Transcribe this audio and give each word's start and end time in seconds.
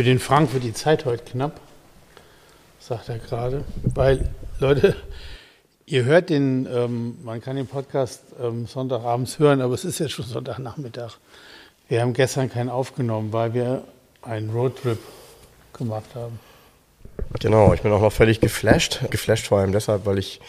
Für 0.00 0.04
den 0.04 0.18
Frank 0.18 0.54
wird 0.54 0.64
die 0.64 0.72
Zeit 0.72 1.04
heute 1.04 1.22
knapp, 1.24 1.60
sagt 2.78 3.10
er 3.10 3.18
gerade. 3.18 3.64
Weil, 3.82 4.30
Leute, 4.58 4.96
ihr 5.84 6.04
hört 6.06 6.30
den, 6.30 6.66
ähm, 6.74 7.18
man 7.22 7.42
kann 7.42 7.56
den 7.56 7.66
Podcast 7.66 8.22
ähm, 8.42 8.66
Sonntagabends 8.66 9.38
hören, 9.38 9.60
aber 9.60 9.74
es 9.74 9.84
ist 9.84 9.98
ja 9.98 10.08
schon 10.08 10.24
Sonntagnachmittag. 10.24 11.18
Wir 11.90 12.00
haben 12.00 12.14
gestern 12.14 12.48
keinen 12.48 12.70
aufgenommen, 12.70 13.34
weil 13.34 13.52
wir 13.52 13.84
einen 14.22 14.48
Roadtrip 14.48 15.00
gemacht 15.74 16.08
haben. 16.14 16.40
Genau, 17.38 17.74
ich 17.74 17.82
bin 17.82 17.92
auch 17.92 18.00
noch 18.00 18.10
völlig 18.10 18.40
geflasht. 18.40 19.00
Geflasht 19.10 19.48
vor 19.48 19.58
allem 19.58 19.72
deshalb, 19.72 20.06
weil 20.06 20.16
ich 20.16 20.40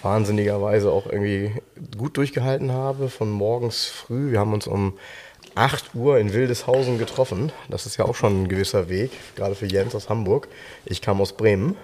wahnsinnigerweise 0.00 0.92
auch 0.92 1.06
irgendwie 1.06 1.60
gut 1.98 2.16
durchgehalten 2.16 2.70
habe 2.70 3.08
von 3.08 3.32
morgens 3.32 3.86
früh. 3.86 4.30
Wir 4.30 4.38
haben 4.38 4.52
uns 4.52 4.68
um 4.68 4.96
8 5.54 5.94
Uhr 5.94 6.18
in 6.18 6.32
Wildeshausen 6.32 6.98
getroffen. 6.98 7.52
Das 7.68 7.86
ist 7.86 7.96
ja 7.96 8.04
auch 8.04 8.14
schon 8.14 8.42
ein 8.42 8.48
gewisser 8.48 8.88
Weg, 8.88 9.10
gerade 9.36 9.54
für 9.54 9.66
Jens 9.66 9.94
aus 9.94 10.08
Hamburg. 10.08 10.48
Ich 10.84 11.02
kam 11.02 11.20
aus 11.20 11.32
Bremen. 11.32 11.76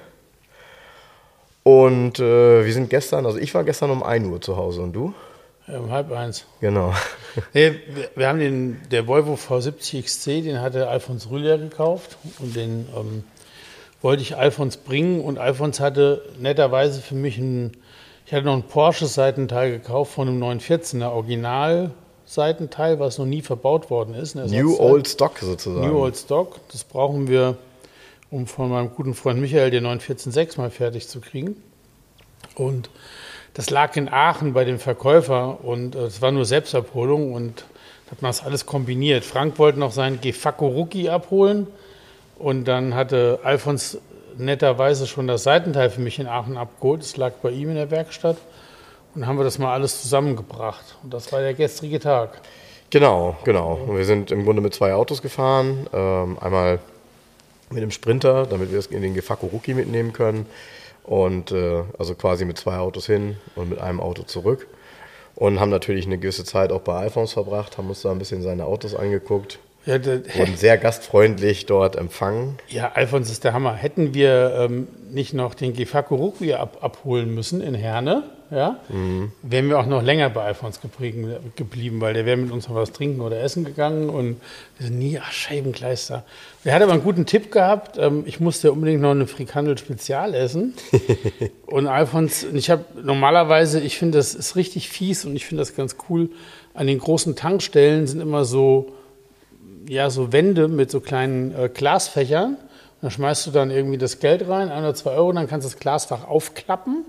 Und 1.63 2.21
äh, 2.21 2.65
wir 2.65 2.73
sind 2.73 2.91
gestern, 2.91 3.27
also 3.27 3.39
ich 3.39 3.55
war 3.55 3.65
gestern 3.65 3.91
um 3.91 4.03
1 4.03 4.29
Uhr 4.29 4.41
zu 4.41 4.57
Hause 4.57 4.83
und 4.83 4.93
du? 4.93 5.15
Um 5.67 5.91
halb 5.91 6.13
eins. 6.13 6.47
Genau. 6.61 6.95
Nee, 7.53 7.75
wir, 8.15 8.29
haben 8.29 8.39
den, 8.39 8.81
der 8.91 9.07
Volvo 9.07 9.35
V70 9.35 10.03
XC, 10.03 10.25
den 10.43 10.63
hatte 10.63 10.89
Alfons 10.89 11.29
Rüller 11.29 11.59
gekauft 11.59 12.17
und 12.39 12.57
den 12.57 12.89
ähm, 12.97 13.25
wollte 14.01 14.23
ich 14.23 14.37
Alfons 14.37 14.79
bringen 14.79 15.21
und 15.21 15.39
Alfons 15.39 15.81
hatte 15.81 16.23
netterweise 16.39 17.03
für 17.03 17.15
mich 17.15 17.37
ein, 17.37 17.73
ich 18.25 18.33
hatte 18.33 18.47
noch 18.47 18.55
einen 18.55 18.63
Porsche-Seitenteil 18.63 19.71
gekauft 19.71 20.15
von 20.15 20.29
einem 20.29 20.43
914er 20.43 21.09
Original 21.09 21.91
Seitenteil, 22.27 22.99
was 22.99 23.19
noch 23.19 23.25
nie 23.25 23.41
verbaut 23.41 23.89
worden 23.89 24.15
ist. 24.15 24.35
New 24.35 24.77
Old 24.79 25.09
Stock 25.09 25.39
sozusagen. 25.39 25.87
New 25.87 25.99
Old 25.99 26.17
Stock. 26.17 26.61
Das 26.73 26.85
brauchen 26.85 27.29
wir, 27.29 27.57
um 28.31 28.47
von 28.47 28.69
meinem 28.69 28.91
guten 28.95 29.15
Freund 29.15 29.41
Michael 29.41 29.71
den 29.71 29.87
914.6 29.87 30.59
mal 30.59 30.71
fertig 30.71 31.09
zu 31.09 31.21
kriegen. 31.21 31.63
Und 32.57 32.91
das 33.55 33.71
lag 33.71 33.97
in 33.97 34.09
Aachen 34.09 34.53
bei 34.53 34.65
dem 34.65 34.79
Verkäufer 34.79 35.65
und 35.65 35.95
äh, 35.95 36.01
es 36.01 36.21
war 36.21 36.33
nur 36.33 36.45
Selbstabholung 36.45 37.33
und 37.33 37.65
hat 38.11 38.23
man 38.23 38.29
das 38.29 38.45
alles 38.45 38.67
kombiniert. 38.67 39.25
Frank 39.25 39.59
wollte 39.59 39.79
noch 39.79 39.93
seinen 39.93 40.21
Gefacco 40.21 40.67
Rookie 40.67 41.09
abholen 41.09 41.67
und 42.39 42.67
dann 42.67 42.95
hatte 42.95 43.41
Alfons 43.45 43.99
netterweise 44.37 45.07
schon 45.07 45.27
das 45.27 45.45
Seitenteil 45.45 45.91
für 45.91 46.01
mich 46.01 46.19
in 46.19 46.27
Aachen 46.27 46.57
abgeholt. 46.57 47.03
Es 47.03 47.17
lag 47.17 47.35
bei 47.43 47.51
ihm 47.51 47.71
in 47.71 47.77
der 47.77 47.91
Werkstatt. 47.91 48.37
Und 49.17 49.27
haben 49.27 49.39
wir 49.39 49.45
das 49.45 49.59
mal 49.59 49.73
alles 49.73 50.03
zusammengebracht. 50.03 50.99
Und 51.03 51.15
das 51.15 51.33
war 51.33 51.41
der 51.41 51.55
gestrige 51.55 51.99
Tag. 51.99 52.43
Genau, 52.91 53.35
genau. 53.45 53.81
Und 53.87 53.97
wir 53.97 54.05
sind 54.05 54.31
im 54.31 54.45
Grunde 54.45 54.61
mit 54.61 54.75
zwei 54.75 54.93
Autos 54.93 55.23
gefahren. 55.23 55.89
Ähm, 55.95 56.37
einmal 56.39 56.81
mit 57.71 57.83
dem 57.83 57.91
Sprinter, 57.91 58.45
damit 58.45 58.71
wir 58.71 58.79
es 58.79 58.89
in 58.89 59.01
den 59.01 59.15
Gefacco 59.15 59.47
Rookie 59.47 59.73
mitnehmen 59.73 60.13
können. 60.13 60.45
Und 61.03 61.51
äh, 61.51 61.83
also 61.99 62.15
quasi 62.15 62.45
mit 62.45 62.59
zwei 62.59 62.77
Autos 62.77 63.07
hin 63.07 63.39
und 63.55 63.71
mit 63.71 63.81
einem 63.81 64.01
Auto 64.01 64.23
zurück. 64.23 64.67
Und 65.35 65.61
haben 65.61 65.71
natürlich 65.71 66.05
eine 66.05 66.19
gewisse 66.19 66.45
Zeit 66.45 66.71
auch 66.71 66.83
bei 66.83 66.97
Alphons 66.97 67.33
verbracht, 67.33 67.79
haben 67.79 67.89
uns 67.89 68.03
da 68.03 68.11
ein 68.11 68.19
bisschen 68.19 68.43
seine 68.43 68.67
Autos 68.67 68.95
angeguckt. 68.95 69.59
Ja, 69.87 70.05
wurden 70.05 70.57
sehr 70.57 70.79
gastfreundlich 70.79 71.67
dort 71.67 71.95
empfangen. 71.97 72.59
Ja, 72.69 72.93
Alphons 72.95 73.31
ist 73.31 73.45
der 73.45 73.53
Hammer. 73.53 73.75
Hätten 73.75 74.15
wir 74.15 74.55
ähm, 74.59 74.89
nicht 75.11 75.33
noch 75.33 75.55
den 75.55 75.75
Gefacco 75.75 76.17
Rookie 76.17 76.55
ab, 76.55 76.79
abholen 76.81 77.33
müssen 77.35 77.61
in 77.61 77.75
Herne, 77.75 78.25
ja, 78.51 78.79
mhm. 78.89 79.33
wären 79.43 79.69
wir 79.69 79.79
auch 79.79 79.87
noch 79.87 80.03
länger 80.03 80.31
bei 80.31 80.43
Alfons 80.43 80.81
geblieben, 80.81 82.01
weil 82.01 82.15
der 82.15 82.27
wäre 82.27 82.37
mit 82.37 82.53
uns 82.53 82.69
noch 82.69 82.77
was 82.77 82.93
trinken 82.93 83.21
oder 83.21 83.41
essen 83.41 83.65
gegangen 83.65 84.09
und 84.09 84.41
wir 84.79 84.87
sind 84.87 84.99
nie, 84.99 85.19
ach, 85.19 85.33
Scheibenkleister. 85.33 86.25
Er 86.63 86.75
hat 86.75 86.83
aber 86.83 86.93
einen 86.93 87.03
guten 87.03 87.27
Tipp 87.27 87.51
gehabt, 87.51 87.99
ähm, 87.99 88.23
ich 88.27 88.39
musste 88.39 88.71
unbedingt 88.71 89.01
noch 89.01 89.11
eine 89.11 89.27
Frikandel 89.27 89.77
Spezial 89.79 90.35
essen 90.35 90.75
und 91.67 91.89
Alfons, 91.89 92.45
ich 92.53 92.71
habe 92.71 92.85
normalerweise, 93.03 93.81
ich 93.81 93.99
finde, 93.99 94.19
das 94.19 94.35
ist 94.35 94.55
richtig 94.55 94.91
fies 94.91 95.25
und 95.25 95.35
ich 95.35 95.45
finde 95.45 95.63
das 95.63 95.75
ganz 95.75 95.97
cool, 96.09 96.31
an 96.75 96.87
den 96.87 96.99
großen 96.99 97.35
Tankstellen 97.35 98.07
sind 98.07 98.21
immer 98.21 98.45
so, 98.45 98.93
ja, 99.89 100.11
so 100.11 100.33
Wände 100.33 100.69
mit 100.69 100.91
so 100.91 101.01
kleinen 101.01 101.55
äh, 101.55 101.69
Glasfächern. 101.73 102.57
Da 103.03 103.11
schmeißt 103.11 103.47
du 103.47 103.51
dann 103.51 103.71
irgendwie 103.71 103.99
das 103.99 104.21
Geld 104.21 104.49
rein, 104.49 104.71
ein 104.71 104.83
oder 104.83 104.95
zwei 104.95 105.13
Euro, 105.13 105.33
dann 105.33 105.49
kannst 105.49 105.67
du 105.67 105.71
das 105.71 105.79
Glasfach 105.79 106.27
aufklappen 106.27 107.05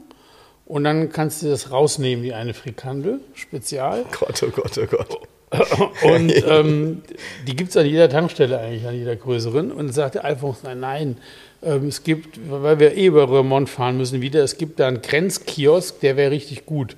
und 0.66 0.84
dann 0.84 1.12
kannst 1.12 1.42
du 1.42 1.50
das 1.50 1.72
rausnehmen 1.72 2.24
wie 2.24 2.34
eine 2.34 2.54
Frikandel, 2.54 3.22
spezial. 3.34 4.06
Gott, 4.20 4.44
oh 4.44 4.50
Gott, 4.50 4.78
oh 4.78 4.86
Gott. 4.86 5.20
Und 6.04 6.34
ähm, 6.46 7.04
die 7.48 7.56
gibt 7.56 7.70
es 7.70 7.78
an 7.78 7.86
jeder 7.86 8.10
Tankstelle 8.10 8.60
eigentlich, 8.60 8.86
an 8.86 8.96
jeder 8.96 9.16
größeren. 9.16 9.72
Und 9.72 9.94
sagte 9.94 10.26
Alfons, 10.26 10.64
nein, 10.64 10.82
nein, 10.82 11.18
ähm, 11.64 11.88
es 11.88 12.04
gibt, 12.04 12.38
weil 12.50 12.80
wir 12.80 12.96
eh 12.98 13.06
über 13.06 13.32
Remont 13.32 13.70
fahren 13.70 13.98
müssen 13.98 14.22
wieder, 14.22 14.44
es 14.44 14.58
gibt 14.58 14.82
da 14.82 14.90
einen 14.90 15.02
Grenzkiosk, 15.02 16.02
der 16.02 16.18
wäre 16.18 16.32
richtig 16.32 16.66
gut. 16.66 16.98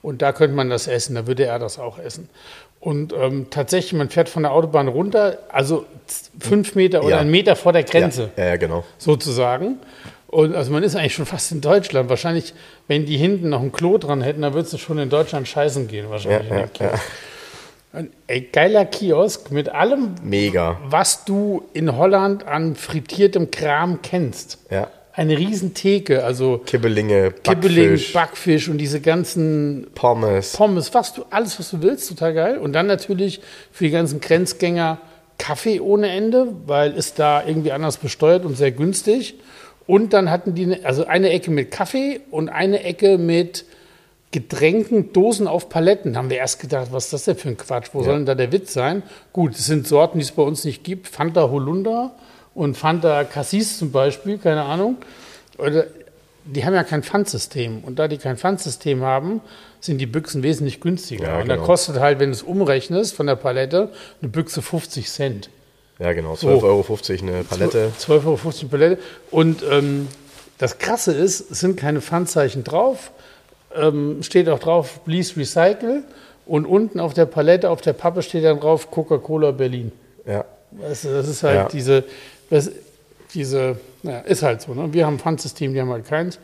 Und 0.00 0.22
da 0.22 0.32
könnte 0.32 0.56
man 0.56 0.70
das 0.70 0.86
essen, 0.86 1.16
da 1.16 1.26
würde 1.26 1.44
er 1.44 1.58
das 1.58 1.78
auch 1.78 1.98
essen. 1.98 2.30
Und 2.80 3.12
ähm, 3.12 3.48
tatsächlich, 3.50 3.92
man 3.92 4.08
fährt 4.08 4.28
von 4.28 4.44
der 4.44 4.52
Autobahn 4.52 4.88
runter, 4.88 5.38
also 5.48 5.84
fünf 6.38 6.74
Meter 6.74 7.00
oder 7.00 7.16
ja. 7.16 7.18
einen 7.18 7.30
Meter 7.30 7.56
vor 7.56 7.72
der 7.72 7.82
Grenze. 7.82 8.30
Ja, 8.36 8.46
ja 8.46 8.56
genau. 8.56 8.84
Sozusagen. 8.98 9.78
Und 10.28 10.54
also 10.54 10.70
man 10.70 10.82
ist 10.82 10.94
eigentlich 10.94 11.14
schon 11.14 11.26
fast 11.26 11.50
in 11.52 11.60
Deutschland. 11.60 12.08
Wahrscheinlich, 12.08 12.54
wenn 12.86 13.06
die 13.06 13.16
hinten 13.16 13.48
noch 13.48 13.62
ein 13.62 13.72
Klo 13.72 13.98
dran 13.98 14.20
hätten, 14.20 14.42
dann 14.42 14.54
würdest 14.54 14.74
du 14.74 14.78
schon 14.78 14.98
in 14.98 15.08
Deutschland 15.08 15.48
scheißen 15.48 15.88
gehen, 15.88 16.08
wahrscheinlich. 16.10 16.50
Ja, 16.50 16.86
ja, 16.86 16.92
ein 17.92 18.10
ey, 18.26 18.42
geiler 18.42 18.84
Kiosk 18.84 19.50
mit 19.50 19.70
allem, 19.70 20.14
Mega. 20.22 20.78
was 20.84 21.24
du 21.24 21.64
in 21.72 21.96
Holland 21.96 22.46
an 22.46 22.76
frittiertem 22.76 23.50
Kram 23.50 24.02
kennst. 24.02 24.58
Ja. 24.70 24.88
Eine 25.18 25.36
Riesentheke, 25.36 26.22
also 26.22 26.58
Kibbelinge, 26.64 27.32
Kibbeling, 27.42 27.88
Backfisch. 27.90 28.12
Backfisch 28.12 28.68
und 28.68 28.78
diese 28.78 29.00
ganzen 29.00 29.88
Pommes. 29.96 30.52
Pommes, 30.52 30.94
was 30.94 31.12
du, 31.12 31.24
alles, 31.28 31.58
was 31.58 31.72
du 31.72 31.82
willst, 31.82 32.08
total 32.08 32.34
geil. 32.34 32.58
Und 32.58 32.72
dann 32.72 32.86
natürlich 32.86 33.40
für 33.72 33.82
die 33.82 33.90
ganzen 33.90 34.20
Grenzgänger 34.20 34.98
Kaffee 35.36 35.80
ohne 35.80 36.08
Ende, 36.10 36.54
weil 36.66 36.96
es 36.96 37.14
da 37.14 37.44
irgendwie 37.44 37.72
anders 37.72 37.96
besteuert 37.96 38.44
und 38.44 38.56
sehr 38.56 38.70
günstig. 38.70 39.34
Und 39.88 40.12
dann 40.12 40.30
hatten 40.30 40.54
die 40.54 40.84
also 40.84 41.04
eine 41.08 41.30
Ecke 41.30 41.50
mit 41.50 41.72
Kaffee 41.72 42.20
und 42.30 42.48
eine 42.48 42.84
Ecke 42.84 43.18
mit 43.18 43.64
Getränken, 44.30 45.12
Dosen 45.12 45.48
auf 45.48 45.68
Paletten. 45.68 46.12
Da 46.12 46.20
haben 46.20 46.30
wir 46.30 46.36
erst 46.36 46.60
gedacht, 46.60 46.90
was 46.92 47.06
ist 47.06 47.12
das 47.12 47.24
denn 47.24 47.36
für 47.36 47.48
ein 47.48 47.56
Quatsch? 47.56 47.88
Wo 47.92 48.00
ja. 48.00 48.04
soll 48.04 48.14
denn 48.18 48.26
da 48.26 48.36
der 48.36 48.52
Witz 48.52 48.72
sein? 48.72 49.02
Gut, 49.32 49.56
es 49.56 49.66
sind 49.66 49.88
Sorten, 49.88 50.18
die 50.18 50.24
es 50.24 50.30
bei 50.30 50.44
uns 50.44 50.62
nicht 50.62 50.84
gibt. 50.84 51.08
Fanta 51.08 51.50
Holunder 51.50 52.14
und 52.58 52.76
Fanta 52.76 53.22
Cassis 53.22 53.78
zum 53.78 53.92
Beispiel, 53.92 54.36
keine 54.36 54.64
Ahnung. 54.64 54.96
Oder, 55.58 55.86
die 56.44 56.64
haben 56.64 56.74
ja 56.74 56.82
kein 56.82 57.04
Pfandsystem. 57.04 57.84
Und 57.84 58.00
da 58.00 58.08
die 58.08 58.18
kein 58.18 58.36
Pfandsystem 58.36 59.02
haben, 59.02 59.40
sind 59.80 59.98
die 59.98 60.06
Büchsen 60.06 60.42
wesentlich 60.42 60.80
günstiger. 60.80 61.28
Ja, 61.28 61.40
und 61.40 61.48
da 61.48 61.54
genau. 61.54 61.66
kostet 61.66 62.00
halt, 62.00 62.18
wenn 62.18 62.30
du 62.30 62.34
es 62.34 62.42
umrechnest 62.42 63.14
von 63.14 63.28
der 63.28 63.36
Palette, 63.36 63.90
eine 64.20 64.28
Büchse 64.28 64.60
50 64.60 65.08
Cent. 65.08 65.50
Ja, 66.00 66.12
genau, 66.12 66.32
12,50 66.32 66.36
so. 66.36 66.48
Euro 66.48 66.98
eine 67.28 67.44
Palette. 67.44 67.92
12,50 67.96 68.10
Euro 68.10 68.38
eine 68.42 68.68
Palette. 68.68 69.02
Und 69.30 69.62
ähm, 69.70 70.08
das 70.58 70.78
Krasse 70.78 71.12
ist, 71.12 71.52
es 71.52 71.60
sind 71.60 71.76
keine 71.76 72.00
Pfandzeichen 72.00 72.64
drauf. 72.64 73.12
Ähm, 73.76 74.24
steht 74.24 74.48
auch 74.48 74.58
drauf, 74.58 74.98
please 75.04 75.36
recycle. 75.36 76.02
Und 76.44 76.66
unten 76.66 76.98
auf 76.98 77.14
der 77.14 77.26
Palette, 77.26 77.70
auf 77.70 77.82
der 77.82 77.92
Pappe 77.92 78.22
steht 78.22 78.42
dann 78.42 78.58
drauf, 78.58 78.90
Coca-Cola 78.90 79.52
Berlin. 79.52 79.92
Ja. 80.26 80.44
Weißt 80.72 81.04
du, 81.04 81.08
das 81.10 81.28
ist 81.28 81.42
halt 81.42 81.54
ja. 81.54 81.68
diese, 81.68 82.04
das, 82.50 82.70
diese, 83.34 83.78
ja, 84.02 84.20
ist 84.20 84.42
halt 84.42 84.62
so. 84.62 84.74
Ne? 84.74 84.92
Wir 84.92 85.06
haben 85.06 85.14
ein 85.14 85.18
Pfandsystem, 85.18 85.74
die 85.74 85.80
haben 85.80 85.90
halt 85.90 86.06
keins. 86.06 86.38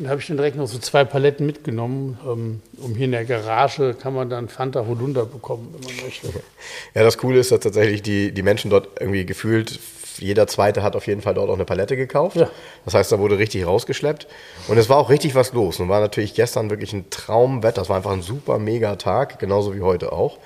Da 0.00 0.10
habe 0.10 0.20
ich 0.20 0.28
dann 0.28 0.36
direkt 0.36 0.56
noch 0.56 0.68
so 0.68 0.78
zwei 0.78 1.04
Paletten 1.04 1.44
mitgenommen. 1.44 2.18
Ähm, 2.24 2.60
um 2.76 2.94
hier 2.94 3.06
in 3.06 3.12
der 3.12 3.24
Garage 3.24 3.94
kann 4.00 4.14
man 4.14 4.30
dann 4.30 4.48
Fanta 4.48 4.86
Holunder 4.86 5.24
bekommen, 5.24 5.74
wenn 5.76 5.94
man 5.94 6.04
möchte. 6.04 6.28
Ja, 6.94 7.02
das 7.02 7.18
Coole 7.18 7.40
ist, 7.40 7.50
dass 7.50 7.60
tatsächlich 7.60 8.02
die, 8.02 8.32
die 8.32 8.42
Menschen 8.42 8.70
dort 8.70 9.00
irgendwie 9.00 9.26
gefühlt, 9.26 9.78
jeder 10.18 10.46
Zweite 10.46 10.82
hat 10.82 10.96
auf 10.96 11.06
jeden 11.06 11.20
Fall 11.20 11.34
dort 11.34 11.48
auch 11.50 11.54
eine 11.54 11.64
Palette 11.64 11.96
gekauft. 11.96 12.36
Ja. 12.36 12.50
Das 12.84 12.94
heißt, 12.94 13.10
da 13.10 13.18
wurde 13.18 13.38
richtig 13.38 13.66
rausgeschleppt. 13.66 14.28
Und 14.68 14.78
es 14.78 14.88
war 14.88 14.98
auch 14.98 15.10
richtig 15.10 15.34
was 15.34 15.52
los. 15.52 15.80
Und 15.80 15.88
war 15.88 16.00
natürlich 16.00 16.34
gestern 16.34 16.70
wirklich 16.70 16.92
ein 16.92 17.10
Traumwetter. 17.10 17.80
Das 17.80 17.88
war 17.88 17.96
einfach 17.96 18.12
ein 18.12 18.22
super 18.22 18.58
mega 18.58 18.96
Tag, 18.96 19.38
genauso 19.38 19.74
wie 19.74 19.82
heute 19.82 20.12
auch. 20.12 20.38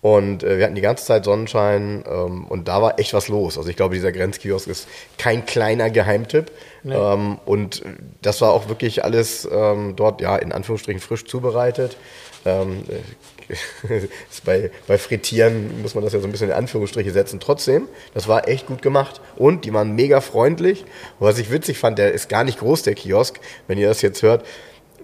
Und 0.00 0.42
äh, 0.42 0.58
wir 0.58 0.64
hatten 0.64 0.74
die 0.74 0.80
ganze 0.80 1.04
Zeit 1.04 1.24
Sonnenschein 1.24 2.04
ähm, 2.08 2.44
und 2.46 2.68
da 2.68 2.80
war 2.80 2.98
echt 2.98 3.14
was 3.14 3.28
los. 3.28 3.58
Also 3.58 3.68
ich 3.68 3.76
glaube, 3.76 3.94
dieser 3.94 4.12
Grenzkiosk 4.12 4.68
ist 4.68 4.88
kein 5.16 5.44
kleiner 5.44 5.90
Geheimtipp. 5.90 6.52
Nee. 6.84 6.94
Ähm, 6.94 7.38
und 7.44 7.82
das 8.22 8.40
war 8.40 8.52
auch 8.52 8.68
wirklich 8.68 9.04
alles 9.04 9.48
ähm, 9.50 9.94
dort, 9.96 10.20
ja, 10.20 10.36
in 10.36 10.52
Anführungsstrichen 10.52 11.00
frisch 11.00 11.24
zubereitet. 11.24 11.96
Ähm, 12.44 12.84
bei, 14.44 14.70
bei 14.86 14.98
Frittieren 14.98 15.82
muss 15.82 15.94
man 15.94 16.04
das 16.04 16.12
ja 16.12 16.20
so 16.20 16.26
ein 16.26 16.32
bisschen 16.32 16.50
in 16.50 16.54
Anführungsstriche 16.54 17.10
setzen. 17.10 17.40
Trotzdem, 17.40 17.88
das 18.14 18.28
war 18.28 18.46
echt 18.46 18.66
gut 18.66 18.82
gemacht. 18.82 19.20
Und 19.36 19.64
die 19.64 19.72
waren 19.72 19.94
mega 19.94 20.20
freundlich. 20.20 20.84
Und 21.18 21.26
was 21.26 21.38
ich 21.38 21.50
witzig 21.50 21.78
fand, 21.78 21.98
der 21.98 22.12
ist 22.12 22.28
gar 22.28 22.44
nicht 22.44 22.60
groß, 22.60 22.82
der 22.82 22.94
Kiosk. 22.94 23.40
Wenn 23.66 23.78
ihr 23.78 23.88
das 23.88 24.02
jetzt 24.02 24.22
hört, 24.22 24.44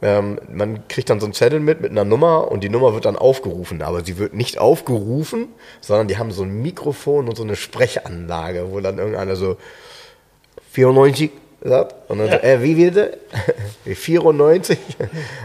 ähm, 0.03 0.39
man 0.53 0.87
kriegt 0.89 1.11
dann 1.11 1.21
so 1.21 1.27
einen 1.27 1.35
Zettel 1.35 1.61
mit, 1.61 1.81
mit 1.81 1.91
einer 1.91 2.05
Nummer 2.05 2.51
und 2.51 2.63
die 2.63 2.69
Nummer 2.69 2.95
wird 2.95 3.05
dann 3.05 3.17
aufgerufen. 3.17 3.83
Aber 3.83 4.05
sie 4.05 4.19
wird 4.19 4.35
nicht 4.35 4.59
aufgerufen, 4.59 5.49
sondern 5.81 6.09
die 6.09 6.19
haben 6.19 6.31
so 6.31 6.43
ein 6.43 6.63
Mikrofon 6.63 7.29
und 7.29 7.37
so 7.37 7.43
eine 7.43 7.57
Sprechanlage, 7.57 8.71
wo 8.71 8.81
dann 8.81 8.99
irgendeiner 8.99 9.37
so 9.37 9.57
94 10.73 11.31
sagt. 11.63 12.11
Und 12.11 12.19
dann 12.19 12.29
ja. 12.29 12.35
so, 12.35 12.39
äh, 12.41 12.63
wie 12.63 12.77
wird 12.95 13.19
94? 13.85 14.79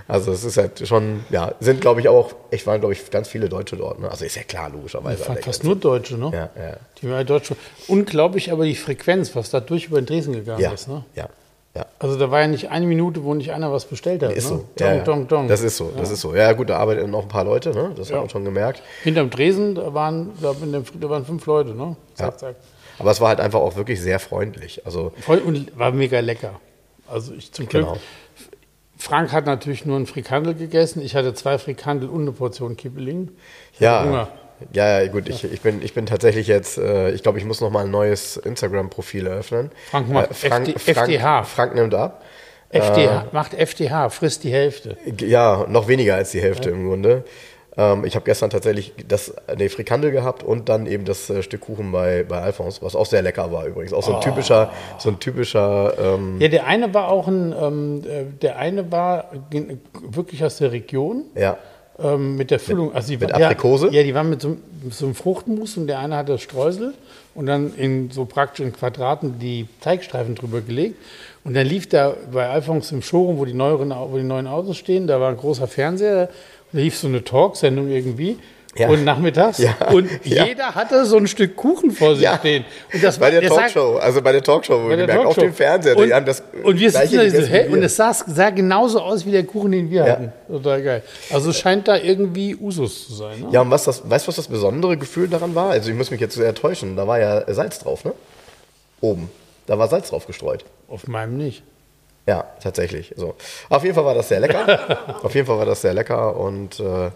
Also 0.07 0.31
es 0.33 0.43
ist 0.43 0.57
halt 0.57 0.85
schon, 0.87 1.23
ja, 1.29 1.53
sind 1.59 1.81
glaube 1.81 2.01
ich 2.01 2.09
auch, 2.09 2.33
ich 2.51 2.67
waren 2.67 2.79
glaube 2.79 2.93
ich 2.93 3.09
ganz 3.09 3.27
viele 3.27 3.49
Deutsche 3.49 3.77
dort. 3.77 3.99
Ne? 3.99 4.11
Also 4.11 4.25
ist 4.25 4.35
ja 4.35 4.43
klar, 4.43 4.69
logischerweise. 4.69 5.23
Ja, 5.25 5.35
fast 5.35 5.63
nur 5.63 5.75
Deutsche, 5.75 6.17
ne? 6.17 6.31
Ja, 6.33 6.61
ja. 6.61 6.77
Die 7.01 7.09
waren 7.09 7.25
Deutsche. 7.25 7.55
Unglaublich 7.87 8.51
aber 8.51 8.65
die 8.65 8.75
Frequenz, 8.75 9.35
was 9.35 9.49
da 9.49 9.59
durch 9.59 9.85
über 9.85 10.01
den 10.01 10.05
Dresen 10.05 10.33
gegangen 10.33 10.61
ja, 10.61 10.71
ist, 10.71 10.87
ne? 10.87 11.05
Ja, 11.15 11.29
ja. 11.75 11.85
Also 11.99 12.17
da 12.17 12.31
war 12.31 12.41
ja 12.41 12.47
nicht 12.47 12.69
eine 12.69 12.85
Minute, 12.85 13.23
wo 13.23 13.33
nicht 13.33 13.51
einer 13.51 13.71
was 13.71 13.85
bestellt 13.85 14.23
hat. 14.23 14.31
Ist 14.31 14.49
ne? 14.51 14.57
so. 14.57 14.65
Dong, 14.75 14.87
ja, 14.87 15.03
dong, 15.03 15.27
dong. 15.27 15.47
Das 15.47 15.61
ist 15.61 15.77
so, 15.77 15.91
das 15.95 16.09
ist 16.09 16.21
so. 16.21 16.35
Ja 16.35 16.51
gut, 16.53 16.69
da 16.69 16.77
arbeiten 16.77 17.09
noch 17.11 17.23
ein 17.23 17.27
paar 17.27 17.43
Leute, 17.43 17.71
ne? 17.71 17.91
das 17.95 18.09
ja. 18.09 18.15
hat 18.15 18.23
man 18.23 18.29
schon 18.29 18.45
gemerkt. 18.45 18.81
Hinterm 19.03 19.29
Dresen, 19.29 19.75
da 19.75 19.93
waren, 19.93 20.31
da, 20.41 20.53
da 20.99 21.09
waren 21.09 21.25
fünf 21.25 21.45
Leute, 21.45 21.75
ne? 21.75 21.95
Zack, 22.15 22.39
zack. 22.39 22.55
Aber 22.97 23.11
es 23.11 23.21
war 23.21 23.29
halt 23.29 23.39
einfach 23.39 23.59
auch 23.59 23.75
wirklich 23.75 24.01
sehr 24.01 24.19
freundlich. 24.19 24.85
Also 24.85 25.13
Voll 25.21 25.39
und 25.39 25.77
war 25.77 25.91
mega 25.91 26.19
lecker. 26.19 26.59
Also 27.07 27.33
ich 27.33 27.51
zum 27.51 27.67
Glück. 27.67 27.85
Genau. 27.85 27.97
Frank 28.97 29.31
hat 29.31 29.45
natürlich 29.45 29.85
nur 29.85 29.97
ein 29.97 30.05
Frikandel 30.05 30.53
gegessen. 30.53 31.01
Ich 31.01 31.15
hatte 31.15 31.33
zwei 31.33 31.57
Frikandel 31.57 32.09
und 32.09 32.21
eine 32.21 32.33
Portion 32.33 32.75
Kibbeling. 32.75 33.29
Ich 33.73 33.79
ja. 33.79 34.03
Hunger. 34.03 34.27
Ja, 34.73 35.01
ja, 35.01 35.07
gut, 35.07 35.29
ich, 35.29 35.43
ich, 35.43 35.61
bin, 35.61 35.81
ich 35.81 35.93
bin 35.93 36.05
tatsächlich 36.05 36.47
jetzt, 36.47 36.77
äh, 36.77 37.11
ich 37.11 37.23
glaube, 37.23 37.37
ich 37.37 37.45
muss 37.45 37.61
noch 37.61 37.69
mal 37.69 37.85
ein 37.85 37.91
neues 37.91 38.37
Instagram-Profil 38.37 39.27
eröffnen. 39.27 39.71
Frank 39.89 40.09
macht 40.09 40.31
äh, 40.31 40.33
Frank, 40.33 40.67
FD, 40.67 40.93
Frank, 40.93 41.09
FDH. 41.09 41.43
Frank 41.43 41.75
nimmt 41.75 41.93
ab. 41.93 42.23
FDH, 42.69 43.21
äh, 43.21 43.25
macht 43.31 43.53
FDH, 43.53 44.09
frisst 44.09 44.43
die 44.43 44.51
Hälfte. 44.51 44.97
Ja, 45.19 45.65
noch 45.67 45.87
weniger 45.87 46.15
als 46.15 46.31
die 46.31 46.41
Hälfte 46.41 46.69
ja. 46.69 46.75
im 46.75 46.87
Grunde. 46.87 47.23
Ähm, 47.77 48.03
ich 48.03 48.15
habe 48.15 48.25
gestern 48.25 48.49
tatsächlich 48.49 48.93
das 49.07 49.33
nee, 49.57 49.69
Frikandel 49.69 50.11
gehabt 50.11 50.43
und 50.43 50.69
dann 50.69 50.85
eben 50.85 51.05
das 51.05 51.29
äh, 51.29 51.41
Stück 51.41 51.61
Kuchen 51.61 51.91
bei, 51.91 52.23
bei 52.23 52.41
Alphons, 52.41 52.81
was 52.81 52.95
auch 52.95 53.05
sehr 53.05 53.21
lecker 53.21 53.51
war 53.51 53.65
übrigens. 53.65 53.93
Auch 53.93 54.03
so 54.03 54.11
ein 54.11 54.17
oh. 54.17 54.21
typischer, 54.21 54.71
so 54.97 55.09
ein 55.09 55.19
typischer. 55.19 55.93
Ähm, 55.97 56.41
ja, 56.41 56.49
der 56.49 56.67
eine 56.67 56.93
war 56.93 57.09
auch 57.09 57.27
ein, 57.27 57.55
ähm, 57.59 58.03
äh, 58.05 58.23
der 58.41 58.57
eine 58.57 58.91
war 58.91 59.31
wirklich 60.01 60.43
aus 60.43 60.57
der 60.57 60.71
Region. 60.71 61.25
Ja. 61.35 61.57
Ähm, 62.01 62.37
mit 62.37 62.51
der 62.51 62.59
Füllung. 62.59 62.87
Mit, 62.87 62.95
also 62.95 63.09
die, 63.09 63.17
mit 63.17 63.33
Aprikose? 63.33 63.87
Ja, 63.87 63.93
ja, 63.93 64.03
die 64.03 64.13
waren 64.13 64.29
mit 64.29 64.41
so, 64.41 64.57
mit 64.83 64.93
so 64.93 65.05
einem 65.05 65.15
Fruchtmus 65.15 65.77
und 65.77 65.87
der 65.87 65.99
eine 65.99 66.15
hat 66.15 66.29
das 66.29 66.41
Streusel 66.41 66.93
und 67.35 67.45
dann 67.45 67.73
in 67.75 68.11
so 68.11 68.25
praktisch 68.25 68.65
in 68.65 68.73
Quadraten 68.73 69.39
die 69.39 69.67
Teigstreifen 69.81 70.35
drüber 70.35 70.61
gelegt. 70.61 70.95
Und 71.43 71.55
dann 71.55 71.67
lief 71.67 71.87
da 71.87 72.15
bei 72.31 72.47
Alphons 72.47 72.91
im 72.91 73.01
Showroom, 73.01 73.37
wo 73.37 73.45
die, 73.45 73.53
neueren, 73.53 73.91
wo 73.91 74.17
die 74.17 74.23
neuen 74.23 74.47
Autos 74.47 74.77
stehen, 74.77 75.07
da 75.07 75.19
war 75.19 75.29
ein 75.29 75.37
großer 75.37 75.67
Fernseher, 75.67 76.29
da 76.71 76.79
lief 76.79 76.97
so 76.97 77.07
eine 77.07 77.23
Talksendung 77.23 77.89
irgendwie. 77.89 78.37
Ja. 78.77 78.87
Und 78.87 79.03
nachmittags. 79.03 79.57
Ja. 79.57 79.75
Und 79.91 80.09
ja. 80.23 80.45
jeder 80.45 80.75
hatte 80.75 81.03
so 81.05 81.17
ein 81.17 81.27
Stück 81.27 81.55
Kuchen 81.55 81.91
vor 81.91 82.15
sich 82.15 82.29
stehen. 82.29 82.65
Und 82.93 83.03
das 83.03 83.17
bei 83.17 83.31
der 83.31 83.41
Talkshow, 83.41 83.97
also 83.97 84.21
bei 84.21 84.31
der 84.31 84.43
Talkshow, 84.43 84.83
wo 84.83 84.87
gemerkt, 84.87 85.25
auf 85.25 85.35
dem 85.35 85.53
Fernseher. 85.53 85.97
Und, 85.97 86.13
haben 86.13 86.25
das 86.25 86.43
und 86.63 86.79
wir 86.79 86.91
sitzen 86.91 87.17
da 87.17 87.29
so, 87.29 87.41
hä? 87.47 87.67
Und 87.67 87.81
es 87.81 87.95
sah, 87.95 88.13
sah 88.13 88.51
genauso 88.51 89.01
aus 89.01 89.25
wie 89.25 89.31
der 89.31 89.43
Kuchen, 89.43 89.71
den 89.71 89.89
wir 89.89 90.03
hatten. 90.03 90.31
Total 90.47 90.83
geil. 90.83 91.03
Also 91.31 91.51
scheint 91.51 91.87
da 91.87 91.97
irgendwie 91.97 92.55
Usus 92.55 93.07
zu 93.07 93.13
sein. 93.13 93.39
Ne? 93.41 93.47
Ja, 93.51 93.61
und 93.61 93.71
was 93.71 93.85
das, 93.85 94.07
weißt 94.07 94.27
du, 94.27 94.27
was 94.29 94.35
das 94.35 94.47
besondere 94.47 94.97
Gefühl 94.97 95.27
daran 95.27 95.55
war? 95.55 95.71
Also 95.71 95.89
ich 95.89 95.95
muss 95.95 96.11
mich 96.11 96.21
jetzt 96.21 96.35
sehr 96.35 96.53
täuschen. 96.53 96.95
Da 96.95 97.07
war 97.07 97.19
ja 97.19 97.51
Salz 97.51 97.79
drauf, 97.79 98.05
ne? 98.05 98.13
Oben. 99.01 99.29
Da 99.65 99.79
war 99.79 99.87
Salz 99.87 100.09
drauf 100.09 100.27
gestreut. 100.27 100.63
Auf 100.87 101.07
meinem 101.07 101.37
nicht. 101.37 101.63
Ja, 102.27 102.45
tatsächlich. 102.61 103.13
So. 103.15 103.35
Auf 103.69 103.83
jeden 103.83 103.95
Fall 103.95 104.05
war 104.05 104.13
das 104.13 104.29
sehr 104.29 104.39
lecker. 104.39 105.15
Auf 105.23 105.33
jeden 105.33 105.47
Fall 105.47 105.57
war 105.57 105.65
das 105.65 105.81
sehr 105.81 105.95
lecker 105.95 106.35
und 106.35 106.79
äh, 106.79 107.09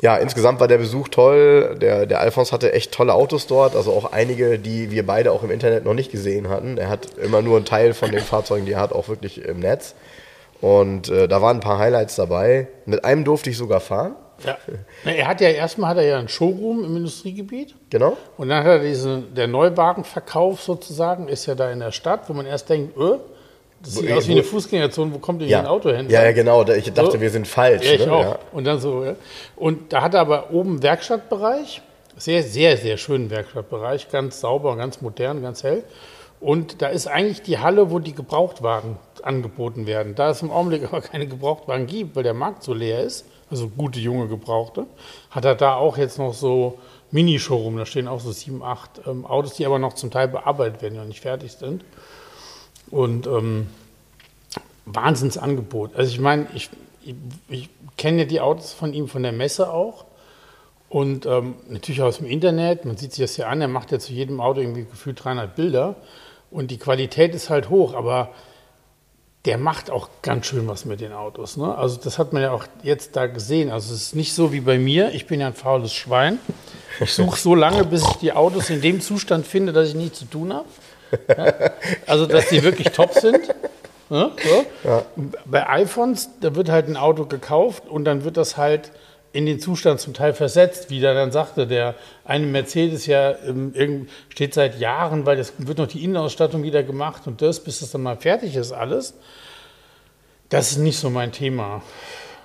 ja, 0.00 0.16
insgesamt 0.16 0.60
war 0.60 0.68
der 0.68 0.78
Besuch 0.78 1.08
toll. 1.08 1.76
Der, 1.80 2.06
der 2.06 2.20
Alphons 2.20 2.52
hatte 2.52 2.72
echt 2.72 2.92
tolle 2.92 3.14
Autos 3.14 3.46
dort, 3.46 3.74
also 3.74 3.92
auch 3.92 4.12
einige, 4.12 4.58
die 4.58 4.90
wir 4.90 5.04
beide 5.04 5.32
auch 5.32 5.42
im 5.42 5.50
Internet 5.50 5.84
noch 5.84 5.94
nicht 5.94 6.12
gesehen 6.12 6.48
hatten. 6.48 6.78
Er 6.78 6.88
hat 6.88 7.16
immer 7.18 7.42
nur 7.42 7.56
einen 7.56 7.64
Teil 7.64 7.94
von 7.94 8.12
den 8.12 8.20
Fahrzeugen, 8.20 8.64
die 8.64 8.72
er 8.72 8.80
hat, 8.80 8.92
auch 8.92 9.08
wirklich 9.08 9.44
im 9.44 9.58
Netz. 9.58 9.94
Und 10.60 11.08
äh, 11.08 11.26
da 11.28 11.42
waren 11.42 11.58
ein 11.58 11.60
paar 11.60 11.78
Highlights 11.78 12.16
dabei. 12.16 12.68
Mit 12.86 13.04
einem 13.04 13.24
durfte 13.24 13.50
ich 13.50 13.56
sogar 13.56 13.80
fahren. 13.80 14.14
Ja. 14.44 14.56
Er 15.04 15.26
hat 15.26 15.40
ja 15.40 15.48
erstmal 15.48 15.90
hat 15.90 15.96
er 15.96 16.04
ja 16.04 16.18
ein 16.18 16.28
Showroom 16.28 16.84
im 16.84 16.96
Industriegebiet. 16.96 17.74
Genau. 17.90 18.16
Und 18.36 18.48
dann 18.48 18.58
hat 18.58 18.66
er 18.66 18.78
diesen, 18.78 19.34
der 19.34 19.48
Neuwagenverkauf 19.48 20.60
sozusagen, 20.62 21.26
ist 21.26 21.46
ja 21.46 21.56
da 21.56 21.72
in 21.72 21.80
der 21.80 21.90
Stadt, 21.90 22.28
wo 22.28 22.34
man 22.34 22.46
erst 22.46 22.68
denkt, 22.68 22.96
öh, 22.96 23.18
das 23.82 23.94
sieht 23.94 24.10
aus 24.10 24.26
wie 24.26 24.32
eine 24.32 24.42
Fußgängerzone, 24.42 25.14
wo 25.14 25.18
kommt 25.18 25.40
denn 25.40 25.48
ja. 25.48 25.58
hier 25.58 25.68
ein 25.68 25.72
Auto 25.72 25.90
hin? 25.90 26.10
Ja, 26.10 26.24
ja, 26.24 26.32
genau. 26.32 26.66
Ich 26.68 26.92
dachte, 26.92 27.12
so. 27.12 27.20
wir 27.20 27.30
sind 27.30 27.46
falsch. 27.46 27.86
Ja, 27.86 27.92
ich 27.92 28.06
ne? 28.06 28.12
auch. 28.12 28.22
Ja. 28.22 28.38
Und 28.52 28.64
dann 28.66 28.80
so, 28.80 29.04
ja. 29.04 29.14
Und 29.56 29.92
da 29.92 30.02
hat 30.02 30.14
er 30.14 30.20
aber 30.20 30.50
oben 30.52 30.82
Werkstattbereich, 30.82 31.82
sehr, 32.16 32.42
sehr, 32.42 32.76
sehr 32.76 32.96
schönen 32.96 33.30
Werkstattbereich, 33.30 34.10
ganz 34.10 34.40
sauber, 34.40 34.76
ganz 34.76 35.00
modern, 35.00 35.42
ganz 35.42 35.62
hell. 35.62 35.84
Und 36.40 36.82
da 36.82 36.88
ist 36.88 37.06
eigentlich 37.06 37.42
die 37.42 37.58
Halle, 37.58 37.90
wo 37.90 37.98
die 37.98 38.14
Gebrauchtwagen 38.14 38.96
angeboten 39.22 39.86
werden. 39.86 40.14
Da 40.14 40.30
es 40.30 40.42
im 40.42 40.50
Augenblick 40.50 40.84
aber 40.88 41.00
keine 41.00 41.26
Gebrauchtwagen 41.26 41.86
gibt, 41.86 42.16
weil 42.16 42.22
der 42.22 42.34
Markt 42.34 42.62
so 42.64 42.74
leer 42.74 43.02
ist, 43.02 43.26
also 43.50 43.68
gute 43.68 44.00
junge 44.00 44.28
Gebrauchte, 44.28 44.86
hat 45.30 45.44
er 45.44 45.54
da 45.54 45.76
auch 45.76 45.96
jetzt 45.96 46.18
noch 46.18 46.34
so 46.34 46.78
Mini-Showroom. 47.10 47.76
Da 47.78 47.86
stehen 47.86 48.08
auch 48.08 48.20
so 48.20 48.32
sieben, 48.32 48.62
acht 48.62 49.00
ähm, 49.06 49.24
Autos, 49.24 49.54
die 49.54 49.66
aber 49.66 49.78
noch 49.78 49.94
zum 49.94 50.10
Teil 50.10 50.28
bearbeitet 50.28 50.82
werden, 50.82 50.98
noch 50.98 51.04
nicht 51.04 51.20
fertig 51.20 51.52
sind. 51.52 51.84
Und 52.90 53.26
ähm, 53.26 53.66
Wahnsinnsangebot. 54.86 55.94
Also 55.96 56.10
ich 56.10 56.20
meine, 56.20 56.46
ich, 56.54 56.70
ich, 57.02 57.14
ich 57.48 57.68
kenne 57.96 58.22
ja 58.22 58.24
die 58.24 58.40
Autos 58.40 58.72
von 58.72 58.92
ihm 58.92 59.08
von 59.08 59.22
der 59.22 59.32
Messe 59.32 59.72
auch. 59.72 60.04
Und 60.88 61.26
ähm, 61.26 61.56
natürlich 61.68 62.00
aus 62.00 62.18
dem 62.18 62.26
Internet, 62.26 62.86
man 62.86 62.96
sieht 62.96 63.12
sich 63.12 63.22
das 63.22 63.36
ja 63.36 63.48
an, 63.48 63.60
er 63.60 63.68
macht 63.68 63.92
ja 63.92 63.98
zu 63.98 64.12
jedem 64.12 64.40
Auto 64.40 64.60
irgendwie 64.60 64.84
gefühlt 64.84 65.22
300 65.22 65.54
Bilder. 65.54 65.96
Und 66.50 66.70
die 66.70 66.78
Qualität 66.78 67.34
ist 67.34 67.50
halt 67.50 67.68
hoch, 67.68 67.92
aber 67.92 68.30
der 69.44 69.58
macht 69.58 69.90
auch 69.90 70.08
ganz 70.22 70.46
schön 70.46 70.66
was 70.66 70.84
mit 70.84 71.00
den 71.00 71.12
Autos. 71.12 71.56
Ne? 71.56 71.74
Also 71.76 71.98
das 72.02 72.18
hat 72.18 72.32
man 72.32 72.42
ja 72.42 72.52
auch 72.52 72.64
jetzt 72.82 73.16
da 73.16 73.26
gesehen. 73.26 73.70
Also 73.70 73.94
es 73.94 74.02
ist 74.02 74.16
nicht 74.16 74.34
so 74.34 74.52
wie 74.52 74.60
bei 74.60 74.78
mir, 74.78 75.12
ich 75.12 75.26
bin 75.26 75.40
ja 75.40 75.46
ein 75.46 75.54
faules 75.54 75.92
Schwein. 75.92 76.38
Ich 77.00 77.12
suche 77.12 77.38
so 77.38 77.54
lange, 77.54 77.84
bis 77.84 78.02
ich 78.02 78.16
die 78.16 78.32
Autos 78.32 78.70
in 78.70 78.80
dem 78.80 79.00
Zustand 79.00 79.46
finde, 79.46 79.72
dass 79.72 79.90
ich 79.90 79.94
nichts 79.94 80.18
zu 80.18 80.24
tun 80.24 80.52
habe. 80.52 80.66
Ja? 81.28 81.54
Also, 82.06 82.26
dass 82.26 82.48
die 82.48 82.62
wirklich 82.62 82.88
top 82.90 83.12
sind. 83.12 83.54
Ja, 84.10 84.30
so. 84.42 84.88
ja. 84.88 85.04
Bei 85.44 85.68
iPhones, 85.68 86.30
da 86.40 86.54
wird 86.54 86.70
halt 86.70 86.88
ein 86.88 86.96
Auto 86.96 87.26
gekauft 87.26 87.86
und 87.88 88.04
dann 88.04 88.24
wird 88.24 88.36
das 88.36 88.56
halt 88.56 88.90
in 89.32 89.44
den 89.44 89.60
Zustand 89.60 90.00
zum 90.00 90.14
Teil 90.14 90.32
versetzt, 90.32 90.90
wie 90.90 91.00
der 91.00 91.14
dann 91.14 91.30
sagte, 91.30 91.66
der 91.66 91.94
eine 92.24 92.46
Mercedes 92.46 93.06
ja 93.06 93.34
ähm, 93.46 94.08
steht 94.30 94.54
seit 94.54 94.80
Jahren, 94.80 95.26
weil 95.26 95.38
es 95.38 95.52
wird 95.58 95.78
noch 95.78 95.86
die 95.86 96.02
Innenausstattung 96.02 96.62
wieder 96.62 96.82
gemacht 96.82 97.26
und 97.26 97.42
das, 97.42 97.60
bis 97.60 97.80
das 97.80 97.90
dann 97.90 98.02
mal 98.02 98.16
fertig 98.16 98.56
ist 98.56 98.72
alles. 98.72 99.14
Das 100.48 100.72
ist 100.72 100.78
nicht 100.78 100.98
so 100.98 101.10
mein 101.10 101.30
Thema. 101.30 101.82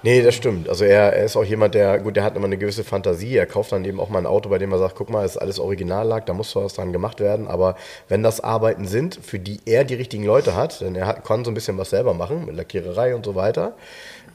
Nee, 0.05 0.22
das 0.22 0.36
stimmt. 0.36 0.67
Also 0.67 0.83
er, 0.83 1.13
er, 1.13 1.24
ist 1.24 1.38
auch 1.38 1.45
jemand, 1.45 1.75
der, 1.75 1.98
gut, 2.00 2.17
der 2.17 2.25
hat 2.25 2.36
immer 2.36 2.48
eine 2.48 2.57
gewisse 2.57 2.83
Fantasie. 2.83 3.38
Er 3.38 3.45
kauft 3.45 3.72
dann 3.72 3.86
eben 3.86 4.01
auch 4.01 4.10
mal 4.10 4.19
ein 4.19 4.25
Auto, 4.25 4.50
bei 4.50 4.57
dem 4.57 4.74
er 4.74 4.77
sagt, 4.77 4.95
guck 4.95 5.10
mal, 5.10 5.25
ist 5.25 5.38
alles 5.38 5.60
original 5.60 6.05
lag, 6.05 6.25
da 6.25 6.33
muss 6.33 6.53
was 6.57 6.74
dran 6.74 6.91
gemacht 6.91 7.22
werden, 7.22 7.48
aber 7.48 7.77
wenn 8.10 8.22
das 8.22 8.41
Arbeiten 8.41 8.86
sind, 8.86 9.17
für 9.24 9.39
die 9.39 9.62
er 9.65 9.86
die 9.86 9.95
richtigen 9.95 10.25
Leute 10.25 10.57
hat, 10.57 10.81
denn 10.81 10.95
er 10.95 11.07
hat, 11.07 11.24
kann 11.24 11.45
so 11.45 11.51
ein 11.51 11.53
bisschen 11.53 11.77
was 11.77 11.89
selber 11.89 12.13
machen, 12.13 12.45
mit 12.45 12.55
Lackiererei 12.57 13.15
und 13.15 13.25
so 13.25 13.36
weiter, 13.36 13.75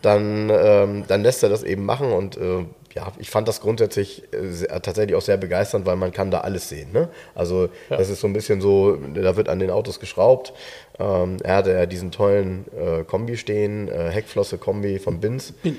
dann, 0.03 0.51
ähm, 0.51 1.05
dann 1.09 1.23
lässt 1.23 1.43
er 1.43 1.49
das 1.49 1.63
eben 1.63 1.85
machen 1.85 2.13
und 2.13 2.37
äh, 2.37 2.65
ja, 2.95 3.13
ich 3.19 3.31
fand 3.31 3.47
das 3.47 3.61
grundsätzlich 3.61 4.25
äh, 4.33 4.81
tatsächlich 4.81 5.15
auch 5.15 5.23
sehr 5.23 5.37
begeisternd, 5.37 5.87
weil 5.87 5.97
man 5.97 6.13
kann 6.13 6.31
da 6.31 6.41
alles 6.41 6.69
sehen. 6.69 6.91
Ne? 6.93 7.09
Also 7.35 7.69
ja. 7.91 7.97
das 7.97 8.09
ist 8.09 8.21
so 8.21 8.27
ein 8.27 8.33
bisschen 8.33 8.61
so, 8.61 8.97
da 8.97 9.37
wird 9.37 9.49
an 9.49 9.59
den 9.59 9.71
Autos 9.71 10.01
geschraubt. 10.01 10.53
Ähm, 10.99 11.37
er 11.43 11.57
hatte 11.57 11.73
ja 11.73 11.87
diesen 11.87 12.11
tollen 12.11 12.65
äh, 12.77 13.05
Kombi 13.05 13.37
stehen, 13.37 13.89
äh, 13.89 14.11
Heckflosse-Kombi 14.11 14.99
von 14.99 15.21
Binz. 15.21 15.53
Bin, 15.63 15.79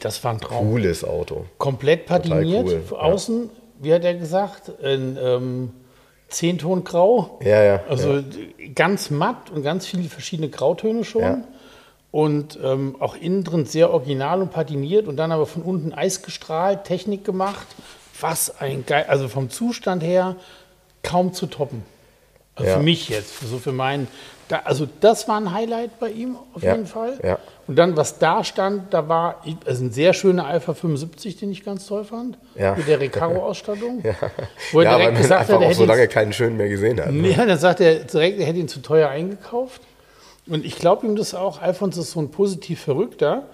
das 0.00 0.22
war 0.22 0.32
ein 0.32 0.40
Traum. 0.40 0.70
Cooles 0.70 1.02
Auto. 1.04 1.46
Komplett 1.58 2.06
patiniert, 2.06 2.66
cool. 2.66 2.96
außen, 2.96 3.42
ja. 3.42 3.50
wie 3.80 3.94
hat 3.94 4.04
er 4.04 4.14
gesagt, 4.14 4.70
in 4.82 5.18
ähm, 5.20 5.70
Zehnton 6.28 6.84
grau. 6.84 7.38
Ja, 7.42 7.62
ja. 7.62 7.82
Also 7.88 8.16
ja. 8.16 8.22
ganz 8.74 9.10
matt 9.10 9.50
und 9.50 9.62
ganz 9.62 9.86
viele 9.86 10.08
verschiedene 10.08 10.50
Grautöne 10.50 11.04
schon. 11.04 11.44
Ja 12.14 12.20
und 12.20 12.58
ähm, 12.62 12.94
auch 13.00 13.16
innen 13.16 13.42
drin 13.42 13.66
sehr 13.66 13.90
original 13.90 14.40
und 14.40 14.52
patiniert 14.52 15.08
und 15.08 15.16
dann 15.16 15.32
aber 15.32 15.46
von 15.46 15.62
unten 15.62 15.92
eisgestrahlt, 15.92 16.84
Technik 16.84 17.24
gemacht, 17.24 17.66
Was 18.20 18.60
ein 18.60 18.86
geil, 18.86 19.06
also 19.08 19.26
vom 19.28 19.50
Zustand 19.50 20.02
her 20.04 20.36
kaum 21.02 21.32
zu 21.32 21.46
toppen. 21.46 21.82
Also 22.54 22.70
Ja. 22.70 22.76
Für 22.76 22.82
mich 22.84 23.08
jetzt, 23.08 23.40
so 23.40 23.58
für 23.58 23.72
meinen. 23.72 24.06
Da, 24.46 24.60
also 24.64 24.86
das 25.00 25.26
war 25.26 25.40
ein 25.40 25.52
Highlight 25.52 25.98
bei 25.98 26.10
ihm 26.10 26.36
auf 26.54 26.62
Ja, 26.62 26.74
jeden 26.74 26.86
Fall. 26.86 27.18
ja. 27.24 27.38
Und 27.66 27.76
dann, 27.76 27.96
was 27.96 28.18
da 28.18 28.44
stand, 28.44 28.94
da 28.94 29.08
war 29.08 29.42
also 29.66 29.84
ein 29.84 29.90
sehr 29.90 30.12
schöner 30.12 30.46
Alpha 30.46 30.74
75, 30.74 31.36
den 31.38 31.50
ich 31.50 31.64
ganz 31.64 31.86
toll 31.86 32.04
fand. 32.04 32.38
Ja. 32.54 32.76
Mit 32.76 32.86
der 32.86 33.00
Recaro-Ausstattung. 33.00 34.04
Wo 34.72 34.80
er 34.80 34.84
ja, 34.84 34.90
weil 34.92 34.98
direkt 34.98 35.12
man 35.14 35.22
gesagt 35.22 35.40
einfach 35.40 35.54
hat, 35.54 35.62
er 35.62 35.68
auch 35.68 35.72
so 35.72 35.82
ihn 35.82 35.88
lange 35.88 36.06
keinen 36.08 36.32
schönen 36.32 36.56
mehr 36.58 36.68
gesehen 36.68 37.00
hat. 37.00 37.10
ne? 37.10 37.30
ja, 37.30 37.44
dann 37.44 37.58
sagt 37.58 37.80
er 37.80 37.96
direkt, 38.00 38.38
er 38.38 38.46
hätte 38.46 38.58
ihn 38.58 38.68
zu 38.68 38.80
teuer 38.80 39.08
eingekauft. 39.08 39.80
Und 40.46 40.64
ich 40.64 40.76
glaube 40.76 41.06
ihm 41.06 41.16
das 41.16 41.34
auch. 41.34 41.60
Alfons 41.60 41.96
ist 41.96 42.12
so 42.12 42.20
ein 42.20 42.30
positiv 42.30 42.80
Verrückter. 42.80 43.48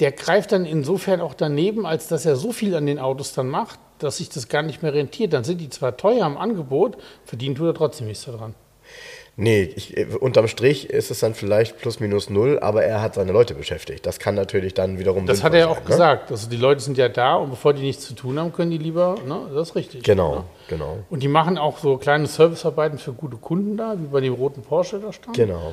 Der 0.00 0.12
greift 0.12 0.52
dann 0.52 0.64
insofern 0.64 1.20
auch 1.20 1.34
daneben, 1.34 1.86
als 1.86 2.08
dass 2.08 2.24
er 2.26 2.36
so 2.36 2.52
viel 2.52 2.74
an 2.74 2.86
den 2.86 2.98
Autos 2.98 3.34
dann 3.34 3.48
macht, 3.48 3.78
dass 3.98 4.16
sich 4.16 4.28
das 4.28 4.48
gar 4.48 4.62
nicht 4.62 4.82
mehr 4.82 4.94
rentiert. 4.94 5.32
Dann 5.32 5.44
sind 5.44 5.60
die 5.60 5.68
zwar 5.68 5.96
teuer 5.96 6.26
im 6.26 6.36
Angebot, 6.36 6.96
verdient 7.24 7.58
tut 7.58 7.66
er 7.66 7.74
trotzdem 7.74 8.06
nichts 8.06 8.24
daran. 8.24 8.54
Nee, 9.36 9.62
ich, 9.74 9.96
äh, 9.96 10.06
unterm 10.20 10.46
Strich 10.46 10.90
ist 10.90 11.10
es 11.10 11.20
dann 11.20 11.34
vielleicht 11.34 11.78
plus 11.78 12.00
minus 12.00 12.28
null, 12.28 12.58
aber 12.60 12.84
er 12.84 13.00
hat 13.00 13.14
seine 13.14 13.32
Leute 13.32 13.54
beschäftigt. 13.54 14.04
Das 14.04 14.18
kann 14.18 14.34
natürlich 14.34 14.74
dann 14.74 14.98
wiederum. 14.98 15.26
Das 15.26 15.42
hat 15.42 15.54
er 15.54 15.60
ja 15.60 15.68
auch 15.68 15.80
ne? 15.80 15.86
gesagt. 15.86 16.30
Also 16.30 16.50
die 16.50 16.58
Leute 16.58 16.80
sind 16.82 16.98
ja 16.98 17.08
da 17.08 17.36
und 17.36 17.50
bevor 17.50 17.72
die 17.72 17.82
nichts 17.82 18.04
zu 18.04 18.14
tun 18.14 18.38
haben, 18.38 18.52
können 18.52 18.70
die 18.70 18.78
lieber, 18.78 19.14
ne? 19.26 19.40
das 19.54 19.70
ist 19.70 19.74
richtig. 19.74 20.02
Genau, 20.02 20.34
Ne? 20.34 20.44
genau. 20.68 20.98
Und 21.08 21.22
die 21.22 21.28
machen 21.28 21.56
auch 21.56 21.78
so 21.78 21.96
kleine 21.96 22.26
Servicearbeiten 22.26 22.98
für 22.98 23.12
gute 23.12 23.36
Kunden 23.38 23.76
da, 23.78 23.94
wie 23.98 24.06
bei 24.06 24.20
dem 24.20 24.34
roten 24.34 24.62
Porsche 24.62 24.98
da 24.98 25.12
stand. 25.12 25.34
Genau. 25.34 25.72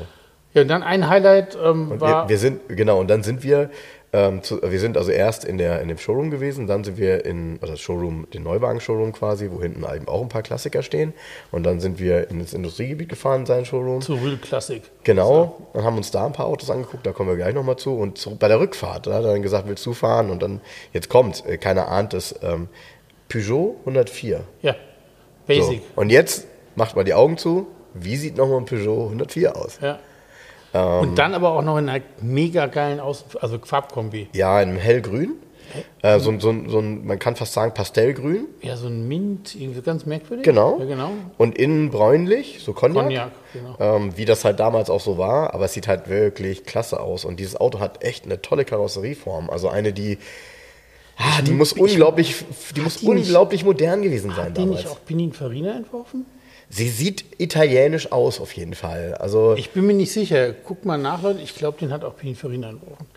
Ja, 0.54 0.64
und 0.64 0.68
dann 0.68 0.82
ein 0.82 1.08
Highlight 1.08 1.58
ähm, 1.64 2.00
war. 2.00 2.24
wir, 2.24 2.30
wir 2.30 2.38
sind, 2.40 2.62
genau, 2.70 3.00
und 3.00 3.08
dann 3.10 3.22
sind 3.24 3.44
wir, 3.44 3.70
ähm, 4.12 4.42
zu, 4.42 4.62
wir 4.62 4.80
sind 4.80 4.98
also 4.98 5.12
erst 5.12 5.46
in, 5.46 5.58
der, 5.58 5.82
in 5.82 5.88
dem 5.88 5.98
Showroom 5.98 6.32
gewesen, 6.32 6.66
dann 6.66 6.84
sind 6.84 6.98
wir 6.98 7.26
in, 7.26 7.60
also 7.62 7.76
Showroom, 7.76 8.28
den 8.34 8.44
Neuwagen-Showroom 8.44 9.14
quasi, 9.14 9.50
wo 9.52 9.62
hinten 9.62 9.84
eben 9.84 10.08
auch 10.08 10.22
ein 10.22 10.30
paar 10.30 10.42
Klassiker 10.42 10.82
stehen. 10.82 11.14
Und 11.52 11.64
dann 11.64 11.80
sind 11.80 12.00
wir 12.00 12.30
ins 12.30 12.54
Industriegebiet 12.54 13.10
gefahren, 13.10 13.42
in 13.42 13.46
sein 13.46 13.66
Showroom. 13.66 14.02
Zu 14.02 14.16
Real 14.16 14.38
Classic. 14.38 14.82
Genau, 15.04 15.62
und 15.74 15.84
haben 15.84 15.98
uns 15.98 16.10
da 16.12 16.26
ein 16.26 16.34
paar 16.34 16.48
Autos 16.48 16.70
angeguckt, 16.72 17.06
da 17.06 17.12
kommen 17.12 17.30
wir 17.30 17.36
gleich 17.38 17.54
nochmal 17.54 17.76
zu. 17.78 17.96
Und 17.96 18.18
zu, 18.18 18.36
bei 18.36 18.48
der 18.48 18.60
Rückfahrt, 18.60 19.06
da 19.08 19.14
hat 19.14 19.24
er 19.24 19.32
dann 19.34 19.42
gesagt, 19.44 19.68
willst 19.68 19.86
du 19.86 19.94
fahren? 19.94 20.30
Und 20.32 20.42
dann, 20.42 20.62
jetzt 20.92 21.10
kommt, 21.10 21.46
äh, 21.46 21.58
keiner 21.58 21.90
ahnt 21.90 22.14
es, 22.14 22.34
ähm, 22.42 22.68
Peugeot 23.30 23.76
104. 23.86 24.42
Ja, 24.64 24.74
So. 24.74 24.78
Basic. 25.48 25.82
Und 25.96 26.10
jetzt 26.10 26.48
macht 26.76 26.96
mal 26.96 27.04
die 27.04 27.14
Augen 27.14 27.38
zu, 27.38 27.68
wie 27.94 28.16
sieht 28.16 28.38
nochmal 28.38 28.58
ein 28.58 28.66
Peugeot 28.66 29.06
104 29.06 29.56
aus? 29.56 29.80
Ja. 29.82 30.00
Ähm. 30.74 31.00
Und 31.02 31.16
dann 31.18 31.34
aber 31.34 31.52
auch 31.52 31.62
noch 31.64 31.78
in 31.78 31.90
einer 31.90 32.04
mega 32.22 32.68
geilen 32.68 33.00
Aus 33.00 33.26
also 33.42 33.58
Farbkombi. 33.64 34.30
Ja, 34.34 34.62
in 34.62 34.76
hellgrün. 34.76 35.34
Äh, 36.02 36.20
so, 36.20 36.32
ein- 36.32 36.40
so, 36.40 36.52
so 36.68 36.80
ein, 36.80 37.06
man 37.06 37.20
kann 37.20 37.36
fast 37.36 37.54
sagen 37.54 37.76
Pastellgrün. 37.76 38.48
Ja, 38.64 38.76
so 38.76 38.88
ein 38.88 39.08
Mint, 39.08 39.54
irgendwie 39.54 39.82
ganz 39.82 40.04
merkwürdig. 40.08 40.44
Genau. 40.44 40.80
Ja, 40.80 40.86
genau. 40.86 41.12
Und 41.38 41.60
innen 41.60 41.92
bräunlich, 41.92 42.62
so 42.64 42.74
Cognac. 42.74 43.04
Cognac, 43.06 43.32
genau. 43.54 43.76
Ähm, 43.98 44.18
wie 44.18 44.26
das 44.26 44.44
halt 44.46 44.60
damals 44.60 44.90
auch 44.90 45.00
so 45.02 45.20
war, 45.20 45.54
aber 45.54 45.66
es 45.66 45.74
sieht 45.74 45.88
halt 45.88 46.10
wirklich 46.10 46.64
klasse 46.64 47.00
aus. 47.00 47.24
Und 47.24 47.40
dieses 47.40 47.56
Auto 47.56 47.80
hat 47.80 48.04
echt 48.04 48.26
eine 48.26 48.42
tolle 48.42 48.66
Karosserieform. 48.66 49.52
Also 49.52 49.70
eine, 49.70 49.94
die, 49.94 50.18
ah, 51.18 51.42
die 51.44 51.52
muss 51.52 51.74
unglaublich, 51.74 52.44
die 52.76 52.82
muss 52.82 52.98
die 52.98 53.06
unglaublich 53.06 53.64
modern 53.64 54.02
gewesen 54.02 54.32
sein 54.32 54.46
Hat 54.46 54.58
die 54.58 54.62
damals. 54.62 54.82
nicht 54.82 54.88
auch 54.92 55.06
Pininfarina 55.06 55.76
entworfen? 55.76 56.26
Sie 56.72 56.88
sieht 56.88 57.26
italienisch 57.40 58.12
aus 58.12 58.40
auf 58.40 58.54
jeden 58.54 58.76
Fall. 58.76 59.16
Also 59.16 59.56
Ich 59.58 59.72
bin 59.72 59.88
mir 59.88 59.96
nicht 59.96 60.12
sicher. 60.12 60.54
Guck 60.54 60.86
mal 60.86 60.98
nach, 60.98 61.24
Leute. 61.24 61.42
Ich 61.42 61.56
glaube, 61.56 61.80
den 61.80 61.92
hat 61.92 62.04
auch 62.04 62.16
Pininfarina 62.16 62.70
entworfen. 62.70 63.08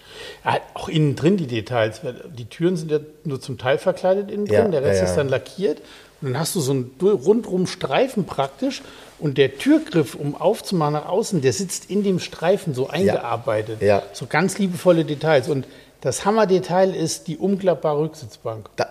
Er 0.43 0.53
hat 0.53 0.63
auch 0.73 0.89
innen 0.89 1.17
drin 1.17 1.37
die 1.37 1.47
Details. 1.47 2.01
Die 2.37 2.47
Türen 2.47 2.77
sind 2.77 2.91
ja 2.91 2.99
nur 3.25 3.41
zum 3.41 3.59
Teil 3.59 3.77
verkleidet 3.77 4.31
innen 4.31 4.47
drin. 4.47 4.55
Ja, 4.55 4.69
der 4.69 4.83
Rest 4.83 5.01
ja, 5.01 5.05
ja. 5.05 5.11
ist 5.11 5.17
dann 5.17 5.29
lackiert. 5.29 5.83
Und 6.23 6.33
dann 6.33 6.41
hast 6.41 6.55
du 6.55 6.61
so 6.61 6.73
einen 6.73 6.93
rundrum 7.01 7.67
Streifen 7.67 8.25
praktisch. 8.25 8.81
Und 9.19 9.37
der 9.37 9.59
Türgriff, 9.59 10.15
um 10.15 10.35
aufzumachen 10.35 10.95
nach 10.95 11.07
außen, 11.07 11.43
der 11.43 11.53
sitzt 11.53 11.91
in 11.91 12.03
dem 12.03 12.21
Streifen 12.21 12.75
so 12.75 12.89
eingearbeitet. 12.89 13.83
Ja. 13.83 14.03
So 14.15 14.27
ganz 14.27 14.59
liebevolle 14.59 15.05
Details. 15.05 15.49
Und 15.49 15.67
das 16.01 16.25
Hammerdetail 16.25 16.95
ist 16.95 17.29
die 17.29 17.37
umklappbare 17.37 18.01
Rücksitzbank. 18.01 18.71
da, 18.77 18.87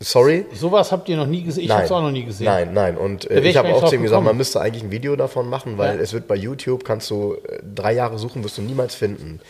sorry. 0.00 0.46
Sowas 0.54 0.92
habt 0.92 1.08
ihr 1.08 1.16
noch 1.16 1.26
nie 1.26 1.42
gesehen. 1.42 1.64
Ich 1.64 1.70
habe 1.70 1.84
es 1.84 1.92
auch 1.92 2.02
noch 2.02 2.10
nie 2.10 2.24
gesehen. 2.24 2.46
Nein, 2.46 2.72
nein. 2.72 2.96
Und 2.96 3.30
äh, 3.30 3.40
ich 3.40 3.56
habe 3.56 3.74
auch 3.74 3.88
zu 3.88 3.94
ihm 3.94 4.02
gesagt, 4.02 4.22
man 4.24 4.36
müsste 4.36 4.60
eigentlich 4.60 4.82
ein 4.84 4.90
Video 4.90 5.16
davon 5.16 5.48
machen, 5.48 5.78
weil 5.78 5.96
Ja. 5.96 6.02
es 6.02 6.12
wird 6.12 6.26
bei 6.28 6.36
YouTube, 6.36 6.84
kannst 6.84 7.10
du 7.10 7.34
äh, 7.34 7.58
drei 7.74 7.92
Jahre 7.92 8.18
suchen, 8.18 8.44
wirst 8.44 8.58
du 8.58 8.62
niemals 8.62 8.94
finden. 8.94 9.40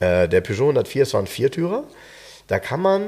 Äh, 0.00 0.28
der 0.28 0.40
Peugeot 0.40 0.64
104, 0.70 1.02
es 1.02 1.14
war 1.14 1.20
ein 1.20 1.26
Viertürer. 1.26 1.84
Da 2.48 2.58
kann 2.58 2.80
man 2.80 3.02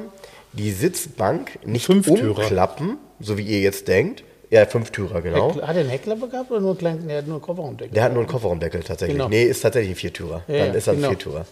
die 0.53 0.71
Sitzbank 0.73 1.59
nicht 1.67 1.87
Fünftürer. 1.87 2.39
umklappen, 2.39 2.97
so 3.21 3.37
wie 3.37 3.43
ihr 3.43 3.61
jetzt 3.61 3.89
denkt. 3.89 4.23
Ja, 4.49 4.65
Fünftürer, 4.65 5.21
genau. 5.23 5.55
Hat 5.57 5.75
er 5.75 5.81
einen 5.81 5.89
Heckklappe 5.91 6.29
gehabt 6.29 6.51
oder 6.51 6.61
nur 6.61 6.71
einen 6.71 6.79
kleinen, 6.79 7.09
der 7.09 7.19
hat 7.19 7.27
nur 7.27 7.35
einen 7.37 7.43
Kofferraumdeckel? 7.43 7.93
Der 7.93 8.05
hat 8.05 8.13
nur 8.13 8.23
einen 8.23 8.31
Kofferraumdeckel 8.31 8.83
tatsächlich. 8.85 9.17
Genau. 9.19 9.29
Nee, 9.29 9.43
ist 9.43 9.61
tatsächlich 9.61 9.93
ein 9.93 9.97
Viertürer. 9.97 10.43
Ja, 10.47 10.59
Dann 10.59 10.67
ja, 10.69 10.73
ist 10.75 10.87
er 10.87 10.93
ein 10.93 10.97
genau. 10.99 11.09
Viertürer. 11.09 11.47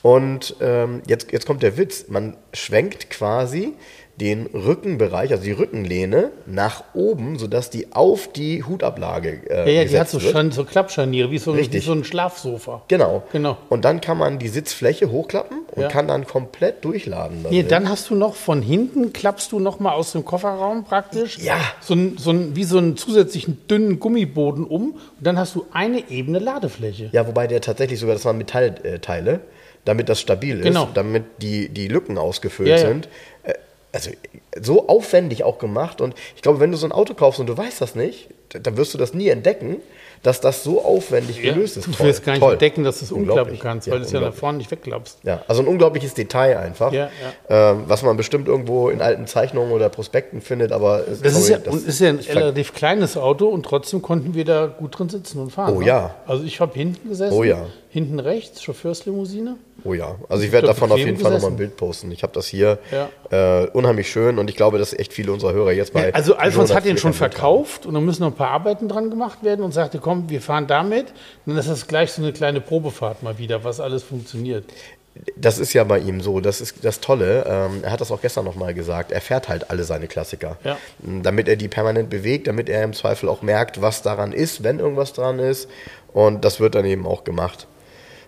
Und 0.00 0.56
ähm, 0.60 1.02
jetzt, 1.06 1.30
jetzt 1.30 1.46
kommt 1.46 1.62
der 1.62 1.76
Witz. 1.76 2.06
Man 2.08 2.36
schwenkt 2.52 3.10
quasi 3.10 3.74
den 4.20 4.46
Rückenbereich, 4.46 5.30
also 5.32 5.42
die 5.42 5.52
Rückenlehne, 5.52 6.30
nach 6.46 6.84
oben, 6.92 7.38
sodass 7.38 7.70
die 7.70 7.92
auf 7.92 8.30
die 8.30 8.62
Hutablage 8.62 9.40
äh, 9.48 9.74
Ja, 9.74 9.82
ja, 9.82 9.88
die 9.88 9.98
hat 9.98 10.10
so, 10.10 10.22
wird. 10.22 10.52
So 10.52 10.64
Klappscharniere, 10.64 11.30
wie 11.30 11.38
so, 11.38 11.52
ein- 11.52 11.72
wie 11.72 11.78
so 11.78 11.92
ein 11.92 12.04
Schlafsofa. 12.04 12.82
Genau. 12.88 13.22
Genau. 13.32 13.56
Und 13.70 13.84
dann 13.86 14.00
kann 14.02 14.18
man 14.18 14.38
die 14.38 14.48
Sitzfläche 14.48 15.10
hochklappen 15.10 15.60
und 15.72 15.82
Ja. 15.82 15.88
kann 15.88 16.06
dann 16.08 16.26
komplett 16.26 16.84
durchladen. 16.84 17.46
Nee, 17.48 17.62
dann 17.62 17.88
hast 17.88 18.10
du 18.10 18.14
noch 18.14 18.34
von 18.34 18.60
hinten, 18.60 19.12
klappst 19.14 19.50
du 19.50 19.58
noch 19.58 19.80
mal 19.80 19.92
aus 19.92 20.12
dem 20.12 20.24
Kofferraum 20.26 20.84
praktisch, 20.84 21.38
Ja. 21.38 21.56
so 21.80 21.94
ein, 21.94 22.18
so 22.18 22.30
ein, 22.30 22.54
wie 22.54 22.64
so 22.64 22.76
einen 22.78 22.98
zusätzlichen 22.98 23.66
dünnen 23.68 23.98
Gummiboden 23.98 24.64
um 24.64 24.92
und 24.92 24.98
dann 25.20 25.38
hast 25.38 25.54
du 25.54 25.66
eine 25.72 26.10
ebene 26.10 26.38
Ladefläche. 26.38 27.08
Ja, 27.12 27.26
wobei 27.26 27.46
der 27.46 27.62
tatsächlich 27.62 27.98
sogar, 27.98 28.14
das 28.14 28.24
waren 28.26 28.36
Metallteile, 28.38 29.40
damit 29.86 30.08
das 30.10 30.20
stabil 30.20 30.58
ist, 30.58 30.64
Genau. 30.66 30.88
damit 30.92 31.24
die, 31.40 31.70
die 31.70 31.88
Lücken 31.88 32.18
ausgefüllt 32.18 32.68
ja. 32.68 32.78
sind. 32.78 33.08
Äh, 33.42 33.54
Also 33.92 34.10
so 34.60 34.88
aufwendig 34.88 35.44
auch 35.44 35.58
gemacht. 35.58 36.00
Und 36.00 36.14
ich 36.34 36.42
glaube, 36.42 36.60
wenn 36.60 36.70
du 36.70 36.76
so 36.76 36.86
ein 36.86 36.92
Auto 36.92 37.14
kaufst 37.14 37.40
und 37.40 37.46
du 37.46 37.56
weißt 37.56 37.80
das 37.80 37.94
nicht, 37.94 38.30
d- 38.52 38.60
dann 38.62 38.76
wirst 38.76 38.94
du 38.94 38.98
das 38.98 39.14
nie 39.14 39.28
entdecken, 39.28 39.76
dass 40.22 40.40
das 40.40 40.62
so 40.62 40.84
aufwendig 40.84 41.42
gelöst 41.42 41.76
ist. 41.76 41.88
du 41.88 41.90
Toll, 41.92 42.06
wirst 42.06 42.24
gar 42.24 42.32
nicht 42.34 42.42
toll. 42.42 42.52
entdecken, 42.52 42.84
dass 42.84 43.00
du 43.00 43.06
es 43.06 43.10
umklappen 43.12 43.32
Unglaublich. 43.40 43.60
kannst, 43.60 43.86
Ja, 43.88 43.92
weil 43.94 44.00
du 44.00 44.06
es 44.06 44.12
ja 44.12 44.20
nach 44.20 44.32
vorne 44.34 44.58
nicht 44.58 44.70
wegklappst. 44.70 45.18
Ja, 45.24 45.42
also 45.48 45.62
ein 45.62 45.66
unglaubliches 45.68 46.14
Detail 46.14 46.58
einfach, 46.58 46.92
Ja, 46.92 47.10
Ähm, 47.48 47.84
was 47.88 48.02
man 48.04 48.16
bestimmt 48.16 48.46
irgendwo 48.46 48.88
in 48.88 49.00
alten 49.02 49.26
Zeichnungen 49.26 49.72
oder 49.72 49.88
Prospekten 49.88 50.40
findet, 50.40 50.70
aber 50.70 51.00
äh, 51.00 51.10
Das, 51.22 51.34
ist, 51.36 51.46
sorry, 51.48 51.60
ja, 51.64 51.70
und 51.72 51.86
ist 51.86 51.98
ja 51.98 52.08
ein 52.10 52.18
relativ 52.20 52.72
kleines 52.72 53.16
Auto 53.16 53.48
und 53.48 53.64
trotzdem 53.64 54.00
konnten 54.00 54.34
wir 54.34 54.44
da 54.44 54.66
gut 54.66 54.96
drin 54.96 55.08
sitzen 55.08 55.40
und 55.40 55.50
fahren. 55.50 55.74
Oh 55.76 55.80
ne? 55.80 55.86
ja. 55.86 56.14
Also 56.26 56.44
ich 56.44 56.60
habe 56.60 56.72
hinten 56.74 57.08
gesessen, 57.08 57.34
Oh 57.36 57.42
ja. 57.42 57.66
hinten 57.90 58.20
rechts, 58.20 58.62
Chauffeurslimousine. 58.62 59.56
Oh 59.84 59.94
ja, 59.94 60.14
also 60.28 60.44
ich 60.44 60.52
werde 60.52 60.68
davon 60.68 60.92
auf 60.92 60.98
jeden 60.98 61.16
Fall 61.16 61.32
nochmal 61.32 61.50
ein. 61.50 61.56
Bild 61.56 61.76
posten. 61.76 62.12
Ich 62.12 62.22
habe 62.22 62.32
das 62.32 62.46
hier 62.46 62.78
Ja. 62.92 63.62
äh, 63.62 63.66
unheimlich 63.72 64.08
schön 64.08 64.38
und 64.38 64.48
ich 64.48 64.54
glaube, 64.54 64.78
dass 64.78 64.92
echt 64.92 65.12
viele 65.12 65.32
unserer 65.32 65.52
Hörer 65.52 65.72
jetzt 65.72 65.92
bei. 65.92 66.14
Also 66.14 66.36
Alfons 66.36 66.72
hat 66.72 66.84
den 66.84 66.96
schon 66.98 67.12
400 67.12 67.18
kein 67.18 67.18
Bild 67.30 67.34
verkauft 67.40 67.86
und 67.86 67.94
dann 67.94 68.04
müssen 68.04 68.22
noch 68.22 68.28
ein 68.30 68.34
paar 68.36 68.41
Arbeiten 68.48 68.88
dran 68.88 69.10
gemacht 69.10 69.42
werden 69.42 69.64
und 69.64 69.72
sagte, 69.72 69.98
komm, 69.98 70.28
wir 70.28 70.40
fahren 70.40 70.66
damit. 70.66 71.10
Und 71.46 71.54
dann 71.54 71.58
ist 71.58 71.68
das 71.68 71.86
gleich 71.86 72.12
so 72.12 72.22
eine 72.22 72.32
kleine 72.32 72.60
Probefahrt 72.60 73.22
mal 73.22 73.38
wieder, 73.38 73.64
was 73.64 73.80
alles 73.80 74.02
funktioniert. 74.02 74.64
Das 75.36 75.58
ist 75.58 75.74
ja 75.74 75.84
bei 75.84 75.98
ihm 75.98 76.22
so, 76.22 76.40
das 76.40 76.60
ist 76.60 76.84
das 76.84 77.00
Tolle. 77.00 77.44
Ähm, 77.46 77.84
er 77.84 77.92
hat 77.92 78.00
das 78.00 78.10
auch 78.10 78.22
gestern 78.22 78.46
nochmal 78.46 78.72
gesagt. 78.72 79.12
Er 79.12 79.20
fährt 79.20 79.48
halt 79.48 79.70
alle 79.70 79.84
seine 79.84 80.08
Klassiker. 80.08 80.56
Ja. 80.64 80.78
Damit 81.00 81.48
er 81.48 81.56
die 81.56 81.68
permanent 81.68 82.08
bewegt, 82.08 82.46
damit 82.46 82.70
er 82.70 82.82
im 82.82 82.94
Zweifel 82.94 83.28
auch 83.28 83.42
merkt, 83.42 83.82
was 83.82 84.00
daran 84.00 84.32
ist, 84.32 84.62
wenn 84.62 84.78
irgendwas 84.78 85.12
dran 85.12 85.38
ist. 85.38 85.68
Und 86.14 86.44
das 86.44 86.60
wird 86.60 86.74
dann 86.74 86.86
eben 86.86 87.06
auch 87.06 87.24
gemacht. 87.24 87.66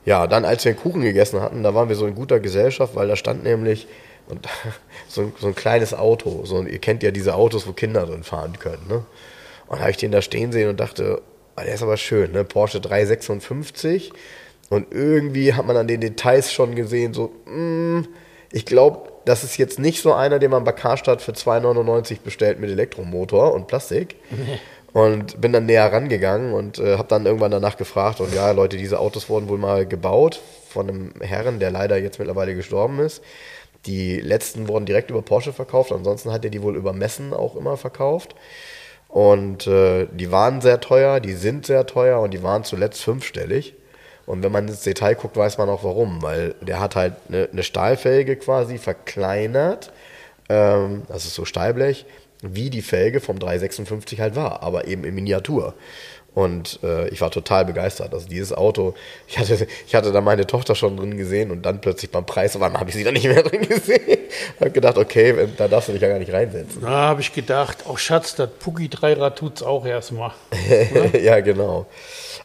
Ja, 0.05 0.27
dann 0.27 0.45
als 0.45 0.65
wir 0.65 0.73
den 0.73 0.79
Kuchen 0.79 1.01
gegessen 1.01 1.41
hatten, 1.41 1.63
da 1.63 1.75
waren 1.75 1.89
wir 1.89 1.97
so 1.97 2.07
in 2.07 2.15
guter 2.15 2.39
Gesellschaft, 2.39 2.95
weil 2.95 3.09
da 3.09 3.17
stand 3.17 3.45
nämlich 3.45 3.87
und, 4.29 4.47
so, 5.09 5.23
ein, 5.23 5.33
so 5.39 5.49
ein 5.49 5.55
kleines 5.55 5.95
Auto. 5.95 6.45
So, 6.45 6.63
ihr 6.63 6.79
kennt 6.79 7.03
ja 7.03 7.11
diese 7.11 7.35
Autos, 7.35 7.67
wo 7.67 7.73
Kinder 7.73 8.07
drin 8.07 8.23
fahren 8.23 8.59
können. 8.59 8.87
Ne? 8.89 9.03
Und 9.75 9.81
habe 9.81 9.91
ich 9.91 9.97
den 9.97 10.13
da 10.13 10.23
stehen 10.23 10.53
sehen 10.53 10.69
und 10.69 10.79
dachte, 10.79 11.21
ah, 11.57 11.65
der 11.65 11.75
ist 11.75 11.83
aber 11.83 11.97
schön, 11.97 12.31
ne? 12.31 12.45
Porsche 12.45 12.81
356. 12.81 14.13
Und 14.71 14.93
irgendwie 14.93 15.53
hat 15.53 15.67
man 15.67 15.77
an 15.77 15.89
den 15.89 16.01
Details 16.01 16.53
schon 16.53 16.77
gesehen, 16.77 17.13
so, 17.13 17.33
mm, 17.47 18.07
ich 18.53 18.65
glaube, 18.67 19.11
das 19.25 19.43
ist 19.43 19.57
jetzt 19.57 19.81
nicht 19.81 20.01
so 20.01 20.13
einer, 20.13 20.39
den 20.39 20.53
man 20.53 20.63
bei 20.63 20.71
Karstadt 20.71 21.23
für 21.23 21.33
2,99 21.33 22.19
bestellt 22.23 22.61
mit 22.61 22.71
Elektromotor 22.71 23.53
und 23.53 23.67
Plastik. 23.67 24.17
Und 24.93 25.41
bin 25.41 25.53
dann 25.53 25.67
näher 25.67 25.93
rangegangen 25.93 26.53
und 26.53 26.79
äh, 26.79 26.99
habe 26.99 27.09
dann 27.09 27.27
irgendwann 27.27 27.51
danach 27.51 27.77
gefragt. 27.77 28.21
Und 28.21 28.33
ja, 28.33 28.53
Leute, 28.53 28.77
diese 28.77 29.01
Autos 29.01 29.29
wurden 29.29 29.49
wohl 29.49 29.59
mal 29.59 29.87
gebaut 29.87 30.41
von 30.69 30.89
einem 30.89 31.15
Herren, 31.21 31.59
der 31.59 31.73
leider 31.73 31.97
jetzt 31.97 32.21
mittlerweile 32.21 32.55
gestorben 32.55 33.01
ist. 33.01 33.21
Die 33.87 34.21
letzten 34.21 34.69
wurden 34.69 34.87
direkt 34.87 35.11
über 35.11 35.21
Porsche 35.21 35.53
verkauft. 35.53 35.91
Ansonsten 35.91 36.31
hat 36.31 36.45
er 36.45 36.51
die 36.51 36.63
wohl 36.63 36.77
über 36.77 36.93
Messen 36.93 37.35
auch 37.35 37.57
immer 37.57 37.77
verkauft. 37.77 38.37
Und 39.15 39.67
äh, 39.67 40.07
die 40.13 40.31
waren 40.31 40.61
sehr 40.61 40.81
teuer, 40.81 41.21
die 41.21 41.33
sind 41.33 41.65
sehr 41.65 41.87
teuer 41.87 42.21
und 42.21 42.35
die 42.35 42.43
waren 42.43 42.65
zuletzt 42.65 43.03
fünfstellig. 43.03 43.75
Und 44.27 44.43
wenn 44.43 44.53
man 44.53 44.69
ins 44.69 44.83
Detail 44.83 45.15
guckt, 45.15 45.37
weiß 45.37 45.57
man 45.59 45.69
auch 45.69 45.85
warum, 45.85 46.21
weil 46.23 46.55
der 46.61 46.81
hat 46.81 46.97
halt 46.97 47.15
eine, 47.29 47.49
eine 47.51 47.63
Stahlfelge 47.63 48.37
quasi 48.37 48.79
verkleinert 48.79 49.93
ähm, 50.49 51.03
das 51.09 51.25
ist 51.25 51.35
so 51.35 51.45
Stahlblech, 51.45 52.07
wie 52.43 52.71
die 52.71 52.83
Felge 52.83 53.21
vom 53.21 53.39
356 53.39 54.21
halt 54.21 54.37
war, 54.37 54.63
aber 54.63 54.87
eben 54.87 55.05
in 55.05 55.15
Miniatur. 55.15 55.75
Und 56.35 56.81
äh, 56.83 57.09
ich 57.11 57.21
war 57.21 57.31
total 57.31 57.65
begeistert. 57.65 58.13
Also 58.13 58.27
dieses 58.29 58.53
Auto, 58.53 58.95
ich 59.29 59.39
hatte, 59.39 59.67
ich 59.87 59.95
hatte 59.95 60.11
da 60.11 60.21
meine 60.21 60.47
Tochter 60.47 60.75
schon 60.75 60.97
drin 60.97 61.17
gesehen 61.17 61.53
und 61.53 61.63
dann 61.63 61.81
plötzlich 61.81 62.11
beim 62.11 62.27
Preis, 62.27 62.59
wann 62.59 62.75
habe 62.79 62.91
ich 62.91 62.97
sie 62.97 63.05
da 63.05 63.13
nicht 63.13 63.27
mehr 63.27 63.43
drin 63.45 63.69
gesehen? 63.69 64.19
habe 64.59 64.71
gedacht, 64.73 64.99
okay, 64.99 65.47
da 65.57 65.69
darfst 65.69 65.89
du 65.89 65.93
dich 65.93 66.03
ja 66.03 66.09
gar 66.09 66.19
nicht 66.19 66.33
reinsetzen. 66.33 66.83
Da 66.83 66.89
habe 66.89 67.21
ich 67.21 67.33
gedacht, 67.33 67.85
oh 67.89 67.97
Schatz, 67.97 68.35
das 68.35 68.51
Puggy 68.59 68.89
Dreirad 68.89 69.37
tut's 69.39 69.63
auch 69.63 69.87
erstmal. 69.87 70.33
ja, 71.23 71.39
genau. 71.41 71.87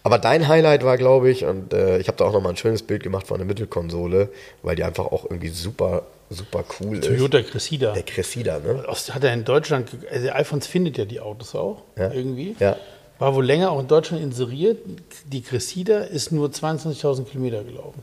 Aber 0.04 0.20
dein 0.20 0.48
Highlight 0.48 0.84
war, 0.86 0.98
glaube 0.98 1.30
ich, 1.32 1.46
und 1.46 1.74
äh, 1.74 1.98
ich 1.98 2.08
habe 2.08 2.18
da 2.18 2.26
auch 2.26 2.34
nochmal 2.34 2.54
ein 2.54 2.58
schönes 2.58 2.84
Bild 2.84 3.02
gemacht 3.04 3.26
von 3.28 3.38
der 3.40 3.48
Mittelkonsole, 3.48 4.30
weil 4.62 4.76
die 4.76 4.84
einfach 4.84 5.06
auch 5.08 5.26
irgendwie 5.26 5.50
super, 5.50 6.04
super 6.30 6.64
cool 6.80 7.00
Toyota 7.00 7.40
ist. 7.40 7.50
Cressida. 7.52 7.94
Der 7.94 8.04
Cressida, 8.04 8.60
ne? 8.60 8.86
Hat 8.88 9.24
er 9.24 9.34
in 9.34 9.44
Deutschland, 9.46 9.90
also 10.12 10.30
Alfons 10.30 10.68
findet 10.68 10.98
ja 10.98 11.06
die 11.06 11.20
Autos 11.20 11.56
auch 11.56 11.82
Ja. 11.98 12.12
irgendwie. 12.14 12.56
Ja. 12.60 12.78
War 13.20 13.36
wohl 13.36 13.46
länger 13.46 13.72
auch 13.72 13.80
in 13.82 13.88
Deutschland 13.88 14.24
inseriert. 14.24 14.80
Die 15.28 15.42
Cressida 15.42 16.00
ist 16.00 16.32
nur 16.32 16.50
22.000 16.50 17.26
Kilometer 17.26 17.64
gelaufen. 17.64 18.02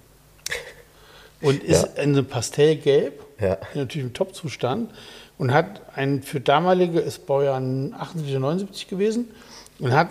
Und 1.41 1.63
ist 1.63 1.85
in 1.97 2.13
einem 2.13 2.27
Pastellgelb, 2.27 3.21
Ja. 3.41 3.59
natürlich 3.75 4.07
im 4.07 4.15
Top-Zustand 4.15 4.91
und 5.39 5.53
hat 5.53 5.83
ein 5.95 6.23
für 6.23 6.41
damalige, 6.41 7.01
ist 7.01 7.27
Baujahr 7.27 7.57
78 7.59 8.31
oder 8.31 8.41
79 8.41 8.89
gewesen 8.89 9.29
und 9.79 9.93
hat 9.93 10.09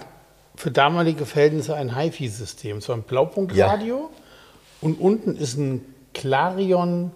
für 0.56 0.72
damalige 0.72 1.26
Verhältnisse 1.26 1.76
ein 1.76 1.96
HiFi-System. 1.98 2.82
So 2.82 2.94
ein 2.94 3.02
Blaupunktradio 3.04 4.10
und 4.82 5.00
unten 5.00 5.36
ist 5.36 5.58
ein 5.58 5.84
Clarion 6.14 7.12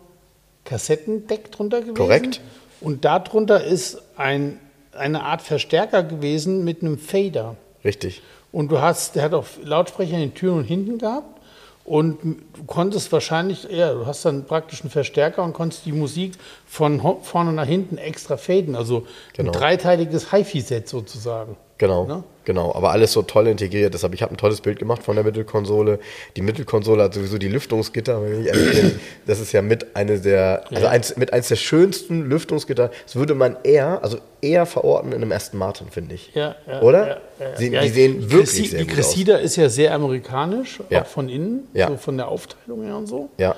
Kassettendeck 0.65 1.51
drunter 1.51 1.81
gewesen. 1.81 1.95
Korrekt. 1.95 2.41
Und 2.81 3.05
darunter 3.05 3.63
ist 3.63 4.01
ein, 4.17 4.59
eine 4.93 5.23
Art 5.23 5.41
Verstärker 5.41 6.03
gewesen 6.03 6.63
mit 6.63 6.81
einem 6.81 6.97
Fader. 6.97 7.55
Richtig. 7.83 8.21
Und 8.51 8.71
du 8.71 8.81
hast, 8.81 9.15
der 9.15 9.23
hat 9.23 9.33
auch 9.33 9.45
Lautsprecher 9.63 10.13
in 10.13 10.21
den 10.21 10.33
Türen 10.33 10.59
und 10.59 10.63
hinten 10.65 10.97
gehabt. 10.97 11.39
Und 11.85 12.19
du 12.21 12.63
konntest 12.67 13.11
wahrscheinlich, 13.11 13.63
ja, 13.71 13.93
du 13.93 14.05
hast 14.05 14.23
dann 14.23 14.45
praktisch 14.45 14.81
einen 14.81 14.91
Verstärker 14.91 15.43
und 15.43 15.53
konntest 15.53 15.85
die 15.87 15.91
Musik 15.91 16.33
von 16.67 17.01
vorne 17.23 17.51
nach 17.51 17.65
hinten 17.65 17.97
extra 17.97 18.37
faden. 18.37 18.75
Also 18.75 19.07
Genau. 19.33 19.51
ein 19.51 19.59
dreiteiliges 19.59 20.31
HiFi-Set 20.31 20.87
sozusagen. 20.87 21.57
Genau, 21.79 22.05
Ne? 22.05 22.23
Genau. 22.49 22.73
Aber 22.73 22.89
alles 22.91 23.13
so 23.13 23.21
toll 23.21 23.47
integriert. 23.47 23.93
Deshalb, 23.93 24.15
ich 24.15 24.23
habe 24.23 24.33
ein 24.33 24.37
tolles 24.37 24.59
Bild 24.61 24.79
gemacht 24.79 25.03
von 25.03 25.15
der 25.15 25.23
Mittelkonsole. 25.23 25.99
Die 26.35 26.41
Mittelkonsole 26.41 27.03
hat 27.03 27.13
sowieso 27.13 27.37
die 27.37 27.47
Lüftungsgitter. 27.47 28.19
Bin, 28.21 28.99
das 29.27 29.39
ist 29.39 29.51
ja 29.51 29.61
mit 29.61 29.95
eine 29.95 30.19
der, 30.19 30.63
also 30.73 30.87
eins, 30.87 31.15
mit 31.15 31.31
eins 31.31 31.47
der 31.49 31.57
schönsten 31.57 32.27
Lüftungsgitter. 32.27 32.89
Das 33.05 33.15
würde 33.15 33.35
man 33.35 33.57
eher, 33.63 34.03
also 34.03 34.17
eher 34.41 34.65
verorten 34.65 35.11
in 35.11 35.21
einem 35.21 35.31
Aston 35.31 35.59
Martin, 35.59 35.87
finde 35.91 36.15
ich. 36.15 36.31
Ja, 36.33 36.55
ja, 36.67 36.81
Oder? 36.81 37.07
Ja, 37.39 37.45
ja. 37.69 37.81
die 37.81 37.89
sehen 37.89 38.19
Die 38.21 38.31
wirklich 38.31 38.49
Cressi- 38.49 38.69
sehr 38.69 38.79
Die 38.79 38.87
gut 38.87 38.95
Cressida 38.95 39.35
ist 39.37 39.55
ja 39.55 39.69
sehr 39.69 39.93
amerikanisch, 39.93 40.79
auch 40.91 41.05
von 41.05 41.29
innen, 41.29 41.67
so 41.73 41.97
von 41.97 42.17
der 42.17 42.27
Aufteilung 42.29 42.83
her 42.83 42.97
und 42.97 43.05
so. 43.07 43.29
Ja. 43.37 43.55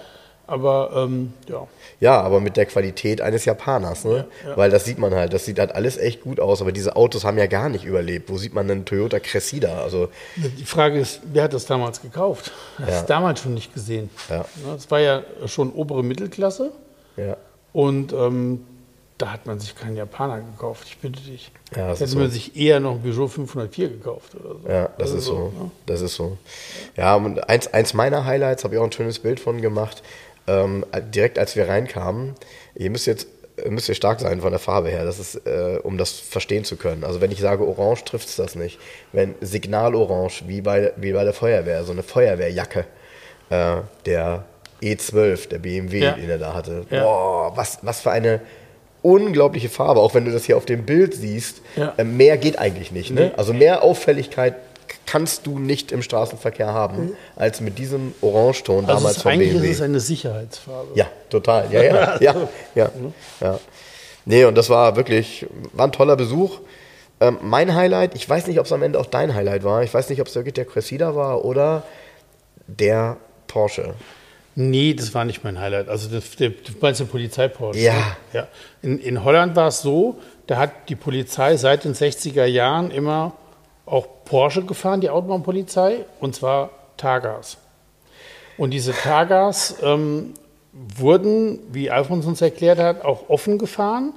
Aber 0.51 0.91
ähm, 0.95 1.31
ja, 1.47 1.65
Ja, 2.01 2.19
aber 2.21 2.41
mit 2.41 2.57
der 2.57 2.65
Qualität 2.65 3.21
eines 3.21 3.45
Japaners, 3.45 4.03
ne? 4.03 4.25
Ja, 4.43 4.49
ja. 4.49 4.57
Weil 4.57 4.69
das 4.69 4.83
sieht 4.83 4.97
man 4.99 5.13
halt, 5.13 5.31
das 5.31 5.45
sieht 5.45 5.59
halt 5.59 5.73
alles 5.73 5.97
echt 5.97 6.21
gut 6.23 6.39
aus, 6.41 6.61
aber 6.61 6.71
diese 6.73 6.95
Autos 6.97 7.23
haben 7.23 7.37
ja 7.37 7.45
gar 7.47 7.69
nicht 7.69 7.85
überlebt. 7.85 8.29
Wo 8.29 8.37
sieht 8.37 8.53
man 8.53 8.67
denn 8.67 8.83
Toyota 8.83 9.19
Cressida? 9.21 9.81
Also, 9.81 10.09
die 10.35 10.65
Frage 10.65 10.99
ist, 10.99 11.21
wer 11.31 11.43
hat 11.43 11.53
das 11.53 11.65
damals 11.67 12.01
gekauft? 12.01 12.51
Das 12.79 12.89
Ja. 12.89 12.99
ist 12.99 13.05
damals 13.05 13.39
schon 13.39 13.53
nicht 13.53 13.73
gesehen. 13.73 14.09
Ja. 14.29 14.39
Ne, 14.39 14.73
Das 14.73 14.91
war 14.91 14.99
ja 14.99 15.23
schon 15.45 15.71
obere 15.71 16.03
Mittelklasse 16.03 16.71
ja. 17.15 17.37
und 17.71 18.11
ähm, 18.11 18.65
da 19.17 19.31
hat 19.31 19.45
man 19.45 19.59
sich 19.59 19.75
keinen 19.75 19.95
Japaner 19.95 20.41
gekauft, 20.41 20.85
ich 20.87 20.97
bitte 20.97 21.21
dich. 21.21 21.51
Ja, 21.77 21.89
das 21.89 21.99
Hätte 21.99 22.15
man 22.17 22.25
so. 22.25 22.33
sich 22.33 22.57
eher 22.57 22.79
noch 22.79 22.93
ein 22.95 23.01
Peugeot 23.03 23.27
504 23.27 23.89
gekauft 23.89 24.33
oder 24.35 24.55
so. 24.59 24.67
Ja, 24.67 24.89
das 24.97 25.11
Also 25.11 25.17
ist 25.19 25.25
so. 25.25 25.37
ne? 25.37 25.71
Das 25.85 26.01
ist 26.01 26.15
so. 26.15 26.37
Ja, 26.97 27.15
und 27.15 27.47
eins, 27.47 27.67
eins 27.71 27.93
meiner 27.93 28.25
Highlights 28.25 28.63
habe 28.63 28.73
ich 28.73 28.79
auch 28.81 28.85
ein 28.85 28.91
schönes 28.91 29.19
Bild 29.19 29.39
von 29.39 29.61
gemacht. 29.61 30.01
Ähm, 30.47 30.85
direkt 31.13 31.37
als 31.39 31.55
wir 31.55 31.67
reinkamen, 31.69 32.33
ihr 32.75 32.89
müsst 32.89 33.07
jetzt 33.07 33.27
müsst 33.69 33.89
ihr 33.89 33.95
stark 33.95 34.19
sein 34.21 34.41
von 34.41 34.49
der 34.51 34.59
Farbe 34.59 34.89
her, 34.89 35.05
das 35.05 35.19
ist, 35.19 35.35
äh, 35.45 35.77
um 35.83 35.97
das 35.97 36.11
verstehen 36.13 36.63
zu 36.63 36.77
können. 36.77 37.03
Also 37.03 37.21
wenn 37.21 37.31
ich 37.31 37.39
sage 37.41 37.63
Orange, 37.67 38.05
trifft 38.05 38.27
es 38.29 38.35
das 38.35 38.55
nicht. 38.55 38.79
Wenn 39.11 39.35
Signalorange, 39.41 40.31
wie 40.47 40.61
bei, 40.61 40.93
wie 40.95 41.11
bei 41.13 41.23
der 41.23 41.33
Feuerwehr, 41.33 41.83
so 41.83 41.91
eine 41.91 42.01
Feuerwehrjacke, 42.01 42.85
äh, 43.51 43.75
der 44.05 44.45
E12, 44.81 45.49
der 45.49 45.59
BMW, 45.59 45.99
Ja. 45.99 46.13
den 46.13 46.29
er 46.29 46.39
da 46.39 46.55
hatte. 46.55 46.85
Ja. 46.89 47.03
Boah, 47.03 47.51
was, 47.55 47.79
was 47.83 48.01
für 48.01 48.09
eine 48.09 48.41
unglaubliche 49.03 49.69
Farbe, 49.69 49.99
auch 49.99 50.13
wenn 50.15 50.25
du 50.25 50.31
das 50.31 50.45
hier 50.45 50.57
auf 50.57 50.65
dem 50.65 50.83
Bild 50.85 51.13
siehst. 51.13 51.61
Ja. 51.75 51.93
Äh, 51.97 52.03
mehr 52.03 52.37
geht 52.37 52.57
eigentlich 52.57 52.91
nicht. 52.91 53.11
Ne? 53.11 53.25
Nee. 53.27 53.31
Also 53.37 53.53
mehr 53.53 53.83
Auffälligkeit 53.83 54.55
kannst 55.05 55.45
du 55.47 55.59
nicht 55.59 55.91
im 55.91 56.01
Straßenverkehr 56.01 56.67
haben, 56.67 57.15
als 57.35 57.61
mit 57.61 57.77
diesem 57.77 58.13
Orangeton 58.21 58.85
Also 58.85 58.97
damals 58.97 59.21
vom 59.21 59.31
eigentlich 59.31 59.51
BMW. 59.53 59.69
ist 59.69 59.75
es 59.77 59.81
eine 59.81 59.99
Sicherheitsfarbe. 59.99 60.91
ja, 60.95 61.07
total. 61.29 61.71
Ja, 61.71 61.83
ja, 61.83 62.17
ja, 62.21 62.35
ja, 62.75 62.91
ja. 63.39 63.59
Nee, 64.25 64.45
und 64.45 64.55
das 64.55 64.69
war 64.69 64.95
wirklich, 64.95 65.47
war 65.73 65.87
ein 65.87 65.91
toller 65.91 66.15
Besuch. 66.15 66.59
Ähm, 67.19 67.37
mein 67.41 67.75
Highlight, 67.75 68.15
ich 68.15 68.27
weiß 68.27 68.47
nicht, 68.47 68.59
ob 68.59 68.65
es 68.65 68.71
am 68.71 68.81
Ende 68.83 68.99
auch 68.99 69.05
dein 69.05 69.33
Highlight 69.33 69.63
war. 69.63 69.83
Ich 69.83 69.93
weiß 69.93 70.09
nicht, 70.09 70.21
ob 70.21 70.27
es 70.27 70.35
wirklich 70.35 70.53
der 70.53 70.65
Cressida 70.65 71.15
war 71.15 71.43
oder 71.45 71.83
der 72.67 73.17
Porsche. 73.47 73.95
Nee, 74.55 74.93
das 74.93 75.13
war 75.13 75.25
nicht 75.25 75.43
mein 75.43 75.59
Highlight. 75.59 75.87
Also 75.87 76.09
das, 76.09 76.35
der, 76.35 76.49
du 76.49 76.73
meinst 76.81 76.99
den 76.99 77.07
Polizeiporsche? 77.07 77.79
Ja. 77.79 78.17
ja. 78.33 78.47
In, 78.81 78.99
in 78.99 79.23
Holland 79.23 79.55
war 79.55 79.67
es 79.67 79.81
so, 79.81 80.17
da 80.47 80.57
hat 80.57 80.89
die 80.89 80.95
Polizei 80.95 81.55
seit 81.57 81.85
den 81.85 81.93
60er 81.93 82.45
Jahren 82.45 82.91
immer 82.91 83.33
auch 83.91 84.07
Porsche 84.25 84.63
gefahren, 84.63 85.01
die 85.01 85.09
Autobahnpolizei, 85.09 86.05
und 86.19 86.33
zwar 86.33 86.69
Targas. 86.97 87.57
Und 88.57 88.71
diese 88.71 88.93
Targas 88.93 89.75
ähm, 89.83 90.33
wurden, 90.71 91.59
wie 91.71 91.91
Alfons 91.91 92.25
uns 92.25 92.41
erklärt 92.41 92.79
hat, 92.79 93.03
auch 93.03 93.29
offen 93.29 93.57
gefahren, 93.57 94.13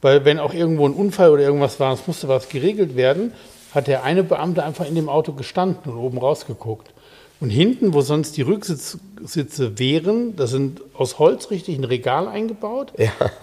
weil 0.00 0.24
wenn 0.24 0.38
auch 0.38 0.54
irgendwo 0.54 0.86
ein 0.86 0.94
Unfall 0.94 1.30
oder 1.30 1.42
irgendwas 1.42 1.78
war, 1.78 1.92
es 1.92 2.06
musste 2.06 2.28
was 2.28 2.48
geregelt 2.48 2.96
werden, 2.96 3.34
hat 3.74 3.86
der 3.86 4.02
eine 4.04 4.24
Beamte 4.24 4.64
einfach 4.64 4.86
in 4.86 4.94
dem 4.94 5.08
Auto 5.08 5.32
gestanden 5.32 5.92
und 5.92 5.98
oben 5.98 6.18
rausgeguckt. 6.18 6.90
Und 7.40 7.50
hinten, 7.50 7.94
wo 7.94 8.00
sonst 8.02 8.36
die 8.36 8.42
Rücksitze 8.42 9.78
wären, 9.78 10.36
da 10.36 10.46
sind 10.46 10.82
aus 10.94 11.18
Holz 11.18 11.50
richtig 11.50 11.78
ein 11.78 11.84
Regal 11.84 12.28
eingebaut 12.28 12.92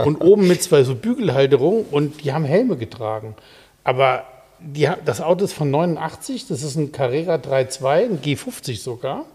und 0.05 0.21
oben 0.21 0.47
mit 0.47 0.61
zwei 0.61 0.83
so 0.83 0.93
Bügelhalterungen 0.93 1.85
und 1.89 2.23
die 2.23 2.31
haben 2.31 2.45
Helme 2.45 2.77
getragen. 2.77 3.35
Aber 3.83 4.25
die, 4.59 4.89
das 5.05 5.21
Auto 5.21 5.45
ist 5.45 5.53
von 5.53 5.69
89, 5.71 6.47
das 6.47 6.63
ist 6.63 6.75
ein 6.75 6.91
Carrera 6.91 7.35
3.2, 7.35 7.87
ein 7.89 8.21
G50 8.21 8.81
sogar. 8.81 9.25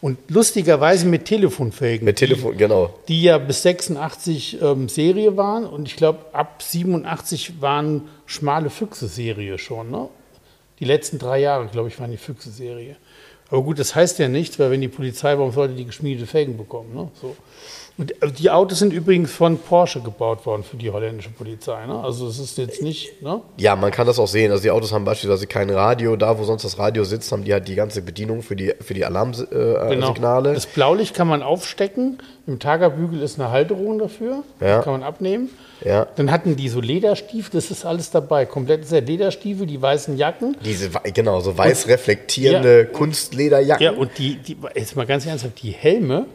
Und 0.00 0.18
lustigerweise 0.28 1.06
mit 1.06 1.24
Telefonfelgen. 1.24 2.04
Mit 2.04 2.16
Telefon, 2.16 2.56
genau. 2.56 2.94
Die 3.08 3.22
ja 3.22 3.38
bis 3.38 3.62
86 3.62 4.60
ähm, 4.60 4.88
Serie 4.88 5.36
waren 5.36 5.64
und 5.64 5.88
ich 5.88 5.96
glaube 5.96 6.18
ab 6.32 6.62
87 6.62 7.60
waren 7.60 8.02
schmale 8.26 8.68
Füchse-Serie 8.68 9.58
schon. 9.58 9.90
Ne? 9.90 10.08
Die 10.80 10.84
letzten 10.84 11.18
drei 11.18 11.40
Jahre, 11.40 11.66
glaube 11.68 11.88
ich, 11.88 11.98
waren 11.98 12.10
die 12.10 12.18
Füchse-Serie. 12.18 12.96
Aber 13.48 13.62
gut, 13.62 13.78
das 13.78 13.94
heißt 13.94 14.18
ja 14.18 14.28
nichts, 14.28 14.58
weil 14.58 14.70
wenn 14.70 14.80
die 14.80 14.88
Polizei, 14.88 15.36
warum 15.38 15.52
sollte 15.52 15.74
die 15.74 15.86
geschmiedete 15.86 16.26
Felgen 16.26 16.56
bekommen? 16.56 16.94
Ne? 16.94 17.10
So. 17.20 17.34
Und 17.98 18.22
äh, 18.22 18.30
die 18.30 18.50
Autos 18.50 18.80
sind 18.80 18.92
übrigens 18.92 19.32
von 19.32 19.58
Porsche 19.58 20.00
gebaut 20.00 20.44
worden 20.44 20.64
für 20.64 20.76
die 20.76 20.90
holländische 20.90 21.30
Polizei. 21.30 21.86
Ne? 21.86 21.98
Also 21.98 22.28
es 22.28 22.38
ist 22.38 22.58
jetzt 22.58 22.82
nicht. 22.82 23.22
Ne? 23.22 23.40
Ja, 23.56 23.74
man 23.74 23.90
kann 23.90 24.06
das 24.06 24.18
auch 24.18 24.28
sehen. 24.28 24.50
Also 24.50 24.62
die 24.62 24.70
Autos 24.70 24.92
haben 24.92 25.04
beispielsweise 25.04 25.46
kein 25.46 25.70
Radio. 25.70 26.16
Da, 26.16 26.38
wo 26.38 26.44
sonst 26.44 26.64
das 26.64 26.78
Radio 26.78 27.04
sitzt, 27.04 27.32
haben 27.32 27.44
die 27.44 27.52
halt 27.52 27.68
die 27.68 27.74
ganze 27.74 28.02
Bedienung 28.02 28.42
für 28.42 28.54
die, 28.56 28.74
für 28.80 28.92
die 28.94 29.04
Alarmsignale. 29.04 29.90
Äh, 29.90 29.94
Genau. 29.96 30.06
Signale. 30.12 30.52
Das 30.54 30.66
Blaulicht 30.66 31.14
kann 31.14 31.26
man 31.28 31.42
aufstecken. 31.42 32.18
Im 32.46 32.58
Tagerbügel 32.58 33.22
ist 33.22 33.40
eine 33.40 33.50
Halterung 33.50 33.98
dafür. 33.98 34.42
Ja. 34.60 34.78
Die 34.78 34.84
kann 34.84 34.92
man 34.92 35.02
abnehmen. 35.02 35.48
Ja. 35.84 36.06
Dann 36.16 36.30
hatten 36.30 36.54
die 36.56 36.68
so 36.68 36.80
Lederstiefel, 36.80 37.50
das 37.52 37.70
ist 37.70 37.84
alles 37.84 38.10
dabei. 38.10 38.46
Komplett 38.46 38.86
sehr 38.86 39.00
Lederstiefel, 39.00 39.66
die 39.66 39.80
weißen 39.80 40.16
Jacken. 40.16 40.56
Diese, 40.64 40.90
genau, 41.12 41.40
so 41.40 41.56
weiß 41.56 41.88
reflektierende 41.88 42.78
Ja. 42.80 42.84
Kunstlederjacken. 42.84 43.84
Ja, 43.84 43.92
und 43.92 44.10
die, 44.18 44.36
die, 44.36 44.56
jetzt 44.74 44.96
mal 44.96 45.06
ganz 45.06 45.26
ernsthaft, 45.26 45.62
die 45.62 45.70
Helme, 45.72 46.26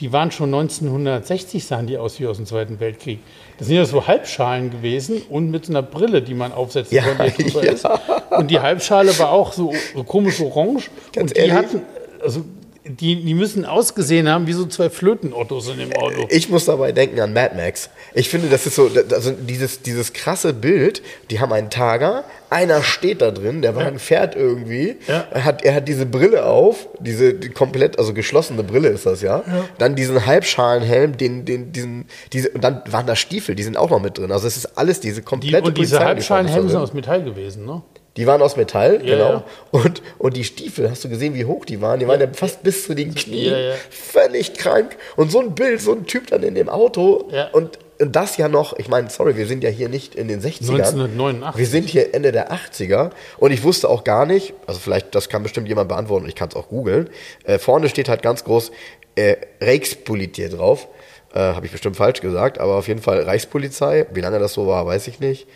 die 0.00 0.12
waren 0.12 0.30
schon 0.30 0.52
1960, 0.52 1.64
sahen 1.64 1.86
die 1.86 1.98
aus 1.98 2.18
wie 2.18 2.26
aus 2.26 2.36
dem 2.36 2.46
Zweiten 2.46 2.80
Weltkrieg. 2.80 3.20
Das 3.58 3.68
sind 3.68 3.76
ja 3.76 3.84
so 3.84 4.06
Halbschalen 4.06 4.70
gewesen 4.70 5.22
und 5.28 5.50
mit 5.50 5.66
so 5.66 5.72
einer 5.72 5.82
Brille, 5.82 6.22
die 6.22 6.34
man 6.34 6.52
aufsetzen 6.52 6.96
Ja, 6.96 7.04
konnte, 7.04 7.66
ja. 7.82 8.38
Und 8.38 8.50
die 8.50 8.60
Halbschale 8.60 9.16
war 9.18 9.30
auch 9.30 9.52
so, 9.52 9.72
so 9.94 10.02
komisch 10.04 10.40
orange. 10.40 10.90
Ganz 11.12 11.30
und 11.30 11.36
die 11.36 11.40
ehrlich? 11.40 11.54
hatten, 11.54 11.82
also 12.20 12.44
die, 12.86 13.24
die 13.24 13.34
müssen 13.34 13.64
ausgesehen 13.64 14.28
haben 14.28 14.46
wie 14.46 14.52
so 14.52 14.66
zwei 14.66 14.90
Flötenottos 14.90 15.68
in 15.68 15.78
dem 15.78 15.92
Auto. 15.94 16.26
Ich 16.28 16.50
muss 16.50 16.66
dabei 16.66 16.92
denken 16.92 17.18
an 17.20 17.32
Mad 17.32 17.54
Max. 17.56 17.88
Ich 18.12 18.28
finde, 18.28 18.48
das 18.48 18.66
ist 18.66 18.74
so, 18.76 18.90
also 19.10 19.30
dieses, 19.30 19.80
dieses 19.80 20.12
krasse 20.12 20.52
Bild, 20.52 21.02
die 21.30 21.40
haben 21.40 21.52
einen 21.52 21.70
Tager, 21.70 22.24
einer 22.50 22.82
steht 22.82 23.22
da 23.22 23.30
drin, 23.30 23.62
der 23.62 23.74
Wagen 23.74 23.98
fährt 23.98 24.36
irgendwie, 24.36 24.96
Ja. 25.08 25.26
er, 25.30 25.44
hat, 25.44 25.64
er 25.64 25.74
hat 25.76 25.88
diese 25.88 26.04
Brille 26.04 26.44
auf, 26.44 26.86
diese 27.00 27.32
die 27.32 27.48
komplett, 27.48 27.98
also 27.98 28.12
geschlossene 28.12 28.62
Brille 28.62 28.88
ist 28.90 29.06
das 29.06 29.22
ja, 29.22 29.42
dann 29.78 29.96
diesen 29.96 30.26
Halbschalenhelm, 30.26 31.16
den, 31.16 31.44
den, 31.46 31.72
diesen, 31.72 32.04
diese, 32.32 32.50
und 32.50 32.62
dann 32.62 32.82
waren 32.90 33.06
da 33.06 33.16
Stiefel, 33.16 33.54
die 33.54 33.62
sind 33.62 33.76
auch 33.78 33.90
noch 33.90 34.00
mit 34.00 34.18
drin. 34.18 34.30
Also 34.30 34.46
es 34.46 34.58
ist 34.58 34.76
alles 34.78 35.00
diese 35.00 35.20
Die, 35.20 35.24
komplette 35.24 35.66
und 35.68 35.78
diese 35.78 36.00
Halbschalenhelme 36.00 36.68
sind 36.68 36.78
aus 36.80 36.92
Metall 36.92 37.22
gewesen, 37.24 37.64
ne? 37.64 37.82
Die 38.16 38.26
waren 38.28 38.40
aus 38.42 38.56
Metall, 38.56 39.00
Ja, 39.04 39.16
genau. 39.16 39.30
ja. 39.32 39.44
Und, 39.72 40.02
und 40.18 40.36
die 40.36 40.44
Stiefel, 40.44 40.88
hast 40.90 41.02
du 41.04 41.08
gesehen, 41.08 41.34
wie 41.34 41.44
hoch 41.46 41.64
die 41.64 41.80
waren? 41.80 41.98
Die 41.98 42.06
waren 42.06 42.20
ja 42.20 42.28
fast 42.32 42.62
bis 42.62 42.84
zu 42.86 42.94
den 42.94 43.14
Knien. 43.14 43.72
Völlig 43.90 44.54
krank. 44.54 44.96
Und 45.16 45.32
so 45.32 45.40
ein 45.40 45.54
Bild, 45.54 45.80
so 45.80 45.92
ein 45.92 46.06
Typ 46.06 46.28
dann 46.28 46.42
in 46.44 46.54
dem 46.54 46.68
Auto. 46.68 47.28
Ja. 47.32 47.48
Und, 47.48 47.78
und 47.98 48.14
das 48.14 48.36
ja 48.36 48.48
noch, 48.48 48.78
ich 48.78 48.88
meine, 48.88 49.10
sorry, 49.10 49.36
wir 49.36 49.46
sind 49.46 49.64
ja 49.64 49.70
hier 49.70 49.88
nicht 49.88 50.14
in 50.14 50.28
den 50.28 50.40
60ern. 50.40 50.70
1989. 50.74 51.58
Wir 51.58 51.66
sind 51.66 51.88
hier 51.88 52.14
Ende 52.14 52.30
der 52.30 52.52
80er. 52.52 53.10
Und 53.38 53.50
ich 53.50 53.64
wusste 53.64 53.88
auch 53.88 54.04
gar 54.04 54.26
nicht, 54.26 54.54
also 54.66 54.78
vielleicht, 54.78 55.14
das 55.16 55.28
kann 55.28 55.42
bestimmt 55.42 55.66
jemand 55.68 55.88
beantworten, 55.88 56.28
ich 56.28 56.36
kann 56.36 56.48
es 56.48 56.54
auch 56.56 56.68
googeln. 56.68 57.10
Äh, 57.44 57.58
vorne 57.58 57.88
steht 57.88 58.08
halt 58.08 58.22
ganz 58.22 58.44
groß 58.44 58.70
äh, 59.16 59.36
Reichspolitie 59.60 60.48
drauf. 60.50 60.86
Äh, 61.34 61.40
Habe 61.40 61.66
ich 61.66 61.72
bestimmt 61.72 61.96
falsch 61.96 62.20
gesagt, 62.20 62.58
aber 62.58 62.76
auf 62.76 62.86
jeden 62.86 63.02
Fall 63.02 63.22
Reichspolizei. 63.22 64.06
Wie 64.12 64.20
lange 64.20 64.38
das 64.38 64.52
so 64.52 64.68
war, 64.68 64.86
weiß 64.86 65.08
ich 65.08 65.18
nicht. 65.18 65.48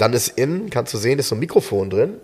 Dann 0.00 0.12
ist 0.12 0.28
innen, 0.38 0.70
kannst 0.70 0.94
du 0.94 0.98
sehen, 0.98 1.18
ist 1.18 1.28
so 1.28 1.34
ein 1.36 1.38
Mikrofon 1.40 1.90
drin. 1.90 2.14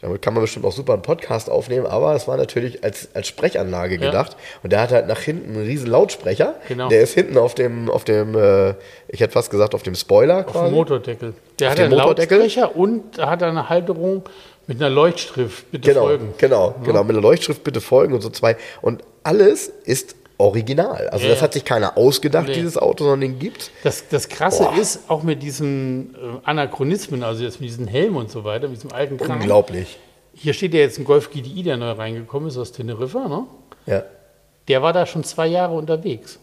Damit 0.00 0.20
kann 0.20 0.34
man 0.34 0.42
bestimmt 0.42 0.66
auch 0.66 0.72
super 0.72 0.92
einen 0.92 1.00
Podcast 1.02 1.48
aufnehmen, 1.48 1.86
aber 1.86 2.14
es 2.14 2.28
war 2.28 2.36
natürlich 2.36 2.84
als, 2.84 3.08
als 3.14 3.26
Sprechanlage 3.26 3.94
Ja. 3.94 4.00
gedacht. 4.10 4.36
Und 4.62 4.70
der 4.72 4.80
hat 4.82 4.92
halt 4.92 5.06
nach 5.08 5.20
hinten 5.20 5.54
einen 5.56 5.64
riesen 5.66 5.86
Lautsprecher. 5.88 6.54
Genau. 6.68 6.88
Der 6.90 7.00
ist 7.00 7.14
hinten 7.14 7.38
auf 7.38 7.54
dem, 7.54 7.88
auf 7.90 8.04
dem, 8.04 8.34
äh, 8.36 8.70
ich 9.08 9.20
hätte 9.20 9.32
fast 9.32 9.50
gesagt, 9.50 9.74
auf 9.74 9.82
dem 9.82 9.94
Spoiler 9.94 10.46
Auf 10.46 10.52
dem 10.52 10.72
Motordeckel. 10.72 11.32
Der 11.58 11.70
hat 11.70 11.78
dem 11.78 11.84
einen 11.86 11.94
Motordeckel? 11.94 12.38
Lautsprecher 12.38 12.76
und 12.76 13.18
hat 13.18 13.42
eine 13.42 13.68
Halterung 13.70 14.22
mit 14.66 14.78
einer 14.80 14.90
Leuchtschrift. 14.90 15.70
Bitte 15.70 15.88
Genau, 15.90 16.02
folgen. 16.06 16.34
genau, 16.38 16.74
genau. 16.84 17.02
Mit 17.04 17.16
der 17.16 17.22
Leuchtschrift 17.22 17.64
bitte 17.64 17.80
folgen 17.80 18.12
und 18.14 18.20
so 18.20 18.28
zwei. 18.30 18.56
Und 18.82 19.02
alles 19.22 19.68
ist 19.84 20.16
original. 20.38 21.08
Also 21.08 21.24
Ja, 21.26 21.32
das 21.32 21.42
hat 21.42 21.52
sich 21.52 21.64
keiner 21.64 21.96
ausgedacht, 21.96 22.48
Nee. 22.48 22.54
dieses 22.54 22.76
Auto, 22.76 23.04
sondern 23.04 23.20
den 23.20 23.38
gibt. 23.38 23.70
Das, 23.82 24.08
das 24.08 24.28
Krasse 24.28 24.64
Boah. 24.64 24.76
ist, 24.78 25.08
auch 25.08 25.22
mit 25.22 25.42
diesen 25.42 26.14
äh, 26.14 26.18
Anachronismen, 26.44 27.22
also 27.22 27.44
jetzt 27.44 27.60
mit 27.60 27.68
diesen 27.68 27.86
Helmen 27.86 28.16
und 28.16 28.30
so 28.30 28.44
weiter, 28.44 28.68
mit 28.68 28.76
diesem 28.76 28.92
alten 28.92 29.16
Kram. 29.16 29.38
Unglaublich. 29.40 29.98
Hier 30.34 30.52
steht 30.52 30.74
ja 30.74 30.80
jetzt 30.80 30.98
ein 30.98 31.04
Golf 31.04 31.30
GDI, 31.30 31.62
der 31.62 31.76
neu 31.76 31.92
reingekommen 31.92 32.48
ist 32.48 32.58
aus 32.58 32.72
Teneriffa, 32.72 33.28
ne? 33.28 33.44
Ja. 33.86 34.02
Der 34.68 34.82
war 34.82 34.92
da 34.92 35.06
schon 35.06 35.22
zwei 35.24 35.46
Jahre 35.46 35.74
unterwegs. 35.74 36.38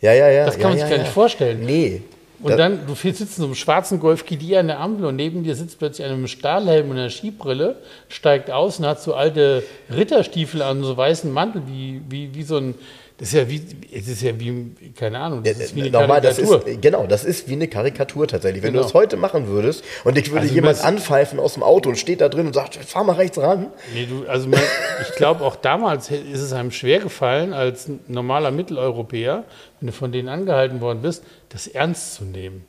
Ja, 0.00 0.12
ja, 0.12 0.28
ja. 0.28 0.44
Das 0.46 0.54
kann 0.54 0.62
ja, 0.62 0.68
man 0.70 0.78
ja, 0.78 0.84
sich 0.84 0.90
gar 0.90 0.98
ja. 0.98 1.02
nicht 1.04 1.12
vorstellen. 1.12 1.60
Nee. 1.64 2.02
Und 2.40 2.50
Da- 2.52 2.56
dann, 2.56 2.86
du 2.86 2.94
sitzt 2.94 3.20
in 3.20 3.26
so 3.28 3.44
einem 3.44 3.54
schwarzen 3.56 3.98
Golf 4.00 4.24
GDI 4.24 4.56
an 4.58 4.68
der 4.68 4.80
Ampel 4.80 5.06
und 5.06 5.16
neben 5.16 5.42
dir 5.42 5.54
sitzt 5.56 5.78
plötzlich 5.78 6.04
einer 6.04 6.14
mit 6.14 6.20
einem 6.20 6.28
Stahlhelm 6.28 6.90
und 6.90 6.96
einer 6.96 7.10
Skibrille, 7.10 7.76
steigt 8.08 8.50
aus 8.50 8.78
und 8.78 8.86
hat 8.86 9.02
so 9.02 9.14
alte 9.14 9.62
Ritterstiefel 9.94 10.62
an, 10.62 10.82
so 10.84 10.96
weißen 10.96 11.32
Mantel, 11.32 11.62
wie, 11.66 12.00
wie, 12.08 12.34
wie 12.34 12.42
so 12.44 12.56
ein, 12.58 12.74
das 13.18 13.28
ist 13.28 13.34
ja 13.34 13.48
wie, 13.50 13.60
es 13.92 14.06
ist 14.08 14.22
ja 14.22 14.38
wie, 14.38 14.70
keine 14.96 15.18
Ahnung, 15.18 15.42
das 15.42 15.58
ist 15.58 15.74
wie 15.74 15.82
eine 15.82 15.90
Nochmal, 15.90 16.20
das 16.20 16.36
Karikatur. 16.36 16.66
ist, 16.68 16.80
genau, 16.82 17.06
das 17.06 17.24
ist 17.24 17.48
wie 17.48 17.52
eine 17.54 17.68
Karikatur 17.68 18.26
tatsächlich. 18.28 18.62
Wenn 18.62 18.72
Genau. 18.72 18.82
du 18.82 18.86
das 18.88 18.94
heute 18.94 19.16
machen 19.16 19.48
würdest 19.48 19.84
und 20.04 20.16
dich 20.16 20.30
würde 20.30 20.42
Also 20.42 20.54
jemand 20.54 20.78
das- 20.78 20.84
anpfeifen 20.84 21.40
aus 21.40 21.54
dem 21.54 21.62
Auto 21.64 21.88
und 21.88 21.96
steht 21.96 22.20
da 22.20 22.28
drin 22.28 22.46
und 22.46 22.52
sagt, 22.54 22.76
fahr 22.76 23.04
mal 23.04 23.14
rechts 23.16 23.36
ran. 23.38 23.66
Nee, 23.92 24.06
du, 24.06 24.26
also 24.28 24.48
man, 24.48 24.60
ich 25.02 25.16
glaube, 25.16 25.44
auch 25.44 25.56
damals 25.56 26.10
ist 26.10 26.40
es 26.40 26.52
einem 26.52 26.70
schwer 26.70 27.00
gefallen, 27.00 27.52
als 27.52 27.90
normaler 28.06 28.50
Mitteleuropäer, 28.52 29.44
wenn 29.80 29.86
du 29.88 29.92
von 29.92 30.12
denen 30.12 30.28
angehalten 30.28 30.80
worden 30.80 31.02
bist, 31.02 31.24
das 31.48 31.66
ernst 31.66 32.14
zu 32.14 32.24
nehmen. 32.24 32.64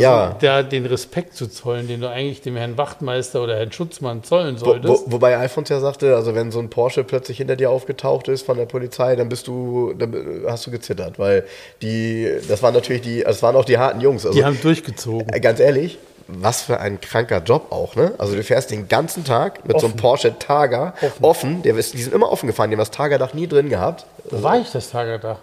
Ja. 0.00 0.36
Da 0.40 0.62
den 0.62 0.86
Respekt 0.86 1.34
zu 1.36 1.46
zollen, 1.48 1.88
den 1.88 2.00
du 2.00 2.08
eigentlich 2.10 2.42
dem 2.42 2.56
Herrn 2.56 2.76
Wachtmeister 2.78 3.42
oder 3.42 3.56
Herrn 3.56 3.72
Schutzmann 3.72 4.22
zollen 4.24 4.60
Wo, 4.60 4.64
solltest. 4.66 5.04
wo, 5.06 5.12
wobei 5.12 5.36
Alfons 5.36 5.68
ja 5.68 5.80
sagte, 5.80 6.14
also 6.16 6.34
wenn 6.34 6.50
so 6.50 6.58
ein 6.58 6.70
Porsche 6.70 7.04
plötzlich 7.04 7.38
hinter 7.38 7.56
dir 7.56 7.70
aufgetaucht 7.70 8.28
ist 8.28 8.44
von 8.46 8.56
der 8.56 8.66
Polizei, 8.66 9.16
dann 9.16 9.28
bist 9.28 9.46
du, 9.46 9.94
dann 9.98 10.42
hast 10.46 10.66
du 10.66 10.70
gezittert, 10.70 11.18
weil 11.18 11.44
die, 11.82 12.28
das 12.48 12.62
waren 12.62 12.74
natürlich 12.74 13.02
die, 13.02 13.22
das 13.22 13.42
waren 13.42 13.56
auch 13.56 13.64
die 13.64 13.78
harten 13.78 14.00
Jungs. 14.00 14.24
Also, 14.26 14.38
Die 14.38 14.44
haben 14.44 14.60
durchgezogen. 14.60 15.28
Äh, 15.32 15.40
Ganz 15.40 15.60
ehrlich, 15.60 15.98
was 16.26 16.62
für 16.62 16.80
ein 16.80 17.00
kranker 17.02 17.42
Job 17.42 17.66
auch, 17.70 17.96
ne? 17.96 18.12
Also 18.16 18.34
du 18.34 18.42
fährst 18.42 18.70
den 18.70 18.88
ganzen 18.88 19.24
Tag 19.24 19.66
mit 19.68 19.78
so 19.78 19.86
einem 19.86 19.96
Porsche 19.96 20.38
Targa 20.38 20.94
offen, 21.20 21.62
der, 21.62 21.76
ist- 21.76 21.92
die 21.92 22.02
sind 22.02 22.14
immer 22.14 22.32
offen 22.32 22.46
gefahren, 22.46 22.70
die 22.70 22.76
haben 22.76 22.80
das 22.80 22.90
Targa-Dach 22.90 23.34
nie 23.34 23.46
drin 23.46 23.68
gehabt. 23.68 24.06
Wo 24.30 24.42
war 24.42 24.58
ich 24.58 24.70
das 24.72 24.90
Tagerdach? 24.90 25.36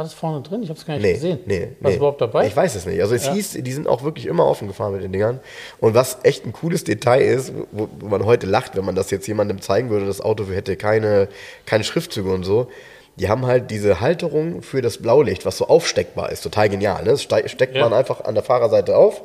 War 0.00 0.04
das 0.04 0.14
vorne 0.14 0.40
drin? 0.40 0.62
Ich 0.62 0.70
habe 0.70 0.78
es 0.80 0.86
gar 0.86 0.94
nicht 0.94 1.02
Nee, 1.02 1.12
gesehen. 1.12 1.40
nee, 1.44 1.68
War 1.80 1.90
nee. 1.90 1.96
überhaupt 1.98 2.22
dabei? 2.22 2.46
Ich 2.46 2.56
weiß 2.56 2.74
es 2.74 2.86
nicht. 2.86 3.02
Also 3.02 3.14
es 3.14 3.30
hieß, 3.30 3.58
die 3.60 3.72
sind 3.72 3.86
auch 3.86 4.02
wirklich 4.02 4.24
immer 4.24 4.46
offen 4.46 4.66
gefahren 4.66 4.94
mit 4.94 5.02
den 5.02 5.12
Dingern. 5.12 5.40
Und 5.78 5.92
was 5.92 6.16
echt 6.22 6.46
ein 6.46 6.54
cooles 6.54 6.84
Detail 6.84 7.20
ist, 7.20 7.52
wo, 7.70 7.86
wo 7.98 8.08
man 8.08 8.24
heute 8.24 8.46
lacht, 8.46 8.76
wenn 8.78 8.84
man 8.86 8.94
das 8.94 9.10
jetzt 9.10 9.26
jemandem 9.26 9.60
zeigen 9.60 9.90
würde, 9.90 10.06
das 10.06 10.22
Auto 10.22 10.46
hätte 10.50 10.76
keine, 10.76 11.28
keine 11.66 11.84
Schriftzüge 11.84 12.32
und 12.32 12.44
so. 12.44 12.68
Die 13.16 13.28
haben 13.28 13.44
halt 13.44 13.70
diese 13.70 14.00
Halterung 14.00 14.62
für 14.62 14.80
das 14.80 14.96
Blaulicht, 14.96 15.44
was 15.44 15.58
so 15.58 15.66
aufsteckbar 15.68 16.32
ist. 16.32 16.40
Total 16.40 16.70
genial. 16.70 17.02
Ne? 17.04 17.10
Das 17.10 17.22
ste- 17.22 17.46
steckt 17.50 17.76
Ja. 17.76 17.82
man 17.82 17.92
einfach 17.92 18.24
an 18.24 18.32
der 18.34 18.42
Fahrerseite 18.42 18.96
auf. 18.96 19.20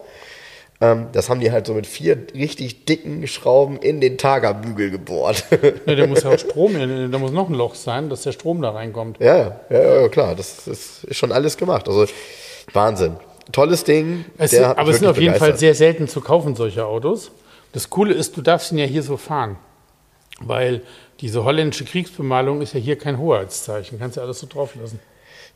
Ähm, 0.82 1.08
das 1.14 1.30
haben 1.30 1.40
die 1.40 1.52
halt 1.52 1.68
so 1.68 1.74
mit 1.74 1.88
vier 1.88 2.18
richtig 2.34 2.86
dicken 2.86 3.26
Schrauben 3.28 3.78
in 3.78 4.02
den 4.02 4.18
Targa-Bügel 4.18 4.92
gebohrt. 4.92 5.46
Nee, 5.86 5.96
da 5.96 6.06
muss 6.06 6.24
ja 6.24 6.32
auch 6.32 6.40
Strom, 6.40 6.74
da 7.12 7.18
muss 7.18 7.32
noch 7.32 7.48
ein 7.50 7.56
Loch 7.56 7.76
sein, 7.76 8.10
dass 8.10 8.24
der 8.24 8.34
Strom 8.34 8.62
da 8.62 8.72
reinkommt. 8.72 9.18
ja, 9.20 9.38
ja, 9.38 9.56
ja, 9.70 10.02
ja, 10.02 10.08
klar. 10.10 10.36
Das, 10.36 10.66
das 10.66 11.04
ist 11.06 11.16
schon 11.18 11.32
alles 11.32 11.56
gemacht. 11.58 11.88
Also 11.88 12.06
Wahnsinn. 12.74 13.16
Tolles 13.52 13.84
Ding. 13.84 14.26
Es 14.38 14.52
Der 14.52 14.70
sind, 14.70 14.78
aber 14.78 14.90
es 14.92 15.00
sind 15.00 15.08
auf 15.08 15.18
jeden 15.18 15.34
Fall 15.34 15.52
begeistert. 15.52 15.60
sehr 15.60 15.76
selten 15.76 16.08
zu 16.08 16.20
kaufen, 16.20 16.56
solche 16.56 16.86
Autos. 16.86 17.32
Das 17.74 17.90
Coole 17.90 18.14
ist, 18.14 18.36
du 18.36 18.42
darfst 18.42 18.72
ihn 18.72 18.78
ja 18.78 18.86
hier 18.86 19.04
so 19.04 19.18
fahren. 19.18 19.58
Weil 20.42 20.82
diese 21.22 21.46
holländische 21.46 21.86
Kriegsbemalung 21.86 22.62
ist 22.62 22.74
ja 22.74 22.80
hier 22.80 22.98
kein 22.98 23.18
Hoheitszeichen. 23.20 24.00
Kannst 24.00 24.18
ja 24.18 24.24
alles 24.24 24.40
so 24.40 24.48
drauf 24.48 24.76
lassen. 24.76 25.00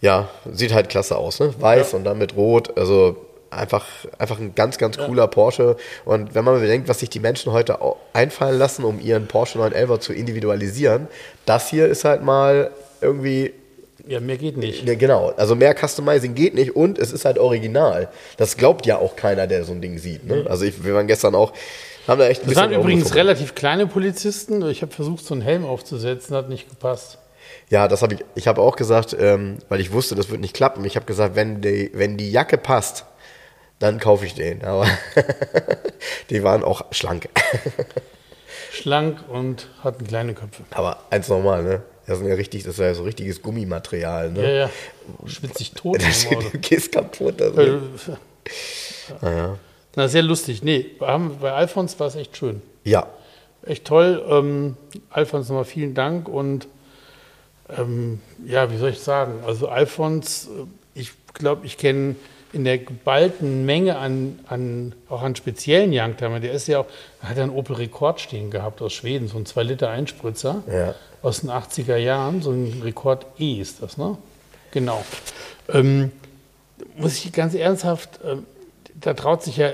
Ja, 0.02 0.30
sieht 0.50 0.74
halt 0.74 0.88
klasse 0.88 1.18
aus, 1.18 1.40
ne? 1.42 1.54
Weiß 1.60 1.94
und 1.94 2.06
dann 2.06 2.18
mit 2.18 2.38
Rot. 2.38 2.78
Also 2.78 3.18
einfach, 3.52 3.86
einfach 4.18 4.40
ein 4.40 4.56
ganz, 4.56 4.78
ganz 4.78 4.98
cooler 4.98 5.28
Porsche. 5.28 5.76
Und 6.06 6.36
wenn 6.36 6.44
man 6.44 6.60
bedenkt, 6.60 6.88
was 6.88 7.00
sich 7.00 7.10
die 7.10 7.20
Menschen 7.20 7.52
heute 7.52 7.80
einfallen 8.14 8.58
lassen, 8.58 8.84
um 8.84 9.00
ihren 9.00 9.28
Porsche 9.28 9.58
911 9.58 10.00
zu 10.00 10.14
individualisieren, 10.14 11.08
das 11.46 11.70
hier 11.70 11.88
ist 11.88 12.06
halt 12.06 12.24
mal 12.24 12.72
irgendwie 13.02 13.54
Ja, 14.08 14.20
mehr 14.20 14.38
geht 14.38 14.58
nicht. 14.58 14.88
Ja, 14.88 14.96
genau. 14.96 15.34
Also 15.38 15.56
mehr 15.56 15.76
Customizing 15.76 16.36
geht 16.36 16.56
nicht 16.56 16.76
und 16.76 16.98
es 16.98 17.12
ist 17.12 17.26
halt 17.26 17.38
original. 17.38 18.10
Das 18.38 18.58
glaubt 18.58 18.86
ja 18.86 18.98
auch 18.98 19.16
keiner, 19.16 19.48
der 19.48 19.64
so 19.64 19.72
ein 19.72 19.82
Ding 19.82 19.98
sieht. 19.98 20.26
Ne? 20.26 20.46
Also 20.50 20.66
ich, 20.66 20.84
wir 20.84 20.94
waren 20.94 21.08
gestern 21.08 21.36
auch, 21.36 21.54
haben 22.08 22.20
da 22.20 22.28
echt 22.28 22.44
ein 22.44 22.48
Das 22.48 22.56
waren 22.56 22.72
übrigens 22.72 23.14
relativ 23.16 23.56
kleine 23.56 23.88
Polizisten. 23.88 24.68
Ich 24.70 24.82
habe 24.82 24.92
versucht, 24.92 25.24
so 25.26 25.34
einen 25.34 25.44
Helm 25.44 25.66
aufzusetzen, 25.66 26.36
hat 26.36 26.50
nicht 26.50 26.70
gepasst. 26.70 27.20
Ja, 27.70 27.88
das 27.88 28.02
habe 28.02 28.16
ich. 28.16 28.26
Ich 28.36 28.48
habe 28.48 28.62
auch 28.62 28.76
gesagt, 28.76 29.16
ähm, 29.20 29.58
weil 29.70 29.80
ich 29.80 29.92
wusste, 29.92 30.16
das 30.16 30.30
wird 30.30 30.42
nicht 30.42 30.56
klappen. 30.56 30.84
Ich 30.86 30.96
habe 30.96 31.06
gesagt, 31.06 31.36
wenn 31.36 31.62
die, 31.62 31.92
wenn 31.94 32.18
die 32.18 32.32
Jacke 32.32 32.58
passt, 32.58 33.06
dann 33.80 34.00
kaufe 34.00 34.26
ich 34.26 34.34
den. 34.36 34.64
Aber 34.64 34.88
die 36.30 36.44
waren 36.44 36.64
auch 36.64 36.86
schlank. 36.92 37.30
Schlank 38.72 39.18
und 39.30 39.68
hatten 39.84 40.06
kleine 40.06 40.34
Köpfe. 40.34 40.64
Aber 40.72 41.00
eins 41.10 41.28
nochmal, 41.30 41.64
ne? 41.64 41.82
Das 42.06 42.18
sind 42.20 42.28
ja 42.28 42.36
richtig, 42.36 42.64
das 42.64 42.74
ist 42.74 42.80
ja 42.80 42.94
so 42.94 43.04
richtiges 43.04 43.42
Gummimaterial, 43.42 44.28
Ja, 44.36 44.42
ne? 44.42 44.58
ja. 44.58 44.70
Schwitzig 45.26 45.72
tot 45.74 46.02
Das, 46.02 46.26
gehst 46.62 46.92
kaputt. 46.92 47.42
Also. 47.42 47.62
Äh, 47.62 49.50
Na, 49.96 50.08
sehr 50.08 50.24
lustig. 50.24 50.64
Nee, 50.64 50.86
bei 51.00 51.52
Alfons 51.52 52.00
war 52.00 52.08
es 52.08 52.16
echt 52.16 52.36
schön. 52.38 52.62
Ja, 52.84 53.08
Echt 53.66 53.86
toll. 53.86 54.24
Ähm, 54.28 54.78
Alfons, 55.10 55.50
nochmal 55.50 55.66
vielen 55.66 55.94
Dank 55.94 56.30
und 56.30 56.68
ähm, 57.78 58.22
ja, 58.46 58.72
wie 58.72 58.78
soll 58.78 58.92
ich 58.92 59.00
sagen? 59.00 59.44
Also 59.46 59.68
Alfons, 59.68 60.48
äh, 60.48 61.00
ich 61.00 61.12
glaube, 61.34 61.66
ich 61.66 61.78
kenne 61.78 62.16
in 62.52 62.64
der 62.64 62.80
geballten 62.80 63.66
Menge 63.66 63.98
an, 63.98 64.40
an 64.48 64.96
auch 65.08 65.22
an 65.22 65.36
speziellen 65.36 65.92
Youngtimer, 65.94 66.40
der 66.40 66.52
ist 66.52 66.68
ja 66.68 66.80
auch, 66.80 66.86
hat 67.22 67.38
ja 67.38 67.44
einen 67.44 67.56
Opel 67.56 67.76
Rekord 67.76 68.20
stehen 68.20 68.50
gehabt 68.50 68.82
aus 68.82 68.94
Schweden, 68.94 69.28
so 69.28 69.38
ein 69.38 69.46
2 69.46 69.64
Liter 69.64 69.90
Einspritzer 69.90 70.64
Ja. 70.72 70.96
aus 71.22 71.42
den 71.42 71.50
80er 71.52 71.98
Jahren, 71.98 72.42
so 72.42 72.52
ein 72.52 72.82
Rekord 72.84 73.26
E 73.38 73.60
ist 73.60 73.82
das, 73.84 73.98
ne? 73.98 74.18
Genau. 74.72 75.04
Ähm, 75.72 76.12
muss 76.98 77.24
ich 77.24 77.32
ganz 77.32 77.54
ernsthaft, 77.54 78.20
ähm, 78.26 78.46
da 79.00 79.14
traut 79.14 79.44
sich 79.44 79.58
ja 79.58 79.72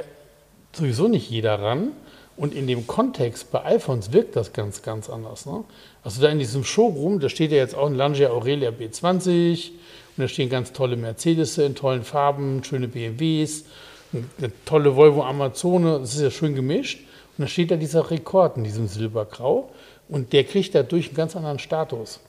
sowieso 0.74 1.08
nicht 1.08 1.30
jeder 1.30 1.60
ran. 1.62 1.90
Und 2.38 2.54
in 2.54 2.68
dem 2.68 2.86
Kontext 2.86 3.50
bei 3.54 3.62
Alphons 3.62 4.12
wirkt 4.12 4.36
das 4.36 4.52
ganz, 4.52 4.82
ganz 4.82 5.10
anders. 5.10 5.46
Ne? 5.46 5.64
Also 6.04 6.22
da 6.22 6.28
in 6.28 6.38
diesem 6.38 6.66
Showroom, 6.66 7.22
da 7.22 7.30
steht 7.30 7.52
ja 7.52 7.58
jetzt 7.58 7.76
auch 7.76 7.88
ein 7.88 7.96
Langia 7.96 8.30
Aurelia 8.30 8.72
B20 8.72 9.72
und 10.18 10.24
da 10.24 10.28
stehen 10.28 10.50
ganz 10.50 10.72
tolle 10.72 10.96
Mercedes 10.96 11.58
in 11.58 11.76
tollen 11.76 12.04
Farben, 12.04 12.64
schöne 12.64 12.88
BMWs, 12.88 13.66
eine 14.14 14.52
tolle 14.66 14.96
Volvo 14.96 15.24
Amazone, 15.24 16.00
das 16.00 16.16
ist 16.16 16.22
ja 16.22 16.32
schön 16.32 16.56
gemischt. 16.56 17.00
Und 17.38 17.44
da 17.44 17.48
steht 17.48 17.72
da 17.72 17.76
dieser 17.76 18.10
Rekord 18.10 18.56
in 18.56 18.64
diesem 18.64 18.88
Silbergrau 18.88 19.70
und 20.08 20.32
der 20.32 20.46
kriegt 20.46 20.74
dadurch 20.74 21.08
einen 21.08 21.18
ganz 21.18 21.36
anderen 21.36 21.60
Status. 21.60 22.22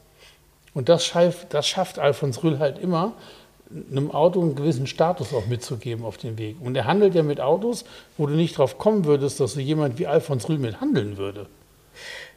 Und 0.75 0.89
das, 0.89 1.07
schafft, 1.07 1.55
das 1.55 1.69
schafft 1.69 1.99
Alfons 1.99 2.43
Rüll 2.43 2.59
halt 2.59 2.79
immer, 2.79 3.13
einem 3.71 4.11
Auto 4.11 4.41
einen 4.41 4.55
gewissen 4.55 4.87
Status 4.87 5.33
auch 5.33 5.47
mitzugeben 5.47 6.05
auf 6.05 6.17
den 6.17 6.39
Weg. 6.39 6.57
Und 6.61 6.77
er 6.77 6.87
handelt 6.87 7.15
ja 7.15 7.23
mit 7.23 7.41
Autos, 7.41 7.85
wo 8.17 8.27
du 8.27 8.35
nicht 8.35 8.59
drauf 8.59 8.79
kommen 8.79 9.05
würdest, 9.05 9.41
dass 9.41 9.53
so 9.53 9.61
jemand 9.61 9.99
wie 9.99 10.07
Alfons 10.07 10.49
Rühl 10.49 10.59
mit 10.59 10.81
handeln 10.81 11.17
würde. 11.17 11.47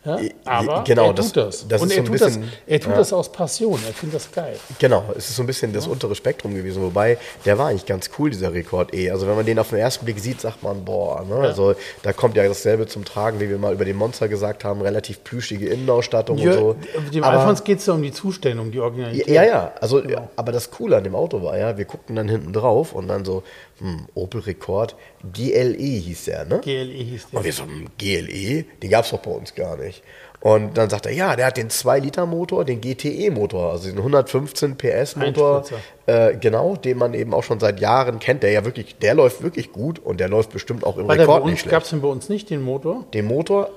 Ja, 0.06 0.18
aber 0.46 0.84
genau, 0.86 1.08
er 1.10 1.16
tut 1.16 1.36
das. 1.36 1.50
das- 1.60 1.68
das 1.68 1.82
und 1.82 1.92
er 1.92 1.98
so 1.98 2.04
tut, 2.04 2.12
bisschen- 2.14 2.42
das, 2.42 2.50
er 2.68 2.80
tut 2.80 2.92
ja. 2.94 2.98
das 3.00 3.12
aus 3.12 3.30
Passion. 3.32 3.80
Er 3.86 3.94
findet 3.94 4.16
das 4.16 4.32
geil. 4.32 4.56
Genau, 4.80 5.04
es 5.18 5.30
ist 5.30 5.36
so 5.36 5.44
ein 5.44 5.46
bisschen 5.48 5.74
das 5.74 5.88
untere 5.88 6.16
Spektrum 6.16 6.56
gewesen, 6.56 6.82
wobei 6.82 7.18
der 7.46 7.58
war 7.58 7.68
eigentlich 7.68 7.86
ganz 7.86 8.10
cool, 8.18 8.30
dieser 8.30 8.54
Rekord 8.54 8.94
eh. 8.94 9.12
Also 9.12 9.28
wenn 9.28 9.36
man 9.36 9.46
den 9.46 9.60
auf 9.60 9.70
den 9.70 9.80
ersten 9.80 10.06
Blick 10.06 10.20
sieht, 10.20 10.40
sagt 10.40 10.64
man, 10.64 10.86
boah, 10.86 11.26
ne? 11.28 11.36
also 11.36 11.76
da 12.02 12.14
kommt 12.14 12.38
ja 12.38 12.48
dasselbe 12.48 12.88
zum 12.88 13.04
Tragen, 13.04 13.42
wie 13.42 13.50
wir 13.50 13.58
mal 13.58 13.74
über 13.74 13.84
den 13.84 13.98
Monster 13.98 14.30
gesagt 14.30 14.64
haben, 14.64 14.82
relativ 14.82 15.22
plüschige 15.26 15.68
Innenausstattung 15.68 16.38
Ja, 16.38 16.52
und 16.52 16.58
so. 16.58 16.76
Dem 17.14 17.24
Aber- 17.26 17.40
Alfons 17.40 17.64
geht 17.66 17.80
es 17.80 17.86
ja 17.86 17.94
um 17.94 18.02
die 18.02 18.14
Zustellung, 18.14 18.72
die 18.72 18.80
Originalität. 18.80 19.28
Ja, 19.28 19.44
ja, 19.44 19.74
also, 19.82 20.02
aber 20.38 20.52
das 20.54 20.72
Coole 20.72 20.96
an 20.96 21.04
dem 21.04 21.16
Auto 21.16 21.44
war 21.44 21.58
ja, 21.58 21.78
wir 21.78 21.84
guckten 21.86 22.16
dann 22.16 22.30
hinten 22.30 22.54
drauf 22.54 22.94
und 22.94 23.10
dann 23.10 23.26
so, 23.26 23.44
hm, 23.80 24.08
Opel 24.14 24.42
Rekord, 24.42 24.96
GLE 25.34 25.76
hieß 25.78 26.26
der, 26.26 26.46
ne? 26.46 26.60
GLE 26.62 26.84
hieß 26.84 27.28
der. 27.32 27.40
Und 27.40 27.46
wir 27.46 27.54
so, 27.54 27.64
hm, 27.64 27.88
GLE, 27.98 28.66
den 28.82 28.90
gab 28.90 29.06
es 29.06 29.12
doch 29.12 29.20
bei 29.20 29.32
uns 29.32 29.56
gar 29.56 29.78
nicht. 29.78 30.04
Und 30.42 30.78
dann 30.78 30.90
sagt 30.90 31.06
er, 31.06 31.12
ja, 31.12 31.36
der 31.36 31.48
hat 31.48 31.58
den 31.58 31.70
2-Liter-Motor, 31.70 32.64
den 32.64 32.80
GTE-Motor, 32.80 33.72
also 33.72 33.90
den 33.90 33.98
115 33.98 34.78
PS-Motor, 34.78 35.66
äh, 36.06 36.36
genau, 36.38 36.78
den 36.78 36.98
man 36.98 37.14
eben 37.14 37.34
auch 37.34 37.44
schon 37.44 37.60
seit 37.60 37.82
Jahren 37.82 38.20
kennt, 38.20 38.44
der 38.44 38.52
ja 38.52 38.64
wirklich, 38.64 38.98
der 39.00 39.16
läuft 39.16 39.44
wirklich 39.44 39.74
gut 39.74 40.00
und 40.00 40.22
der 40.22 40.30
läuft 40.30 40.52
bestimmt 40.52 40.86
auch 40.86 40.98
im 40.98 41.10
War 41.10 41.18
der 41.18 41.28
Rekord 41.28 41.46
nicht 41.46 41.60
schlecht. 41.60 41.72
gab 41.72 41.84
es 41.84 41.90
denn 41.90 42.02
bei 42.02 42.08
uns 42.08 42.30
nicht 42.30 42.50
den 42.50 42.62
Motor? 42.62 43.04
Den 43.14 43.26
Motor, 43.26 43.70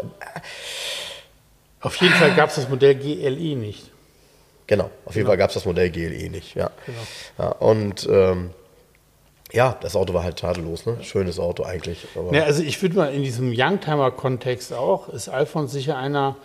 Auf 1.80 1.96
jeden 1.96 2.14
Fall 2.14 2.32
gab 2.36 2.50
es 2.50 2.56
das 2.56 2.68
Modell 2.68 2.94
GLE 2.94 3.56
nicht. 3.56 3.90
genau, 4.68 4.88
auf 5.04 5.16
jeden 5.16 5.26
Fall 5.26 5.36
gab 5.36 5.50
es 5.50 5.54
das 5.54 5.64
Modell 5.64 5.90
GLE 5.90 6.30
nicht, 6.30 6.54
ja. 6.54 6.70
Genau. 6.86 6.98
ja 7.38 7.48
und 7.56 8.08
ähm, 8.08 8.50
ja, 9.52 9.76
das 9.80 9.96
Auto 9.96 10.14
war 10.14 10.24
halt 10.24 10.38
tadellos, 10.38 10.86
ne? 10.86 10.96
Schönes 11.02 11.38
Auto 11.38 11.62
eigentlich. 11.62 12.06
Aber 12.16 12.34
Ja, 12.34 12.44
also 12.44 12.62
ich 12.62 12.80
würde 12.82 12.96
mal 12.96 13.12
in 13.12 13.22
diesem 13.22 13.52
Youngtimer-Kontext 13.54 14.72
auch, 14.72 15.08
ist 15.08 15.28
Alfons 15.28 15.72
sicher 15.72 15.96
einer 15.96 16.36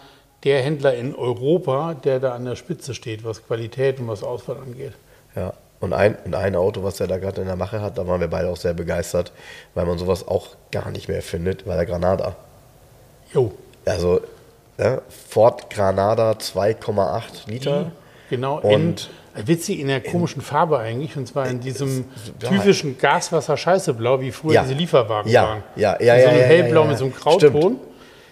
der 0.43 0.61
Händler 0.61 0.93
in 0.93 1.15
Europa, 1.15 1.93
der 1.93 2.19
da 2.19 2.33
an 2.33 2.45
der 2.45 2.55
Spitze 2.55 2.93
steht, 2.93 3.23
was 3.23 3.45
Qualität 3.45 3.99
und 3.99 4.07
was 4.07 4.23
Auswahl 4.23 4.57
angeht. 4.57 4.93
Ja, 5.35 5.53
und 5.79 5.93
ein, 5.93 6.15
und 6.25 6.35
ein 6.35 6.55
Auto, 6.55 6.83
was 6.83 6.99
er 6.99 7.07
da 7.07 7.17
gerade 7.17 7.41
in 7.41 7.47
der 7.47 7.55
Mache 7.55 7.81
hat, 7.81 7.97
da 7.97 8.07
waren 8.07 8.19
wir 8.19 8.27
beide 8.27 8.49
auch 8.49 8.57
sehr 8.57 8.73
begeistert, 8.73 9.31
weil 9.73 9.85
man 9.85 9.97
sowas 9.97 10.27
auch 10.27 10.49
gar 10.71 10.91
nicht 10.91 11.07
mehr 11.07 11.21
findet, 11.21 11.65
war 11.65 11.75
der 11.75 11.85
Granada. 11.85 12.35
Jo, 13.33 13.51
Also 13.85 14.21
ja, 14.77 15.01
Ford 15.29 15.69
Granada 15.69 16.31
2,8 16.31 17.49
Liter. 17.49 17.91
genau. 18.29 18.59
Und 18.59 19.09
witzig 19.45 19.80
in 19.80 19.88
der 19.88 20.02
komischen 20.02 20.41
Farbe 20.41 20.80
eigentlich, 20.80 21.15
und 21.17 21.28
zwar 21.28 21.47
in 21.47 21.60
diesem 21.60 22.06
ja. 22.41 22.50
typischen 22.50 22.97
Gaswasser-Scheiße-Blau, 22.97 24.21
wie 24.21 24.32
früher 24.32 24.54
Ja. 24.54 24.62
diese 24.63 24.73
Lieferwagen 24.73 25.32
Ja, 25.32 25.43
waren. 25.43 25.63
ja, 25.76 25.97
ja, 26.02 26.15
So 26.15 26.21
ja, 26.21 26.30
ein 26.30 26.38
ja, 26.38 26.43
hellblau 26.43 26.82
ja, 26.82 26.86
ja. 26.86 26.89
mit 26.89 26.97
so 26.97 27.06
einem 27.06 27.13
Stimmt. 27.13 27.80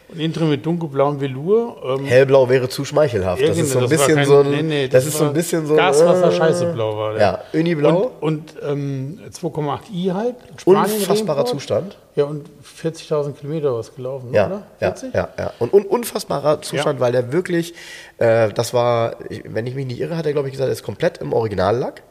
Und 0.08 0.20
innen 0.20 0.34
drin 0.34 0.50
mit 0.50 0.66
dunkelblauem 0.66 1.20
Velour. 1.20 1.98
Ähm, 2.00 2.06
Hellblau 2.06 2.48
wäre 2.48 2.70
zu 2.70 2.86
schmeichelhaft. 2.86 3.42
Das 3.42 3.58
ist 3.58 3.72
so 3.72 3.80
ein 3.80 3.90
bisschen 3.90 4.16
kein- 4.16 4.26
so 4.26 4.40
ein, 4.42 4.52
nee, 4.52 4.62
nee, 4.62 4.88
das, 4.88 5.06
ist 5.08 5.18
so 5.18 5.26
ein 5.26 5.34
bisschen 5.34 5.66
so 5.66 5.76
Gaswasser 5.76 6.30
äh, 6.30 6.32
Scheißeblau 6.36 6.96
war 6.98 7.14
der. 7.14 7.22
Ja, 7.22 7.44
Uniblau. 7.60 8.12
Und, 8.22 8.62
und 8.62 8.64
ähm, 8.64 9.20
2,8i 9.32 10.14
halt. 10.14 10.36
Unfassbarer. 10.66 11.46
Zustand. 11.46 11.98
Ja, 12.16 12.26
und 12.26 12.48
40.000 12.64 13.34
Kilometer 13.34 13.74
was 13.76 13.94
gelaufen, 13.96 14.34
Ja, 14.34 14.46
oder? 14.48 14.56
ja, 14.80 14.88
40? 14.94 15.14
ja, 15.14 15.30
ja. 15.38 15.52
Und 15.60 15.74
un 15.74 15.84
unfassbarer 15.84 16.62
Zustand, 16.62 17.00
Ja. 17.00 17.06
weil 17.06 17.12
der 17.12 17.34
wirklich, 17.34 17.74
äh, 18.20 18.50
das 18.54 18.74
war, 18.74 19.16
wenn 19.44 19.66
ich 19.68 19.76
mich 19.76 19.86
nicht 19.86 20.00
irre, 20.00 20.16
hat 20.16 20.26
er, 20.26 20.32
glaube 20.34 20.48
ich, 20.48 20.54
gesagt, 20.54 20.70
er 20.70 20.74
ist 20.74 20.84
komplett 20.84 21.18
im 21.18 21.34
Originallack. 21.34 22.04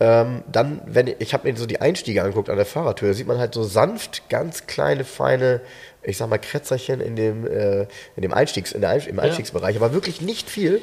Ähm, 0.00 0.42
dann, 0.50 0.80
wenn 0.86 1.06
ich, 1.06 1.16
ich 1.20 1.34
habe 1.34 1.48
mir 1.50 1.56
so 1.56 1.66
die 1.66 1.80
Einstiege 1.80 2.22
angeguckt 2.22 2.50
an 2.50 2.56
der 2.56 2.66
Fahrertür, 2.66 3.08
da 3.08 3.14
sieht 3.14 3.26
man 3.28 3.38
halt 3.38 3.54
so 3.54 3.62
sanft, 3.62 4.28
ganz 4.30 4.66
kleine, 4.66 5.04
feine, 5.04 5.60
ich 6.04 6.16
sag 6.16 6.28
mal, 6.28 6.38
Krätzerchen 6.38 7.00
in 7.00 7.16
dem, 7.16 7.46
äh, 7.46 7.82
in 8.16 8.22
dem 8.22 8.32
Einstiegs, 8.32 8.72
in 8.72 8.80
der 8.80 9.06
im 9.06 9.18
Einstiegsbereich, 9.18 9.76
aber 9.76 9.92
wirklich 9.92 10.20
nicht 10.20 10.50
viel. 10.50 10.82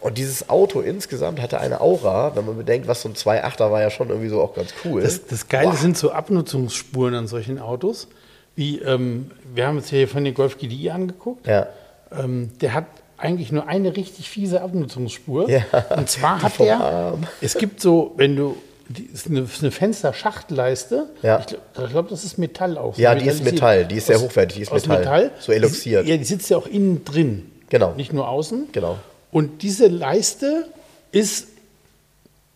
Und 0.00 0.16
dieses 0.16 0.48
Auto 0.48 0.80
insgesamt 0.80 1.42
hatte 1.42 1.60
eine 1.60 1.80
Aura, 1.80 2.34
wenn 2.34 2.46
man 2.46 2.56
bedenkt, 2.56 2.88
was 2.88 3.02
so 3.02 3.08
ein 3.08 3.14
2.8er 3.14 3.70
war 3.70 3.82
ja 3.82 3.90
schon 3.90 4.08
irgendwie 4.08 4.30
so 4.30 4.40
auch 4.40 4.54
ganz 4.54 4.72
cool. 4.84 5.02
Das, 5.02 5.26
das 5.26 5.48
Geile 5.48 5.74
sind 5.74 5.98
so 5.98 6.10
Abnutzungsspuren 6.10 7.14
an 7.14 7.26
solchen 7.26 7.58
Autos. 7.58 8.08
Wie, 8.56 8.78
ähm, 8.78 9.30
wir 9.54 9.66
haben 9.66 9.76
uns 9.76 9.90
hier 9.90 10.08
von 10.08 10.24
den 10.24 10.34
Golf 10.34 10.58
GDI 10.58 10.90
angeguckt. 10.90 11.46
ja. 11.46 11.66
Ähm, 12.12 12.50
der 12.60 12.74
hat 12.74 12.86
eigentlich 13.18 13.52
nur 13.52 13.68
eine 13.68 13.96
richtig 13.96 14.28
fiese 14.28 14.62
Abnutzungsspur. 14.62 15.48
Ja, 15.48 15.62
Und 15.96 16.08
zwar 16.08 16.42
hat 16.42 16.60
Arm. 16.60 17.24
es 17.40 17.54
gibt 17.54 17.80
so, 17.80 18.14
wenn 18.16 18.34
du, 18.34 18.56
die 18.92 19.04
ist 19.04 19.26
eine, 19.28 19.40
ist 19.40 19.62
eine 19.62 19.70
Fensterschachtleiste. 19.70 21.06
Ja. 21.22 21.38
Ich 21.40 21.46
glaube, 21.46 21.90
glaub, 21.90 22.08
das 22.08 22.24
ist 22.24 22.38
Metall 22.38 22.76
auch. 22.76 22.94
so 22.96 23.00
Ja, 23.02 23.14
die 23.14 23.26
ist. 23.28 23.44
Metall, 23.44 23.84
die 23.86 23.96
ist 23.96 24.06
sehr 24.06 24.16
Aus- 24.16 24.22
hochwertig, 24.22 24.56
die 24.56 24.62
ist 24.62 24.72
aus 24.72 24.86
Metall. 24.88 25.30
So 25.38 25.52
eloxiert. 25.52 26.06
Die, 26.06 26.10
ja, 26.10 26.16
die 26.16 26.24
sitzt 26.24 26.50
ja 26.50 26.56
auch 26.56 26.66
innen 26.66 27.04
drin. 27.04 27.50
Genau. 27.68 27.92
Nicht 27.94 28.12
nur 28.12 28.28
außen. 28.28 28.68
Genau. 28.72 28.98
Und 29.30 29.62
diese 29.62 29.86
Leiste 29.86 30.66
ist, 31.12 31.46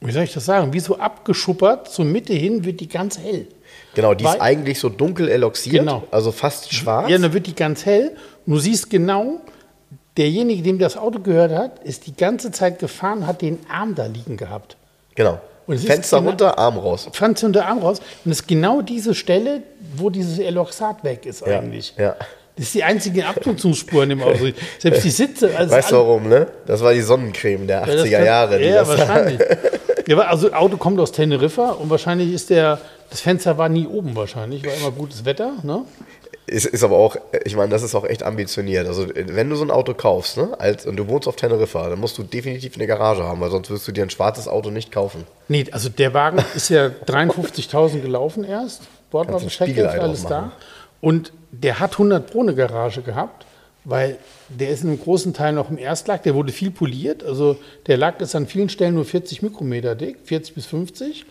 wie 0.00 0.10
soll 0.12 0.24
ich 0.24 0.32
das 0.34 0.44
sagen, 0.44 0.72
wie 0.72 0.80
so 0.80 0.98
abgeschuppert, 0.98 1.88
zur 1.90 2.04
Mitte 2.04 2.32
hin 2.32 2.64
wird 2.64 2.80
die 2.80 2.88
ganz 2.88 3.18
hell. 3.18 3.46
Genau, 3.94 4.14
die 4.14 4.24
ist 4.24 4.32
Weil- 4.34 4.40
eigentlich 4.40 4.80
so 4.80 4.88
dunkel 4.88 5.28
eloxiert, 5.28 5.76
Genau. 5.84 6.02
also 6.10 6.32
fast 6.32 6.74
schwarz. 6.74 7.08
Ja, 7.10 7.18
dann 7.18 7.32
wird 7.32 7.46
die 7.46 7.54
ganz 7.54 7.86
hell. 7.86 8.16
Und 8.44 8.54
du 8.54 8.58
siehst 8.58 8.90
genau, 8.90 9.40
derjenige, 10.16 10.62
dem 10.62 10.80
das 10.80 10.96
Auto 10.96 11.20
gehört 11.20 11.52
hat, 11.52 11.84
ist 11.84 12.06
die 12.08 12.16
ganze 12.16 12.50
Zeit 12.50 12.80
gefahren, 12.80 13.26
hat 13.26 13.40
den 13.40 13.58
Arm 13.70 13.94
da 13.94 14.06
liegen 14.06 14.36
gehabt. 14.36 14.76
Genau. 15.14 15.38
Und 15.66 15.74
es 15.76 15.82
ist 15.82 15.86
Fenster 15.90 16.18
genau- 16.18 16.30
runter, 16.30 16.58
Arm 16.58 16.78
raus. 16.78 17.08
Fand 17.12 17.38
sie 17.38 17.46
unter 17.46 17.66
Arm 17.66 17.78
raus. 17.78 18.00
Und 18.24 18.32
es 18.32 18.40
ist 18.40 18.48
genau 18.48 18.82
diese 18.82 19.14
Stelle, 19.14 19.62
wo 19.96 20.10
dieses 20.10 20.38
Eloxat 20.38 21.02
weg 21.04 21.24
ist 21.26 21.46
Ja, 21.46 21.58
eigentlich. 21.60 21.94
ja. 21.96 22.16
Das 22.56 22.66
ist 22.66 22.74
die 22.74 22.84
einzige 22.84 23.26
Abnutzungsspur 23.26 24.04
in 24.04 24.10
dem 24.10 24.22
Auto. 24.22 24.46
Selbst 24.78 25.02
die 25.04 25.10
Sitze. 25.10 25.50
Also 25.56 25.74
Weißt 25.74 25.90
du 25.90 25.96
warum, 25.96 26.28
ne? 26.28 26.46
Das 26.66 26.82
war 26.82 26.92
die 26.92 27.00
Sonnencreme 27.00 27.66
der 27.66 27.80
Ja, 27.80 27.86
das 27.86 28.04
80er 28.04 28.10
kann- 28.18 28.24
Jahre. 28.26 28.64
Ja, 28.64 28.86
wahrscheinlich. 28.86 29.40
ja, 30.06 30.18
also 30.18 30.52
Auto 30.52 30.76
kommt 30.76 31.00
aus 31.00 31.10
Teneriffa 31.10 31.70
und 31.72 31.90
wahrscheinlich 31.90 32.32
ist 32.32 32.50
der, 32.50 32.78
das 33.10 33.22
Fenster 33.22 33.58
war 33.58 33.68
nie 33.68 33.88
oben 33.88 34.14
wahrscheinlich, 34.14 34.64
war 34.64 34.72
immer 34.74 34.92
gutes 34.92 35.24
Wetter, 35.24 35.54
ne? 35.64 35.82
Ist, 36.46 36.66
ist 36.66 36.84
aber 36.84 36.96
auch, 36.96 37.16
ich 37.44 37.56
meine, 37.56 37.70
das 37.70 37.82
ist 37.82 37.94
auch 37.94 38.04
echt 38.04 38.22
ambitioniert. 38.22 38.86
Also, 38.86 39.06
wenn 39.14 39.48
du 39.48 39.56
so 39.56 39.64
ein 39.64 39.70
Auto 39.70 39.94
kaufst, 39.94 40.36
ne, 40.36 40.54
als, 40.58 40.84
und 40.84 40.96
du 40.96 41.08
wohnst 41.08 41.26
auf 41.26 41.36
Teneriffa, 41.36 41.88
dann 41.88 41.98
musst 41.98 42.18
du 42.18 42.22
definitiv 42.22 42.74
eine 42.76 42.86
Garage 42.86 43.22
haben, 43.22 43.40
weil 43.40 43.50
sonst 43.50 43.70
wirst 43.70 43.88
du 43.88 43.92
dir 43.92 44.02
ein 44.02 44.10
schwarzes 44.10 44.46
Auto 44.46 44.70
nicht 44.70 44.92
kaufen. 44.92 45.26
Nee, 45.48 45.66
also 45.70 45.88
der 45.88 46.12
Wagen 46.12 46.44
ist 46.54 46.68
ja 46.68 46.90
53.000 47.06 48.00
gelaufen 48.00 48.44
erst. 48.44 48.82
Bord 49.10 49.28
war 49.28 49.32
Kannst 49.32 49.44
ein 49.44 49.46
beschäftigt, 49.46 49.78
Spiegelei 49.78 50.00
alles 50.00 50.24
da. 50.26 50.52
Und 51.00 51.32
der 51.50 51.80
hat 51.80 51.92
100 51.92 52.30
Pro 52.30 52.40
eine 52.40 52.54
Garage 52.54 53.00
gehabt, 53.00 53.46
weil 53.84 54.18
der 54.48 54.70
ist 54.70 54.82
in 54.82 54.90
einem 54.90 55.00
großen 55.00 55.32
Teil 55.32 55.52
noch 55.52 55.70
im 55.70 55.78
Erstlack. 55.78 56.24
Der 56.24 56.34
wurde 56.34 56.52
viel 56.52 56.70
poliert. 56.70 57.22
Also 57.22 57.56
der 57.86 57.96
Lack 57.96 58.20
ist 58.20 58.34
an 58.34 58.46
vielen 58.46 58.68
Stellen 58.68 58.94
nur 58.94 59.04
40 59.04 59.42
Mikrometer 59.42 59.94
dick, 59.94 60.18
40 60.24 60.54
bis 60.54 60.66
50. 60.66 61.24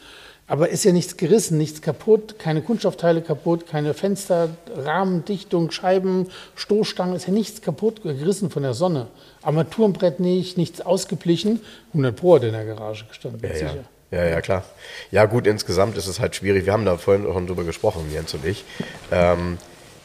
Aber 0.53 0.69
ist 0.69 0.83
ja 0.83 0.91
nichts 0.91 1.17
gerissen, 1.17 1.57
nichts 1.57 1.81
kaputt, 1.81 2.37
keine 2.37 2.61
Kunststoffteile 2.61 3.23
kaputt, 3.23 3.65
keine 3.65 3.95
Fenster, 3.95 4.49
Rahmendichtung, 4.77 5.71
Scheiben, 5.71 6.27
Stoßstangen, 6.53 7.15
ist 7.15 7.25
ja 7.25 7.33
nichts 7.33 7.63
kaputt, 7.63 8.03
gerissen 8.03 8.51
von 8.51 8.61
der 8.61 8.75
Sonne. 8.75 9.07
Armaturenbrett 9.41 10.19
nicht, 10.19 10.59
nichts 10.59 10.79
ausgeplichen. 10.79 11.59
100 11.93 12.15
Pro 12.15 12.35
hat 12.35 12.43
in 12.43 12.51
der 12.51 12.65
Garage 12.65 13.05
gestanden, 13.05 13.41
Ja, 13.41 13.51
sicher. 13.55 13.75
ja. 14.11 14.19
ja, 14.23 14.29
ja, 14.29 14.41
klar. 14.41 14.63
Ja, 15.09 15.25
gut, 15.25 15.47
insgesamt 15.47 15.97
ist 15.97 16.05
es 16.05 16.19
halt 16.19 16.35
schwierig. 16.35 16.67
Wir 16.67 16.73
haben 16.73 16.85
da 16.85 16.97
vorhin 16.99 17.23
schon 17.23 17.47
drüber 17.47 17.63
gesprochen, 17.63 18.11
Jens 18.13 18.31
und 18.35 18.45
ich. 18.45 18.63
Ähm, 19.11 19.57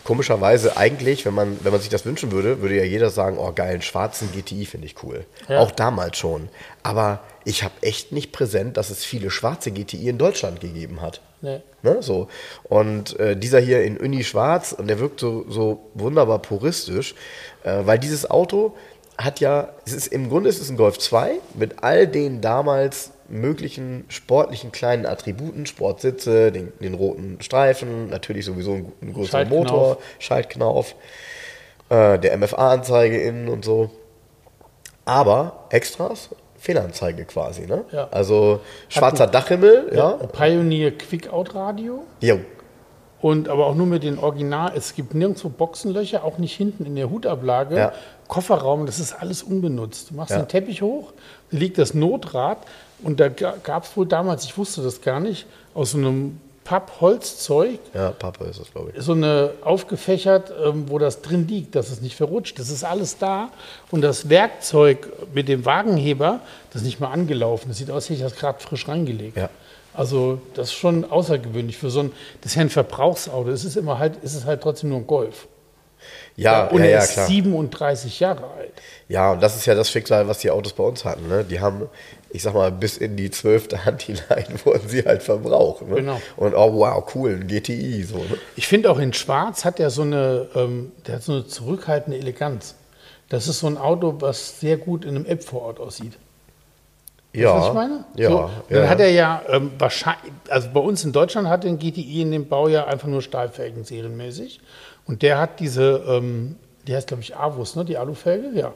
komischerweise 0.05 0.79
eigentlich, 0.79 1.27
wenn 1.27 1.35
man, 1.35 1.59
wenn 1.63 1.73
man 1.73 1.81
sich 1.83 1.91
das 1.91 2.07
wünschen 2.07 2.33
würde, 2.33 2.63
würde 2.63 2.75
ja 2.79 2.85
jeder 2.85 3.11
sagen, 3.11 3.37
oh 3.39 3.53
geil, 3.55 3.73
einen 3.73 3.83
schwarzen 3.83 4.31
GTI 4.33 4.65
finde 4.65 4.87
ich 4.87 4.95
cool. 5.03 5.27
Ja. 5.47 5.59
Auch 5.59 5.73
damals 5.73 6.17
schon. 6.17 6.49
Aber 6.83 7.21
ich 7.49 7.65
habe 7.65 7.73
echt 7.81 8.13
nicht 8.13 8.31
präsent, 8.31 8.77
dass 8.77 8.91
es 8.91 9.07
viele 9.07 9.31
schwarze 9.31 9.71
GTI 9.71 10.11
in 10.11 10.19
Deutschland 10.19 10.61
gegeben 10.61 11.01
hat. 11.01 11.23
Nee. 11.41 11.63
Ne, 11.83 12.03
so. 12.03 12.29
Und 12.65 13.19
äh, 13.19 13.37
dieser 13.39 13.59
hier 13.59 13.83
in 13.85 13.97
Uni 13.97 14.23
schwarz, 14.23 14.73
und 14.73 14.87
der 14.87 14.99
wirkt 14.99 15.19
so, 15.19 15.47
so 15.49 15.89
wunderbar 15.95 16.41
puristisch, 16.41 17.15
äh, 17.65 17.87
weil 17.87 17.99
dieses 17.99 18.29
Auto 18.29 18.77
hat 19.17 19.41
ja, 19.41 19.71
es 19.87 19.95
ist 19.95 20.09
im 20.09 20.29
Grunde 20.29 20.51
ist 20.51 20.61
es 20.61 20.69
ein 20.69 20.77
Golf 20.77 20.99
2 20.99 21.37
mit 21.55 21.83
all 21.83 22.07
den 22.07 22.43
damals 22.43 23.13
möglichen 23.29 24.05
sportlichen 24.09 24.71
kleinen 24.71 25.07
Attributen, 25.07 25.65
Sportsitze, 25.65 26.53
den, 26.53 26.75
den 26.81 26.93
roten 26.93 27.41
Streifen, 27.41 28.11
natürlich 28.11 28.45
sowieso 28.45 28.75
ein, 28.75 28.93
ein 29.01 29.15
größerer 29.15 29.47
Schaltknauf. 29.47 29.59
Motor, 29.59 29.99
Schaltknauf, 30.19 30.95
äh, 31.89 32.19
der 32.19 32.37
MFA-Anzeige 32.37 33.19
innen 33.23 33.49
und 33.49 33.65
so. 33.65 33.91
Aber 35.07 35.65
Extras, 35.71 36.29
Fehlanzeige 36.59 37.25
quasi, 37.25 37.67
ne? 37.67 37.85
Ja. 37.93 38.09
Also 38.11 38.61
schwarzer 38.89 39.27
Dachhimmel, 39.27 39.91
ja. 39.95 40.11
Pioneer 40.13 40.91
Quick 40.97 41.33
Out 41.33 41.55
Radio. 41.55 42.03
Jo. 42.21 42.41
Und 43.21 43.49
aber 43.49 43.67
auch 43.67 43.75
nur 43.75 43.87
mit 43.87 44.03
den 44.05 44.19
Original. 44.19 44.73
Es 44.77 44.95
gibt 44.95 45.15
nirgendwo 45.15 45.49
Boxenlöcher, 45.49 46.23
auch 46.25 46.39
nicht 46.39 46.57
hinten 46.57 46.85
in 46.87 46.95
der 46.95 47.11
Hutablage. 47.11 47.77
Ja. 47.77 47.93
Kofferraum, 48.29 48.87
das 48.87 48.99
ist 49.01 49.13
alles 49.13 49.43
unbenutzt. 49.43 50.11
Du 50.11 50.15
machst 50.15 50.31
Ja. 50.31 50.39
den 50.39 50.49
Teppich 50.49 50.83
hoch, 50.83 51.13
da 51.51 51.57
liegt 51.59 51.79
das 51.79 51.95
Notrad 51.95 52.59
und 53.03 53.19
da 53.21 53.29
gab 53.29 53.85
es 53.85 53.97
wohl 53.97 54.07
damals, 54.07 54.45
ich 54.45 54.57
wusste 54.59 54.83
das 54.83 55.01
gar 55.01 55.19
nicht, 55.21 55.47
aus 55.75 55.93
so 55.93 55.99
einem 55.99 56.41
Pappholzzeug 56.69 57.81
Ja, 57.95 58.11
Papa 58.11 58.45
ist 58.45 58.61
das, 58.61 58.71
glaube 58.71 58.93
ich. 58.95 59.03
so 59.03 59.13
eine 59.13 59.53
aufgefächert, 59.63 60.53
ähm, 60.63 60.85
wo 60.89 60.99
das 60.99 61.23
drin 61.23 61.49
liegt, 61.49 61.75
dass 61.75 61.89
es 61.89 62.03
nicht 62.03 62.15
verrutscht. 62.15 62.59
Das 62.59 62.69
ist 62.69 62.85
alles 62.85 63.17
da. 63.17 63.49
Und 63.91 64.03
das 64.03 64.29
Werkzeug 64.29 65.09
mit 65.33 65.49
dem 65.49 65.65
Wagenheber, 65.65 66.41
das 66.71 66.83
ist 66.83 66.87
nicht 66.87 67.01
mal 67.01 67.11
angelaufen. 67.11 67.69
Das 67.69 67.79
sieht 67.79 67.89
aus, 67.89 67.95
als 67.97 68.05
hätte 68.11 68.15
ich 68.15 68.21
das 68.21 68.37
gerade 68.37 68.61
frisch 68.61 68.87
reingelegt. 68.87 69.39
Ja. 69.39 69.49
Also 69.95 70.43
das 70.53 70.69
ist 70.69 70.75
schon 70.75 71.11
außergewöhnlich 71.11 71.79
für 71.79 71.89
so 71.89 72.01
ein, 72.01 72.13
das 72.43 72.53
ist 72.53 72.57
ja 72.57 72.63
ein 72.63 72.69
Verbrauchsauto. 72.69 73.49
Es 73.49 73.65
ist 73.65 73.79
immer 73.79 73.99
halt, 73.99 74.19
es 74.23 74.35
ist 74.35 74.45
halt 74.45 74.61
trotzdem 74.63 74.91
nur 74.91 74.99
ein 74.99 75.07
Golf. 75.07 75.49
Ja, 76.37 76.67
und 76.67 76.81
ja, 76.81 76.85
er 76.85 76.91
ja, 76.91 76.99
ist 76.99 77.13
klar. 77.15 77.27
37 77.27 78.21
Jahre 78.21 78.45
alt. 78.59 78.73
Ja, 79.09 79.33
und 79.33 79.43
das 79.43 79.57
ist 79.57 79.65
ja 79.67 79.75
das 79.75 79.91
Schicksal, 79.91 80.29
was 80.29 80.39
die 80.39 80.51
Autos 80.51 80.75
bei 80.75 80.85
uns 80.85 81.05
hatten. 81.05 81.27
Ne? 81.29 81.45
Die 81.45 81.61
haben, 81.61 81.89
ich 82.31 82.43
sag 82.43 82.55
mal, 82.55 82.71
bis 82.71 82.97
in 82.99 83.17
die 83.17 83.31
zwölfte 83.31 83.85
Hand 83.85 84.03
hinein 84.03 84.47
wurden 84.65 84.89
sie 84.89 85.05
halt 85.05 85.23
verbraucht. 85.23 85.87
Ne? 85.89 85.97
Genau. 85.97 86.21
Und 86.37 86.55
oh 86.55 86.75
wow, 86.75 87.05
cool, 87.15 87.39
ein 87.41 87.47
GTI. 87.47 88.03
So, 88.03 88.19
ne? 88.19 88.39
Ich 88.57 88.67
finde 88.67 88.91
auch 88.91 88.99
in 88.99 89.13
Schwarz 89.13 89.65
hat 89.65 89.81
er 89.81 89.91
so 89.91 90.03
eine, 90.03 90.49
ähm, 90.55 90.93
der 91.07 91.17
hat 91.17 91.23
so 91.23 91.33
eine 91.33 91.47
zurückhaltende 91.47 92.19
Eleganz. 92.19 92.75
Das 93.29 93.49
ist 93.49 93.61
so 93.61 93.67
ein 93.67 93.77
Auto, 93.77 94.17
was 94.21 94.61
sehr 94.61 94.77
gut 94.77 95.05
in 95.05 95.17
einem 95.17 95.27
App-Vorort 95.27 95.81
aussieht. 95.81 96.15
Ja, 97.35 97.55
Weißt 97.55 97.61
was 97.61 97.69
ich 97.69 97.75
meine? 97.75 98.05
ja, 98.17 98.29
So, 98.31 98.37
ja. 98.39 98.51
Dann 98.81 98.89
hat 98.91 99.01
er 99.01 99.11
ja 99.11 99.43
ähm, 99.49 99.71
wahrscheinlich, 99.79 100.33
also 100.49 100.69
bei 100.73 100.81
uns 100.81 101.05
in 101.05 101.13
Deutschland 101.13 101.49
hat 101.49 101.65
den 101.65 101.79
GTI 101.79 102.23
in 102.23 102.33
dem 102.33 102.49
Baujahr 102.49 102.87
einfach 102.87 103.09
nur 103.09 103.21
Stahlfelgen 103.21 103.85
serienmäßig. 103.85 104.61
Und 105.07 105.23
der 105.23 105.39
hat 105.39 105.61
diese, 105.61 106.05
ähm, 106.09 106.57
die 106.87 106.97
heißt 106.97 107.09
glaube 107.09 107.23
ich 107.23 107.37
Avus, 107.37 107.77
ne? 107.77 107.85
Die 107.85 107.99
Alufelge, 107.99 108.59
ja. 108.59 108.73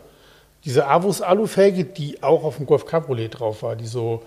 Diese 0.65 0.87
Avus 0.87 1.23
Alufelge, 1.23 1.85
die 1.85 2.23
auch 2.23 2.45
auf 2.45 2.57
dem 2.57 2.67
Golf 2.67 2.87
Cabriolet 2.87 3.39
drauf 3.39 3.63
war, 3.63 3.77
die 3.77 3.87
so 3.87 4.23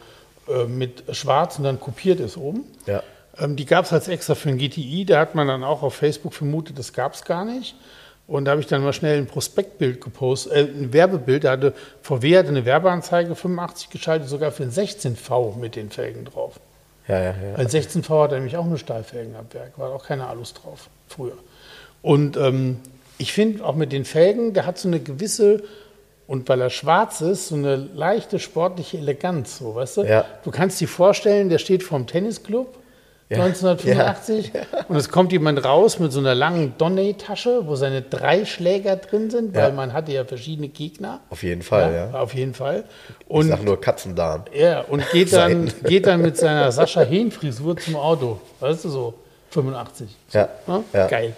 äh, 0.48 0.66
mit 0.66 1.04
schwarz 1.16 1.58
und 1.58 1.64
dann 1.64 1.80
kopiert 1.80 2.20
ist 2.20 2.38
oben. 2.38 2.66
Ja. 2.86 3.02
Ähm, 3.40 3.56
die 3.56 3.66
gab 3.66 3.86
es 3.86 3.94
als 3.94 4.08
extra 4.08 4.36
für 4.36 4.50
den 4.50 4.58
GTI. 4.58 5.06
Da 5.06 5.20
hat 5.20 5.36
man 5.36 5.48
dann 5.48 5.64
auch 5.64 5.82
auf 5.82 5.96
Facebook 5.96 6.34
vermutet, 6.34 6.78
das 6.78 6.94
gab 6.94 7.14
es 7.14 7.24
gar 7.24 7.46
nicht. 7.46 7.76
Und 8.28 8.46
da 8.46 8.52
habe 8.52 8.62
ich 8.62 8.68
dann 8.68 8.84
mal 8.84 8.94
schnell 8.94 9.20
ein 9.20 9.28
Prospektbild 9.28 10.02
gepostet, 10.02 10.54
äh, 10.54 10.62
ein 10.62 10.94
Werbebild. 10.94 11.44
Da 11.44 11.52
hatte 11.52 11.74
VW 12.02 12.38
hatte 12.38 12.50
eine 12.50 12.66
Werbeanzeige 12.66 13.36
85 13.36 13.90
geschaltet, 13.90 14.30
sogar 14.30 14.52
für 14.52 14.64
ein 14.64 14.72
16V 14.72 15.58
mit 15.58 15.76
den 15.76 15.90
Felgen 15.92 16.26
drauf. 16.26 16.60
Ja, 17.08 17.20
ja, 17.20 17.26
ja. 17.26 17.56
Ein 17.56 17.68
16V 17.68 18.24
hat 18.24 18.32
nämlich 18.32 18.58
auch 18.58 18.66
eine 18.66 18.80
Stahlfelgen 18.80 19.36
ab 19.36 19.54
Werk, 19.54 19.78
war 19.78 19.92
auch 19.92 20.06
keine 20.06 20.28
Alus 20.28 20.54
drauf 20.56 20.90
früher. 21.08 21.38
Und 22.02 22.36
ähm, 22.36 22.80
ich 23.20 23.32
finde 23.32 23.64
auch 23.64 23.76
mit 23.76 23.92
den 23.92 24.06
Felgen, 24.06 24.54
der 24.54 24.66
hat 24.66 24.80
so 24.80 24.88
eine 24.88 25.00
gewisse, 25.00 25.64
und 26.28 26.50
weil 26.50 26.62
er 26.62 26.70
schwarz 26.70 27.22
ist, 27.22 27.50
so 27.50 27.56
eine 27.56 27.76
leichte 27.76 28.40
sportliche 28.40 28.98
Eleganz, 28.98 29.60
so, 29.60 29.76
weißt 29.76 29.98
du? 29.98 30.04
Ja. 30.04 30.26
Du 30.44 30.52
kannst 30.52 30.80
dir 30.82 30.88
vorstellen, 30.88 31.50
der 31.50 31.60
steht 31.60 31.84
vorm 31.84 32.08
Tennisclub 32.08 32.76
Ja. 33.30 33.44
1985 33.44 34.52
und 34.88 34.96
es 34.96 35.10
kommt 35.10 35.32
jemand 35.32 35.64
raus 35.66 36.00
mit 36.00 36.12
so 36.12 36.20
einer 36.20 36.36
langen 36.36 36.74
Donny-Tasche, 36.78 37.66
wo 37.68 37.76
seine 37.76 38.02
drei 38.04 38.46
Schläger 38.46 38.96
drin 38.98 39.30
sind, 39.32 39.56
weil 39.56 39.70
Ja. 39.70 39.74
man 39.76 39.94
hatte 39.94 40.12
ja 40.12 40.26
verschiedene 40.26 40.68
Gegner. 40.70 41.22
Auf 41.30 41.42
jeden 41.44 41.62
Fall, 41.64 41.94
ja. 42.14 42.20
Auf 42.20 42.34
jeden 42.34 42.54
Fall. 42.54 42.84
Ich 43.20 43.26
Und 43.28 43.48
sag 43.50 43.64
nur 43.64 43.80
Katzendarm. 43.82 44.46
ja, 44.54 44.82
und 44.82 45.04
geht 45.12 45.34
dann, 45.34 45.72
geht 45.84 46.06
dann 46.08 46.22
mit 46.22 46.38
seiner 46.38 46.72
Sascha 46.72 47.02
Hehn-Frisur 47.02 47.78
zum 47.78 47.96
Auto. 47.96 48.40
Weißt 48.60 48.86
du, 48.86 48.90
so 48.90 49.14
85. 49.52 50.08
Ja, 50.32 50.50
Ne? 50.68 50.84
ja. 50.94 51.08
Geil. 51.08 51.34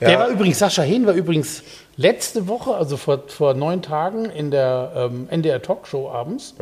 Ja. 0.00 0.08
Der 0.08 0.18
war 0.18 0.28
übrigens, 0.28 0.58
Sascha 0.58 0.82
Hehn 0.82 1.04
war 1.06 1.12
übrigens 1.12 1.62
letzte 2.00 2.48
Woche, 2.48 2.74
also 2.74 2.96
vor, 2.96 3.24
vor 3.28 3.54
neun 3.54 3.82
Tagen, 3.82 4.24
in 4.26 4.50
der 4.50 4.92
ähm, 4.96 5.28
NDR 5.30 5.60
Talkshow 5.62 6.10
abends. 6.10 6.54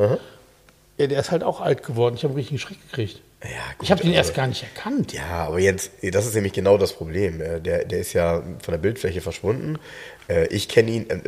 Ja, 0.98 1.06
der 1.06 1.20
ist 1.20 1.30
halt 1.30 1.44
auch 1.44 1.60
alt 1.60 1.84
geworden. 1.84 2.16
Ich 2.16 2.24
habe 2.24 2.32
einen 2.32 2.38
richtigen 2.38 2.58
Schreck 2.58 2.78
gekriegt. 2.90 3.20
Ja, 3.44 3.48
gut, 3.78 3.84
Ich 3.84 3.90
habe 3.92 4.00
den 4.00 4.08
also- 4.08 4.16
erst 4.18 4.34
gar 4.34 4.48
nicht 4.48 4.64
erkannt. 4.64 5.12
Ja, 5.12 5.46
aber 5.46 5.60
Jens, 5.60 5.90
das 6.02 6.26
ist 6.26 6.34
nämlich 6.34 6.52
genau 6.52 6.76
das 6.76 6.92
Problem. 6.92 7.40
Äh, 7.40 7.60
Der, 7.60 7.84
der 7.84 8.00
ist 8.00 8.12
ja 8.12 8.42
von 8.62 8.72
der 8.72 8.78
Bildfläche 8.78 9.20
verschwunden. 9.20 9.78
Äh, 10.28 10.46
Ich 10.48 10.68
kenne 10.68 10.90
ihn, 10.90 11.08
äh, 11.08 11.20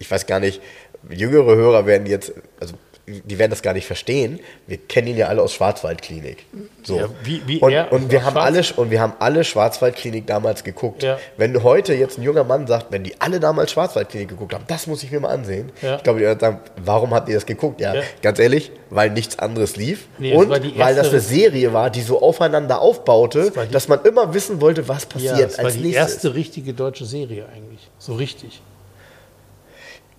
ich 0.00 0.10
weiß 0.10 0.26
gar 0.26 0.40
nicht, 0.40 0.60
jüngere 1.08 1.54
Hörer 1.54 1.86
werden 1.86 2.06
jetzt, 2.08 2.32
also 2.58 2.74
die 3.06 3.36
werden 3.38 3.50
das 3.50 3.62
gar 3.62 3.74
nicht 3.74 3.86
verstehen. 3.86 4.38
Wir 4.68 4.76
kennen 4.78 5.08
ihn 5.08 5.16
ja 5.16 5.26
alle 5.26 5.42
aus 5.42 5.52
Schwarzwaldklinik. 5.54 6.46
So. 6.84 6.98
Ja, 6.98 7.08
wie- 7.24 7.42
wie 7.46 7.58
und, 7.58 7.74
und 7.90 8.10
wir 8.12 8.24
haben 8.24 8.36
alle 8.36 8.62
und 8.76 8.90
wir 8.92 9.00
haben 9.00 9.14
alle 9.18 9.42
Schwarzwaldklinik 9.42 10.24
damals 10.26 10.62
geguckt. 10.62 11.02
Ja. 11.02 11.18
Wenn 11.36 11.62
heute 11.64 11.94
jetzt 11.94 12.18
ein 12.18 12.22
junger 12.22 12.44
Mann 12.44 12.66
sagt, 12.68 12.86
wenn 12.90 13.02
die 13.02 13.20
alle 13.20 13.40
damals 13.40 13.72
Schwarzwaldklinik 13.72 14.28
geguckt 14.28 14.54
haben, 14.54 14.64
das 14.68 14.86
muss 14.86 15.02
ich 15.02 15.10
mir 15.10 15.18
mal 15.18 15.30
ansehen. 15.30 15.72
Ja. 15.82 15.96
Ich 15.96 16.02
glaube, 16.04 16.20
die 16.20 16.26
werden 16.26 16.38
sagen, 16.38 16.60
warum 16.84 17.12
habt 17.12 17.28
ihr 17.28 17.34
das 17.34 17.44
geguckt? 17.46 17.80
Ja, 17.80 17.94
ganz 18.22 18.38
ehrlich, 18.38 18.70
weil 18.90 19.10
nichts 19.10 19.36
anderes 19.38 19.74
lief 19.76 20.06
Nee, 20.18 20.34
und 20.34 20.48
war 20.48 20.60
die 20.60 20.78
weil 20.78 20.94
das 20.94 21.08
eine 21.10 21.20
Serie 21.20 21.72
war, 21.72 21.90
die 21.90 22.02
so 22.02 22.22
aufeinander 22.22 22.80
aufbaute, 22.80 23.54
war 23.56 23.66
die- 23.66 23.72
dass 23.72 23.88
man 23.88 24.00
immer 24.04 24.32
wissen 24.32 24.60
wollte, 24.60 24.86
was 24.86 25.06
passiert 25.06 25.40
das 25.40 25.58
war 25.58 25.64
als 25.64 25.74
die 25.74 25.80
nächstes. 25.80 26.12
erste 26.14 26.34
richtige 26.34 26.72
deutsche 26.72 27.04
Serie 27.04 27.46
eigentlich. 27.52 27.90
So 27.98 28.14
richtig. 28.14 28.62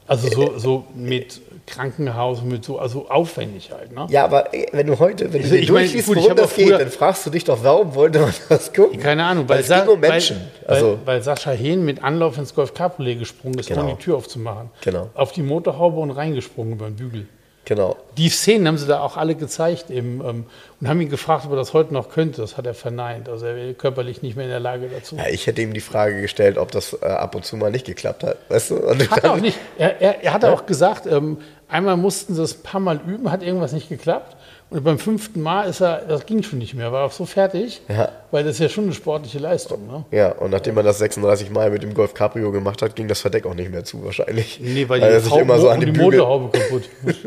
Also 0.07 0.27
so, 0.29 0.57
so 0.57 0.83
mit 0.95 1.39
Krankenhaus, 1.65 2.41
mit 2.43 2.65
so, 2.65 2.77
also 2.77 3.09
aufwendig 3.09 3.71
halt. 3.71 3.93
Ne? 3.93 4.05
Ja, 4.09 4.25
aber 4.25 4.53
ey, 4.53 4.67
wenn 4.73 4.87
du 4.87 4.99
heute, 4.99 5.31
wenn 5.31 5.41
du 5.41 5.47
Ich- 5.55 5.69
mein, 5.71 5.81
durchliest, 5.83 6.07
gut, 6.07 6.17
worum 6.17 6.35
das 6.35 6.55
geht, 6.55 6.71
dann 6.71 6.89
fragst 6.89 7.25
du 7.25 7.29
dich 7.29 7.45
doch, 7.45 7.57
warum 7.63 7.95
wollte 7.95 8.19
man 8.19 8.33
das 8.49 8.73
gucken? 8.73 8.99
Keine 8.99 9.23
Ahnung, 9.23 9.47
weil 9.47 9.55
weil, 9.57 9.61
es 9.61 9.67
Sa- 9.67 9.83
um 9.85 9.99
Menschen. 9.99 10.41
Weil, 10.65 10.75
also, 10.75 10.87
weil, 10.91 10.97
weil 11.05 11.21
Sascha 11.21 11.51
Hehn 11.51 11.85
mit 11.85 12.03
Anlauf 12.03 12.37
ins 12.37 12.53
Golf 12.53 12.73
Cabriolet 12.73 13.19
gesprungen 13.19 13.57
ist, 13.59 13.69
Genau. 13.69 13.83
ohne 13.83 13.95
die 13.95 14.03
Tür 14.03 14.17
aufzumachen. 14.17 14.69
Genau. 14.81 15.09
Auf 15.13 15.31
die 15.31 15.41
Motorhaube 15.41 15.99
und 16.01 16.11
reingesprungen 16.11 16.73
über 16.73 16.85
den 16.87 16.95
Bügel. 16.97 17.27
Genau. 17.65 17.97
Die 18.17 18.29
Szenen 18.29 18.67
haben 18.67 18.77
sie 18.77 18.87
da 18.87 18.99
auch 18.99 19.17
alle 19.17 19.35
gezeigt 19.35 19.89
im, 19.89 20.21
ähm, 20.21 20.45
und 20.79 20.87
haben 20.87 21.01
ihn 21.01 21.09
gefragt, 21.09 21.45
ob 21.45 21.51
er 21.51 21.57
das 21.57 21.73
heute 21.73 21.93
noch 21.93 22.09
könnte. 22.09 22.41
Das 22.41 22.57
hat 22.57 22.65
er 22.65 22.73
verneint. 22.73 23.29
Also 23.29 23.45
er 23.45 23.55
wäre 23.55 23.73
körperlich 23.73 24.21
nicht 24.21 24.35
mehr 24.35 24.45
in 24.45 24.51
der 24.51 24.59
Lage 24.59 24.87
dazu. 24.87 25.15
Ja, 25.15 25.27
ich 25.27 25.47
hätte 25.47 25.61
ihm 25.61 25.73
die 25.73 25.81
Frage 25.81 26.21
gestellt, 26.21 26.57
ob 26.57 26.71
das 26.71 26.93
äh, 27.01 27.05
ab 27.05 27.35
und 27.35 27.45
zu 27.45 27.57
mal 27.57 27.71
nicht 27.71 27.85
geklappt 27.85 28.23
hat. 28.23 28.37
Weißt 28.49 28.71
du? 28.71 28.75
Und 28.77 29.09
Hat 29.09 29.23
er 29.23 29.33
auch 29.33 29.37
nicht. 29.37 29.57
Er, 29.77 30.01
er, 30.01 30.23
er 30.23 30.33
hat 30.33 30.45
auch 30.45 30.65
gesagt, 30.65 31.05
ähm, 31.05 31.37
einmal 31.67 31.97
mussten 31.97 32.35
sie 32.35 32.43
es 32.43 32.55
ein 32.57 32.63
paar 32.63 32.81
Mal 32.81 32.99
üben, 33.07 33.31
hat 33.31 33.43
irgendwas 33.43 33.73
nicht 33.73 33.89
geklappt. 33.89 34.35
Und 34.73 34.83
beim 34.83 34.97
fünften 34.97 35.39
Mal 35.41 35.69
ist 35.69 35.81
er, 35.81 35.99
das 36.07 36.25
ging 36.25 36.41
schon 36.41 36.57
nicht 36.57 36.73
mehr, 36.73 36.91
war 36.91 37.05
auch 37.05 37.11
so 37.11 37.25
fertig, 37.27 37.81
Ja. 37.87 38.09
weil 38.31 38.43
das 38.43 38.53
ist 38.55 38.59
ja 38.59 38.69
schon 38.69 38.85
eine 38.85 38.93
sportliche 38.93 39.37
Leistung. 39.37 39.85
Ne? 39.85 40.03
Ja, 40.09 40.31
und 40.31 40.49
nachdem 40.49 40.73
man 40.73 40.83
das 40.83 40.97
36 40.97 41.51
Mal 41.51 41.69
mit 41.69 41.83
dem 41.83 41.93
Golf 41.93 42.15
Cabrio 42.15 42.51
gemacht 42.51 42.81
hat, 42.81 42.95
ging 42.95 43.07
das 43.07 43.21
Verdeck 43.21 43.45
auch 43.45 43.53
nicht 43.53 43.69
mehr 43.69 43.83
zu 43.83 44.03
wahrscheinlich. 44.03 44.59
Nee, 44.59 44.89
weil, 44.89 45.03
er 45.03 45.19
die, 45.19 45.25
sich 45.25 45.35
immer 45.35 45.59
so 45.59 45.69
an 45.69 45.79
die 45.79 45.85
Bügel 45.85 46.01
Motorhaube 46.17 46.57
kaputt. 46.57 46.83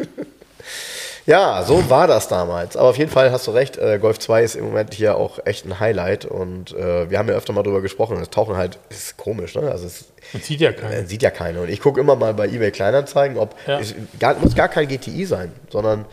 Ja, 1.28 1.64
so 1.64 1.90
war 1.90 2.06
das 2.06 2.28
damals. 2.28 2.76
Aber 2.76 2.88
auf 2.90 2.98
jeden 2.98 3.10
Fall 3.10 3.32
hast 3.32 3.48
du 3.48 3.50
recht, 3.50 3.76
äh, 3.78 3.98
Golf 3.98 4.20
2 4.20 4.44
ist 4.44 4.54
im 4.54 4.64
Moment 4.66 4.94
hier 4.94 5.16
auch 5.16 5.40
echt 5.44 5.64
ein 5.66 5.80
Highlight 5.80 6.24
und 6.24 6.72
äh, 6.72 7.10
wir 7.10 7.18
haben 7.18 7.28
ja 7.28 7.34
öfter 7.34 7.52
mal 7.52 7.64
drüber 7.64 7.82
gesprochen. 7.82 8.16
Es 8.22 8.30
tauchen 8.30 8.56
halt, 8.56 8.78
ist 8.90 9.16
komisch, 9.16 9.56
ne? 9.56 9.68
Also 9.72 9.86
es 9.86 10.04
Man 10.32 10.40
sieht 10.42 10.60
ja 10.60 10.70
äh, 10.70 10.74
keinen. 10.74 11.06
sieht 11.08 11.22
ja 11.22 11.30
keiner. 11.30 11.62
Und 11.62 11.68
ich 11.68 11.80
gucke 11.80 12.00
immer 12.00 12.14
mal 12.14 12.32
bei 12.32 12.46
eBay 12.46 12.70
Kleinanzeigen, 12.70 13.38
ob 13.38 13.56
Ja. 13.66 13.80
es 13.80 13.92
gar, 14.20 14.36
muss 14.38 14.54
gar 14.54 14.68
kein 14.68 14.86
GTI 14.86 15.24
sein, 15.24 15.50
sondern 15.68 16.04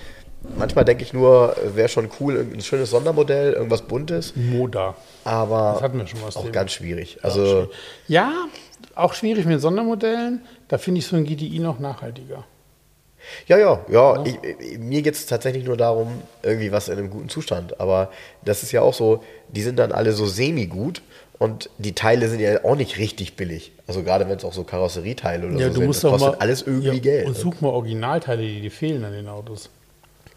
manchmal 0.58 0.86
denke 0.86 1.04
ich 1.04 1.14
nur, 1.14 1.56
wäre 1.74 1.90
schon 1.90 2.10
cool, 2.20 2.40
ein 2.54 2.62
schönes 2.62 2.90
Sondermodell, 2.90 3.54
irgendwas 3.54 3.82
Buntes, 3.84 4.34
Moda. 4.36 4.96
aber 5.24 5.72
Das 5.74 5.82
hatten 5.84 5.98
wir 5.98 6.08
schon 6.08 6.20
mal 6.20 6.28
das 6.28 6.38
auch 6.38 6.42
Thema. 6.42 6.54
ganz 6.54 6.72
schwierig. 6.72 7.20
Also 7.24 7.70
Ja, 8.08 8.32
auch 8.96 9.14
schwierig 9.14 9.46
mit 9.46 9.62
Sondermodellen. 9.62 10.42
Da 10.68 10.78
finde 10.78 11.00
ich 11.00 11.08
so 11.08 11.16
ein 11.16 11.26
GTI 11.26 11.60
noch 11.60 11.80
nachhaltiger. 11.80 12.44
Ja, 13.48 13.58
ja, 13.58 13.80
ja. 13.90 14.24
Ich, 14.26 14.38
ich, 14.60 14.80
mir 14.80 15.02
geht 15.02 15.16
es 15.16 15.26
tatsächlich 15.26 15.64
nur 15.64 15.78
darum, 15.78 16.22
irgendwie 16.42 16.72
was 16.74 16.90
in 16.90 16.98
einem 16.98 17.10
guten 17.10 17.30
Zustand. 17.30 17.80
Aber 17.80 18.12
das 18.44 18.64
ist 18.64 18.72
ja 18.74 18.82
auch 18.82 18.94
so, 18.94 19.24
die 19.50 19.62
sind 19.62 19.80
dann 19.80 19.94
alle 19.94 20.12
so 20.12 20.26
semi-gut 20.26 21.02
und 21.40 21.70
die 21.78 21.94
Teile 21.96 22.28
sind 22.28 22.42
ja 22.42 22.64
auch 22.66 22.76
nicht 22.76 22.98
richtig 22.98 23.36
billig. 23.38 23.72
Also 23.88 24.04
gerade 24.04 24.28
wenn 24.28 24.38
es 24.38 24.44
auch 24.44 24.52
so 24.54 24.64
Karosserieteile 24.66 25.48
oder 25.48 25.56
Ja, 25.58 25.68
so 25.68 25.74
du 25.74 25.74
sind, 25.80 25.86
musst 25.88 26.04
das 26.04 26.12
kostet 26.12 26.32
mal 26.34 26.38
alles 26.40 26.62
irgendwie 26.64 26.88
ja, 26.90 27.00
Geld. 27.00 27.28
Und 27.28 27.38
such 27.38 27.62
mal 27.62 27.70
Originalteile, 27.70 28.42
die 28.42 28.60
dir 28.62 28.72
fehlen 28.72 29.04
an 29.06 29.14
den 29.14 29.30
Autos. 29.30 29.70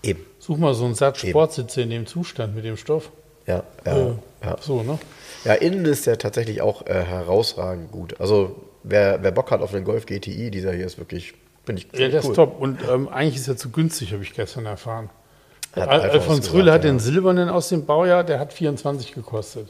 Eben. 0.07 0.27
Such 0.39 0.57
mal 0.57 0.75
so 0.75 0.85
einen 0.85 0.95
Satz 0.95 1.23
Eben. 1.23 1.31
Sportsitze 1.31 1.83
in 1.83 1.91
dem 1.91 2.07
Zustand 2.07 2.55
mit 2.55 2.65
dem 2.65 2.77
Stoff. 2.77 3.11
Ja, 3.47 3.63
ja, 3.85 3.97
Äh, 3.97 4.15
ja. 4.45 4.57
So, 4.61 4.83
ne? 4.83 4.99
ja, 5.45 5.55
innen 5.55 5.85
ist 5.85 6.07
der 6.07 6.19
tatsächlich 6.19 6.61
auch 6.63 6.87
äh, 6.87 7.05
herausragend 7.05 7.93
gut. 7.93 8.21
Also 8.21 8.57
wer, 8.83 9.23
wer 9.23 9.31
Bock 9.31 9.51
hat 9.51 9.61
auf 9.61 9.75
einen 9.75 9.85
Golf 9.85 10.07
GTI, 10.07 10.51
dieser 10.51 10.73
hier 10.73 10.87
ist 10.87 10.99
wirklich, 10.99 11.35
finde 11.65 11.83
ich, 11.83 11.99
Ja, 11.99 12.09
der 12.09 12.21
ist 12.21 12.35
top. 12.35 12.61
Und 12.61 12.81
ähm, 12.89 13.09
eigentlich 13.09 13.37
ist 13.37 13.49
er 13.49 13.57
zu 13.57 13.71
günstig, 13.71 14.13
habe 14.13 14.23
ich 14.23 14.35
gestern 14.35 14.67
erfahren. 14.67 15.11
Hat 15.75 15.89
Al 15.89 16.01
Alfons 16.01 16.53
Rühle 16.53 16.73
hat 16.73 16.85
ja. 16.85 16.91
den 16.91 16.99
silbernen 16.99 17.49
aus 17.49 17.69
dem 17.69 17.85
Baujahr, 17.85 18.25
der 18.25 18.39
hat 18.39 18.53
24 18.53 19.13
gekostet. 19.13 19.69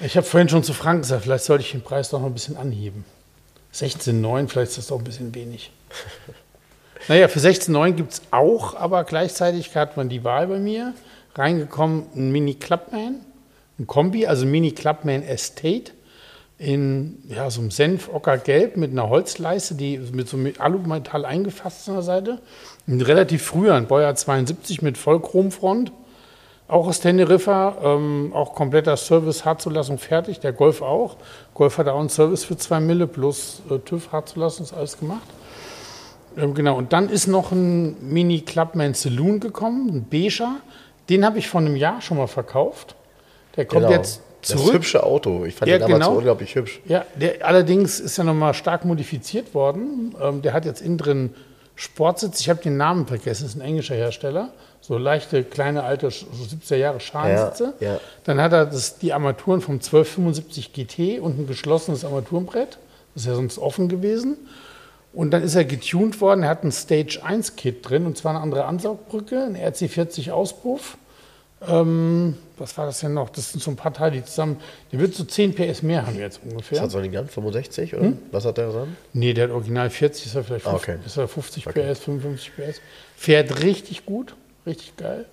Ich 0.00 0.16
habe 0.16 0.26
vorhin 0.26 0.48
schon 0.48 0.62
zu 0.62 0.72
Frank 0.72 1.02
gesagt, 1.02 1.22
vielleicht 1.24 1.44
sollte 1.44 1.64
ich 1.64 1.72
den 1.72 1.82
Preis 1.82 2.10
doch 2.10 2.20
noch 2.20 2.26
ein 2.26 2.34
bisschen 2.34 2.56
anheben. 2.56 3.04
16,9, 3.74 4.48
vielleicht 4.48 4.70
ist 4.70 4.78
das 4.78 4.86
doch 4.88 4.98
ein 4.98 5.04
bisschen 5.04 5.34
wenig. 5.34 5.72
naja, 7.08 7.28
für 7.28 7.38
16,9 7.38 7.92
gibt 7.92 8.12
es 8.12 8.22
auch, 8.30 8.74
aber 8.74 9.04
gleichzeitig 9.04 9.74
hat 9.74 9.96
man 9.96 10.08
die 10.08 10.24
Wahl 10.24 10.46
bei 10.46 10.58
mir. 10.58 10.94
Reingekommen 11.34 12.06
ein 12.14 12.30
Mini 12.30 12.54
Clubman, 12.54 13.20
ein 13.78 13.86
Kombi, 13.86 14.26
also 14.26 14.46
Mini 14.46 14.72
Clubman 14.72 15.22
Estate 15.22 15.92
in 16.60 17.22
ja, 17.28 17.48
so 17.48 17.62
einem 17.62 17.70
Senf-Ockergelb 17.70 18.76
mit 18.76 18.90
einer 18.90 19.08
Holzleiste, 19.08 19.74
die 19.74 19.96
mit 19.96 20.28
so 20.28 20.36
einem 20.36 20.52
Alumetall 20.58 21.24
eingefasst 21.24 21.88
an 21.88 21.94
der 21.94 22.02
Seite. 22.02 22.38
Ein 22.86 23.00
relativ 23.00 23.42
früher, 23.42 23.74
ein 23.74 23.86
Baujahr 23.86 24.14
72 24.14 24.82
mit 24.82 24.98
Vollchromfront. 24.98 25.90
Auch 26.68 26.86
aus 26.86 27.00
Teneriffa, 27.00 27.78
ähm, 27.82 28.32
auch 28.34 28.54
kompletter 28.54 28.96
Service, 28.98 29.46
Hartzulassung 29.46 29.98
fertig. 29.98 30.38
Der 30.40 30.52
Golf 30.52 30.82
auch. 30.82 31.16
Golf 31.54 31.78
hat 31.78 31.88
auch 31.88 31.98
einen 31.98 32.10
Service 32.10 32.44
für 32.44 32.58
zwei 32.58 32.78
Mille 32.78 33.06
plus 33.06 33.62
äh, 33.70 33.78
TÜV, 33.78 34.12
Hartzulassung, 34.12 34.66
ist 34.66 34.74
alles 34.74 34.98
gemacht. 34.98 35.26
Ähm, 36.40 36.54
genau, 36.54 36.76
und 36.76 36.92
dann 36.92 37.08
ist 37.08 37.26
noch 37.26 37.52
ein 37.52 37.96
Mini 38.12 38.40
Clubman 38.40 38.94
Saloon 38.94 39.40
gekommen, 39.40 39.88
ein 39.90 40.04
Beiger. 40.08 40.56
Den 41.08 41.24
habe 41.24 41.38
ich 41.38 41.48
vor 41.48 41.60
einem 41.60 41.76
Jahr 41.76 42.00
schon 42.00 42.16
mal 42.18 42.26
verkauft. 42.28 42.94
Der 43.56 43.64
kommt 43.64 43.82
Genau. 43.86 43.96
jetzt 43.96 44.20
zurück. 44.42 44.64
Das 44.66 44.74
hübsche 44.74 45.02
Auto. 45.02 45.44
Ich 45.44 45.54
fand 45.54 45.70
Ja, 45.70 45.76
den 45.78 45.82
damals 45.82 45.98
genau. 45.98 46.12
so 46.12 46.18
unglaublich 46.18 46.54
hübsch. 46.54 46.80
Ja, 46.86 47.04
der 47.16 47.44
allerdings 47.46 48.00
ist 48.00 48.16
ja 48.16 48.24
nochmal 48.24 48.54
stark 48.54 48.84
modifiziert 48.84 49.54
worden. 49.54 50.14
Ähm, 50.22 50.42
der 50.42 50.52
hat 50.52 50.64
jetzt 50.64 50.80
innen 50.80 50.98
drin 50.98 51.34
Sportsitz. 51.74 52.40
Ich 52.40 52.48
habe 52.48 52.62
den 52.62 52.76
Namen 52.76 53.06
vergessen, 53.06 53.46
ist 53.46 53.56
ein 53.56 53.60
englischer 53.60 53.94
Hersteller. 53.96 54.50
So 54.82 54.96
leichte, 54.98 55.44
kleine, 55.44 55.82
alte, 55.82 56.10
so 56.10 56.26
70er 56.26 56.76
Jahre 56.76 57.00
Schalensitze. 57.00 57.74
Ja, 57.80 57.94
ja. 57.94 58.00
Dann 58.24 58.40
hat 58.40 58.52
er 58.52 58.66
das, 58.66 58.98
die 58.98 59.12
Armaturen 59.12 59.60
vom 59.60 59.74
1275 59.74 60.72
GT 60.72 61.20
und 61.20 61.38
ein 61.38 61.46
geschlossenes 61.46 62.04
Armaturenbrett. 62.04 62.78
Das 63.14 63.22
ist 63.24 63.28
ja 63.28 63.34
sonst 63.34 63.58
offen 63.58 63.88
gewesen. 63.88 64.36
Und 65.12 65.32
dann 65.32 65.42
ist 65.42 65.54
er 65.56 65.64
getuned 65.64 66.20
worden. 66.20 66.44
Er 66.44 66.50
hat 66.50 66.62
ein 66.64 66.70
Stage 66.72 67.20
1 67.24 67.56
Kit 67.56 67.88
drin 67.88 68.06
und 68.06 68.16
zwar 68.16 68.32
eine 68.32 68.40
andere 68.40 68.64
Ansaugbrücke, 68.66 69.42
ein 69.44 69.56
RC40 69.56 70.30
Auspuff. 70.30 70.96
Ähm, 71.68 72.36
was 72.56 72.78
war 72.78 72.86
das 72.86 73.00
denn 73.00 73.12
noch? 73.12 73.28
Das 73.28 73.52
sind 73.52 73.62
so 73.62 73.70
ein 73.70 73.76
paar 73.76 73.92
Teile, 73.92 74.12
die 74.12 74.24
zusammen. 74.24 74.58
Der 74.92 74.98
wird 74.98 75.14
so 75.14 75.24
10 75.24 75.54
PS 75.54 75.82
mehr 75.82 76.06
haben 76.06 76.14
wir 76.16 76.22
jetzt 76.24 76.40
ungefähr. 76.42 76.78
Was 76.78 76.84
hat 76.84 76.90
so 76.92 76.98
einen 76.98 77.12
Gun? 77.12 77.28
65 77.28 77.92
Hm? 77.92 77.98
oder? 77.98 78.12
Was 78.30 78.44
hat 78.46 78.56
der 78.56 78.70
dran? 78.70 78.96
Nee, 79.12 79.34
der 79.34 79.44
hat 79.48 79.50
original 79.50 79.90
40, 79.90 80.26
ist 80.26 80.34
er 80.36 80.44
vielleicht 80.44 80.66
Ah, 80.66 80.70
50, 80.78 80.94
okay. 80.94 81.06
ist 81.06 81.16
er 81.18 81.28
50 81.28 81.66
Okay. 81.66 81.92
PS, 81.92 81.98
55 81.98 82.52
PS. 82.56 82.80
Fährt 83.16 83.62
richtig 83.62 84.06
gut, 84.06 84.34
richtig 84.66 84.96
geil. 84.96 85.26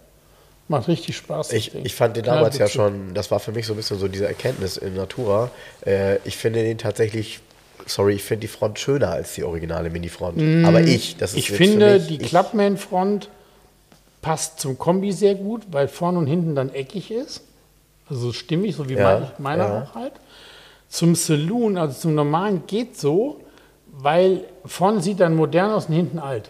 Macht 0.68 0.90
richtig 0.90 1.16
Spaß. 1.16 1.54
Ich, 1.54 1.74
ich 1.76 1.96
fand 1.96 2.18
den 2.18 2.26
damals 2.26 2.58
ja 2.58 2.68
schon, 2.68 3.14
das 3.14 3.32
war 3.32 3.40
für 3.40 3.54
mich 3.54 3.66
so 3.66 3.72
ein 3.74 3.78
bisschen 3.78 3.98
so 3.98 4.10
diese 4.10 4.28
Erkenntnis 4.28 4.76
in 4.76 4.96
Natura. 4.96 5.50
Äh, 5.86 6.18
ich 6.26 6.36
finde 6.36 6.62
den 6.62 6.78
tatsächlich, 6.78 7.40
sorry, 7.88 8.14
ich 8.14 8.24
finde 8.24 8.42
die 8.42 8.48
Front 8.48 8.80
schöner 8.80 9.10
als 9.12 9.34
die 9.36 9.44
originale 9.44 9.90
Mini-Front. 9.90 10.66
Aber 10.66 10.82
ich, 10.82 11.18
das 11.18 11.32
ist 11.34 11.36
Mm, 11.36 11.40
Ich 11.40 11.52
finde, 11.52 12.00
die 12.00 12.18
Clubman-Front 12.18 13.30
passt 14.22 14.60
zum 14.60 14.78
Kombi 14.78 15.12
sehr 15.12 15.36
gut, 15.36 15.64
weil 15.72 15.88
vorne 15.88 16.18
und 16.20 16.28
hinten 16.28 16.56
dann 16.56 16.74
eckig 16.74 17.12
ist. 17.12 17.42
Also 18.10 18.34
stimmig, 18.34 18.76
so 18.76 18.88
wie 18.90 18.94
Ja, 18.96 19.32
mein, 19.38 19.58
meiner 19.58 19.68
ja. 19.68 19.84
auch 19.84 19.96
halt. 19.96 20.14
Zum 20.90 21.16
Saloon, 21.16 21.78
also 21.78 22.00
zum 22.00 22.16
normalen, 22.16 22.64
geht 22.68 22.98
so, 22.98 23.42
weil 23.88 24.46
vorne 24.66 25.02
sieht 25.02 25.20
dann 25.20 25.36
modern 25.36 25.72
aus 25.72 25.88
und 25.88 25.96
hinten 25.96 26.20
alt. 26.20 26.50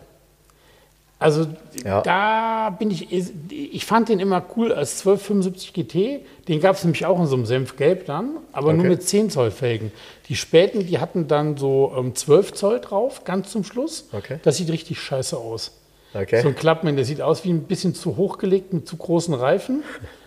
Also 1.19 1.47
Ja. 1.83 2.01
da 2.01 2.69
bin 2.77 2.91
ich, 2.91 3.11
ich 3.11 3.85
fand 3.85 4.09
den 4.09 4.19
immer 4.19 4.43
cool 4.55 4.71
als 4.71 4.99
1275 4.99 5.73
GT. 5.73 6.25
Den 6.47 6.59
gab 6.61 6.75
es 6.75 6.83
nämlich 6.83 7.05
auch 7.07 7.19
in 7.19 7.25
so 7.25 7.35
einem 7.35 7.45
Senfgelb 7.47 8.05
dann, 8.05 8.37
aber 8.51 8.71
nur 8.73 8.81
Okay. 8.81 8.89
mit 8.89 9.03
10 9.03 9.29
Zoll 9.31 9.49
Felgen. 9.49 9.91
Die 10.29 10.35
späten, 10.35 10.85
die 10.85 10.99
hatten 10.99 11.27
dann 11.27 11.57
so 11.57 11.91
ähm, 11.97 12.13
12 12.13 12.53
Zoll 12.53 12.79
drauf, 12.81 13.23
ganz 13.23 13.51
zum 13.51 13.63
Schluss. 13.63 14.09
Okay. 14.11 14.39
Das 14.43 14.57
sieht 14.57 14.69
richtig 14.69 14.99
scheiße 14.99 15.35
aus. 15.37 15.71
Okay. 16.13 16.41
So 16.41 16.49
ein 16.49 16.55
Clubman, 16.55 16.95
der 16.95 17.05
sieht 17.05 17.21
aus 17.21 17.43
wie 17.43 17.49
ein 17.49 17.63
bisschen 17.63 17.95
zu 17.95 18.15
hochgelegt 18.15 18.73
mit 18.73 18.87
zu 18.87 18.95
großen 18.97 19.33
Reifen. 19.33 19.83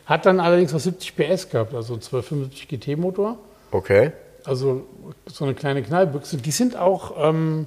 Hat 0.06 0.26
dann 0.26 0.40
allerdings 0.40 0.72
noch 0.72 0.80
70 0.80 1.14
PS 1.16 1.48
gehabt, 1.50 1.72
also 1.74 1.94
1275 1.94 2.66
GT-Motor. 2.68 3.38
okay. 3.70 4.10
Also 4.44 4.84
so 5.26 5.44
eine 5.44 5.52
kleine 5.54 5.82
Knallbüchse. 5.82 6.38
Die 6.38 6.50
sind 6.50 6.74
auch 6.74 7.12
ähm, 7.28 7.66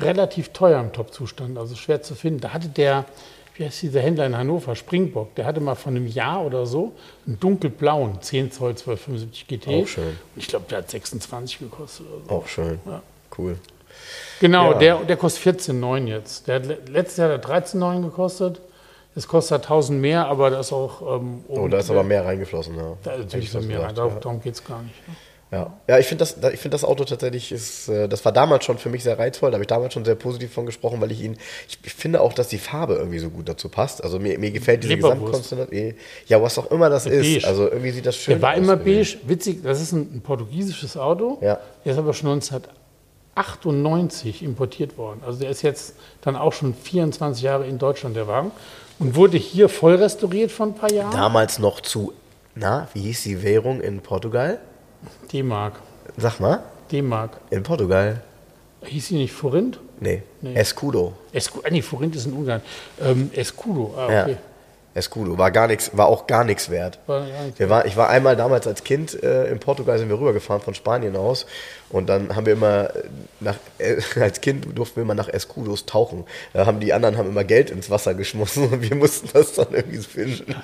relativ 0.00 0.50
teuer 0.50 0.80
im 0.80 0.92
Top-Zustand, 0.92 1.56
also 1.58 1.74
schwer 1.74 2.02
zu 2.02 2.14
finden. 2.14 2.40
Da 2.40 2.52
hatte 2.52 2.68
der, 2.68 3.04
wie 3.56 3.64
heißt 3.64 3.82
dieser 3.82 4.00
Händler 4.00 4.26
in 4.26 4.36
Hannover, 4.36 4.74
Springbock, 4.76 5.34
der 5.36 5.46
hatte 5.46 5.60
mal 5.60 5.74
vor 5.74 5.90
einem 5.92 6.06
Jahr 6.06 6.44
oder 6.44 6.66
so 6.66 6.92
einen 7.26 7.40
dunkelblauen 7.40 8.20
10 8.20 8.52
Zoll 8.52 8.70
1275 8.70 9.46
GT. 9.46 9.68
Auch 9.68 9.86
schön. 9.86 10.04
Und 10.08 10.16
ich 10.36 10.48
glaube, 10.48 10.66
der 10.68 10.78
hat 10.78 10.90
26 10.90 11.58
gekostet 11.60 12.06
oder 12.06 12.24
so. 12.28 12.34
Auch 12.34 12.46
schön. 12.46 12.78
Ja. 12.86 13.02
Cool. 13.38 13.56
Genau, 14.40 14.72
Ja. 14.72 14.78
der, 14.78 14.96
der 15.04 15.16
kostet 15.16 15.42
14,9 15.58 16.06
jetzt. 16.06 16.46
Der 16.48 16.56
hat, 16.56 16.66
le- 16.66 16.78
letztes 16.88 17.16
Jahr 17.16 17.32
hat 17.32 17.44
er 17.48 17.50
13,9 17.62 18.02
gekostet. 18.02 18.60
Es 19.14 19.26
kostet 19.26 19.62
1000 19.62 19.98
mehr, 19.98 20.26
aber 20.26 20.50
da 20.50 20.60
ist 20.60 20.72
auch. 20.74 21.16
Ähm, 21.20 21.42
Oh, 21.48 21.66
da 21.68 21.78
ist 21.78 21.90
aber 21.90 22.02
mehr 22.02 22.22
reingeflossen. 22.22 22.76
Ja. 22.76 22.92
Da 23.02 23.12
ist 23.12 23.20
natürlich 23.32 23.54
mehr. 23.54 23.78
gesagt, 23.88 23.96
Darum, 23.96 24.36
ja. 24.36 24.42
geht 24.42 24.52
es 24.54 24.62
gar 24.62 24.82
nicht. 24.82 25.08
ne? 25.08 25.14
Ja, 25.52 25.72
ja 25.86 25.98
ich 25.98 26.06
finde 26.06 26.24
das, 26.24 26.38
ich 26.52 26.58
find 26.58 26.74
das 26.74 26.82
Auto 26.84 27.04
tatsächlich, 27.04 27.52
ist, 27.52 27.88
äh, 27.88 28.08
das 28.08 28.24
war 28.24 28.32
damals 28.32 28.64
schon 28.64 28.78
für 28.78 28.88
mich 28.88 29.04
sehr 29.04 29.16
reizvoll, 29.18 29.50
da 29.50 29.56
habe 29.56 29.62
ich 29.62 29.68
damals 29.68 29.94
schon 29.94 30.04
sehr 30.04 30.16
positiv 30.16 30.52
von 30.52 30.66
gesprochen, 30.66 31.00
weil 31.00 31.12
ich 31.12 31.20
ihn, 31.20 31.36
ich, 31.68 31.78
ich 31.84 31.94
finde 31.94 32.20
auch, 32.20 32.32
dass 32.32 32.48
die 32.48 32.58
Farbe 32.58 32.94
irgendwie 32.94 33.20
so 33.20 33.30
gut 33.30 33.48
dazu 33.48 33.68
passt. 33.68 34.02
Also 34.02 34.18
mir, 34.18 34.36
mir 34.38 34.50
gefällt 34.50 34.82
diese. 34.82 34.96
Gesamtkonstellation. 34.96 35.94
Ja, 36.26 36.42
was 36.42 36.58
auch 36.58 36.68
immer 36.70 36.90
das 36.90 37.06
ist. 37.06 37.34
Beige. 37.34 37.46
Also 37.46 37.70
irgendwie 37.70 37.92
sieht 37.92 38.06
das 38.06 38.16
schön 38.16 38.34
Der 38.34 38.42
war 38.42 38.52
aus. 38.52 38.58
immer 38.58 38.72
irgendwie. 38.72 38.96
beige. 38.96 39.18
Witzig, 39.28 39.62
das 39.62 39.80
ist 39.80 39.92
ein, 39.92 40.16
ein 40.16 40.20
portugiesisches 40.20 40.96
Auto. 40.96 41.38
Ja. 41.40 41.60
Der 41.84 41.92
ist 41.92 41.98
aber 41.98 42.12
schon 42.12 42.30
1998 42.30 44.42
importiert 44.42 44.98
worden. 44.98 45.22
Also 45.24 45.38
der 45.38 45.50
ist 45.50 45.62
jetzt 45.62 45.94
dann 46.22 46.34
auch 46.34 46.52
schon 46.52 46.74
24 46.74 47.44
Jahre 47.44 47.68
in 47.68 47.78
Deutschland, 47.78 48.16
der 48.16 48.26
Wagen. 48.26 48.50
Und 48.98 49.14
wurde 49.14 49.36
hier 49.36 49.68
voll 49.68 49.94
restauriert 49.94 50.50
vor 50.50 50.66
ein 50.66 50.74
paar 50.74 50.90
Jahren. 50.90 51.12
Damals 51.12 51.60
noch 51.60 51.80
zu, 51.80 52.12
na, 52.54 52.88
wie 52.94 53.02
hieß 53.02 53.24
die 53.24 53.42
Währung 53.42 53.80
in 53.80 54.00
Portugal? 54.00 54.58
D-Mark. 55.32 55.74
Sag 56.16 56.40
mal, 56.40 56.62
D-Mark. 56.90 57.38
in 57.50 57.62
Portugal? 57.62 58.22
Hieß 58.84 59.08
die 59.08 59.14
nicht 59.16 59.32
Forint? 59.32 59.80
Nee, 60.00 60.22
Nee. 60.42 60.54
Escudo. 60.54 61.14
Escu 61.32 61.60
ah, 61.64 61.68
nee, 61.70 61.82
Forint 61.82 62.14
ist 62.14 62.26
in 62.26 62.32
Ungarn. 62.34 62.60
Ähm, 63.00 63.30
Escudo, 63.34 63.94
ah, 63.96 64.12
Ja. 64.12 64.22
okay. 64.22 64.36
Escudo. 64.96 65.36
War 65.36 65.50
gar 65.50 65.66
nichts, 65.66 65.90
war 65.94 66.06
auch 66.06 66.26
gar 66.26 66.42
nichts 66.44 66.70
wert. 66.70 66.98
War 67.06 67.20
gar 67.20 67.58
Wir 67.58 67.68
war, 67.68 67.84
ich 67.84 67.96
war 67.98 68.08
einmal 68.08 68.34
damals 68.34 68.66
als 68.66 68.82
Kind 68.82 69.22
äh, 69.22 69.50
in 69.50 69.58
Portugal, 69.58 69.98
sind 69.98 70.08
wir 70.08 70.18
rübergefahren 70.18 70.62
von 70.62 70.74
Spanien 70.74 71.16
aus. 71.16 71.44
Und 71.90 72.08
dann 72.08 72.34
haben 72.34 72.46
wir 72.46 72.54
immer, 72.54 72.94
äh, 72.94 73.02
nach, 73.40 73.56
äh, 73.78 73.96
als 74.20 74.40
Kind 74.40 74.66
durften 74.76 74.96
wir 74.96 75.02
immer 75.02 75.14
nach 75.14 75.28
Escudos 75.28 75.84
tauchen. 75.84 76.24
Da 76.54 76.64
haben 76.64 76.80
die 76.80 76.94
anderen 76.94 77.18
haben 77.18 77.28
immer 77.28 77.44
Geld 77.44 77.70
ins 77.70 77.90
Wasser 77.90 78.14
geschmissen 78.14 78.68
und 78.70 78.82
wir 78.88 78.96
mussten 78.96 79.28
das 79.34 79.52
dann 79.52 79.68
irgendwie 79.72 79.98
fischen. 79.98 80.54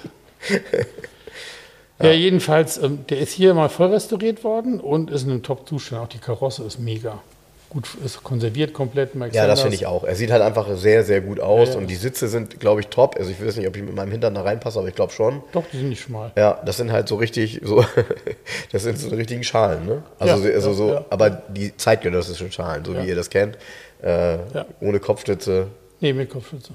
Ja, 2.00 2.10
jedenfalls, 2.10 2.78
ähm, 2.78 3.04
der 3.10 3.18
ist 3.20 3.32
hier 3.32 3.54
mal 3.54 3.68
voll 3.68 3.88
restauriert 3.92 4.42
worden 4.44 4.80
und 4.80 5.10
ist 5.10 5.22
in 5.24 5.30
einem 5.30 5.42
Top-Zustand. 5.42 6.02
Auch 6.02 6.08
die 6.08 6.18
Karosse 6.18 6.64
ist 6.64 6.78
mega. 6.78 7.20
Gut, 7.70 7.86
ist 8.04 8.22
konserviert 8.22 8.74
komplett. 8.74 9.14
Mike 9.14 9.34
Ja, 9.34 9.46
das 9.46 9.60
Sanders. 9.60 9.62
finde 9.62 9.74
ich 9.76 9.86
auch. 9.86 10.04
Er 10.04 10.14
sieht 10.14 10.30
halt 10.30 10.42
einfach 10.42 10.66
sehr, 10.76 11.04
sehr 11.04 11.20
gut 11.22 11.40
aus 11.40 11.68
Ja, 11.68 11.74
ja. 11.74 11.80
und 11.80 11.86
die 11.86 11.94
Sitze 11.94 12.28
sind, 12.28 12.60
glaube 12.60 12.80
ich, 12.80 12.88
top. 12.88 13.16
Also 13.18 13.30
ich 13.30 13.42
weiß 13.42 13.56
nicht, 13.56 13.66
ob 13.66 13.76
ich 13.76 13.82
mit 13.82 13.94
meinem 13.94 14.10
Hintern 14.12 14.34
da 14.34 14.42
reinpasse, 14.42 14.78
aber 14.78 14.88
ich 14.88 14.94
glaube 14.94 15.12
schon. 15.12 15.42
Doch, 15.52 15.64
die 15.72 15.78
sind 15.78 15.88
nicht 15.88 16.02
schmal. 16.02 16.32
Ja, 16.36 16.60
das 16.66 16.76
sind 16.76 16.92
halt 16.92 17.08
so 17.08 17.16
richtig, 17.16 17.60
so, 17.64 17.82
das 18.72 18.82
sind 18.82 18.98
so 18.98 19.08
richtigen 19.10 19.42
Schalen, 19.44 19.86
ne? 19.86 20.02
Also, 20.18 20.46
Ja, 20.48 20.54
also 20.54 20.68
ja, 20.70 20.74
so, 20.74 20.88
ja. 20.90 21.04
aber 21.08 21.30
die 21.30 21.74
zeitgenössischen 21.76 22.52
Schalen, 22.52 22.84
so 22.84 22.92
Ja. 22.92 23.02
wie 23.04 23.08
ihr 23.08 23.16
das 23.16 23.30
kennt, 23.30 23.56
äh, 24.02 24.34
Ja. 24.52 24.66
ohne 24.80 24.98
Kopfstütze. 25.00 25.68
Nee, 26.00 26.12
mit 26.12 26.28
Kopfschütze. 26.28 26.72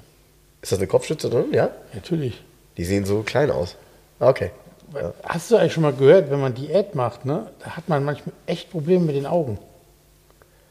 Ist 0.62 0.72
das 0.72 0.78
eine 0.80 0.88
Kopfstütze 0.88 1.30
drin? 1.30 1.44
Ja? 1.52 1.70
Natürlich. 1.94 2.42
Die 2.76 2.84
sehen 2.84 3.04
so 3.04 3.22
klein 3.22 3.50
aus. 3.52 3.76
Ah, 4.18 4.30
Okay. 4.30 4.50
Ja. 4.94 5.12
Hast 5.22 5.50
du 5.50 5.56
eigentlich 5.56 5.72
schon 5.72 5.82
mal 5.82 5.92
gehört, 5.92 6.30
wenn 6.30 6.40
man 6.40 6.54
Diät 6.54 6.94
macht, 6.94 7.24
ne, 7.24 7.50
da 7.62 7.76
hat 7.76 7.88
man 7.88 8.04
manchmal 8.04 8.34
echt 8.46 8.70
Probleme 8.70 9.04
mit 9.04 9.16
den 9.16 9.26
Augen. 9.26 9.58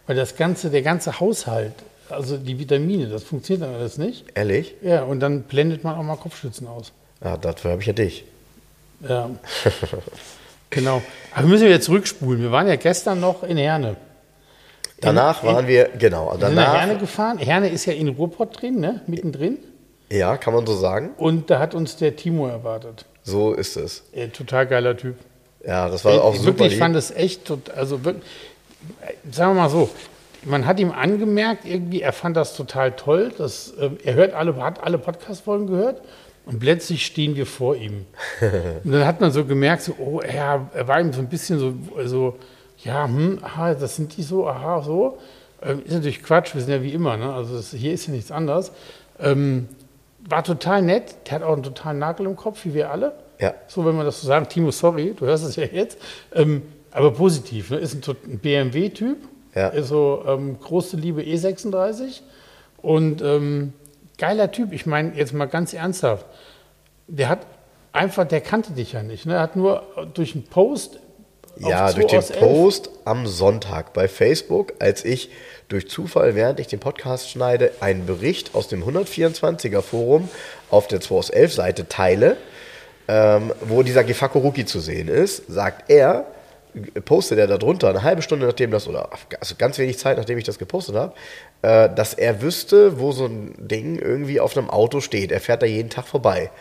Weil 0.07 0.15
das 0.15 0.36
ganze, 0.36 0.70
der 0.70 0.82
ganze 0.82 1.20
Haushalt, 1.20 1.74
also 2.09 2.38
die 2.38 2.57
Vitamine, 2.57 3.07
das 3.07 3.24
funktioniert 3.24 3.68
dann 3.68 3.76
alles 3.76 3.97
nicht. 3.97 4.26
Ehrlich? 4.36 4.76
Ja, 4.82 5.03
und 5.03 5.20
dann 5.20 5.43
blendet 5.43 5.84
man 5.84 5.97
auch 5.97 6.03
mal 6.03 6.15
Kopfschützen 6.15 6.68
aus. 6.68 6.93
Ja, 7.24 7.38
dafür 7.38 7.72
habe 7.72 7.82
ich 7.82 7.88
ja 7.88 7.93
dich. 7.93 8.24
Ja. 9.07 9.30
genau. 10.70 11.01
Aber 11.34 11.43
wir 11.43 11.49
müssen 11.49 11.68
wieder 11.68 11.82
zurückspulen. 11.82 12.41
Wir 12.41 12.51
waren 12.51 12.68
ja 12.68 12.76
gestern 12.76 13.20
noch 13.20 13.43
in 13.43 13.57
Herne. 13.57 13.97
Danach 15.01 15.43
in, 15.43 15.49
waren 15.49 15.68
wir, 15.68 15.89
genau, 15.99 16.32
Wir 16.32 16.47
sind 16.47 16.55
nach 16.55 16.74
Herne 16.74 16.88
danach, 16.88 17.01
gefahren. 17.01 17.38
Herne 17.38 17.70
ist 17.70 17.86
ja 17.86 17.93
in 17.93 18.07
Ruhrpott 18.07 18.61
drin, 18.61 18.80
ne? 18.80 19.01
mittendrin. 19.07 19.59
ja, 20.09 20.38
kann 20.38 20.53
man 20.53 20.65
so 20.65 20.76
sagen. 20.76 21.11
Und 21.18 21.49
da 21.49 21.59
hat 21.59 21.76
uns 21.76 21.97
der 21.97 22.15
Timo 22.15 22.47
erwartet. 22.47 23.05
So 23.28 23.54
ist 23.54 23.76
es. 23.76 24.04
Äh, 24.14 24.30
total 24.30 24.68
geiler 24.68 24.96
Typ. 24.96 25.16
Ja, 25.66 25.90
das 25.90 26.06
war 26.06 26.24
auch 26.24 26.34
ich 26.34 26.40
super 26.40 26.60
wirklich 26.60 26.72
lieb. 26.72 26.80
fand 26.80 26.96
es 26.96 27.12
echt, 27.12 27.52
also 27.76 28.06
wirklich, 28.06 28.24
sagen 29.30 29.56
wir 29.56 29.64
mal 29.64 29.70
so, 29.70 29.90
man 30.44 30.66
hat 30.66 30.80
ihm 30.80 30.92
angemerkt, 30.92 31.66
irgendwie, 31.66 32.02
er 32.02 32.14
fand 32.14 32.38
das 32.38 32.56
total 32.56 32.94
toll. 32.94 33.34
Dass, 33.38 33.72
äh, 33.72 33.90
er 34.04 34.14
hört 34.14 34.34
alle, 34.34 34.56
hat 34.64 34.82
alle 34.82 34.98
Podcast-Folgen 34.98 35.68
gehört 35.68 36.02
und 36.46 36.60
plötzlich 36.60 37.06
stehen 37.06 37.36
wir 37.36 37.46
vor 37.46 37.76
ihm. 37.76 38.06
und 38.84 38.92
dann 38.94 39.06
hat 39.06 39.20
man 39.20 39.32
so 39.32 39.44
gemerkt, 39.44 39.84
so, 39.84 39.96
oh, 40.00 40.22
er, 40.22 40.70
er 40.74 40.88
war 40.88 41.02
ihm 41.02 41.12
so 41.12 41.20
ein 41.20 41.28
bisschen 41.28 41.60
so, 41.60 41.74
so 42.06 42.38
ja, 42.84 43.06
hm, 43.06 43.40
aha, 43.42 43.74
das 43.74 43.98
sind 43.98 44.16
die 44.16 44.24
so, 44.24 44.48
aha, 44.48 44.82
so. 44.82 45.18
Ähm, 45.62 45.84
ist 45.84 45.94
natürlich 45.94 46.24
Quatsch, 46.24 46.54
wir 46.54 46.62
sind 46.62 46.72
ja 46.72 46.82
wie 46.82 46.94
immer, 46.94 47.18
ne? 47.18 47.34
also 47.34 47.58
das, 47.58 47.72
hier 47.72 47.92
ist 47.92 48.08
ja 48.08 48.14
nichts 48.14 48.32
anderes. 48.32 48.72
Ähm, 49.20 49.68
war 50.30 50.44
total 50.44 50.82
nett, 50.82 51.16
der 51.26 51.36
hat 51.36 51.44
auch 51.44 51.54
einen 51.54 51.64
totalen 51.64 52.00
Nagel 52.00 52.26
im 52.26 52.36
Kopf, 52.36 52.66
wie 52.66 52.74
wir 52.74 52.92
alle. 52.92 53.14
Ja. 53.40 53.54
So, 53.68 53.86
wenn 53.86 53.96
man 53.96 54.06
das 54.06 54.22
so 54.22 54.28
sagen. 54.28 54.48
Timo, 54.50 54.72
sorry, 54.72 55.14
du 55.18 55.26
hörst 55.26 55.46
es 55.46 55.56
ja 55.56 55.66
jetzt. 55.66 55.98
Ähm, 56.34 56.64
aber 56.92 57.12
positiv. 57.14 57.70
Ne? 57.70 57.78
Ist 57.78 57.94
ein, 57.94 58.16
ein 58.26 58.40
BMW-Typ. 58.40 59.18
Ja. 59.56 59.70
Ist 59.70 59.88
so 59.88 60.24
ähm, 60.28 60.60
große 60.60 60.98
Liebe 60.98 61.22
E36. 61.22 62.22
Und 62.82 63.22
ähm, 63.22 63.74
geiler 64.18 64.52
Typ. 64.52 64.74
Ich 64.74 64.86
meine, 64.86 65.16
jetzt 65.16 65.34
mal 65.34 65.46
ganz 65.46 65.74
ernsthaft. 65.74 66.26
Der 67.08 67.30
hat 67.30 67.40
einfach, 67.94 68.28
der 68.28 68.42
kannte 68.42 68.74
dich 68.74 68.94
ja 68.94 69.04
nicht. 69.04 69.26
Ne? 69.26 69.36
Er 69.36 69.42
hat 69.42 69.56
nur 69.56 69.84
durch 70.14 70.36
einen 70.36 70.46
Post. 70.46 71.00
Ja, 71.60 71.88
2 71.88 71.93
durch 71.93 72.08
den 72.08 72.20
aus 72.20 72.30
11 72.30 72.39
Post 72.39 72.89
am 73.05 73.28
Sonntag 73.28 73.93
bei 73.93 74.08
Facebook, 74.08 74.74
als 74.80 75.03
ich 75.05 75.30
durch 75.70 75.89
Zufall, 75.89 76.36
während 76.36 76.60
ich 76.60 76.68
den 76.68 76.80
Podcast 76.80 77.30
schneide, 77.30 77.72
einen 77.80 78.05
Bericht 78.05 78.55
aus 78.55 78.68
dem 78.68 78.84
124er 78.84 79.82
Forum 79.82 80.30
auf 80.70 80.88
der 80.88 81.01
2 81.01 81.16
aus 81.16 81.30
11 81.30 81.53
Seite 81.53 81.88
teile, 81.88 82.38
ähm, 83.08 83.53
wo 83.62 83.84
dieser 83.84 84.03
Gefakoruki 84.03 84.66
zu 84.66 84.80
sehen 84.80 85.08
ist, 85.08 85.43
sagt 85.47 85.89
er, 85.89 86.26
postet 87.05 87.39
er 87.39 87.47
darunter, 87.47 87.89
eine 87.89 88.03
halbe 88.03 88.22
Stunde 88.22 88.45
nachdem 88.45 88.72
das, 88.72 88.88
oder 88.88 89.10
also 89.39 89.55
ganz 89.58 89.78
wenig 89.78 89.97
Zeit 89.97 90.18
nachdem 90.18 90.38
ich 90.38 90.43
das 90.43 90.60
gepostet 90.60 90.95
habe, 90.95 91.14
äh, 91.62 91.89
dass 91.93 92.14
er 92.14 92.41
wüsste, 92.41 92.99
wo 92.99 93.12
so 93.12 93.26
ein 93.26 93.55
Ding 93.58 93.97
irgendwie 93.97 94.39
auf 94.39 94.55
einem 94.55 94.70
Auto 94.70 94.99
steht. 95.01 95.32
Er 95.32 95.39
fährt 95.39 95.62
da 95.62 95.66
jeden 95.66 95.89
Tag 95.89 96.08
vorbei. 96.08 96.51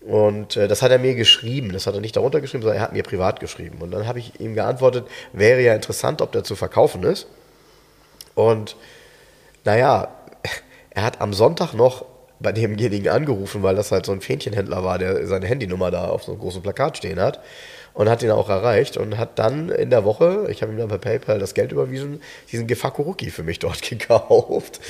Und 0.00 0.56
äh, 0.56 0.66
das 0.66 0.80
hat 0.82 0.90
er 0.90 0.98
mir 0.98 1.14
geschrieben. 1.14 1.72
Das 1.72 1.86
hat 1.86 1.94
er 1.94 2.00
nicht 2.00 2.16
darunter 2.16 2.40
geschrieben, 2.40 2.62
sondern 2.62 2.78
er 2.78 2.82
hat 2.82 2.92
mir 2.92 3.02
privat 3.02 3.38
geschrieben. 3.40 3.78
Und 3.80 3.90
dann 3.90 4.06
habe 4.06 4.18
ich 4.18 4.40
ihm 4.40 4.54
geantwortet, 4.54 5.06
wäre 5.32 5.60
ja 5.60 5.74
interessant, 5.74 6.22
ob 6.22 6.32
der 6.32 6.44
zu 6.44 6.56
verkaufen 6.56 7.02
ist. 7.02 7.26
Und 8.34 8.76
naja, 9.64 10.08
er 10.90 11.02
hat 11.02 11.20
am 11.20 11.32
Sonntag 11.32 11.74
noch 11.74 12.06
bei 12.38 12.52
demjenigen 12.52 13.10
angerufen, 13.10 13.62
weil 13.62 13.76
das 13.76 13.92
halt 13.92 14.06
so 14.06 14.12
ein 14.12 14.22
Fähnchenhändler 14.22 14.82
war, 14.82 14.98
der 14.98 15.26
seine 15.26 15.46
Handynummer 15.46 15.90
da 15.90 16.08
auf 16.08 16.24
so 16.24 16.32
einem 16.32 16.40
großen 16.40 16.62
Plakat 16.62 16.96
stehen 16.96 17.20
hat. 17.20 17.40
Und 17.92 18.08
hat 18.08 18.22
ihn 18.22 18.30
auch 18.30 18.48
erreicht 18.48 18.96
und 18.96 19.18
hat 19.18 19.38
dann 19.40 19.68
in 19.68 19.90
der 19.90 20.04
Woche, 20.04 20.46
ich 20.48 20.62
habe 20.62 20.72
ihm 20.72 20.78
dann 20.78 20.88
per 20.88 20.98
PayPal 20.98 21.40
das 21.40 21.54
Geld 21.54 21.72
überwiesen, 21.72 22.22
diesen 22.50 22.68
Gefakuruki 22.68 23.30
für 23.30 23.42
mich 23.42 23.58
dort 23.58 23.82
gekauft. 23.88 24.80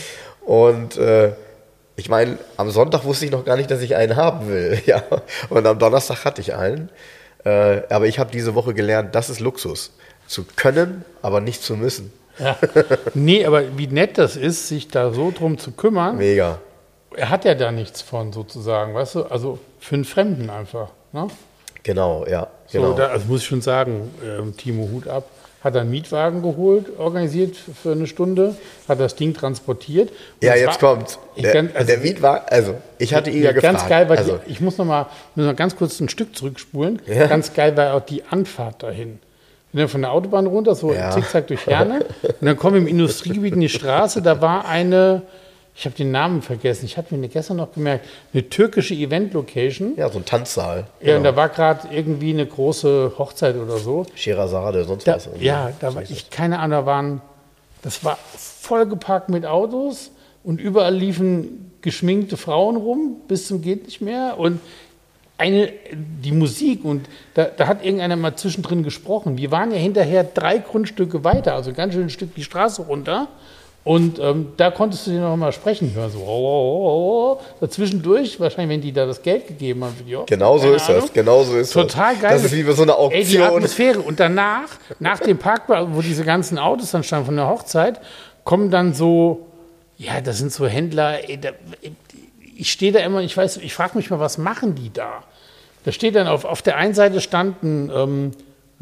Und 0.42 0.98
äh, 0.98 1.32
ich 2.00 2.08
meine, 2.08 2.38
am 2.56 2.70
Sonntag 2.70 3.04
wusste 3.04 3.26
ich 3.26 3.30
noch 3.30 3.44
gar 3.44 3.56
nicht, 3.56 3.70
dass 3.70 3.82
ich 3.82 3.94
einen 3.94 4.16
haben 4.16 4.48
will. 4.48 4.80
Ja. 4.86 5.02
Und 5.50 5.66
am 5.66 5.78
Donnerstag 5.78 6.24
hatte 6.24 6.40
ich 6.40 6.54
einen. 6.54 6.88
Äh, 7.44 7.82
aber 7.90 8.06
ich 8.06 8.18
habe 8.18 8.30
diese 8.32 8.54
Woche 8.54 8.74
gelernt, 8.74 9.14
das 9.14 9.30
ist 9.30 9.40
Luxus. 9.40 9.92
Zu 10.26 10.44
können, 10.56 11.04
aber 11.22 11.40
nicht 11.40 11.62
zu 11.62 11.76
müssen. 11.76 12.12
Ja. 12.38 12.56
nee, 13.14 13.44
aber 13.44 13.76
wie 13.76 13.86
nett 13.86 14.16
das 14.16 14.36
ist, 14.36 14.68
sich 14.68 14.88
da 14.88 15.12
so 15.12 15.30
drum 15.30 15.58
zu 15.58 15.72
kümmern. 15.72 16.16
Mega. 16.16 16.58
Er 17.14 17.28
hat 17.28 17.44
ja 17.44 17.54
da 17.54 17.70
nichts 17.72 18.00
von 18.02 18.32
sozusagen, 18.32 18.94
weißt 18.94 19.16
du? 19.16 19.22
Also 19.24 19.58
für 19.78 19.96
einen 19.96 20.04
Fremden 20.04 20.48
einfach. 20.48 20.88
Ne? 21.12 21.26
Genau, 21.82 22.24
ja. 22.26 22.46
So, 22.66 22.80
Genau. 22.80 22.92
da, 22.94 23.08
also 23.08 23.26
muss 23.26 23.40
ich 23.42 23.46
schon 23.48 23.62
sagen, 23.62 24.14
ähm, 24.24 24.56
Timo 24.56 24.88
Hut 24.92 25.08
ab. 25.08 25.24
Hat 25.62 25.76
einen 25.76 25.90
Mietwagen 25.90 26.40
geholt, 26.40 26.86
organisiert 26.98 27.54
für 27.56 27.92
eine 27.92 28.06
Stunde, 28.06 28.54
hat 28.88 28.98
das 28.98 29.14
Ding 29.14 29.34
transportiert. 29.34 30.10
Ja, 30.42 30.54
jetzt 30.54 30.80
war- 30.82 30.94
kommt. 30.96 31.18
Ich 31.36 31.42
Der, 31.42 31.52
kann- 31.52 31.70
also- 31.74 31.86
der 31.86 31.98
Mietwagen, 31.98 32.44
also 32.48 32.74
ich 32.98 33.12
hatte 33.14 33.28
ihn 33.30 33.42
ja 33.42 33.52
gefragt. 33.52 33.74
Ganz 33.76 33.88
geil 33.88 34.08
war 34.08 34.16
also, 34.16 34.38
die, 34.46 34.52
ich 34.52 34.60
muss 34.62 34.78
noch 34.78 34.86
mal, 34.86 35.06
muss 35.34 35.44
noch 35.46 35.56
ganz 35.56 35.76
kurz 35.76 36.00
ein 36.00 36.08
Stück 36.08 36.34
zurückspulen. 36.34 37.00
Ja. 37.06 37.26
Ganz 37.26 37.52
geil 37.52 37.76
war 37.76 37.92
auch 37.94 38.00
die 38.06 38.22
Anfahrt 38.30 38.82
dahin. 38.82 39.18
Wir 39.72 39.82
sind 39.82 39.90
von 39.90 40.00
der 40.00 40.12
Autobahn 40.12 40.46
runter, 40.46 40.74
so 40.74 40.92
Ja. 40.94 41.10
zickzack 41.10 41.46
durch 41.48 41.66
Herne. 41.66 42.06
und 42.22 42.34
dann 42.46 42.56
kommen 42.56 42.74
wir 42.76 42.80
im 42.80 42.88
Industriegebiet 42.88 43.54
in 43.54 43.60
die 43.60 43.68
Straße. 43.68 44.22
Da 44.22 44.40
war 44.40 44.66
eine, 44.66 45.22
ich 45.80 45.86
habe 45.86 45.96
den 45.96 46.10
Namen 46.10 46.42
vergessen, 46.42 46.84
ich 46.84 46.98
habe 46.98 47.16
mir 47.16 47.28
gestern 47.28 47.56
noch 47.56 47.72
gemerkt, 47.72 48.06
eine 48.34 48.46
türkische 48.50 48.92
Event-Location. 48.92 49.94
ja, 49.96 50.10
so 50.10 50.18
ein 50.18 50.26
Tanzsaal. 50.26 50.86
Ja, 51.00 51.16
und 51.16 51.24
da 51.24 51.34
war 51.36 51.48
gerade 51.48 51.88
irgendwie 51.90 52.34
eine 52.34 52.44
große 52.44 53.14
Hochzeit 53.16 53.56
oder 53.56 53.78
so. 53.78 54.04
Scheherazade, 54.14 54.84
sonst 54.84 55.08
Da, 55.08 55.14
was. 55.14 55.30
ja, 55.40 55.72
da 55.80 55.94
war 55.94 56.02
ich, 56.02 56.28
keine 56.28 56.58
Ahnung, 56.58 56.80
da 56.80 56.84
waren, 56.86 57.22
das 57.80 58.04
war 58.04 58.18
vollgepackt 58.36 59.30
mit 59.30 59.46
Autos 59.46 60.10
und 60.44 60.60
überall 60.60 60.94
liefen 60.94 61.72
geschminkte 61.80 62.36
Frauen 62.36 62.76
rum, 62.76 63.16
bis 63.26 63.46
zum 63.46 63.62
geht 63.62 63.86
nicht 63.86 64.02
mehr. 64.02 64.34
Und 64.36 64.60
eine, 65.38 65.72
die 65.94 66.32
Musik, 66.32 66.84
und 66.84 67.08
da, 67.32 67.44
da 67.44 67.66
hat 67.66 67.82
irgendeiner 67.82 68.16
mal 68.16 68.36
zwischendrin 68.36 68.82
gesprochen. 68.82 69.38
Wir 69.38 69.50
waren 69.50 69.70
ja 69.70 69.78
hinterher 69.78 70.24
drei 70.24 70.58
Grundstücke 70.58 71.24
weiter, 71.24 71.54
also 71.54 71.72
ganz 71.72 71.94
schön 71.94 72.02
ein 72.02 72.10
Stück 72.10 72.34
die 72.34 72.44
Straße 72.44 72.82
runter. 72.82 73.28
Und 73.82 74.18
ähm, 74.18 74.48
da 74.58 74.70
konntest 74.70 75.06
du 75.06 75.12
den 75.12 75.22
noch 75.22 75.36
mal 75.36 75.52
sprechen 75.52 75.94
hören, 75.94 76.10
so 76.10 76.18
oh, 76.18 76.22
oh, 76.26 76.86
oh, 76.86 77.38
oh. 77.40 77.44
dazwischendurch, 77.60 78.38
wahrscheinlich, 78.38 78.74
wenn 78.76 78.80
die 78.82 78.92
da 78.92 79.06
das 79.06 79.22
Geld 79.22 79.46
gegeben 79.48 79.82
haben 79.84 79.94
für 79.96 80.04
die 80.04 80.14
Hochzeit, 80.16 80.28
Genau 80.38 80.58
so 80.58 80.64
keine 80.64 80.76
ist 80.76 80.88
Ahnung. 80.90 81.00
das. 81.00 81.12
Genau 81.14 81.42
so 81.44 81.56
ist 81.56 81.72
Total 81.72 82.12
das. 82.12 82.22
geil. 82.22 82.32
Das 82.34 82.44
ist 82.44 82.52
wie 82.54 82.62
bei 82.62 82.72
so 82.72 82.82
einer 82.82 82.98
Ey, 82.98 83.24
die 83.24 83.38
Auktion. 83.40 83.42
Atmosphäre. 83.56 84.00
Und 84.00 84.20
danach, 84.20 84.68
nach 84.98 85.18
dem 85.20 85.38
Parkplatz, 85.38 85.88
wo 85.92 86.02
diese 86.02 86.24
ganzen 86.24 86.58
Autos 86.58 86.90
dann 86.90 87.02
standen 87.04 87.24
von 87.26 87.36
der 87.36 87.48
Hochzeit, 87.48 88.00
kommen 88.44 88.70
dann 88.70 88.92
so, 88.92 89.46
ja, 89.96 90.20
das 90.20 90.38
sind 90.38 90.52
so 90.52 90.66
Händler. 90.66 91.26
Ey, 91.28 91.40
da, 91.40 91.50
ich 92.54 92.70
stehe 92.70 92.92
da 92.92 92.98
immer, 92.98 93.22
ich 93.22 93.34
weiß, 93.34 93.56
ich 93.58 93.72
frage 93.72 93.96
mich 93.96 94.10
mal, 94.10 94.20
was 94.20 94.36
machen 94.36 94.74
die 94.74 94.92
da? 94.92 95.24
Da 95.84 95.92
steht 95.92 96.16
dann 96.16 96.26
auf, 96.26 96.44
auf 96.44 96.60
der 96.60 96.76
einen 96.76 96.92
Seite 96.92 97.22
stand 97.22 97.62
ein, 97.62 97.90
ähm, 97.94 98.30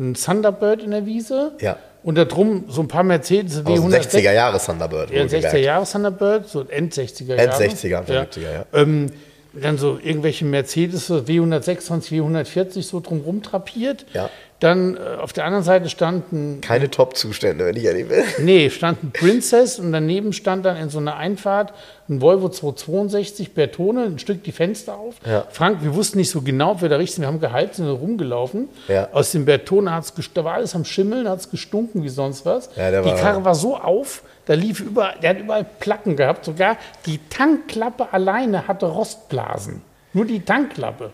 ein 0.01 0.14
Thunderbird 0.14 0.82
in 0.82 0.90
der 0.90 1.07
Wiese. 1.07 1.53
Ja. 1.61 1.76
Und 2.03 2.16
da 2.16 2.24
drum 2.24 2.64
so 2.68 2.80
ein 2.80 2.88
paar 2.88 3.03
Mercedes 3.03 3.64
W106. 3.64 4.11
60er 4.11 4.32
Jahre 4.32 4.59
Thunderbird. 4.59 5.11
Ja, 5.11 5.22
wohlgemerkt. 5.22 5.55
60er 5.55 5.59
Jahre 5.59 5.84
Thunderbird, 5.84 6.49
so 6.49 6.64
End 6.68 6.94
60er 6.94 7.34
Jahre. 7.34 7.42
End 7.42 7.72
60er, 7.72 7.96
Anfang 7.96 8.16
70er, 8.16 8.53
ja. 8.53 8.64
Ähm, 8.72 9.07
dann 9.53 9.78
so 9.78 9.99
irgendwelche 10.03 10.44
Mercedes, 10.44 11.07
so 11.07 11.16
W126, 11.16 12.20
W140 12.20 12.82
so 12.82 13.01
drumrum 13.01 13.42
trapiert. 13.42 14.07
Ja. 14.12 14.30
Dann 14.61 14.96
äh, 14.96 15.20
auf 15.20 15.32
der 15.32 15.44
anderen 15.44 15.62
Seite 15.62 15.88
stand 15.88 16.32
ein, 16.32 16.61
Keine 16.61 16.90
Top-Zustände, 16.90 17.64
wenn 17.64 17.76
ich 17.76 17.84
ehrlich 17.84 18.09
bin. 18.09 18.24
nee, 18.44 18.70
stand 18.70 19.02
ein 19.04 19.11
Princess 19.12 19.78
und 19.78 19.92
daneben 19.92 20.32
stand 20.32 20.64
dann 20.64 20.76
in 20.76 20.90
so 20.90 20.98
einer 20.98 21.16
Einfahrt 21.16 21.72
ein 22.09 22.20
Volvo 22.20 22.48
262 22.48 23.52
Bertone, 23.52 24.04
ein 24.04 24.18
Stück 24.18 24.42
die 24.42 24.50
Fenster 24.50 24.96
auf. 24.96 25.14
Ja. 25.24 25.46
Frank, 25.50 25.82
wir 25.82 25.94
wussten 25.94 26.18
nicht 26.18 26.30
so 26.30 26.42
genau, 26.42 26.72
ob 26.72 26.82
wir 26.82 26.88
da 26.88 26.96
richtig 26.96 27.16
sind. 27.16 27.22
Wir 27.22 27.28
haben 27.28 27.40
gehalten, 27.40 27.74
sind 27.74 27.88
rumgelaufen. 27.88 28.68
Ja. 28.88 29.09
Aus 29.12 29.30
dem 29.30 29.44
Bertone 29.44 29.92
hat's 29.92 30.12
da 30.34 30.44
war 30.44 30.54
alles 30.54 30.74
am 30.74 30.84
Schimmeln, 30.84 31.28
hat 31.28 31.38
es 31.38 31.50
gestunken 31.50 32.02
wie 32.02 32.09
sonst 32.09 32.44
was. 32.44 32.70
Ja, 32.76 33.02
die 33.02 33.11
Karre 33.11 33.44
war 33.44 33.54
so 33.54 33.76
auf, 33.76 34.22
da 34.46 34.54
lief 34.54 34.80
überall, 34.80 35.14
der 35.22 35.30
hat 35.30 35.38
überall 35.38 35.66
Placken 35.78 36.16
gehabt. 36.16 36.44
Sogar 36.44 36.78
die 37.06 37.20
Tankklappe 37.28 38.12
alleine 38.12 38.66
hatte 38.66 38.86
Rostblasen. 38.86 39.82
Nur 40.14 40.24
die 40.24 40.40
Tankklappe. 40.40 41.12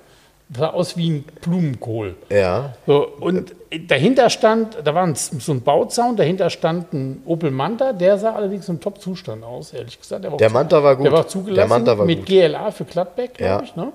Sah 0.56 0.70
aus 0.70 0.96
wie 0.96 1.10
ein 1.10 1.24
Blumenkohl. 1.40 2.14
Ja. 2.30 2.74
So, 2.86 3.06
und 3.20 3.54
dahinter 3.88 4.30
stand, 4.30 4.76
da 4.84 4.94
war 4.94 5.02
ein, 5.04 5.14
so 5.16 5.52
ein 5.52 5.62
Bauzaun, 5.62 6.16
dahinter 6.16 6.50
stand 6.50 6.92
ein 6.92 7.22
Opel 7.26 7.50
Manta, 7.50 7.92
der 7.92 8.18
sah 8.18 8.34
allerdings 8.34 8.68
im 8.68 8.80
Top-Zustand 8.80 9.42
aus, 9.42 9.72
ehrlich 9.72 9.98
gesagt. 10.00 10.22
Der, 10.24 10.30
war 10.30 10.38
Der 10.38 10.50
Manta 10.50 10.82
war 10.82 10.96
gut. 10.96 11.06
Der 11.06 11.12
war 11.12 11.26
zugelassen 11.26 11.56
Der 11.56 11.66
Manta 11.66 11.98
war 11.98 12.06
mit 12.06 12.18
gut. 12.20 12.26
GLA 12.26 12.70
für 12.70 12.84
Gladbeck, 12.84 13.34
glaube 13.34 13.50
Ja. 13.52 13.62
ich. 13.62 13.74
Ne? 13.76 13.92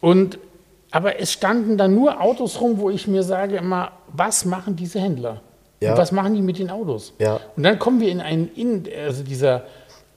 Und, 0.00 0.38
aber 0.90 1.20
es 1.20 1.32
standen 1.32 1.78
da 1.78 1.88
nur 1.88 2.20
Autos 2.20 2.60
rum, 2.60 2.78
wo 2.78 2.90
ich 2.90 3.06
mir 3.08 3.22
sage 3.22 3.56
immer, 3.56 3.92
was 4.12 4.44
machen 4.44 4.76
diese 4.76 5.00
Händler? 5.00 5.40
Ja. 5.80 5.92
Und 5.92 5.98
was 5.98 6.12
machen 6.12 6.34
die 6.34 6.42
mit 6.42 6.58
den 6.58 6.70
Autos? 6.70 7.12
Ja. 7.18 7.40
Und 7.56 7.62
dann 7.62 7.78
kommen 7.78 8.00
wir 8.00 8.10
in 8.10 8.20
einen, 8.20 8.50
in, 8.54 8.84
also 9.06 9.22
dieser, 9.22 9.62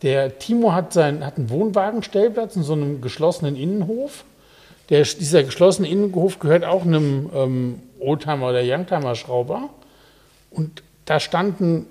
der 0.02 0.38
Timo 0.38 0.74
hat, 0.74 0.92
sein, 0.94 1.26
hat 1.26 1.38
einen 1.38 1.50
Wohnwagenstellplatz 1.50 2.56
in 2.56 2.64
so 2.64 2.74
einem 2.74 3.00
geschlossenen 3.02 3.56
Innenhof. 3.56 4.26
Der, 4.90 5.02
dieser 5.04 5.44
geschlossene 5.44 5.88
Innenhof 5.88 6.40
gehört 6.40 6.64
auch 6.64 6.84
einem 6.84 7.30
ähm, 7.34 7.80
Oldtimer 8.00 8.50
oder 8.50 8.62
Youngtimer-Schrauber. 8.64 9.70
Und 10.52 10.84
da 11.06 11.20
standen 11.20 11.88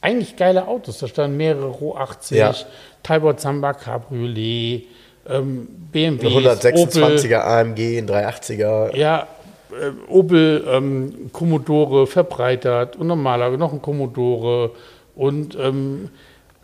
eigentlich 0.00 0.36
geile 0.36 0.66
Autos. 0.66 0.98
Da 0.98 1.06
standen 1.08 1.36
mehrere 1.36 1.68
Ro 1.68 1.96
80, 1.96 2.36
Ja. 2.38 2.54
Talbot 3.02 3.40
Samba 3.40 3.72
Cabriolet, 3.72 4.86
ähm, 5.28 5.68
BMW, 5.92 6.26
Ein 6.26 6.32
126er 6.44 7.38
AMG, 7.38 7.98
ein 7.98 8.08
380er. 8.08 8.96
ja, 8.96 9.26
äh, 9.70 10.10
Opel, 10.10 10.64
ähm, 10.68 11.30
Commodore 11.32 12.06
verbreitert 12.06 12.96
und 12.96 13.06
normaler, 13.06 13.56
noch 13.56 13.72
ein 13.72 13.80
Commodore 13.80 14.72
und 15.14 15.56
ähm, 15.60 16.10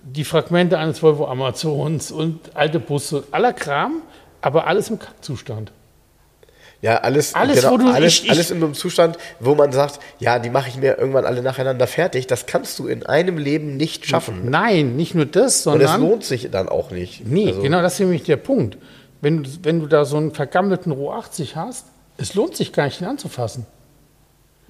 die 0.03 0.24
Fragmente 0.24 0.79
eines 0.79 1.03
Volvo 1.03 1.26
Amazons 1.26 2.11
und 2.11 2.41
alte 2.55 2.81
Busse, 2.81 3.24
aller 3.31 3.53
Kram, 3.53 4.03
aber 4.41 4.66
alles 4.66 4.91
im 4.91 4.99
Kackzustand. 4.99 5.72
Ja, 6.80 6.99
alles, 6.99 7.34
Alles, 7.34 7.57
genau, 7.62 7.76
du- 7.76 7.91
alles, 7.93 8.12
ich- 8.18 8.24
ich- 8.26 8.30
alles 8.30 8.53
in 8.53 8.59
einem 8.62 8.72
Zustand, 8.74 9.18
wo 9.41 9.57
man 9.57 9.72
sagt, 9.72 9.99
ja, 10.20 10.39
die 10.39 10.49
mache 10.49 10.68
ich 10.68 10.76
mir 10.76 10.97
irgendwann 10.97 11.24
alle 11.24 11.43
nacheinander 11.43 11.89
fertig. 11.89 12.28
Das 12.28 12.47
kannst 12.47 12.78
du 12.78 12.86
in 12.86 13.05
einem 13.05 13.36
Leben 13.36 13.76
nicht 13.76 14.07
schaffen. 14.07 14.49
Nein, 14.49 14.95
nicht 14.95 15.12
nur 15.16 15.26
das, 15.26 15.66
Und 15.66 15.80
es 15.80 15.89
sondern. 15.89 16.01
lohnt 16.01 16.24
sich 16.24 16.49
dann 16.53 16.68
auch 16.68 16.93
nicht. 16.93 17.26
Nee, 17.26 17.49
Also, 17.49 17.62
genau 17.62 17.82
das 17.82 17.95
ist 17.95 18.01
nämlich 18.01 18.22
der 18.22 18.36
Punkt. 18.36 18.78
Wenn, 19.20 19.43
du- 19.43 19.51
wenn 19.62 19.80
du 19.80 19.86
da 19.89 20.05
so 20.05 20.18
einen 20.18 20.32
vergammelten 20.32 20.93
Roh 20.93 21.11
80 21.11 21.57
hast, 21.57 21.86
es 22.16 22.34
lohnt 22.34 22.55
sich 22.57 22.72
gar 22.72 22.84
nicht, 22.84 23.01
ihn 23.01 23.09
anzufassen. 23.09 23.66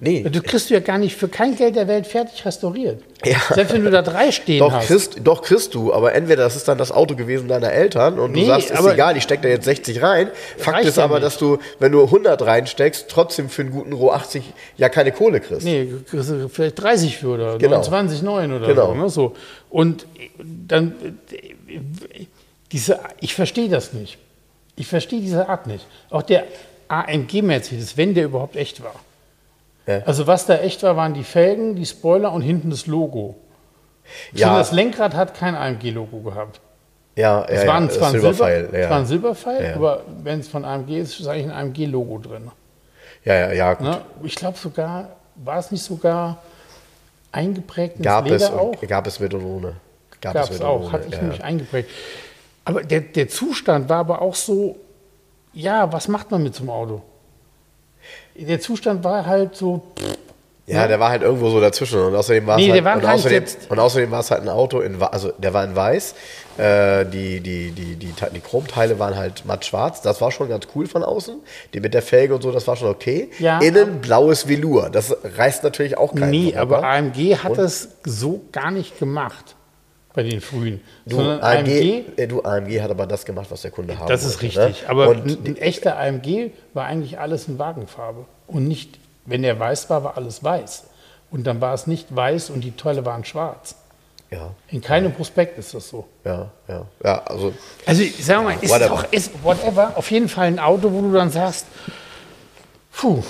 Nee. 0.01 0.23
Du 0.23 0.41
kriegst 0.41 0.69
du 0.69 0.73
ja 0.73 0.79
gar 0.79 0.97
nicht 0.97 1.15
für 1.17 1.27
kein 1.27 1.57
Geld 1.57 1.75
der 1.75 1.89
Welt 1.89 2.07
fertig 2.07 2.45
restauriert. 2.45 3.03
Ja. 3.25 3.35
Selbst 3.53 3.73
wenn 3.73 3.83
du 3.83 3.91
da 3.91 4.01
drei 4.01 4.31
stehen 4.31 4.59
Doch 4.59 4.71
hast. 4.71 4.87
kriegst, 4.87 5.17
doch 5.25 5.41
kriegst 5.41 5.73
du, 5.73 5.93
aber 5.93 6.15
entweder 6.15 6.43
das 6.43 6.55
ist 6.55 6.69
dann 6.69 6.77
das 6.77 6.89
Auto 6.93 7.15
gewesen 7.17 7.49
deiner 7.49 7.71
Eltern 7.73 8.17
und 8.17 8.31
du 8.33 8.39
Nee, 8.39 8.45
sagst, 8.45 8.71
ist 8.71 8.85
egal, 8.85 9.17
ich 9.17 9.23
steck 9.23 9.41
da 9.41 9.49
jetzt 9.49 9.65
60 9.65 10.01
rein. 10.01 10.29
Fakt 10.57 10.85
ist 10.85 10.97
aber, 10.99 11.15
nicht. 11.15 11.25
dass 11.25 11.37
du, 11.37 11.57
wenn 11.79 11.91
du 11.91 12.01
100 12.05 12.41
reinsteckst, 12.41 13.09
trotzdem 13.09 13.49
für 13.49 13.63
einen 13.63 13.71
guten 13.71 13.91
Roh 13.91 14.11
80 14.11 14.41
ja 14.77 14.87
keine 14.87 15.11
Kohle 15.11 15.41
kriegst. 15.41 15.65
Nee, 15.65 15.89
kriegst 16.09 16.29
du 16.29 16.47
vielleicht 16.47 16.81
30 16.81 17.17
für 17.17 17.27
oder 17.33 17.57
Genau. 17.57 17.71
29, 17.75 18.21
9 18.21 18.53
oder 18.53 18.67
Genau. 18.67 18.87
so, 18.87 18.93
ne? 18.95 19.09
so. 19.09 19.35
Und 19.69 20.05
dann, 20.37 20.93
diese, 22.71 22.99
ich 23.19 23.33
verstehe 23.35 23.67
das 23.69 23.93
nicht. 23.93 24.17
Ich 24.77 24.87
verstehe 24.87 25.19
diese 25.19 25.49
Art 25.49 25.67
nicht. 25.67 25.85
Auch 26.09 26.21
der 26.21 26.45
AMG 26.87 27.41
Mercedes, 27.41 27.97
wenn 27.97 28.13
der 28.13 28.25
überhaupt 28.25 28.55
echt 28.55 28.81
war. 28.81 28.95
Ja. 29.87 29.99
Also 30.05 30.27
was 30.27 30.45
da 30.45 30.57
echt 30.57 30.83
war, 30.83 30.95
waren 30.95 31.13
die 31.13 31.23
Felgen, 31.23 31.75
die 31.75 31.85
Spoiler 31.85 32.31
und 32.31 32.41
hinten 32.41 32.69
das 32.69 32.85
Logo. 32.87 33.35
Ja. 34.33 34.47
Schon 34.47 34.57
das 34.57 34.71
Lenkrad 34.71 35.13
hat 35.15 35.35
kein 35.35 35.55
AMG-Logo 35.55 36.19
gehabt. 36.21 36.61
Ja, 37.15 37.39
ja, 37.41 37.45
Es 37.47 37.63
ja, 37.63 37.67
war, 37.67 37.75
ein, 37.75 37.89
zwar 37.89 38.07
ein 38.07 38.11
Silberpfeil, 38.13 38.61
Silber, 38.61 38.77
es 38.77 38.89
war 38.89 38.97
ein 38.97 39.03
ja. 39.03 39.07
Silberpfeil, 39.07 39.63
Ja. 39.65 39.75
aber 39.75 40.01
wenn 40.23 40.39
es 40.39 40.47
von 40.47 40.63
AMG 40.65 40.99
ist, 40.99 41.19
ist 41.19 41.27
eigentlich 41.27 41.45
ein 41.47 41.51
AMG-Logo 41.51 42.17
drin. 42.19 42.49
ja, 43.25 43.33
ja, 43.35 43.51
ja, 43.51 43.73
gut. 43.73 43.87
Ne? 43.87 44.01
Ich 44.23 44.35
glaube 44.35 44.57
sogar, 44.57 45.09
war 45.35 45.57
es 45.59 45.69
nicht 45.71 45.83
sogar 45.83 46.37
eingeprägt 47.31 47.97
ins 47.97 48.05
Gab 48.05 48.25
Leder 48.25 48.35
es, 48.37 48.51
auch? 48.51 48.73
gab 48.87 49.05
es 49.07 49.19
mit 49.19 49.33
und 49.33 49.43
ohne. 49.43 49.73
Gab, 50.21 50.33
Gab 50.33 50.43
es 50.45 50.55
es 50.55 50.61
auch, 50.61 50.81
ohne. 50.81 50.91
hatte 50.91 51.07
ich 51.07 51.13
ja. 51.15 51.21
nämlich 51.21 51.43
eingeprägt. 51.43 51.89
Aber 52.65 52.83
der, 52.83 53.01
der 53.01 53.27
Zustand 53.27 53.89
war 53.89 53.97
aber 53.99 54.21
auch 54.21 54.35
so, 54.35 54.77
ja, 55.53 55.91
was 55.91 56.07
macht 56.07 56.31
man 56.31 56.41
mit 56.43 56.55
so 56.55 56.61
einem 56.61 56.69
Auto? 56.69 57.01
Der 58.39 58.59
Zustand 58.59 59.03
war 59.03 59.25
halt 59.25 59.55
so, 59.55 59.81
pff, 59.97 60.17
Ja, 60.67 60.87
der 60.87 60.99
war 60.99 61.09
halt 61.09 61.23
irgendwo 61.23 61.49
so 61.49 61.59
dazwischen 61.59 61.99
und 61.99 62.15
außerdem 62.15 62.45
war 62.45 62.57
es 62.57 62.61
Nee, 62.61 62.67
der 62.67 62.75
halt, 62.75 62.85
war 62.85 62.95
und 62.97 63.05
außerdem, 63.05 63.43
und 63.69 63.79
außerdem 63.79 64.11
war 64.11 64.19
es 64.19 64.31
halt 64.31 64.41
ein 64.43 64.49
Auto 64.49 64.81
in, 64.81 65.01
also 65.01 65.31
der 65.37 65.53
war 65.53 65.63
in 65.63 65.75
weiß, 65.75 66.13
äh, 66.57 67.05
die, 67.05 67.39
die, 67.39 67.71
die, 67.71 67.95
die, 67.95 68.13
die 68.13 68.39
Chromteile 68.39 68.99
waren 68.99 69.15
halt 69.15 69.45
matt 69.45 69.65
schwarz, 69.65 70.01
das 70.01 70.21
war 70.21 70.31
schon 70.31 70.47
ganz 70.49 70.67
cool 70.75 70.85
von 70.87 71.03
außen, 71.03 71.41
die 71.73 71.79
mit 71.79 71.93
der 71.93 72.01
Felge 72.03 72.35
und 72.35 72.43
so, 72.43 72.51
das 72.51 72.67
war 72.67 72.75
schon 72.75 72.89
okay. 72.89 73.29
Ja, 73.39 73.59
Innen 73.59 73.99
blaues 73.99 74.47
Velour, 74.47 74.89
das 74.89 75.15
reißt 75.37 75.63
natürlich 75.63 75.97
auch 75.97 76.13
keinen 76.13 76.29
nee, 76.29 76.55
ab, 76.55 76.71
aber? 76.71 76.83
AMG 76.83 77.37
hat 77.37 77.57
das 77.57 77.89
so 78.03 78.41
gar 78.51 78.69
nicht 78.71 78.99
gemacht 78.99 79.55
bei 80.19 80.23
den 80.23 80.41
frühen. 80.41 80.81
du, 81.05 81.15
sondern 81.15 81.39
AMG, 81.39 82.03
äh, 82.17 82.27
du, 82.27 82.41
AMG 82.43 82.81
hat 82.81 82.91
aber 82.91 83.07
das 83.07 83.23
gemacht, 83.23 83.47
was 83.49 83.61
der 83.61 83.71
Kunde 83.71 83.97
haben 83.97 84.09
Das 84.09 84.25
ist 84.25 84.41
wollte, 84.43 84.65
richtig. 84.65 84.81
Ne? 84.83 84.89
Aber 84.89 85.07
und 85.07 85.25
ein, 85.25 85.45
ein 85.45 85.57
echter 85.57 85.97
AMG 85.97 86.51
war 86.73 86.87
eigentlich 86.87 87.19
alles 87.19 87.47
in 87.47 87.57
Wagenfarbe. 87.57 88.25
Und 88.47 88.67
nicht, 88.67 88.99
wenn 89.25 89.45
er 89.45 89.57
weiß 89.57 89.89
war, 89.89 90.03
war 90.03 90.17
alles 90.17 90.43
weiß. 90.43 90.83
Und 91.31 91.47
dann 91.47 91.61
war 91.61 91.73
es 91.73 91.87
nicht 91.87 92.13
weiß 92.13 92.49
und 92.49 92.65
die 92.65 92.75
Teile 92.75 93.05
waren 93.05 93.23
schwarz. 93.23 93.75
ja, 94.29 94.51
In 94.67 94.81
keinem 94.81 95.13
Prospekt 95.13 95.57
ist 95.57 95.73
das 95.73 95.87
so. 95.87 96.05
ja, 96.25 96.51
ja, 96.67 96.85
ja, 97.01 97.23
also 97.23 97.53
Also 97.85 98.01
ich 98.01 98.25
sag 98.25 98.43
mal, 98.43 98.57
ist 98.59 98.71
whatever. 98.73 98.91
auch 98.93 99.05
ist 99.11 99.31
whatever, 99.41 99.93
auf 99.95 100.11
jeden 100.11 100.27
Fall 100.27 100.47
ein 100.47 100.59
Auto, 100.59 100.91
wo 100.91 101.01
du 101.01 101.13
dann 101.13 101.29
sagst, 101.29 101.65
puh, 102.91 103.23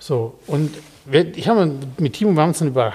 so. 0.00 0.34
Und 0.48 0.74
wir, 1.04 1.36
ich 1.36 1.46
habe 1.46 1.70
mit 1.98 2.14
Timo, 2.14 2.32
wir 2.32 2.42
haben 2.42 2.48
uns 2.48 2.58
dann 2.58 2.68
über, 2.68 2.92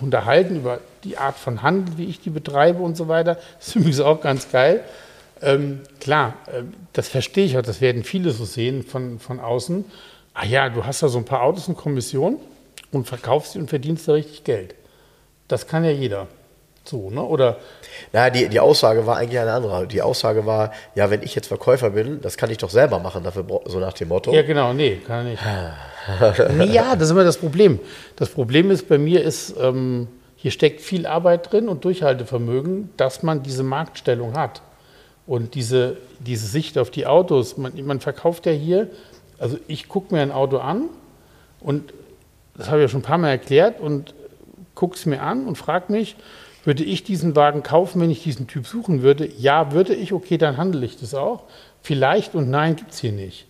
unterhalten 0.00 0.56
über 0.56 0.78
die 1.04 1.18
Art 1.18 1.36
von 1.36 1.62
Handel, 1.62 1.98
wie 1.98 2.06
ich 2.06 2.20
die 2.20 2.30
betreibe 2.30 2.82
und 2.82 2.96
so 2.96 3.08
weiter. 3.08 3.38
Das 3.58 3.68
ist 3.68 3.76
übrigens 3.76 4.00
auch 4.00 4.20
ganz 4.20 4.50
geil. 4.50 4.82
Ähm, 5.40 5.80
klar, 6.00 6.34
ähm, 6.52 6.72
das 6.92 7.08
verstehe 7.08 7.44
ich 7.44 7.58
auch, 7.58 7.62
das 7.62 7.80
werden 7.80 8.04
viele 8.04 8.30
so 8.30 8.44
sehen 8.44 8.84
von, 8.84 9.18
von 9.18 9.40
außen. 9.40 9.84
Ah 10.34 10.46
ja, 10.46 10.68
du 10.68 10.84
hast 10.84 11.02
da 11.02 11.08
so 11.08 11.18
ein 11.18 11.24
paar 11.24 11.42
Autos 11.42 11.68
in 11.68 11.76
Kommission 11.76 12.38
und 12.92 13.06
verkaufst 13.06 13.52
sie 13.52 13.58
und 13.58 13.68
verdienst 13.68 14.08
da 14.08 14.12
richtig 14.12 14.44
Geld. 14.44 14.74
Das 15.48 15.66
kann 15.66 15.84
ja 15.84 15.90
jeder. 15.90 16.28
So, 16.84 17.10
ne? 17.10 17.22
Oder 17.22 17.58
Na, 18.12 18.30
die, 18.30 18.48
die 18.48 18.58
Aussage 18.58 19.06
war 19.06 19.16
eigentlich 19.16 19.38
eine 19.38 19.52
andere. 19.52 19.86
Die 19.86 20.02
Aussage 20.02 20.46
war, 20.46 20.72
ja, 20.94 21.10
wenn 21.10 21.22
ich 21.22 21.34
jetzt 21.34 21.46
Verkäufer 21.46 21.90
bin, 21.90 22.20
das 22.20 22.36
kann 22.36 22.50
ich 22.50 22.58
doch 22.58 22.70
selber 22.70 22.98
machen, 22.98 23.22
dafür 23.22 23.44
so 23.66 23.78
nach 23.78 23.92
dem 23.92 24.08
Motto. 24.08 24.32
Ja, 24.32 24.42
genau, 24.42 24.72
nee, 24.72 25.00
kann 25.06 25.26
er 25.26 25.30
nicht. 25.30 26.56
nee, 26.56 26.64
ja, 26.72 26.94
das 26.94 27.04
ist 27.04 27.10
immer 27.10 27.24
das 27.24 27.36
Problem. 27.36 27.78
Das 28.16 28.30
Problem 28.30 28.70
ist, 28.70 28.88
bei 28.88 28.98
mir 28.98 29.22
ist, 29.22 29.54
ähm, 29.60 30.08
hier 30.42 30.50
steckt 30.50 30.80
viel 30.80 31.06
Arbeit 31.06 31.52
drin 31.52 31.68
und 31.68 31.84
Durchhaltevermögen, 31.84 32.90
dass 32.96 33.22
man 33.22 33.44
diese 33.44 33.62
Marktstellung 33.62 34.36
hat. 34.36 34.60
Und 35.24 35.54
diese, 35.54 35.98
diese 36.18 36.48
Sicht 36.48 36.78
auf 36.78 36.90
die 36.90 37.06
Autos, 37.06 37.56
man, 37.56 37.72
man 37.86 38.00
verkauft 38.00 38.46
ja 38.46 38.52
hier, 38.52 38.90
also 39.38 39.56
ich 39.68 39.88
gucke 39.88 40.12
mir 40.12 40.20
ein 40.20 40.32
Auto 40.32 40.58
an 40.58 40.88
und 41.60 41.94
das 42.56 42.66
habe 42.66 42.78
ich 42.78 42.82
ja 42.82 42.88
schon 42.88 43.02
ein 43.02 43.04
paar 43.04 43.18
Mal 43.18 43.28
erklärt 43.28 43.78
und 43.78 44.16
gucke 44.74 44.96
es 44.96 45.06
mir 45.06 45.22
an 45.22 45.46
und 45.46 45.58
frage 45.58 45.92
mich, 45.92 46.16
würde 46.64 46.82
ich 46.82 47.04
diesen 47.04 47.36
Wagen 47.36 47.62
kaufen, 47.62 48.00
wenn 48.00 48.10
ich 48.10 48.24
diesen 48.24 48.48
Typ 48.48 48.66
suchen 48.66 49.02
würde? 49.02 49.30
Ja, 49.38 49.70
würde 49.70 49.94
ich, 49.94 50.12
okay, 50.12 50.38
dann 50.38 50.56
handle 50.56 50.84
ich 50.84 50.98
das 50.98 51.14
auch. 51.14 51.44
Vielleicht 51.82 52.34
und 52.34 52.50
nein 52.50 52.74
gibt 52.74 52.90
es 52.90 52.98
hier 52.98 53.12
nicht. 53.12 53.46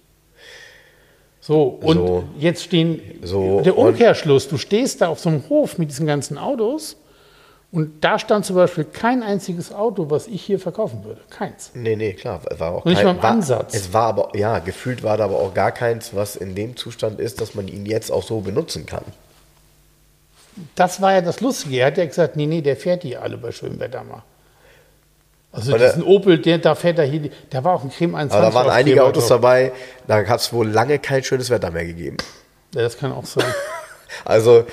So, 1.45 1.65
und 1.65 1.97
So. 1.97 2.25
jetzt 2.39 2.63
stehen 2.63 3.01
So, 3.23 3.61
der 3.63 3.77
Umkehrschluss, 3.77 4.49
du 4.49 4.57
stehst 4.59 5.01
da 5.01 5.09
auf 5.09 5.19
so 5.19 5.29
einem 5.29 5.43
Hof 5.49 5.77
mit 5.77 5.91
diesen 5.91 6.07
ganzen 6.07 6.39
Autos 6.39 6.97
und 7.73 8.05
da 8.05 8.21
stand 8.21 8.47
zum 8.47 8.55
Beispiel 8.55 8.85
kein 8.85 9.25
einziges 9.25 9.73
Auto, 9.75 10.09
was 10.09 10.29
ich 10.29 10.41
hier 10.41 10.61
verkaufen 10.61 11.03
würde. 11.05 11.21
Keins. 11.31 11.73
Nee, 11.75 11.97
nee, 11.97 12.13
klar. 12.13 12.43
War 12.59 12.73
auch 12.73 12.85
Nicht 12.85 12.99
kein, 12.99 13.07
mal 13.07 13.13
im 13.17 13.25
Ansatz. 13.25 13.75
Es 13.75 13.93
war 13.93 14.05
aber, 14.05 14.37
ja, 14.37 14.61
gefühlt 14.61 15.03
war 15.03 15.17
da 15.17 15.25
aber 15.25 15.41
auch 15.41 15.53
gar 15.53 15.73
keins, 15.73 16.15
was 16.15 16.37
in 16.37 16.55
dem 16.55 16.77
Zustand 16.77 17.19
ist, 17.19 17.41
dass 17.41 17.57
man 17.57 17.67
ihn 17.67 17.87
jetzt 17.87 18.13
auch 18.13 18.23
so 18.23 18.41
benutzen 18.41 18.87
kann. 18.87 19.05
Das 20.77 21.01
war 21.01 21.15
ja 21.15 21.23
das 21.23 21.41
Lustige. 21.41 21.79
Er 21.79 21.87
hat 21.89 21.99
ja 21.99 22.05
gesagt, 22.07 22.37
nee, 22.37 22.47
nee, 22.47 22.61
der 22.61 22.77
fährt 22.77 23.03
die 23.03 23.17
alle 23.17 23.37
bei 23.37 23.51
schönem 23.51 23.81
Wetter 23.81 24.05
mal. 24.05 24.23
Also 25.53 25.75
Oder- 25.75 25.89
diesen 25.89 26.03
Opel, 26.03 26.39
der, 26.39 26.59
da 26.59 26.75
fährt 26.75 26.99
er 26.99 27.05
hier, 27.05 27.31
da 27.51 27.63
war 27.63 27.75
auch 27.75 27.85
ein 27.85 27.91
Creme 27.91 28.15
21 28.15 28.37
Aber 28.39 28.49
da 28.49 28.55
waren 28.55 28.71
einige 28.71 29.05
Autos 29.05 29.29
dabei, 29.29 29.73
da 30.07 30.27
hat 30.27 30.41
es 30.41 30.53
wohl 30.53 30.67
lange 30.69 30.99
kein 30.99 31.23
schönes 31.23 31.51
Wetter 31.51 31.71
mehr 31.71 31.85
gegeben. 31.85 32.17
Ja, 32.75 32.81
das 32.83 32.97
kann 32.99 33.13
auch 33.13 33.27
sein. 33.27 33.45
Also. 34.27 34.65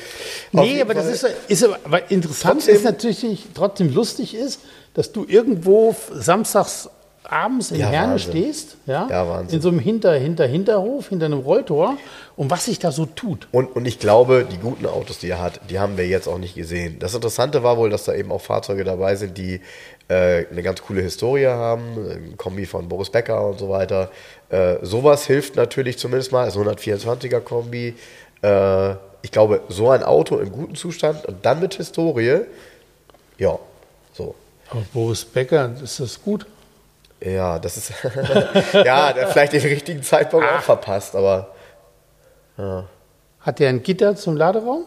Nee, 0.52 0.82
aber 0.82 0.94
das 0.94 1.22
Fall- 1.22 1.32
ist, 1.48 1.64
ist 1.64 1.70
aber, 1.86 2.12
interessant 2.12 2.56
Trotzdem- 2.60 2.76
ist 2.76 2.84
natürlich, 2.84 3.46
trotzdem 3.54 3.94
lustig 3.94 4.36
ist, 4.36 4.60
dass 4.94 5.14
du 5.14 5.26
irgendwo 5.28 5.96
samstags 6.14 6.90
abends 7.24 7.72
in 7.72 7.80
Ja, 7.80 7.88
Herne 7.88 8.14
Wahnsinn. 8.14 8.32
stehst, 8.32 8.76
ja, 8.86 9.08
Ja, 9.10 9.28
Wahnsinn. 9.30 9.56
in 9.56 9.62
so 9.62 9.70
einem 9.70 9.80
Hinter, 9.80 10.14
Hinter, 10.16 10.46
Hinterhof, 10.46 11.08
hinter 11.08 11.28
einem 11.28 11.40
Rolltor 11.40 11.96
und 12.36 12.50
was 12.52 12.66
sich 12.66 12.80
da 12.80 12.92
so 12.92 13.06
tut. 13.06 13.48
Und, 13.52 13.74
und 13.76 13.86
ich 13.86 13.98
glaube, 14.00 14.46
die 14.52 14.58
guten 14.58 14.86
Autos, 14.86 15.20
die 15.20 15.30
er 15.30 15.42
hat, 15.42 15.62
die 15.70 15.80
haben 15.80 15.96
wir 15.98 16.06
jetzt 16.08 16.28
auch 16.28 16.38
nicht 16.38 16.56
gesehen. 16.56 16.98
Das 17.00 17.14
Interessante 17.14 17.64
war 17.64 17.78
wohl, 17.78 17.90
dass 17.90 18.04
da 18.04 18.14
eben 18.14 18.32
auch 18.34 18.42
Fahrzeuge 18.42 18.84
dabei 18.84 19.16
sind, 19.16 19.38
die 19.38 19.62
äh, 20.10 20.46
eine 20.50 20.64
ganz 20.64 20.82
coole 20.82 21.02
Historie 21.02 21.46
haben, 21.48 22.10
ein 22.10 22.38
Kombi 22.38 22.66
von 22.66 22.90
Boris 22.90 23.10
Becker 23.10 23.48
und 23.48 23.60
so 23.60 23.70
weiter. 23.70 24.10
Äh, 24.50 24.78
sowas 24.82 25.26
hilft 25.26 25.56
natürlich 25.56 25.98
zumindest 25.98 26.32
mal, 26.32 26.44
also 26.44 26.62
124er 26.62 27.40
Kombi. 27.40 27.96
Äh, 28.42 28.92
ich 29.22 29.32
glaube, 29.32 29.62
so 29.70 29.90
ein 29.92 30.04
Auto 30.04 30.38
in 30.38 30.52
gutem 30.52 30.76
Zustand 30.76 31.26
und 31.26 31.46
dann 31.46 31.60
mit 31.60 31.76
Historie, 31.76 32.42
ja, 33.38 33.58
so. 34.14 34.36
Aber 34.70 34.82
Boris 34.94 35.24
Becker, 35.24 35.74
ist 35.82 36.00
das 36.00 36.22
gut? 36.22 36.46
Ja, 37.22 37.60
das 37.60 37.78
ist, 37.78 37.94
ja, 38.74 39.14
der 39.14 39.26
hat 39.26 39.32
vielleicht 39.32 39.54
den 39.54 39.62
richtigen 39.62 40.04
Zeitpunkt 40.04 40.48
auch 40.48 40.62
verpasst, 40.62 41.16
aber 41.16 41.54
Hat 43.42 43.60
der 43.60 43.70
ein 43.70 43.84
Gitter 43.84 44.16
zum 44.16 44.36
Laderaum? 44.36 44.86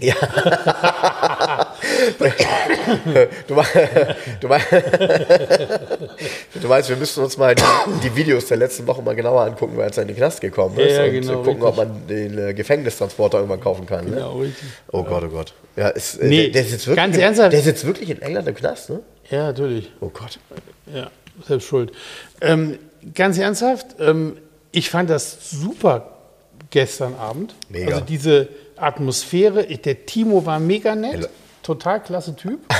Ja. 0.00 0.14
du, 3.46 3.54
meinst, 3.54 3.74
du, 4.40 4.48
du 6.60 6.68
meinst, 6.68 6.88
wir 6.88 6.96
müssten 6.96 7.20
uns 7.20 7.36
mal 7.38 7.54
die, 7.54 7.62
die 8.02 8.16
Videos 8.16 8.46
der 8.46 8.56
letzten 8.56 8.88
Woche 8.88 9.02
mal 9.02 9.14
genauer 9.14 9.42
angucken, 9.42 9.76
weil 9.76 9.88
er 9.88 9.98
in 9.98 10.08
den 10.08 10.16
Knast 10.16 10.40
gekommen 10.40 10.76
ist. 10.78 10.96
Ja, 10.96 11.04
ja, 11.04 11.12
und 11.12 11.20
genau, 11.20 11.42
gucken, 11.44 11.62
ob 11.62 11.78
richtig. 11.78 11.94
man 11.96 12.06
den 12.08 12.38
äh, 12.38 12.54
Gefängnistransporter 12.54 13.38
irgendwann 13.38 13.60
kaufen 13.60 13.86
kann. 13.86 14.06
Ne? 14.06 14.16
Genau, 14.16 14.38
richtig. 14.38 14.64
Oh 14.90 15.04
Gott, 15.04 15.22
oh 15.26 15.28
Gott. 15.28 15.54
Ja, 15.76 15.88
ist, 15.90 16.16
äh, 16.16 16.26
Nee, 16.26 16.50
der, 16.50 16.62
der, 16.62 16.70
sitzt 16.70 16.88
wirklich, 16.88 17.04
ganz 17.04 17.16
ernsthaft. 17.16 17.52
der 17.52 17.62
sitzt 17.62 17.86
wirklich 17.86 18.10
in 18.10 18.20
England 18.20 18.48
im 18.48 18.54
Knast, 18.56 18.90
ne? 18.90 19.00
Ja, 19.30 19.44
natürlich. 19.44 19.92
Oh 20.00 20.08
Gott. 20.08 20.40
Ja, 20.92 21.08
selbst 21.46 21.68
schuld. 21.68 21.92
Ähm, 22.40 22.80
ganz 23.14 23.38
ernsthaft, 23.38 23.86
ähm, 24.00 24.38
ich 24.72 24.90
fand 24.90 25.08
das 25.08 25.50
super 25.50 26.10
gestern 26.70 27.14
Abend. 27.14 27.54
Mega. 27.68 27.92
Also 27.92 28.00
diese 28.00 28.48
Atmosphäre, 28.76 29.64
der 29.64 30.06
Timo 30.06 30.44
war 30.46 30.58
mega 30.58 30.94
nett, 30.94 31.28
total 31.62 32.02
klasse 32.02 32.34
Typ. 32.36 32.60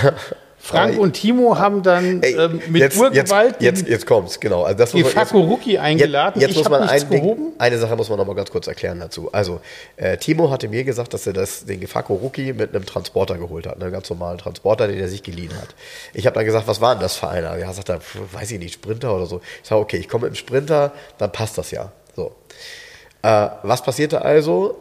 Frank 0.64 0.98
und 0.98 1.12
Timo 1.12 1.58
haben 1.58 1.82
dann 1.82 2.22
Ey, 2.22 2.36
ähm, 2.36 2.62
mit 2.68 2.80
jetzt, 2.80 2.96
Urgewalt 2.96 3.56
jetzt, 3.60 3.80
jetzt, 3.80 3.88
jetzt 3.88 4.06
kommt's, 4.06 4.40
genau. 4.40 4.62
Also 4.62 4.78
das 4.78 4.92
die 4.92 5.04
Fakoruki 5.04 5.76
eingeladen. 5.76 6.40
Jetzt, 6.40 6.56
jetzt 6.56 6.56
muss 6.56 6.70
man 6.70 6.88
ein 6.88 7.10
Ding, 7.10 7.52
eine 7.58 7.76
Sache 7.76 7.94
muss 7.96 8.08
man 8.08 8.16
noch 8.16 8.26
mal 8.26 8.34
ganz 8.34 8.50
kurz 8.50 8.66
erklären 8.66 8.98
dazu. 8.98 9.28
Also, 9.30 9.60
äh, 9.96 10.16
Timo 10.16 10.50
hatte 10.50 10.68
mir 10.68 10.84
gesagt, 10.84 11.12
dass 11.12 11.26
er 11.26 11.34
das, 11.34 11.66
den 11.66 11.80
Gefako 11.80 12.14
Rookie 12.14 12.54
mit 12.54 12.74
einem 12.74 12.86
Transporter 12.86 13.36
geholt 13.36 13.66
hat, 13.66 13.82
einen 13.82 13.92
ganz 13.92 14.08
normalen 14.08 14.38
Transporter, 14.38 14.88
den 14.88 14.98
er 14.98 15.08
sich 15.08 15.22
geliehen 15.22 15.52
hat. 15.54 15.74
Ich 16.14 16.24
habe 16.24 16.32
dann 16.32 16.46
gesagt, 16.46 16.66
was 16.66 16.80
war 16.80 16.94
denn 16.94 17.02
das 17.02 17.16
für 17.16 17.28
einer? 17.28 17.58
Ja, 17.58 17.70
sagt 17.74 17.90
er, 17.90 18.00
weiß 18.32 18.50
ich 18.52 18.58
nicht, 18.58 18.72
Sprinter 18.72 19.14
oder 19.14 19.26
so. 19.26 19.42
Ich 19.62 19.68
sage, 19.68 19.82
okay, 19.82 19.98
ich 19.98 20.08
komme 20.08 20.24
mit 20.24 20.32
dem 20.32 20.36
Sprinter, 20.36 20.92
dann 21.18 21.30
passt 21.30 21.58
das 21.58 21.72
ja. 21.72 21.92
So. 22.16 22.32
Äh, 23.20 23.48
was 23.64 23.82
passierte 23.82 24.22
also? 24.22 24.78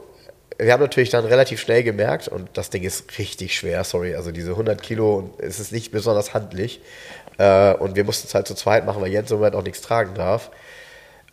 Wir 0.58 0.72
haben 0.74 0.82
natürlich 0.82 1.10
dann 1.10 1.26
relativ 1.26 1.60
schnell 1.60 1.84
gemerkt, 1.84 2.28
und 2.28 2.50
das 2.54 2.70
Ding 2.70 2.84
ist 2.84 3.18
richtig 3.18 3.56
schwer, 3.58 3.84
sorry, 3.84 4.16
also 4.16 4.32
diese 4.32 4.52
100 4.52 4.82
Kilo, 4.82 5.32
es 5.40 5.60
ist 5.60 5.72
nicht 5.72 5.92
besonders 5.92 6.34
handlich. 6.34 6.82
Äh, 7.38 7.74
und 7.76 7.96
wir 7.96 8.04
mussten 8.04 8.28
es 8.28 8.36
halt 8.36 8.48
zu 8.48 8.54
zweit 8.56 8.86
machen, 8.86 9.02
weil 9.02 9.12
Jens 9.12 9.32
im 9.32 9.38
Moment 9.38 9.56
auch 9.56 9.64
nichts 9.64 9.82
tragen 9.82 10.14
darf. 10.14 10.52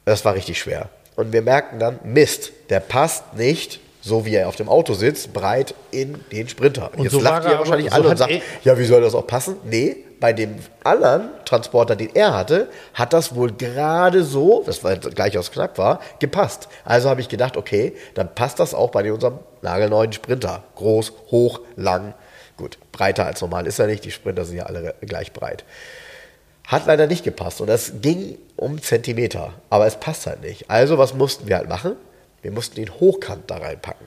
Das 0.05 0.25
war 0.25 0.35
richtig 0.35 0.59
schwer. 0.59 0.89
Und 1.17 1.33
wir 1.33 1.43
merken 1.43 1.79
dann, 1.79 1.99
Mist, 2.05 2.53
der 2.71 2.81
passt 2.81 3.35
nicht, 3.37 3.81
so 4.01 4.25
wie 4.25 4.35
er 4.35 4.49
auf 4.49 4.57
dem 4.57 4.69
Auto 4.71 4.95
sitzt, 4.95 5.33
breit 5.35 5.75
in 5.91 6.25
den 6.33 6.49
Sprinter. 6.49 6.91
Und 6.97 7.03
Jetzt 7.03 7.13
so 7.13 7.21
lacht 7.21 7.45
ihr 7.47 7.59
wahrscheinlich 7.59 7.89
aber- 7.93 7.97
alle 7.97 8.05
so 8.05 8.11
und 8.11 8.17
sagt, 8.17 8.33
ja, 8.65 8.79
wie 8.79 8.85
soll 8.87 9.03
das 9.03 9.15
auch 9.15 9.27
passen? 9.27 9.57
Nee, 9.65 9.97
bei 10.21 10.33
dem 10.35 10.57
anderen 10.85 11.31
Transporter, 11.47 11.97
den 11.97 12.15
er 12.15 12.35
hatte, 12.35 12.69
hat 12.95 13.13
das 13.13 13.35
wohl 13.35 13.53
gerade 13.53 14.23
so, 14.23 14.63
das 14.65 14.85
war 14.85 14.97
gleich 14.97 15.37
aus 15.39 15.51
knapp 15.51 15.79
war, 15.79 16.01
gepasst. 16.19 16.69
Also 16.85 17.09
habe 17.09 17.23
ich 17.23 17.29
gedacht, 17.29 17.57
okay, 17.57 17.95
dann 18.15 18.35
passt 18.35 18.61
das 18.61 18.75
auch 18.75 18.91
bei 18.91 19.11
unserem 19.11 19.39
nagelneuen 19.63 20.13
Sprinter. 20.13 20.63
Groß, 20.77 21.13
hoch, 21.31 21.61
lang. 21.77 22.15
Gut, 22.57 22.79
breiter 22.93 23.25
als 23.25 23.41
normal 23.41 23.67
ist 23.67 23.79
er 23.79 23.87
nicht. 23.87 24.05
Die 24.05 24.11
Sprinter 24.11 24.45
sind 24.45 24.59
ja 24.59 24.65
alle 24.65 24.95
gleich 25.01 25.33
breit. 25.33 25.65
Hat 26.67 26.87
leider 26.87 27.07
nicht 27.07 27.25
gepasst 27.25 27.61
und 27.61 27.67
das 27.67 27.95
ging 28.01 28.39
um 28.57 28.81
Zentimeter, 28.81 29.55
aber 29.71 29.87
es 29.87 29.97
passt 29.97 30.27
halt 30.27 30.43
nicht. 30.43 30.71
Also 30.71 30.99
was 30.99 31.15
mussten 31.15 31.49
wir 31.49 31.57
halt 31.57 31.69
machen? 31.69 31.97
Wir 32.43 32.51
mussten 32.53 32.77
den 32.77 32.91
hochkant 32.91 33.51
da 33.51 33.59
reinpacken. 33.59 34.07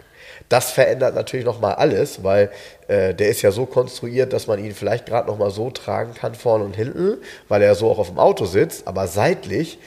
Das 0.49 0.71
verändert 0.71 1.15
natürlich 1.15 1.45
nochmal 1.45 1.75
alles, 1.75 2.23
weil 2.23 2.51
äh, 2.87 3.13
der 3.13 3.29
ist 3.29 3.41
ja 3.41 3.51
so 3.51 3.65
konstruiert, 3.65 4.33
dass 4.33 4.47
man 4.47 4.63
ihn 4.63 4.73
vielleicht 4.73 5.05
gerade 5.05 5.27
nochmal 5.27 5.51
so 5.51 5.69
tragen 5.71 6.13
kann, 6.13 6.35
vorne 6.35 6.63
und 6.63 6.75
hinten, 6.75 7.17
weil 7.47 7.61
er 7.61 7.75
so 7.75 7.89
auch 7.89 7.99
auf 7.99 8.09
dem 8.09 8.19
Auto 8.19 8.45
sitzt, 8.45 8.87
aber 8.87 9.07
seitlich. 9.07 9.79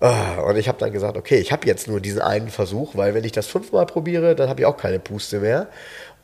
ah, 0.00 0.40
Und 0.46 0.56
ich 0.56 0.68
habe 0.68 0.78
dann 0.78 0.92
gesagt, 0.92 1.16
okay, 1.16 1.36
ich 1.38 1.52
habe 1.52 1.66
jetzt 1.66 1.88
nur 1.88 2.00
diesen 2.00 2.20
einen 2.22 2.48
Versuch, 2.48 2.96
weil 2.96 3.14
wenn 3.14 3.24
ich 3.24 3.32
das 3.32 3.46
fünfmal 3.46 3.86
probiere, 3.86 4.34
dann 4.34 4.48
habe 4.48 4.60
ich 4.60 4.66
auch 4.66 4.76
keine 4.76 4.98
Puste 4.98 5.40
mehr. 5.40 5.68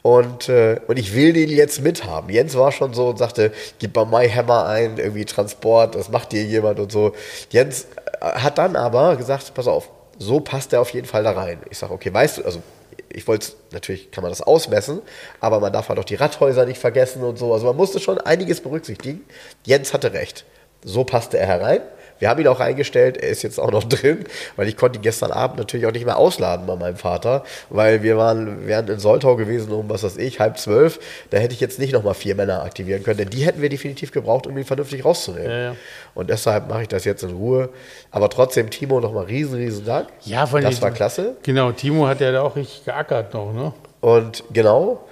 Und, 0.02 0.48
äh, 0.48 0.80
und 0.88 0.98
ich 0.98 1.14
will 1.14 1.32
den 1.32 1.48
jetzt 1.48 1.80
mithaben. 1.80 2.28
Jens 2.30 2.56
war 2.56 2.72
schon 2.72 2.92
so 2.92 3.08
und 3.10 3.18
sagte, 3.18 3.52
gib 3.78 3.94
mal 3.94 4.04
My 4.04 4.28
Hammer 4.28 4.66
ein, 4.66 4.98
irgendwie 4.98 5.24
Transport, 5.24 5.94
das 5.94 6.08
macht 6.10 6.32
dir 6.32 6.42
jemand 6.42 6.80
und 6.80 6.90
so. 6.90 7.12
Jens 7.50 7.86
äh, 8.20 8.26
hat 8.26 8.58
dann 8.58 8.74
aber 8.76 9.16
gesagt, 9.16 9.54
pass 9.54 9.68
auf, 9.68 9.88
so 10.22 10.40
passt 10.40 10.72
er 10.72 10.80
auf 10.80 10.90
jeden 10.90 11.06
Fall 11.06 11.24
da 11.24 11.32
rein. 11.32 11.58
Ich 11.70 11.78
sage, 11.78 11.92
okay, 11.92 12.12
weißt 12.12 12.38
du, 12.38 12.44
also 12.44 12.62
ich 13.08 13.26
wollte 13.26 13.52
natürlich 13.72 14.10
kann 14.10 14.22
man 14.22 14.30
das 14.30 14.40
ausmessen, 14.40 15.02
aber 15.40 15.60
man 15.60 15.72
darf 15.72 15.88
halt 15.88 15.98
auch 15.98 16.04
die 16.04 16.14
Radhäuser 16.14 16.64
nicht 16.64 16.78
vergessen 16.78 17.22
und 17.22 17.38
so. 17.38 17.52
Also 17.52 17.66
man 17.66 17.76
musste 17.76 18.00
schon 18.00 18.18
einiges 18.18 18.60
berücksichtigen. 18.60 19.24
Jens 19.64 19.92
hatte 19.92 20.12
recht. 20.12 20.44
So 20.84 21.04
passte 21.04 21.38
er 21.38 21.46
herein. 21.46 21.80
Wir 22.22 22.28
haben 22.28 22.40
ihn 22.40 22.46
auch 22.46 22.60
eingestellt, 22.60 23.16
er 23.16 23.30
ist 23.30 23.42
jetzt 23.42 23.58
auch 23.58 23.72
noch 23.72 23.82
drin, 23.88 24.24
weil 24.54 24.68
ich 24.68 24.76
konnte 24.76 25.00
ihn 25.00 25.02
gestern 25.02 25.32
Abend 25.32 25.58
natürlich 25.58 25.86
auch 25.86 25.92
nicht 25.92 26.04
mehr 26.04 26.18
ausladen 26.18 26.66
bei 26.66 26.76
meinem 26.76 26.94
Vater, 26.94 27.42
weil 27.68 28.04
wir 28.04 28.16
waren, 28.16 28.64
wären 28.68 28.86
in 28.86 29.00
Soltau 29.00 29.34
gewesen 29.34 29.72
um, 29.72 29.90
was 29.90 30.04
weiß 30.04 30.18
ich, 30.18 30.38
halb 30.38 30.56
zwölf. 30.56 31.00
Da 31.30 31.38
hätte 31.38 31.52
ich 31.52 31.58
jetzt 31.58 31.80
nicht 31.80 31.92
nochmal 31.92 32.14
vier 32.14 32.36
Männer 32.36 32.62
aktivieren 32.62 33.02
können, 33.02 33.18
denn 33.18 33.30
die 33.30 33.44
hätten 33.44 33.60
wir 33.60 33.68
definitiv 33.68 34.12
gebraucht, 34.12 34.46
um 34.46 34.56
ihn 34.56 34.64
vernünftig 34.64 35.04
rauszunehmen. 35.04 35.50
Ja, 35.50 35.58
ja. 35.58 35.76
Und 36.14 36.30
deshalb 36.30 36.68
mache 36.68 36.82
ich 36.82 36.88
das 36.88 37.04
jetzt 37.04 37.24
in 37.24 37.30
Ruhe. 37.30 37.70
Aber 38.12 38.30
trotzdem, 38.30 38.70
Timo, 38.70 39.00
nochmal 39.00 39.24
riesen, 39.24 39.56
riesen 39.56 39.84
Dank. 39.84 40.06
Ja, 40.20 40.44
allem 40.44 40.62
Das 40.62 40.80
war 40.80 40.92
klasse. 40.92 41.34
Genau, 41.42 41.72
Timo 41.72 42.06
hat 42.06 42.20
ja 42.20 42.30
da 42.30 42.42
auch 42.42 42.54
richtig 42.54 42.84
geackert 42.84 43.34
noch, 43.34 43.52
ne? 43.52 43.72
Und 44.00 44.44
genau. 44.52 45.08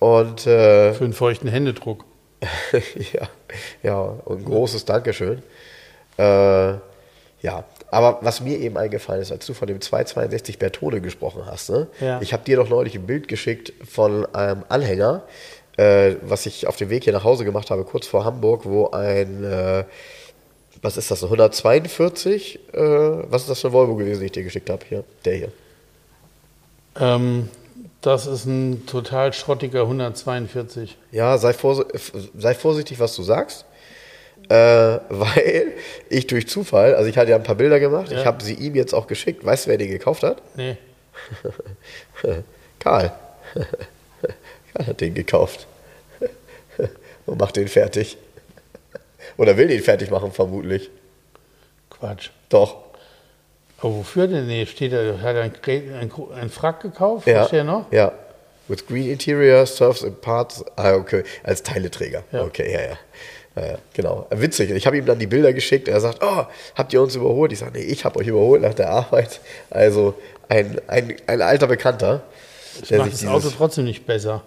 Und 0.00 0.44
äh, 0.48 0.92
Für 0.92 1.04
einen 1.04 1.12
feuchten 1.12 1.48
Händedruck. 1.48 2.04
ja, 3.12 3.28
ja, 3.84 4.00
und 4.24 4.40
ein 4.40 4.44
großes 4.44 4.84
Dankeschön. 4.84 5.40
Äh, 6.18 6.78
ja, 7.40 7.64
aber 7.90 8.18
was 8.22 8.40
mir 8.40 8.58
eben 8.58 8.76
eingefallen 8.76 9.22
ist, 9.22 9.30
als 9.30 9.46
du 9.46 9.54
von 9.54 9.68
dem 9.68 9.80
262 9.80 10.58
Bertone 10.58 11.00
gesprochen 11.00 11.42
hast, 11.46 11.70
ne? 11.70 11.86
Ja. 12.00 12.20
ich 12.20 12.32
habe 12.32 12.44
dir 12.44 12.56
doch 12.56 12.68
neulich 12.68 12.96
ein 12.96 13.06
Bild 13.06 13.28
geschickt 13.28 13.72
von 13.88 14.26
einem 14.34 14.64
Anhänger, 14.68 15.22
äh, 15.76 16.16
was 16.22 16.46
ich 16.46 16.66
auf 16.66 16.76
dem 16.76 16.90
Weg 16.90 17.04
hier 17.04 17.12
nach 17.12 17.24
Hause 17.24 17.44
gemacht 17.44 17.70
habe, 17.70 17.84
kurz 17.84 18.06
vor 18.06 18.24
Hamburg, 18.24 18.62
wo 18.64 18.90
ein, 18.90 19.44
äh, 19.44 19.84
was 20.82 20.96
ist 20.96 21.10
das, 21.10 21.22
ein 21.22 21.30
142, 21.30 22.58
äh, 22.72 22.80
was 22.80 23.42
ist 23.42 23.50
das 23.50 23.60
für 23.60 23.68
ein 23.68 23.72
Volvo 23.72 23.94
gewesen, 23.94 24.20
den 24.20 24.26
ich 24.26 24.32
dir 24.32 24.42
geschickt 24.42 24.68
habe? 24.68 24.84
Hier, 24.88 25.04
der 25.24 25.36
hier. 25.36 25.52
Ähm, 26.98 27.48
das 28.00 28.26
ist 28.26 28.44
ein 28.46 28.86
total 28.86 29.32
schrottiger 29.32 29.82
142. 29.82 30.96
Ja, 31.12 31.38
sei, 31.38 31.52
vorsi 31.52 31.84
sei 32.36 32.54
vorsichtig, 32.54 32.98
was 32.98 33.14
du 33.14 33.22
sagst. 33.22 33.64
Äh, 34.48 34.54
weil 35.08 35.72
ich 36.08 36.26
durch 36.26 36.48
Zufall, 36.48 36.94
also 36.94 37.08
ich 37.08 37.16
hatte 37.18 37.30
ja 37.30 37.36
ein 37.36 37.42
paar 37.42 37.54
Bilder 37.56 37.80
gemacht, 37.80 38.10
Ja. 38.10 38.18
ich 38.20 38.26
habe 38.26 38.42
sie 38.42 38.54
ihm 38.54 38.74
jetzt 38.74 38.94
auch 38.94 39.06
geschickt. 39.06 39.44
Weißt 39.44 39.66
du, 39.66 39.70
wer 39.70 39.78
den 39.78 39.90
gekauft 39.90 40.22
hat? 40.22 40.40
Nee. 40.56 40.76
Karl. 42.78 43.12
Karl 44.74 44.86
hat 44.86 45.00
den 45.00 45.14
gekauft. 45.14 45.66
Und 47.26 47.38
macht 47.38 47.56
den 47.56 47.68
fertig. 47.68 48.16
Oder 49.36 49.56
will 49.56 49.68
den 49.68 49.82
fertig 49.82 50.10
machen, 50.10 50.32
vermutlich. 50.32 50.90
Quatsch. 51.90 52.30
Doch. 52.48 52.76
Aber 53.80 53.94
wofür 53.96 54.26
denn? 54.26 54.46
Nee, 54.46 54.64
steht 54.66 54.92
da, 54.92 55.18
hat 55.20 55.36
er 55.36 55.42
ein, 55.42 55.52
Grä- 55.52 55.94
ein, 55.94 56.10
ein 56.40 56.48
Frack 56.50 56.80
gekauft? 56.80 57.26
Ja. 57.26 57.46
Steht 57.46 57.60
da 57.60 57.64
noch? 57.64 57.92
Ja. 57.92 58.12
With 58.66 58.86
Green 58.86 59.10
Interior, 59.10 59.64
Surfs 59.66 60.02
and 60.04 60.20
Parts. 60.20 60.64
Ah, 60.76 60.94
okay. 60.94 61.22
Als 61.42 61.62
Teileträger. 61.62 62.24
Ja. 62.32 62.42
Okay, 62.44 62.72
ja, 62.72 62.80
ja. 62.80 62.98
Ja, 63.66 63.78
genau. 63.94 64.26
Witzig. 64.30 64.70
Ich 64.70 64.86
habe 64.86 64.96
ihm 64.98 65.06
dann 65.06 65.18
die 65.18 65.26
Bilder 65.26 65.52
geschickt. 65.52 65.88
Er 65.88 66.00
sagt, 66.00 66.18
oh, 66.22 66.44
habt 66.74 66.92
ihr 66.92 67.02
uns 67.02 67.14
überholt? 67.14 67.52
Ich 67.52 67.58
sage, 67.58 67.72
nee, 67.78 67.84
ich 67.84 68.04
habe 68.04 68.18
euch 68.18 68.26
überholt 68.26 68.62
nach 68.62 68.74
der 68.74 68.90
Arbeit. 68.90 69.40
Also 69.70 70.14
ein, 70.48 70.80
ein, 70.86 71.14
ein 71.26 71.42
alter 71.42 71.66
Bekannter. 71.66 72.22
Das 72.80 72.88
der 72.88 72.98
macht 72.98 73.12
das 73.12 73.26
Auto 73.26 73.48
trotzdem 73.56 73.84
nicht 73.84 74.06
besser. 74.06 74.42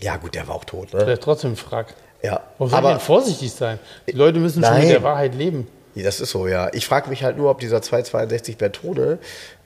ja, 0.00 0.16
gut, 0.16 0.34
der 0.34 0.46
war 0.48 0.54
auch 0.56 0.64
tot, 0.64 0.92
Der 0.92 1.06
ne? 1.06 1.12
ist 1.14 1.22
trotzdem 1.22 1.56
Frack. 1.56 1.94
Ja. 2.22 2.40
Warum 2.58 2.70
soll 2.70 2.82
man 2.82 3.00
vorsichtig 3.00 3.50
sein? 3.52 3.78
Die 4.06 4.12
Leute 4.12 4.38
müssen 4.38 4.62
schon 4.62 4.72
Nein. 4.74 4.82
mit 4.82 4.90
der 4.90 5.02
Wahrheit 5.02 5.34
leben. 5.34 5.66
Ja, 5.94 6.04
Das 6.04 6.20
ist 6.20 6.30
so, 6.30 6.46
ja. 6.46 6.68
Ich 6.74 6.86
frage 6.86 7.08
mich 7.08 7.24
halt 7.24 7.36
nur, 7.38 7.50
ob 7.50 7.60
dieser 7.60 7.80
262 7.82 8.58
Bertone, 8.58 9.18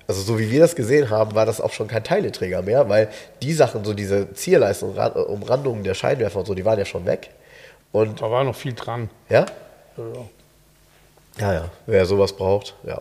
also 0.06 0.20
so 0.22 0.38
wie 0.38 0.50
wir 0.50 0.60
das 0.60 0.76
gesehen 0.76 1.10
haben, 1.10 1.34
war 1.34 1.46
das 1.46 1.60
auch 1.60 1.72
schon 1.72 1.88
kein 1.88 2.04
Teileträger 2.04 2.62
mehr, 2.62 2.88
weil 2.88 3.08
die 3.42 3.52
Sachen, 3.52 3.84
so 3.84 3.92
diese 3.94 4.32
Zierleisten, 4.34 4.92
Ra- 4.92 5.08
Umrandungen 5.22 5.82
der 5.82 5.94
Scheinwerfer 5.94 6.38
und 6.40 6.46
so, 6.46 6.54
die 6.54 6.64
waren 6.64 6.78
ja 6.78 6.84
schon 6.84 7.06
weg. 7.06 7.30
Und 7.94 8.20
Da 8.20 8.28
war 8.28 8.42
noch 8.42 8.56
viel 8.56 8.72
dran. 8.72 9.08
ja, 9.28 9.46
Ja, 9.96 10.04
ja. 10.12 10.28
ja, 11.38 11.52
ja, 11.54 11.70
wer 11.86 12.04
sowas 12.06 12.32
braucht, 12.32 12.74
ja. 12.82 13.00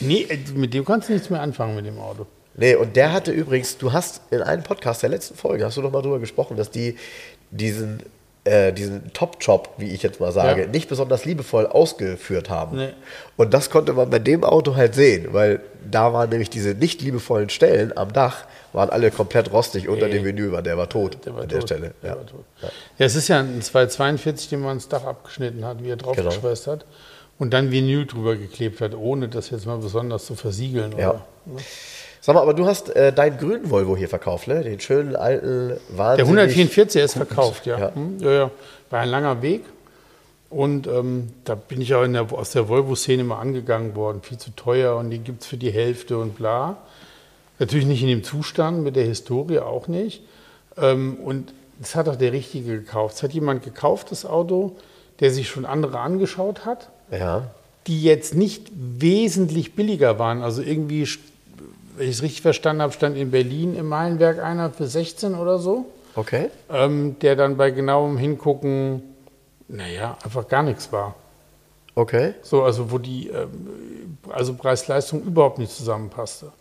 Nee, 0.00 0.22
äh, 0.22 0.38
mit 0.54 0.74
dem 0.74 0.84
kannst 0.84 1.08
du 1.08 1.12
nichts 1.12 1.30
mehr 1.30 1.40
anfangen 1.40 1.76
mit 1.76 1.86
dem 1.86 2.00
Auto. 2.00 2.26
Nee, 2.56 2.74
und 2.74 2.96
der 2.96 3.12
hatte 3.12 3.30
übrigens, 3.30 3.78
du 3.78 3.92
hast 3.92 4.22
in 4.32 4.42
einem 4.42 4.64
Podcast 4.64 5.04
der 5.04 5.10
letzten 5.10 5.36
Folge, 5.36 5.64
hast 5.64 5.76
du 5.76 5.82
noch 5.82 5.92
mal 5.92 6.02
drüber 6.02 6.18
gesprochen, 6.18 6.56
dass 6.56 6.72
die 6.72 6.96
diesen, 7.52 8.02
äh, 8.48 8.72
diesen 8.72 9.12
Top-Job, 9.12 9.70
wie 9.76 9.90
ich 9.92 10.02
jetzt 10.02 10.20
mal 10.20 10.32
sage, 10.32 10.62
Ja. 10.62 10.66
nicht 10.68 10.88
besonders 10.88 11.24
liebevoll 11.24 11.66
ausgeführt 11.66 12.50
haben. 12.50 12.76
Nee. 12.78 12.88
Und 13.36 13.54
das 13.54 13.70
konnte 13.70 13.92
man 13.92 14.10
bei 14.10 14.18
dem 14.18 14.42
Auto 14.44 14.74
halt 14.76 14.94
sehen, 14.94 15.28
weil 15.32 15.60
da 15.88 16.12
waren 16.12 16.30
nämlich 16.30 16.50
diese 16.50 16.70
nicht 16.70 17.00
liebevollen 17.02 17.48
Stellen 17.48 17.96
am 17.96 18.12
Dach, 18.12 18.44
waren 18.72 18.90
alle 18.90 19.10
komplett 19.10 19.52
rostig 19.52 19.88
unter 19.88 20.06
Nee. 20.06 20.14
dem 20.14 20.24
Menü, 20.24 20.50
der 20.62 20.76
war 20.76 20.88
tot 20.88 21.18
Der 21.24 21.34
war 21.34 21.42
an 21.42 21.48
der 21.48 21.60
tot. 21.60 21.68
Stelle. 21.68 21.94
Der 22.02 22.10
Ja. 22.10 22.16
war 22.16 22.26
tot. 22.26 22.44
Ja, 22.62 22.68
es 22.98 23.14
ist 23.14 23.28
ja 23.28 23.38
ein 23.40 23.62
242, 23.62 24.48
den 24.48 24.60
man 24.60 24.76
das 24.78 24.88
Dach 24.88 25.04
abgeschnitten 25.04 25.64
hat, 25.64 25.82
wie 25.82 25.90
er 25.90 25.96
Genau. 25.96 26.12
draufgeschweißt 26.14 26.66
hat. 26.66 26.84
Und 27.38 27.52
dann 27.54 27.70
Vinyl 27.70 28.04
drüber 28.06 28.34
geklebt 28.36 28.80
hat, 28.80 28.94
ohne 28.94 29.28
das 29.28 29.50
jetzt 29.50 29.64
mal 29.66 29.78
besonders 29.78 30.26
zu 30.26 30.34
versiegeln. 30.34 30.92
Ja. 30.98 31.24
Sag 32.20 32.34
mal, 32.34 32.42
aber 32.42 32.54
du 32.54 32.66
hast 32.66 32.94
äh, 32.94 33.12
deinen 33.12 33.38
grünen 33.38 33.70
Volvo 33.70 33.96
hier 33.96 34.08
verkauft, 34.08 34.48
ne? 34.48 34.62
Den 34.62 34.80
schönen 34.80 35.16
alten, 35.16 35.68
Der 35.68 35.78
wahnsinnig... 35.96 36.28
144 36.28 37.02
ist 37.02 37.12
verkauft, 37.14 37.66
ja. 37.66 37.78
Ja. 37.78 37.94
Hm, 37.94 38.18
ja, 38.18 38.30
ja. 38.30 38.50
War 38.90 39.00
ein 39.00 39.08
langer 39.08 39.42
Weg. 39.42 39.64
Und 40.50 40.86
ähm, 40.86 41.28
da 41.44 41.54
bin 41.54 41.80
ich 41.80 41.88
der, 41.88 42.26
aus 42.32 42.52
der 42.52 42.68
Volvo-Szene 42.68 43.22
mal 43.22 43.38
angegangen 43.38 43.94
worden. 43.94 44.22
Viel 44.22 44.38
zu 44.38 44.50
teuer 44.56 44.96
und 44.96 45.10
den 45.10 45.22
gibt 45.24 45.42
es 45.42 45.46
für 45.46 45.58
die 45.58 45.70
Hälfte 45.70 46.18
und 46.18 46.36
bla. 46.36 46.78
Natürlich 47.58 47.86
nicht 47.86 48.02
in 48.02 48.08
dem 48.08 48.24
Zustand, 48.24 48.82
mit 48.82 48.96
der 48.96 49.04
Historie 49.04 49.58
auch 49.58 49.88
nicht. 49.88 50.22
Ähm, 50.76 51.16
und 51.16 51.52
das 51.78 51.94
hat 51.94 52.08
auch 52.08 52.16
der 52.16 52.32
Richtige 52.32 52.78
gekauft. 52.78 53.16
Es 53.16 53.22
hat 53.22 53.32
jemand 53.32 53.62
gekauft, 53.62 54.10
das 54.10 54.24
Auto, 54.24 54.76
der 55.20 55.30
sich 55.30 55.48
schon 55.48 55.64
andere 55.66 55.98
angeschaut 56.00 56.64
hat, 56.64 56.88
Ja, 57.10 57.50
die 57.86 58.02
jetzt 58.02 58.34
nicht 58.34 58.68
wesentlich 58.74 59.74
billiger 59.74 60.18
waren. 60.18 60.42
Also 60.42 60.62
irgendwie, 60.62 61.06
wenn 61.98 62.08
ich 62.08 62.16
es 62.16 62.22
richtig 62.22 62.42
verstanden 62.42 62.82
habe, 62.82 62.92
stand 62.92 63.16
in 63.16 63.30
Berlin 63.30 63.74
im 63.76 63.86
Meilenwerk 63.86 64.42
einer 64.42 64.70
für 64.70 64.86
16 64.86 65.34
oder 65.34 65.58
so 65.58 65.86
okay. 66.18 66.50
ähm, 66.70 67.16
der 67.20 67.36
dann 67.36 67.56
bei 67.56 67.70
genauem 67.70 68.18
Hingucken, 68.18 69.02
naja, 69.68 70.16
einfach 70.24 70.48
gar 70.48 70.62
nichts 70.62 70.92
war. 70.92 71.14
Okay. 71.94 72.34
So, 72.42 72.62
also 72.62 72.90
wo 72.90 72.98
die 72.98 73.28
ähm, 73.28 74.18
also 74.30 74.54
Preis-Leistung 74.54 75.22
überhaupt 75.22 75.58
nicht 75.58 75.72
zusammenpasste. 75.72 76.52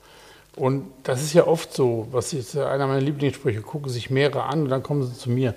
Und 0.56 0.88
das 1.04 1.22
ist 1.22 1.34
ja 1.34 1.46
oft 1.46 1.74
so, 1.74 2.08
was 2.12 2.34
ist 2.34 2.56
ja 2.56 2.70
einer 2.70 2.88
meiner 2.88 3.02
Lieblingssprüche, 3.02 3.62
gucken 3.62 3.92
sich 3.92 4.10
mehrere 4.10 4.44
an 4.44 4.64
und 4.64 4.70
dann 4.70 4.82
kommen 4.82 5.04
sie 5.04 5.14
zu 5.14 5.30
mir. 5.30 5.54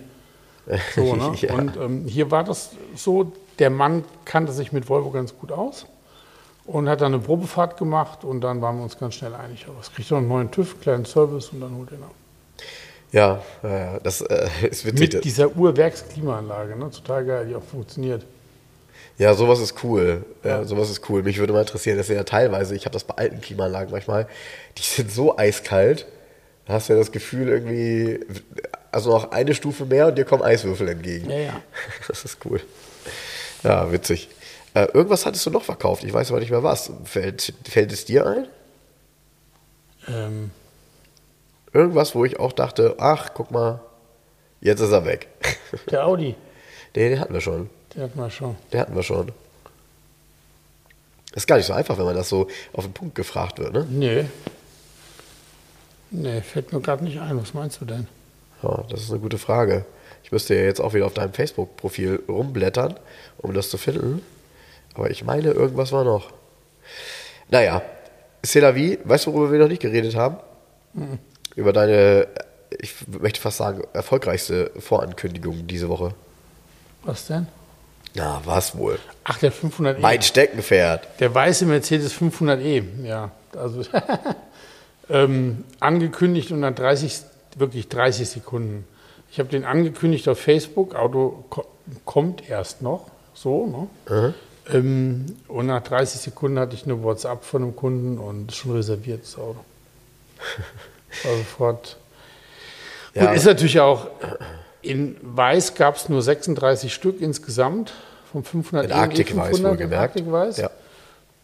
So, 0.95 1.17
ne? 1.17 1.33
Ja. 1.37 1.55
Und 1.55 1.77
ähm, 1.77 2.05
hier 2.07 2.31
war 2.31 2.45
das 2.45 2.73
so, 2.95 3.33
der 3.59 3.71
Mann 3.71 4.05
kannte 4.27 4.53
sich 4.53 4.73
mit 4.73 4.89
Volvo 4.89 5.11
ganz 5.11 5.37
gut 5.37 5.53
aus 5.53 5.87
und 6.71 6.89
hat 6.89 7.01
dann 7.01 7.15
eine 7.15 7.23
Probefahrt 7.23 7.77
gemacht 7.77 8.25
und 8.25 8.43
dann 8.43 8.63
waren 8.63 8.77
wir 8.77 8.85
uns 8.85 8.97
ganz 8.99 9.15
schnell 9.15 9.35
einig. 9.35 9.67
Aber 9.69 9.81
es 9.81 9.93
kriegt 9.93 10.11
doch 10.11 10.19
einen 10.19 10.29
neuen 10.29 10.51
TÜV, 10.51 10.81
kleinen 10.81 11.05
Service 11.05 11.49
und 11.49 11.61
dann 11.61 11.75
holt 11.77 11.89
er 11.91 11.99
ab. 11.99 12.15
Ja, 13.13 13.99
das 14.03 14.21
äh, 14.21 14.49
ist 14.71 14.85
witzig. 14.85 15.15
Mit 15.15 15.25
dieser 15.25 15.57
Uhrwerksklimaanlage, 15.57 16.77
ne? 16.77 16.91
total 16.91 17.25
geil, 17.25 17.47
die 17.49 17.57
auch 17.57 17.63
funktioniert. 17.63 18.25
Ja, 19.19 19.35
sowas 19.35 19.59
ist 19.59 19.83
cool. 19.83 20.25
Ja, 20.45 20.65
sowas 20.65 20.91
ist 20.91 21.11
cool. 21.11 21.25
Mich 21.25 21.39
würde 21.39 21.53
mal 21.53 21.61
interessieren, 21.61 21.99
dass 21.99 22.09
ja 22.09 22.23
teilweise, 22.23 22.77
ich 22.77 22.85
habe 22.85 22.93
das 22.93 23.05
bei 23.05 23.17
alten 23.17 23.41
Klimaanlagen 23.41 23.91
manchmal, 23.91 24.29
die 24.79 24.83
sind 24.83 25.11
so 25.11 25.37
eiskalt, 25.37 26.07
da 26.67 26.75
hast 26.75 26.89
du 26.89 26.93
ja 26.93 26.99
das 27.01 27.11
Gefühl 27.11 27.49
irgendwie, 27.49 28.21
also 28.93 29.11
noch 29.11 29.33
eine 29.33 29.55
Stufe 29.55 29.87
mehr 29.87 30.07
und 30.07 30.17
dir 30.17 30.25
kommen 30.25 30.43
Eiswürfel 30.43 30.89
entgegen. 30.89 31.29
Ja, 31.29 31.39
ja. 31.39 31.61
Das 32.09 32.25
ist 32.25 32.39
cool. 32.45 32.61
Ja, 33.65 33.91
witzig. 33.93 34.29
Äh, 34.75 34.85
irgendwas 34.93 35.27
hattest 35.27 35.45
du 35.47 35.51
noch 35.51 35.65
verkauft, 35.65 36.05
ich 36.05 36.13
weiß 36.13 36.31
aber 36.31 36.41
nicht 36.41 36.51
mehr 36.51 36.63
was. 36.63 36.93
Fällt, 37.05 37.53
fällt 37.69 37.93
es 37.93 38.05
dir 38.05 38.27
ein? 38.27 38.47
Ähm, 40.09 40.51
Irgendwas, 41.73 42.15
wo 42.17 42.25
ich 42.25 42.39
auch 42.41 42.53
dachte, 42.53 42.97
ach, 42.99 43.31
guck 43.35 43.51
mal, 43.53 43.81
jetzt 44.61 44.81
ist 44.81 44.91
er 44.91 45.05
weg. 45.05 45.29
der 45.91 46.05
Audi, 46.07 46.35
Nee, 46.97 47.09
den 47.11 47.21
hatten 47.21 47.33
wir 47.33 47.41
schon. 47.41 47.71
der 47.95 48.05
hat 48.05 48.17
mal 48.17 48.31
schon. 48.31 48.57
Den 48.73 48.81
hatten 48.81 48.95
wir 48.97 49.05
schon. 49.05 49.31
Ist 51.35 51.47
gar 51.47 51.57
nicht 51.57 51.67
so 51.67 51.73
einfach, 51.73 51.97
wenn 51.97 52.05
man 52.07 52.17
das 52.17 52.29
so 52.29 52.49
auf 52.73 52.85
den 52.85 52.93
Punkt 52.93 53.15
gefragt 53.15 53.61
wird, 53.61 53.73
ne? 53.73 53.87
Nee. 53.89 54.25
Nee, 56.11 56.41
fällt 56.41 56.73
mir 56.73 56.81
gerade 56.81 57.05
nicht 57.05 57.21
ein. 57.21 57.41
Was 57.41 57.55
meinst 57.55 57.81
du 57.81 57.85
denn? 57.85 58.09
Ja, 58.65 58.83
das 58.91 59.03
ist 59.03 59.11
eine 59.11 59.21
gute 59.21 59.39
Frage. 59.39 59.85
Ich 60.25 60.33
müsste 60.33 60.57
ja 60.57 60.63
jetzt 60.63 60.81
auch 60.81 60.93
wieder 60.93 61.07
auf 61.07 61.15
deinem 61.15 61.33
Facebook-Profil 61.33 62.25
rumblättern, 62.29 62.99
um 63.39 63.55
das 63.55 63.71
zu 63.71 63.79
finden. 63.79 64.23
Aber 65.01 65.11
ich 65.11 65.25
meine, 65.25 65.51
irgendwas 65.51 65.93
war 65.93 66.05
noch. 66.05 66.31
Naja, 67.49 67.83
C'est 68.43 68.61
la 68.61 68.75
vie. 68.75 68.99
Weißt 69.05 69.27
du, 69.27 69.33
worüber 69.33 69.53
wir 69.53 69.59
noch 69.61 69.69
nicht 69.69 69.83
geredet 69.83 70.15
haben? 70.15 70.37
Über 71.57 71.73
deine, 71.73 72.27
ich 72.79 72.95
möchte 73.09 73.41
fast 73.41 73.59
sagen, 73.59 73.83
erfolgreichste 73.93 74.71
Vorankündigung 74.79 75.67
diese 75.67 75.89
Woche. 75.89 76.15
Was 77.03 77.27
denn? 77.27 77.47
Na, 78.15 78.41
was 78.45 78.77
wohl? 78.77 78.99
Ach, 79.25 79.39
der 79.39 79.53
500e. 79.53 79.99
Mein 80.01 80.23
Steckenpferd. 80.23 81.07
Der 81.21 81.35
weiße 81.35 81.67
Mercedes 81.67 82.15
500e, 82.15 83.05
ja. 83.05 83.31
Also 83.57 83.83
ähm, 85.11 85.65
angekündigt 85.81 86.51
und 86.51 86.63
dann 86.63 86.75
30, 86.75 87.23
wirklich 87.57 87.89
30 87.89 88.29
Sekunden. 88.29 88.87
Ich 89.31 89.39
habe 89.39 89.49
den 89.49 89.65
angekündigt 89.65 90.29
auf 90.29 90.41
Facebook, 90.41 90.95
Auto 90.95 91.45
ko 91.51 91.67
kommt 92.05 92.49
erst 92.49 92.83
noch, 92.83 93.07
so, 93.35 93.67
ne? 93.67 94.35
Ähm, 94.73 95.27
und 95.49 95.67
nach 95.67 95.83
30 95.83 96.21
Sekunden 96.21 96.59
hatte 96.59 96.75
ich 96.75 96.85
eine 96.85 97.03
WhatsApp 97.03 97.45
von 97.45 97.63
einem 97.63 97.77
Kunden 97.77 98.19
und 98.19 98.53
schon 98.53 98.73
reserviert 98.73 99.23
das 99.23 99.37
Auto. 99.39 99.59
War 101.25 101.37
sofort. 101.37 101.97
Ja. 103.15 103.27
Gut, 103.27 103.37
ist 103.37 103.45
natürlich 103.47 103.81
auch, 103.81 104.09
in 104.83 105.17
Weiß 105.23 105.75
gab 105.75 105.97
es 105.97 106.09
nur 106.09 106.23
36 106.23 106.93
Stück 106.95 107.21
insgesamt 107.21 107.93
vom 108.31 108.45
500 108.45 108.87
In 108.87 108.93
Arctic 108.93 109.37
Weiß 109.37 109.57
E500, 109.57 109.65
wohlgemerkt. 109.65 110.03
Arctic 110.03 110.31
Weiß. 110.31 110.57
Ja. 110.59 110.71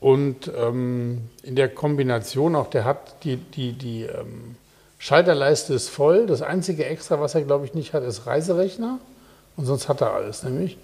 Und 0.00 0.50
ähm, 0.56 1.22
in 1.42 1.56
der 1.56 1.68
Kombination 1.68 2.54
auch, 2.54 2.70
der 2.70 2.84
hat 2.84 3.24
die, 3.24 3.36
die, 3.36 3.72
die 3.72 4.02
ähm, 4.02 4.56
Schalterleiste 4.98 5.74
ist 5.74 5.88
voll. 5.88 6.26
Das 6.26 6.42
einzige 6.42 6.84
Extra, 6.84 7.20
was 7.20 7.34
er, 7.34 7.42
glaube 7.42 7.64
ich, 7.66 7.74
nicht 7.74 7.92
hat, 7.92 8.02
ist 8.02 8.26
Reiserechner. 8.26 8.98
Und 9.56 9.64
sonst 9.64 9.88
hat 9.88 10.02
er 10.02 10.12
alles, 10.12 10.42
nämlich 10.42 10.76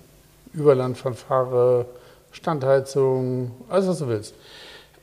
Überlandfanfare, 0.55 1.87
Standheizung, 2.33 3.53
alles, 3.69 3.87
was 3.87 3.99
du 3.99 4.09
willst. 4.09 4.35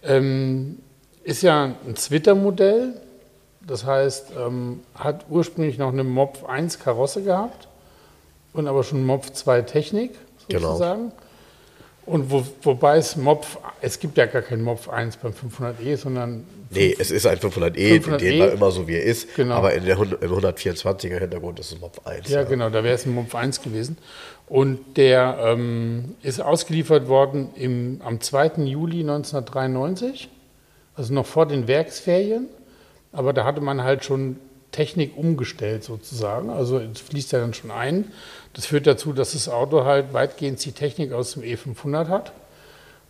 Ähm, 0.03 0.80
ist 1.23 1.41
ja 1.41 1.75
ein 1.88 1.95
Zwitter-Modell. 1.95 2.99
Das 3.65 3.86
heißt, 3.86 4.32
ähm, 4.38 4.82
hat 4.95 5.25
ursprünglich 5.30 5.77
noch 5.77 5.91
eine 5.93 6.03
Mopf 6.03 6.43
1 6.43 6.80
Karosse 6.80 7.23
gehabt 7.23 7.67
und 8.53 8.67
aber 8.67 8.84
schon 8.84 9.05
Mopf 9.05 9.32
2 9.32 9.61
Technik, 9.61 10.11
Genau. 10.49 10.75
Und 12.10 12.32
wo, 12.32 12.43
wobei 12.64 12.97
es 12.97 13.16
Mopf, 13.16 13.57
es 13.82 13.99
gibt 13.99 14.18
ja 14.18 14.26
gar 14.26 14.41
keinen 14.41 14.64
Mopf 14.64 14.89
1 14.89 15.18
beim 15.18 15.32
500e, 15.32 15.95
sondern 15.95 16.43
Nee, 16.72 16.95
es 16.97 17.12
ist 17.12 17.28
ein 17.28 17.38
500e, 17.38 18.01
500e. 18.01 18.18
den 18.18 18.39
war 18.39 18.51
immer 18.51 18.72
so, 18.72 18.88
wie 18.88 18.95
er 18.95 19.03
ist. 19.03 19.36
Genau. 19.36 19.55
Aber 19.55 19.74
in 19.74 19.86
der, 19.86 19.97
im 19.97 20.32
124er 20.32 21.20
Hintergrund 21.20 21.60
ist 21.60 21.72
es 21.72 21.80
Mopf 21.80 22.05
1. 22.05 22.30
Ja, 22.30 22.43
genau, 22.43 22.70
da 22.70 22.84
wäre 22.84 22.95
es 22.95 23.05
ein 23.05 23.14
Mopf 23.14 23.36
1 23.36 23.62
gewesen. 23.62 23.97
Und 24.47 24.97
der 24.97 25.38
ähm, 25.39 26.16
ist 26.24 26.41
ausgeliefert 26.41 27.07
worden 27.07 27.49
im, 27.55 28.01
am 28.03 28.22
2. 28.22 28.64
Juli 28.64 29.01
1993, 29.01 30.30
also 30.95 31.14
noch 31.14 31.28
vor 31.28 31.47
den 31.47 31.68
Werksferien. 31.68 32.47
Aber 33.12 33.34
da 33.34 33.45
hatte 33.45 33.62
man 33.62 33.84
halt 33.84 34.03
schon 34.03 34.38
Technik 34.72 35.17
umgestellt 35.17 35.84
sozusagen. 35.84 36.49
Also 36.49 36.80
es 36.80 37.01
fließt 37.01 37.32
ja 37.32 37.39
dann 37.39 37.53
schon 37.53 37.72
ein. 37.72 38.11
Das 38.53 38.65
führt 38.65 38.88
dazu, 38.88 39.13
dass 39.13 39.34
das 39.34 39.49
Auto 39.49 39.84
halt 39.86 40.13
weitgehend 40.13 40.63
die 40.63 40.72
Technik 40.72 41.11
aus 41.13 41.34
dem 41.34 41.43
E500 41.43 42.07
hat. 42.07 42.34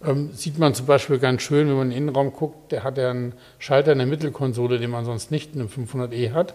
Ähm, 0.05 0.30
sieht 0.34 0.57
man 0.57 0.74
zum 0.74 0.86
Beispiel 0.86 1.20
ganz 1.20 1.41
schön, 1.41 1.68
wenn 1.68 1.76
man 1.76 1.88
in 1.88 1.91
den 1.91 1.97
Innenraum 2.03 2.32
guckt, 2.32 2.72
der 2.72 2.84
hat 2.86 2.97
ja 2.97 3.10
einen 3.10 3.34
Schalter 3.57 3.91
in 3.91 3.97
der 3.97 4.07
Mittelkonsole, 4.07 4.80
den 4.80 4.89
man 4.89 5.03
sonst 5.03 5.30
nicht 5.32 5.53
in 5.55 5.60
einem 5.62 5.70
500e 5.70 6.32
hat, 6.32 6.53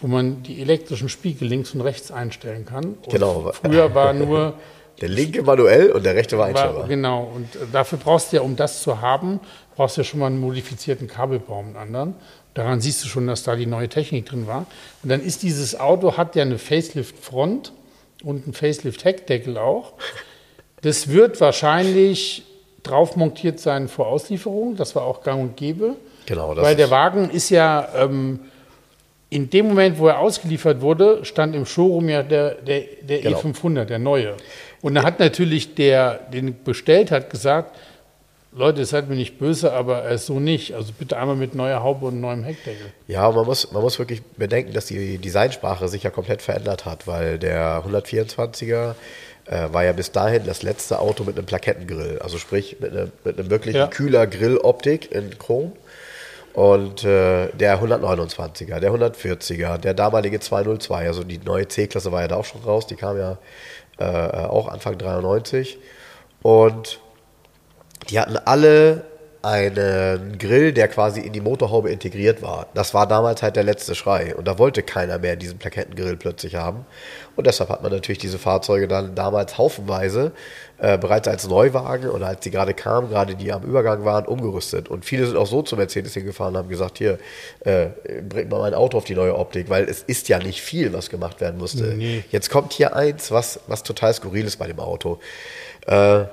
wo 0.00 0.06
man 0.06 0.44
die 0.44 0.60
elektrischen 0.62 1.08
Spiegel 1.08 1.48
links 1.48 1.74
und 1.74 1.80
rechts 1.80 2.12
einstellen 2.12 2.64
kann. 2.66 2.84
Und 2.84 3.10
Genau. 3.10 3.50
Früher 3.52 3.92
war 3.96 4.12
nur 4.12 4.54
Der 5.00 5.08
linke 5.08 5.42
manuell 5.42 5.90
und 5.90 6.04
der 6.06 6.14
rechte 6.14 6.38
war 6.38 6.46
einstellbar. 6.46 6.86
genau, 6.86 7.24
und 7.34 7.56
äh, 7.56 7.66
dafür 7.72 7.98
brauchst 7.98 8.32
du 8.32 8.36
ja, 8.36 8.42
um 8.42 8.54
das 8.54 8.82
zu 8.84 9.00
haben, 9.00 9.40
brauchst 9.74 9.96
du 9.96 10.02
ja 10.02 10.04
schon 10.04 10.20
mal 10.20 10.26
einen 10.26 10.38
modifizierten 10.38 11.08
Kabelbaum, 11.08 11.66
einen 11.66 11.76
anderen. 11.76 12.14
Daran 12.54 12.80
siehst 12.80 13.04
du 13.04 13.08
schon, 13.08 13.26
dass 13.26 13.42
da 13.42 13.56
die 13.56 13.66
neue 13.66 13.88
Technik 13.88 14.26
drin 14.26 14.46
war. 14.46 14.66
Und 15.02 15.08
dann 15.10 15.20
ist 15.20 15.42
dieses 15.42 15.78
Auto, 15.78 16.16
hat 16.16 16.36
ja 16.36 16.42
eine 16.42 16.58
Facelift-Front 16.58 17.72
und 18.22 18.44
einen 18.44 18.54
Facelift-Heckdeckel 18.54 19.58
auch. 19.58 19.94
Das 20.82 21.08
wird 21.08 21.40
wahrscheinlich 21.40 22.44
drauf 22.84 23.16
montiert 23.16 23.58
sein 23.58 23.88
vor 23.88 24.06
Auslieferung. 24.06 24.76
Das 24.76 24.94
war 24.94 25.02
auch 25.02 25.22
gang 25.22 25.40
und 25.42 25.56
gäbe. 25.56 25.96
Genau, 26.26 26.54
das 26.54 26.64
Weil 26.64 26.76
der 26.76 26.90
Wagen 26.90 27.30
ist 27.30 27.50
ja 27.50 27.88
ähm, 27.96 28.40
in 29.30 29.50
dem 29.50 29.66
Moment, 29.68 29.98
wo 29.98 30.06
er 30.06 30.20
ausgeliefert 30.20 30.80
wurde, 30.80 31.24
stand 31.24 31.56
im 31.56 31.66
Showroom 31.66 32.08
ja 32.08 32.22
der, 32.22 32.54
der, 32.54 32.82
der 33.02 33.20
Genau. 33.20 33.38
E500, 33.38 33.84
der 33.86 33.98
neue. 33.98 34.36
Und 34.80 34.94
da 34.94 35.02
hat 35.02 35.18
natürlich 35.18 35.74
der, 35.74 36.20
den 36.32 36.62
bestellt 36.62 37.10
hat, 37.10 37.30
gesagt, 37.30 37.74
Leute, 38.56 38.84
seid 38.84 39.08
mir 39.08 39.16
nicht 39.16 39.38
böse, 39.38 39.72
aber 39.72 40.02
er 40.02 40.12
ist 40.12 40.26
so 40.26 40.38
nicht. 40.38 40.74
Also 40.74 40.92
bitte 40.96 41.16
einmal 41.16 41.34
mit 41.34 41.54
neuer 41.56 41.82
Haube 41.82 42.06
und 42.06 42.20
neuem 42.20 42.44
Heckdeckel. 42.44 42.86
Ja, 43.08 43.28
man 43.30 43.44
muss, 43.46 43.72
man 43.72 43.82
muss 43.82 43.98
wirklich 43.98 44.22
bedenken, 44.22 44.72
dass 44.72 44.86
die 44.86 45.18
Designsprache 45.18 45.88
sich 45.88 46.04
ja 46.04 46.10
komplett 46.10 46.40
verändert 46.40 46.84
hat, 46.84 47.06
weil 47.08 47.38
der 47.38 47.82
124er 47.84 48.94
äh, 49.46 49.68
war 49.72 49.84
ja 49.84 49.92
bis 49.92 50.12
dahin 50.12 50.44
das 50.46 50.62
letzte 50.62 51.00
Auto 51.00 51.24
mit 51.24 51.36
einem 51.36 51.46
Plakettengrill, 51.46 52.18
also 52.20 52.38
sprich 52.38 52.76
mit, 52.80 52.92
einem- 52.92 53.12
einem 53.24 53.50
wirklich 53.50 53.74
Ja. 53.74 53.88
kühler 53.88 54.26
Grilloptik 54.26 55.10
in 55.12 55.36
Chrom. 55.38 55.72
Und 56.52 57.02
äh, 57.02 57.48
der 57.48 57.82
129er, 57.82 58.78
der 58.78 58.92
140er, 58.92 59.76
der 59.78 59.92
damalige 59.94 60.38
202, 60.38 61.08
also 61.08 61.24
die 61.24 61.38
neue 61.38 61.66
C-Klasse 61.66 62.12
war 62.12 62.20
ja 62.22 62.28
da 62.28 62.36
auch 62.36 62.44
schon 62.44 62.62
raus, 62.62 62.86
die 62.86 62.94
kam 62.94 63.18
ja 63.18 63.38
äh, 63.98 64.04
auch 64.04 64.68
Anfang 64.68 64.96
93. 64.96 65.78
Und 66.42 67.00
die 68.10 68.18
hatten 68.18 68.36
alle 68.36 69.04
einen 69.44 70.38
Grill, 70.38 70.72
der 70.72 70.88
quasi 70.88 71.20
in 71.20 71.34
die 71.34 71.42
Motorhaube 71.42 71.90
integriert 71.90 72.40
war. 72.40 72.66
Das 72.72 72.94
war 72.94 73.06
damals 73.06 73.42
halt 73.42 73.56
der 73.56 73.62
letzte 73.62 73.94
Schrei. 73.94 74.34
Und 74.34 74.48
da 74.48 74.58
wollte 74.58 74.82
keiner 74.82 75.18
mehr 75.18 75.36
diesen 75.36 75.58
Plakettengrill 75.58 76.16
plötzlich 76.16 76.54
haben. 76.54 76.86
Und 77.36 77.46
deshalb 77.46 77.68
hat 77.68 77.82
man 77.82 77.92
natürlich 77.92 78.16
diese 78.16 78.38
Fahrzeuge 78.38 78.88
dann 78.88 79.14
damals 79.14 79.58
haufenweise 79.58 80.32
äh, 80.78 80.96
bereits 80.96 81.28
als 81.28 81.46
Neuwagen 81.46 82.08
oder 82.08 82.28
als 82.28 82.40
die 82.40 82.50
gerade 82.50 82.72
kamen, 82.72 83.10
gerade 83.10 83.34
die 83.34 83.52
am 83.52 83.64
Übergang 83.64 84.06
waren, 84.06 84.24
umgerüstet. 84.24 84.88
Und 84.88 85.04
viele 85.04 85.26
sind 85.26 85.36
auch 85.36 85.46
so 85.46 85.60
zu 85.60 85.76
Mercedes 85.76 86.14
hingefahren 86.14 86.54
und 86.54 86.62
haben 86.62 86.70
gesagt, 86.70 86.96
hier, 86.96 87.18
äh, 87.60 87.88
bringt 88.26 88.48
mal 88.50 88.60
mein 88.60 88.72
Auto 88.72 88.96
auf 88.96 89.04
die 89.04 89.14
neue 89.14 89.36
Optik, 89.36 89.68
weil 89.68 89.84
es 89.84 90.02
ist 90.02 90.30
ja 90.30 90.38
nicht 90.38 90.62
viel, 90.62 90.94
was 90.94 91.10
gemacht 91.10 91.42
werden 91.42 91.58
musste. 91.58 91.84
Nee. 91.84 92.24
Jetzt 92.30 92.48
kommt 92.48 92.72
hier 92.72 92.96
eins, 92.96 93.30
was, 93.30 93.60
was 93.66 93.82
total 93.82 94.14
skurril 94.14 94.46
ist 94.46 94.56
bei 94.56 94.68
dem 94.68 94.80
Auto. 94.80 95.18
Äh, 95.86 96.24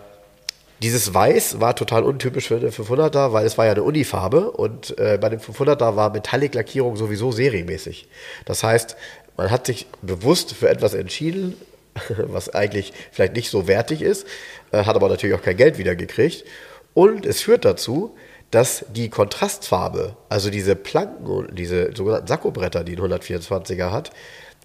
dieses 0.82 1.14
Weiß 1.14 1.60
war 1.60 1.76
total 1.76 2.04
untypisch 2.04 2.48
für 2.48 2.60
den 2.60 2.72
500er, 2.72 3.34
weil 3.34 3.46
es 3.46 3.58
war 3.58 3.66
ja 3.66 3.72
eine 3.72 3.84
Unifarbe 3.84 4.52
und 4.52 4.98
äh, 4.98 5.18
bei 5.22 5.30
dem 5.30 5.40
500er 5.40 5.96
war 5.96 6.12
Metallic-Lackierung 6.12 6.96
sowieso 6.96 7.32
serienmäßig. 7.32 8.08
Das 8.46 8.64
heißt, 8.64 8.96
man 9.38 9.52
hat 9.52 9.68
sich 9.68 9.86
bewusst 10.02 10.54
für 10.54 10.70
etwas 10.70 10.94
entschieden, 10.94 11.56
was 12.18 12.50
eigentlich 12.50 12.94
vielleicht 13.12 13.36
nicht 13.36 13.52
so 13.52 13.68
wertig 13.68 14.02
ist, 14.02 14.26
äh, 14.72 14.84
hat 14.86 14.96
aber 14.96 15.10
natürlich 15.10 15.36
auch 15.36 15.44
kein 15.44 15.58
Geld 15.58 15.78
wieder 15.78 15.96
gekriegt. 15.96 16.46
Und 16.94 17.26
es 17.26 17.42
führt 17.42 17.64
dazu, 17.64 18.16
dass 18.50 18.86
die 18.94 19.10
Kontrastfarbe, 19.10 20.16
also 20.30 20.50
diese 20.50 20.76
Planken 20.76 21.56
diese 21.56 21.96
sogenannten 21.96 22.28
Sakkobretter, 22.28 22.84
die 22.84 22.98
ein 22.98 23.02
124er 23.02 23.92
hat, 23.92 24.12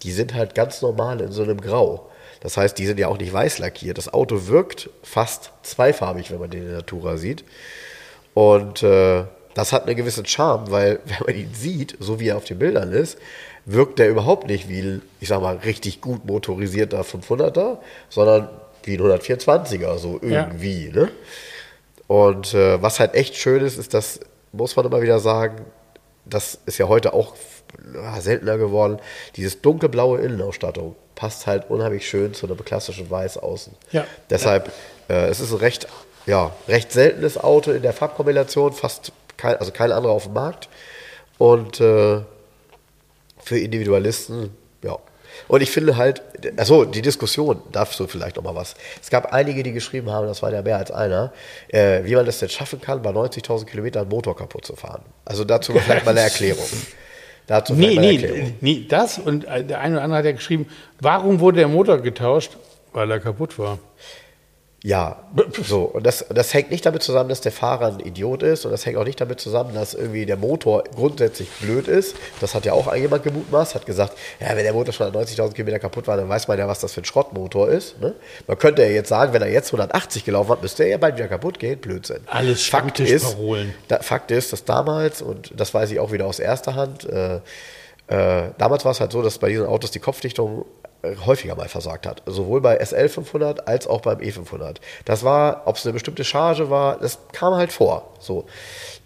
die 0.03 0.11
sind 0.11 0.33
halt 0.33 0.55
ganz 0.55 0.81
normal 0.81 1.21
in 1.21 1.31
so 1.31 1.43
einem 1.43 1.61
Grau. 1.61 2.09
Das 2.41 2.57
heißt, 2.57 2.77
die 2.77 2.85
sind 2.85 2.99
ja 2.99 3.07
auch 3.07 3.17
nicht 3.17 3.33
weiß 3.33 3.59
lackiert. 3.59 3.97
Das 3.97 4.13
Auto 4.13 4.47
wirkt 4.47 4.89
fast 5.03 5.51
zweifarbig, 5.63 6.31
wenn 6.31 6.39
man 6.39 6.49
den 6.49 6.61
in 6.61 6.67
der 6.67 6.77
Natura 6.77 7.17
sieht. 7.17 7.43
Und 8.33 8.83
äh, 8.83 9.23
das 9.53 9.73
hat 9.73 9.87
einen 9.87 9.95
gewissen 9.95 10.25
Charme, 10.25 10.69
weil 10.69 10.99
wenn 11.05 11.25
man 11.25 11.35
ihn 11.35 11.53
sieht, 11.53 11.97
so 11.99 12.19
wie 12.19 12.29
er 12.29 12.37
auf 12.37 12.45
den 12.45 12.59
Bildern 12.59 12.91
ist, 12.91 13.17
wirkt 13.65 13.99
er 13.99 14.07
überhaupt 14.07 14.47
nicht 14.47 14.69
wie 14.69 14.81
ein, 14.81 15.01
ich 15.19 15.27
sag 15.27 15.41
mal, 15.41 15.57
richtig 15.57 15.99
gut 15.99 16.25
motorisierter 16.25 17.01
500er, 17.01 17.79
sondern 18.09 18.49
wie 18.83 18.97
ein 18.97 19.01
124er, 19.01 19.97
so 19.97 20.19
irgendwie. 20.21 20.87
Ja. 20.87 20.93
Ne? 20.93 21.11
Und 22.07 22.53
äh, 22.53 22.81
was 22.81 22.99
halt 22.99 23.15
echt 23.15 23.35
schön 23.35 23.63
ist, 23.63 23.77
ist, 23.77 23.93
das 23.93 24.21
muss 24.53 24.75
man 24.75 24.85
immer 24.85 25.01
wieder 25.01 25.19
sagen, 25.19 25.65
das 26.23 26.59
ist 26.65 26.77
ja 26.77 26.87
heute 26.87 27.13
auch 27.13 27.35
seltener 28.19 28.57
geworden, 28.57 28.99
dieses 29.35 29.61
dunkelblaue 29.61 30.19
Innenausstattung 30.19 30.95
passt 31.17 31.47
halt 31.47 31.69
unheimlich 31.69 32.07
schön 32.07 32.33
zu 32.33 32.45
einem 32.45 32.63
klassischen 32.63 33.09
Weiß 33.09 33.37
außen. 33.37 33.73
Ja. 33.91 34.05
Deshalb, 34.29 34.71
ja. 35.09 35.15
Äh, 35.15 35.27
es 35.29 35.41
ist 35.41 35.51
ein 35.51 35.57
recht, 35.57 35.87
ja, 36.25 36.53
recht 36.67 36.91
seltenes 36.93 37.37
Auto 37.37 37.71
in 37.71 37.81
der 37.81 37.91
Farbkombination, 37.91 38.71
fast 38.71 39.11
kein, 39.35 39.57
also 39.57 39.71
kein 39.71 39.91
anderer 39.91 40.13
auf 40.13 40.25
dem 40.25 40.33
Markt. 40.33 40.69
Und 41.39 41.81
äh, 41.81 42.21
für 43.39 43.59
Individualisten, 43.59 44.55
ja. 44.83 44.97
Und 45.47 45.61
ich 45.61 45.71
finde 45.71 45.97
halt, 45.97 46.21
also 46.55 46.85
die 46.85 47.01
Diskussion, 47.01 47.61
darfst 47.71 47.99
du 47.99 48.07
vielleicht 48.07 48.35
noch 48.35 48.43
mal 48.43 48.55
was. 48.55 48.75
Es 49.01 49.09
gab 49.09 49.33
einige, 49.33 49.63
die 49.63 49.71
geschrieben 49.71 50.11
haben, 50.11 50.27
das 50.27 50.41
war 50.41 50.51
ja 50.51 50.61
mehr 50.61 50.77
als 50.77 50.91
einer, 50.91 51.33
äh, 51.69 52.03
wie 52.03 52.15
man 52.15 52.25
das 52.25 52.39
denn 52.39 52.49
schaffen 52.49 52.79
kann, 52.79 53.01
bei 53.01 53.09
90.000 53.09 53.65
Kilometern 53.65 54.03
einen 54.03 54.11
Motor 54.11 54.35
kaputt 54.35 54.65
zu 54.65 54.75
fahren. 54.75 55.01
Also 55.25 55.43
dazu 55.45 55.73
vielleicht 55.79 56.05
mal 56.05 56.11
eine 56.11 56.21
Erklärung. 56.21 56.67
Dazu 57.47 57.73
nee, 57.75 57.97
nee, 57.97 58.53
nee, 58.59 58.85
das 58.89 59.17
und 59.17 59.45
der 59.45 59.79
eine 59.79 59.95
oder 59.95 60.03
andere 60.03 60.19
hat 60.19 60.25
ja 60.25 60.33
geschrieben, 60.33 60.67
warum 60.99 61.39
wurde 61.39 61.59
der 61.59 61.69
Motor 61.69 61.99
getauscht? 61.99 62.57
Weil 62.91 63.09
er 63.09 63.21
kaputt 63.21 63.57
war. 63.57 63.79
Ja, 64.87 65.17
so. 65.65 65.81
Und 65.81 66.05
das, 66.05 66.25
das 66.29 66.53
hängt 66.53 66.71
nicht 66.71 66.85
damit 66.85 67.03
zusammen, 67.03 67.27
dass 67.27 67.41
der 67.41 67.51
Fahrer 67.51 67.87
ein 67.87 67.99
Idiot 67.99 68.41
ist 68.41 68.63
und 68.63 68.71
das 68.71 68.85
hängt 68.85 68.95
auch 68.95 69.03
nicht 69.03 69.19
damit 69.19 69.41
zusammen, 69.41 69.73
dass 69.73 69.93
irgendwie 69.93 70.25
der 70.25 70.37
Motor 70.37 70.85
grundsätzlich 70.95 71.49
blöd 71.59 71.89
ist. 71.89 72.15
Das 72.39 72.55
hat 72.55 72.63
ja 72.63 72.71
auch 72.71 72.95
jemand 72.95 73.23
gemutmaßt, 73.23 73.75
hat 73.75 73.85
gesagt, 73.85 74.17
ja, 74.39 74.55
wenn 74.55 74.63
der 74.63 74.71
Motor 74.71 74.93
schon 74.93 75.07
an 75.07 75.13
90.000 75.13 75.51
Kilometer 75.51 75.79
kaputt 75.79 76.07
war, 76.07 76.15
dann 76.15 76.29
weiß 76.29 76.47
man 76.47 76.57
ja, 76.57 76.69
was 76.69 76.79
das 76.79 76.93
für 76.93 77.01
ein 77.01 77.03
Schrottmotor 77.05 77.67
ist. 77.67 77.99
Ne? 77.99 78.15
Man 78.47 78.57
könnte 78.57 78.81
ja 78.81 78.87
jetzt 78.87 79.09
sagen, 79.09 79.33
wenn 79.33 79.41
er 79.41 79.51
jetzt 79.51 79.67
180 79.73 80.23
gelaufen 80.23 80.51
hat, 80.51 80.61
müsste 80.61 80.83
er 80.83 80.89
ja 80.89 80.97
bald 80.97 81.17
wieder 81.17 81.27
kaputt 81.27 81.59
gehen. 81.59 81.77
Blödsinn. 81.81 82.21
Alles 82.27 82.63
Fakt 82.63 83.01
ist, 83.01 83.35
da, 83.89 83.99
Fakt 83.99 84.31
ist, 84.31 84.53
dass 84.53 84.63
damals, 84.63 85.21
und 85.21 85.51
das 85.53 85.73
weiß 85.73 85.91
ich 85.91 85.99
auch 85.99 86.13
wieder 86.13 86.25
aus 86.25 86.39
erster 86.39 86.75
Hand, 86.75 87.03
äh, 87.09 87.41
äh, 88.07 88.51
damals 88.57 88.85
war 88.85 88.93
es 88.93 89.01
halt 89.01 89.11
so, 89.11 89.21
dass 89.21 89.37
bei 89.37 89.49
diesen 89.49 89.65
Autos 89.65 89.91
die 89.91 89.99
Kopfdichtung 89.99 90.63
häufiger 91.25 91.55
mal 91.55 91.69
versagt 91.69 92.05
hat. 92.07 92.23
Sowohl 92.25 92.61
bei 92.61 92.83
SL 92.83 93.09
500 93.09 93.67
als 93.67 93.87
auch 93.87 94.01
beim 94.01 94.21
E 94.21 94.31
500. 94.31 94.81
Das 95.05 95.23
war, 95.23 95.63
ob 95.65 95.77
es 95.77 95.85
eine 95.85 95.93
bestimmte 95.93 96.23
Charge 96.23 96.69
war, 96.69 96.97
das 96.99 97.19
kam 97.31 97.55
halt 97.55 97.71
vor. 97.71 98.13
So. 98.19 98.45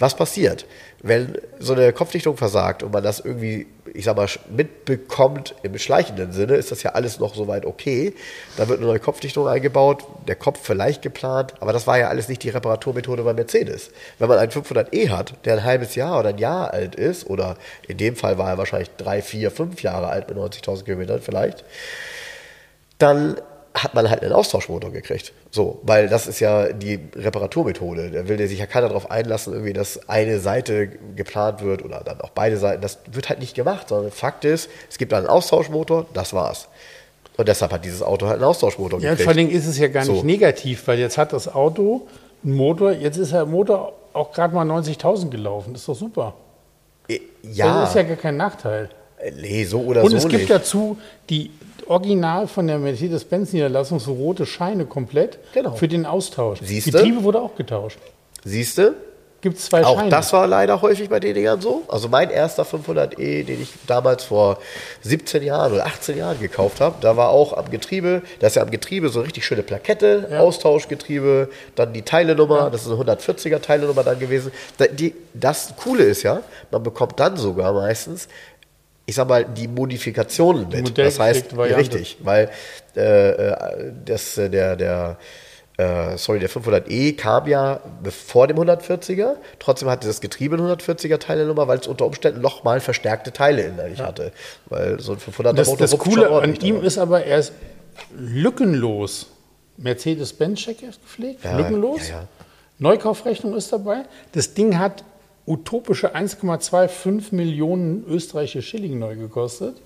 Was 0.01 0.15
passiert? 0.15 0.65
wenn 1.03 1.37
so 1.59 1.73
eine 1.73 1.93
Kopfdichtung 1.93 2.37
versagt 2.37 2.83
und 2.83 2.93
man 2.93 3.03
das 3.03 3.19
irgendwie, 3.19 3.67
ich 3.93 4.05
sag 4.05 4.17
mal, 4.17 4.27
mitbekommt 4.49 5.55
im 5.63 5.77
schleichenden 5.77 6.31
Sinne, 6.31 6.55
ist 6.55 6.71
das 6.71 6.83
ja 6.83 6.91
alles 6.91 7.19
noch 7.19 7.33
soweit 7.33 7.65
okay. 7.65 8.13
Da 8.57 8.67
wird 8.67 8.79
eine 8.79 8.87
neue 8.87 8.99
Kopfdichtung 8.99 9.47
eingebaut, 9.47 10.05
der 10.27 10.35
Kopf 10.35 10.59
vielleicht 10.61 11.01
geplant, 11.01 11.55
aber 11.59 11.73
das 11.73 11.87
war 11.87 11.97
ja 11.97 12.09
alles 12.09 12.29
nicht 12.29 12.43
die 12.43 12.49
Reparaturmethode 12.49 13.23
bei 13.23 13.33
Mercedes. 13.33 13.89
Wenn 14.19 14.29
man 14.29 14.37
einen 14.37 14.51
500e 14.51 15.09
hat, 15.09 15.33
der 15.45 15.53
ein 15.55 15.63
halbes 15.63 15.95
Jahr 15.95 16.19
oder 16.19 16.29
ein 16.29 16.37
Jahr 16.37 16.71
alt 16.71 16.95
ist, 16.95 17.27
oder 17.27 17.57
in 17.87 17.97
dem 17.97 18.15
Fall 18.15 18.37
war 18.37 18.49
er 18.49 18.57
wahrscheinlich 18.59 18.91
drei, 18.97 19.21
vier, 19.21 19.49
fünf 19.49 19.81
Jahre 19.81 20.07
alt 20.07 20.29
mit 20.29 20.37
90.000 20.37 20.83
Kilometern 20.83 21.21
vielleicht, 21.21 21.63
dann 22.99 23.41
hat 23.73 23.93
man 23.93 24.09
halt 24.09 24.21
einen 24.21 24.33
Austauschmotor 24.33 24.91
gekriegt. 24.91 25.33
So, 25.49 25.79
weil 25.83 26.09
das 26.09 26.27
ist 26.27 26.39
ja 26.39 26.73
die 26.73 26.99
Reparaturmethode. 27.15 28.11
Da 28.11 28.27
will 28.27 28.37
der 28.37 28.47
sich 28.47 28.59
ja 28.59 28.65
keiner 28.65 28.87
darauf 28.87 29.09
einlassen, 29.09 29.53
irgendwie, 29.53 29.73
dass 29.73 30.09
eine 30.09 30.39
Seite 30.39 30.87
geplant 31.15 31.61
wird 31.61 31.83
oder 31.83 32.01
dann 32.03 32.19
auch 32.21 32.31
beide 32.31 32.57
Seiten. 32.57 32.81
Das 32.81 32.99
wird 33.11 33.29
halt 33.29 33.39
nicht 33.39 33.55
gemacht, 33.55 33.89
sondern 33.89 34.11
Fakt 34.11 34.45
ist, 34.45 34.69
es 34.89 34.97
gibt 34.97 35.13
einen 35.13 35.27
Austauschmotor, 35.27 36.05
das 36.13 36.33
war's. 36.33 36.67
Und 37.37 37.47
deshalb 37.47 37.71
hat 37.71 37.85
dieses 37.85 38.03
Auto 38.03 38.27
halt 38.27 38.35
einen 38.35 38.43
Austauschmotor 38.43 38.99
ja, 38.99 39.11
gekriegt. 39.11 39.19
Ja, 39.19 39.33
vor 39.33 39.41
allem 39.41 39.49
ist 39.49 39.65
es 39.65 39.77
ja 39.77 39.87
gar 39.87 40.03
nicht 40.03 40.19
so. 40.19 40.23
negativ, 40.23 40.85
weil 40.87 40.99
jetzt 40.99 41.17
hat 41.17 41.31
das 41.31 41.53
Auto 41.53 42.07
einen 42.43 42.55
Motor, 42.55 42.91
jetzt 42.91 43.17
ist 43.17 43.31
der 43.31 43.45
Motor 43.45 43.93
auch 44.13 44.31
gerade 44.33 44.53
mal 44.53 44.69
90.000 44.69 45.29
gelaufen. 45.29 45.73
Das 45.73 45.83
ist 45.83 45.87
doch 45.87 45.95
super. 45.95 46.33
Ja. 47.43 47.81
Das 47.81 47.89
ist 47.89 47.95
ja 47.95 48.03
gar 48.03 48.17
kein 48.17 48.37
Nachteil. 48.37 48.89
Nee, 49.39 49.65
so 49.65 49.81
oder 49.81 50.03
Und 50.03 50.09
so. 50.09 50.15
Und 50.15 50.23
es 50.23 50.27
gibt 50.27 50.41
nicht. 50.41 50.51
dazu 50.51 50.97
die 51.29 51.51
original 51.87 52.47
von 52.47 52.67
der 52.67 52.79
Mercedes-Benz-Niederlassung 52.79 53.99
so 53.99 54.13
rote 54.13 54.45
Scheine 54.45 54.85
komplett 54.85 55.39
genau. 55.53 55.73
für 55.73 55.87
den 55.87 56.05
Austausch. 56.05 56.59
Siehste? 56.61 56.91
Getriebe 56.91 57.23
wurde 57.23 57.41
auch 57.41 57.55
getauscht. 57.55 57.99
Siehst 58.43 58.77
du? 58.77 58.95
Gibt 59.41 59.57
es 59.57 59.65
zwei 59.65 59.83
auch 59.83 59.97
Scheine. 59.97 60.11
das 60.11 60.31
war 60.33 60.45
leider 60.45 60.83
häufig 60.83 61.09
bei 61.09 61.19
den 61.19 61.33
Dingern 61.33 61.59
so. 61.59 61.81
Also 61.87 62.07
mein 62.07 62.29
erster 62.29 62.61
500e, 62.61 63.43
den 63.43 63.61
ich 63.61 63.73
damals 63.87 64.23
vor 64.23 64.59
17 65.01 65.41
Jahren 65.41 65.73
oder 65.73 65.87
18 65.87 66.15
Jahren 66.15 66.39
gekauft 66.39 66.79
habe, 66.79 66.97
da 67.01 67.17
war 67.17 67.29
auch 67.29 67.57
am 67.57 67.71
Getriebe, 67.71 68.21
da 68.39 68.47
ist 68.47 68.55
ja 68.55 68.61
am 68.61 68.69
Getriebe 68.69 69.09
so 69.09 69.19
eine 69.19 69.25
richtig 69.25 69.45
schöne 69.45 69.63
Plakette, 69.63 70.27
ja. 70.29 70.39
Austauschgetriebe, 70.39 71.49
dann 71.75 71.91
die 71.91 72.03
Teilenummer, 72.03 72.57
ja. 72.57 72.69
das 72.69 72.85
ist 72.85 72.91
eine 72.91 73.01
140er 73.01 73.59
Teilenummer 73.61 74.03
dann 74.03 74.19
gewesen. 74.19 74.51
das 75.33 75.73
Coole 75.75 76.03
ist 76.03 76.21
ja, 76.21 76.41
man 76.69 76.83
bekommt 76.83 77.19
dann 77.19 77.35
sogar 77.35 77.73
meistens 77.73 78.27
ich 79.05 79.15
sag 79.15 79.27
mal, 79.27 79.45
die 79.45 79.67
Modifikationen 79.67 80.69
mit. 80.69 80.97
Das 80.97 81.19
heißt, 81.19 81.57
richtig, 81.57 82.17
weil 82.21 82.49
äh, 82.95 83.29
äh 83.29 83.91
das, 84.05 84.37
äh, 84.37 84.49
der, 84.49 84.75
der, 84.75 85.17
äh, 85.77 86.17
sorry, 86.17 86.39
der 86.39 86.49
500e 86.49 87.15
kam 87.17 87.47
ja 87.47 87.81
vor 88.09 88.47
dem 88.47 88.57
140er. 88.57 89.35
Trotzdem 89.59 89.89
hatte 89.89 90.07
das 90.07 90.21
Getriebe 90.21 90.55
eine 90.55 90.73
140er 90.73 91.17
Teilenummer, 91.17 91.67
weil 91.67 91.79
es 91.79 91.87
unter 91.87 92.05
Umständen 92.05 92.41
nochmal 92.41 92.79
verstärkte 92.79 93.33
Teile 93.33 93.63
innerlich 93.63 93.99
ja. 93.99 94.05
hatte. 94.05 94.31
Weil 94.67 94.99
so 94.99 95.13
ein 95.13 95.17
500er 95.17 95.53
das, 95.53 95.67
Motor 95.67 95.87
Das 95.87 95.97
Coole 95.97 96.29
an 96.29 96.55
ihm 96.55 96.83
ist 96.83 96.97
aber, 96.97 97.25
er 97.25 97.39
ist 97.39 97.53
lückenlos. 98.17 99.27
Mercedes-Benz-Check 99.77 100.79
gepflegt, 100.81 101.43
ja, 101.43 101.57
lückenlos. 101.57 102.09
Ja, 102.09 102.27
Neukaufrechnung 102.77 103.55
ist 103.55 103.73
dabei. 103.73 104.03
Das 104.33 104.53
Ding 104.53 104.77
hat 104.77 105.03
utopische 105.45 106.15
1,25 106.15 107.33
Millionen 107.35 108.05
österreichische 108.07 108.61
Schilling 108.61 108.99
neu 108.99 109.15
gekostet. 109.15 109.75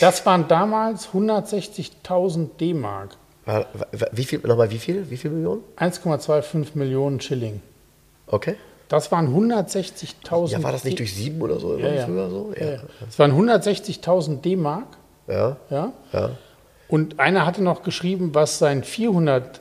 Das 0.00 0.24
waren 0.26 0.48
damals 0.48 1.08
160.000 1.08 2.56
D-Mark. 2.58 3.16
Wie 4.12 4.24
viel, 4.24 4.38
nochmal, 4.40 4.70
wie 4.70 4.78
viel? 4.78 5.10
Wie 5.10 5.16
viel 5.16 5.30
Millionen? 5.30 5.62
1,25 5.78 6.68
Millionen 6.74 7.20
Schilling. 7.20 7.60
Okay. 8.26 8.56
Das 8.88 9.12
waren 9.12 9.28
160.000. 9.34 10.48
Ja, 10.48 10.62
war 10.62 10.72
das 10.72 10.84
nicht 10.84 10.98
durch 10.98 11.14
sieben 11.14 11.40
oder 11.40 11.58
so? 11.58 11.78
Ja, 11.78 11.88
ja. 11.88 12.06
So? 12.06 12.52
Ja. 12.58 12.72
ja. 12.72 12.78
Das 13.04 13.18
waren 13.18 13.32
160.000 13.32 14.40
D-Mark. 14.40 14.86
Ja. 15.28 15.56
ja. 15.70 15.92
Ja. 16.12 16.30
Und 16.88 17.20
einer 17.20 17.46
hatte 17.46 17.62
noch 17.62 17.82
geschrieben, 17.82 18.34
was 18.34 18.58
sein 18.58 18.82
400 18.82 19.60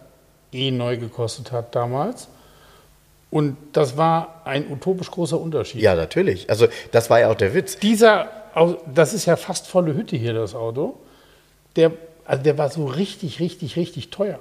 E 0.52 0.72
neu 0.72 0.98
gekostet 0.98 1.52
hat 1.52 1.76
damals. 1.76 2.28
Und 3.32 3.58
das 3.74 3.96
war 3.96 4.42
ein 4.46 4.72
utopisch 4.72 5.12
großer 5.12 5.40
Unterschied. 5.40 5.82
Ja, 5.82 5.96
natürlich. 5.96 6.50
Also 6.50 6.68
das 6.92 7.10
war 7.10 7.20
ja 7.20 7.30
auch 7.30 7.36
der 7.36 7.54
Witz. 7.54 7.78
Dieser, 7.78 8.28
das 8.94 9.14
ist 9.14 9.26
ja 9.26 9.36
fast 9.36 9.68
volle 9.68 9.94
Hütte 9.94 10.16
hier, 10.16 10.34
das 10.34 10.56
Auto. 10.56 10.98
Der, 11.76 11.92
also 12.26 12.44
der 12.44 12.58
war 12.58 12.70
so 12.70 12.86
richtig, 12.86 13.40
richtig, 13.40 13.76
richtig 13.76 14.10
teuer. 14.10 14.40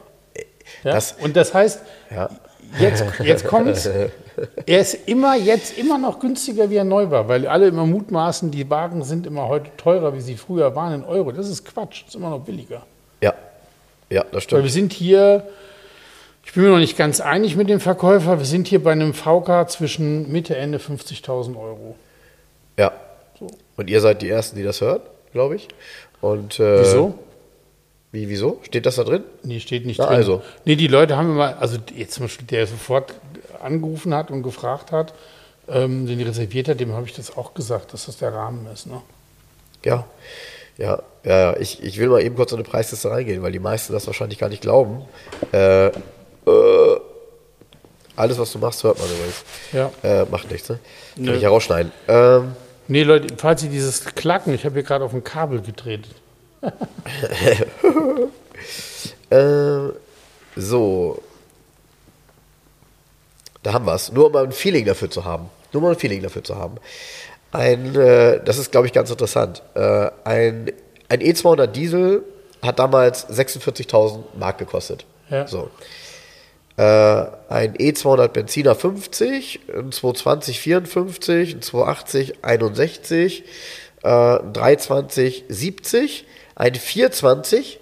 Ja? 0.84 0.92
Das, 0.92 1.12
und 1.20 1.36
das 1.36 1.52
heißt, 1.52 1.82
ja. 2.10 2.30
jetzt, 2.78 3.04
jetzt 3.22 3.46
kommt's. 3.46 3.88
Er 4.66 4.78
ist 4.78 5.08
immer 5.08 5.34
jetzt 5.34 5.76
immer 5.78 5.98
noch 5.98 6.20
günstiger, 6.20 6.70
wie 6.70 6.76
er 6.76 6.84
neu 6.84 7.10
war, 7.10 7.28
weil 7.28 7.48
alle 7.48 7.66
immer 7.66 7.84
mutmaßen, 7.84 8.52
die 8.52 8.70
Wagen 8.70 9.02
sind 9.02 9.26
immer 9.26 9.48
heute 9.48 9.76
teurer, 9.76 10.14
wie 10.14 10.20
sie 10.20 10.36
früher 10.36 10.76
waren 10.76 10.94
in 10.94 11.04
Euro. 11.04 11.32
Das 11.32 11.48
ist 11.48 11.64
Quatsch, 11.64 12.02
das 12.02 12.10
ist 12.10 12.14
immer 12.14 12.30
noch 12.30 12.38
billiger. 12.38 12.86
Ja, 13.20 13.34
ja, 14.08 14.24
das 14.30 14.44
stimmt. 14.44 14.58
Weil 14.58 14.62
wir 14.62 14.70
sind 14.70 14.92
hier 14.92 15.42
ich 16.48 16.54
bin 16.54 16.62
mir 16.62 16.70
noch 16.70 16.78
nicht 16.78 16.96
ganz 16.96 17.20
einig 17.20 17.56
mit 17.56 17.68
dem 17.68 17.78
Verkäufer. 17.78 18.38
Wir 18.38 18.46
sind 18.46 18.68
hier 18.68 18.82
bei 18.82 18.92
einem 18.92 19.12
VK 19.12 19.68
zwischen 19.68 20.32
Mitte, 20.32 20.56
Ende 20.56 20.78
50.000 20.78 21.60
Euro. 21.60 21.94
Ja. 22.78 22.90
So. 23.38 23.48
Und 23.76 23.90
ihr 23.90 24.00
seid 24.00 24.22
die 24.22 24.30
Ersten, 24.30 24.56
die 24.56 24.62
das 24.62 24.80
hören, 24.80 25.02
glaube 25.34 25.56
ich. 25.56 25.68
Und, 26.22 26.58
äh, 26.58 26.80
wieso? 26.80 27.18
Wie, 28.12 28.30
wieso? 28.30 28.60
Steht 28.62 28.86
das 28.86 28.96
da 28.96 29.04
drin? 29.04 29.24
Nee, 29.42 29.60
steht 29.60 29.84
nicht 29.84 29.98
Na, 29.98 30.06
drin. 30.06 30.16
Also. 30.16 30.42
Nee, 30.64 30.76
die 30.76 30.86
Leute 30.86 31.18
haben 31.18 31.32
immer, 31.32 31.60
also 31.60 31.76
jetzt 31.94 32.14
zum 32.14 32.24
Beispiel, 32.24 32.46
der 32.46 32.66
sofort 32.66 33.12
angerufen 33.62 34.14
hat 34.14 34.30
und 34.30 34.42
gefragt 34.42 34.90
hat, 34.90 35.12
ähm, 35.68 36.06
den 36.06 36.18
reserviert 36.22 36.68
hat, 36.68 36.80
dem 36.80 36.94
habe 36.94 37.04
ich 37.04 37.12
das 37.12 37.36
auch 37.36 37.52
gesagt, 37.52 37.92
dass 37.92 38.06
das 38.06 38.16
der 38.16 38.32
Rahmen 38.32 38.66
ist. 38.72 38.86
Ne? 38.86 39.02
Ja. 39.84 40.06
Ja, 40.78 41.02
ja, 41.24 41.56
ich, 41.58 41.82
ich 41.82 41.98
will 41.98 42.08
mal 42.08 42.22
eben 42.22 42.36
kurz 42.36 42.52
in 42.52 42.56
eine 42.56 42.64
Preisliste 42.66 43.10
reingehen, 43.10 43.42
weil 43.42 43.52
die 43.52 43.58
meisten 43.58 43.92
das 43.92 44.06
wahrscheinlich 44.06 44.38
gar 44.38 44.48
nicht 44.48 44.62
glauben. 44.62 45.02
Äh, 45.52 45.90
äh, 46.46 47.00
alles, 48.18 48.38
was 48.38 48.52
du 48.52 48.58
machst, 48.58 48.82
hört 48.82 48.98
man 48.98 49.08
übrigens. 49.08 49.44
Ja. 49.72 49.92
Äh, 50.02 50.24
macht 50.24 50.50
nichts, 50.50 50.68
ne? 50.68 50.80
Kann 51.14 51.24
Nö. 51.24 51.36
ich 51.36 51.42
herausschneiden. 51.42 51.92
Ähm, 52.08 52.56
nee, 52.88 53.04
Leute, 53.04 53.34
falls 53.36 53.62
ihr 53.62 53.70
dieses 53.70 54.04
Klacken, 54.04 54.52
ich 54.54 54.64
habe 54.64 54.74
hier 54.74 54.82
gerade 54.82 55.04
auf 55.04 55.14
ein 55.14 55.22
Kabel 55.22 55.62
gedreht. 55.62 56.08
äh, 59.30 59.92
so. 60.56 61.22
Da 63.62 63.72
haben 63.72 63.86
wir 63.86 63.94
es. 63.94 64.10
Nur 64.10 64.26
um 64.26 64.32
mal 64.32 64.44
ein 64.44 64.52
Feeling 64.52 64.84
dafür 64.84 65.10
zu 65.10 65.24
haben. 65.24 65.48
Nur 65.72 65.82
mal 65.82 65.92
ein 65.92 65.98
Feeling 65.98 66.20
dafür 66.20 66.42
zu 66.42 66.56
haben. 66.56 66.78
Ein, 67.52 67.94
äh, 67.94 68.42
das 68.44 68.58
ist, 68.58 68.72
glaube 68.72 68.88
ich, 68.88 68.92
ganz 68.92 69.10
interessant. 69.10 69.62
Äh, 69.74 70.10
ein, 70.24 70.72
ein 71.08 71.20
E200 71.20 71.68
Diesel 71.68 72.24
hat 72.62 72.80
damals 72.80 73.28
46.000 73.28 74.24
Mark 74.36 74.58
gekostet. 74.58 75.06
Ja. 75.30 75.46
So. 75.46 75.70
Äh, 76.78 76.82
ein 76.82 77.74
E200 77.76 78.28
Benziner 78.28 78.74
50, 78.76 79.60
ein 79.76 79.90
220 79.92 80.60
54, 80.60 81.54
ein 81.56 81.62
280 81.62 82.34
61, 82.44 83.44
äh, 84.04 84.08
ein 84.08 84.52
320 84.52 85.44
70, 85.48 86.24
ein 86.54 86.74
420 86.76 87.80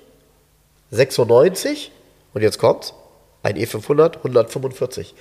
96 0.90 1.90
und 2.32 2.40
jetzt 2.42 2.58
kommt's, 2.58 2.94
ein 3.42 3.56
E500 3.56 4.16
145. 4.24 5.14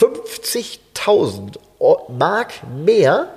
50.000 0.00 1.56
O- 1.78 2.08
Mark 2.10 2.52
mehr, 2.84 3.28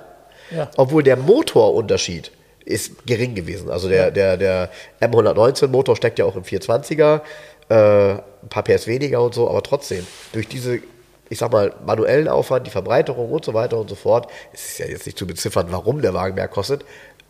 Ja. 0.50 0.70
obwohl 0.76 1.02
der 1.02 1.16
Motorunterschied 1.16 2.30
ist 2.64 3.06
gering 3.06 3.34
gewesen. 3.34 3.70
Also 3.70 3.88
der, 3.88 4.10
der, 4.10 4.36
der 4.36 4.70
M119 5.00 5.66
Motor 5.68 5.96
steckt 5.96 6.18
ja 6.18 6.24
auch 6.26 6.36
im 6.36 6.44
420er, 6.44 7.20
äh, 7.68 8.16
ein 8.42 8.48
paar 8.48 8.62
PS 8.62 8.86
weniger 8.86 9.22
und 9.22 9.34
so, 9.34 9.48
aber 9.48 9.62
trotzdem, 9.62 10.06
durch 10.32 10.48
diese, 10.48 10.80
ich 11.28 11.38
sag 11.38 11.52
mal, 11.52 11.72
manuellen 11.84 12.28
Aufwand, 12.28 12.66
die 12.66 12.70
Verbreiterung 12.70 13.30
und 13.30 13.44
so 13.44 13.54
weiter 13.54 13.78
und 13.78 13.88
so 13.88 13.94
fort, 13.96 14.28
es 14.52 14.72
ist 14.72 14.78
ja 14.78 14.86
jetzt 14.86 15.06
nicht 15.06 15.18
zu 15.18 15.26
beziffern, 15.26 15.66
warum 15.70 16.02
der 16.02 16.14
Wagen 16.14 16.34
mehr 16.34 16.48
kostet, 16.48 16.84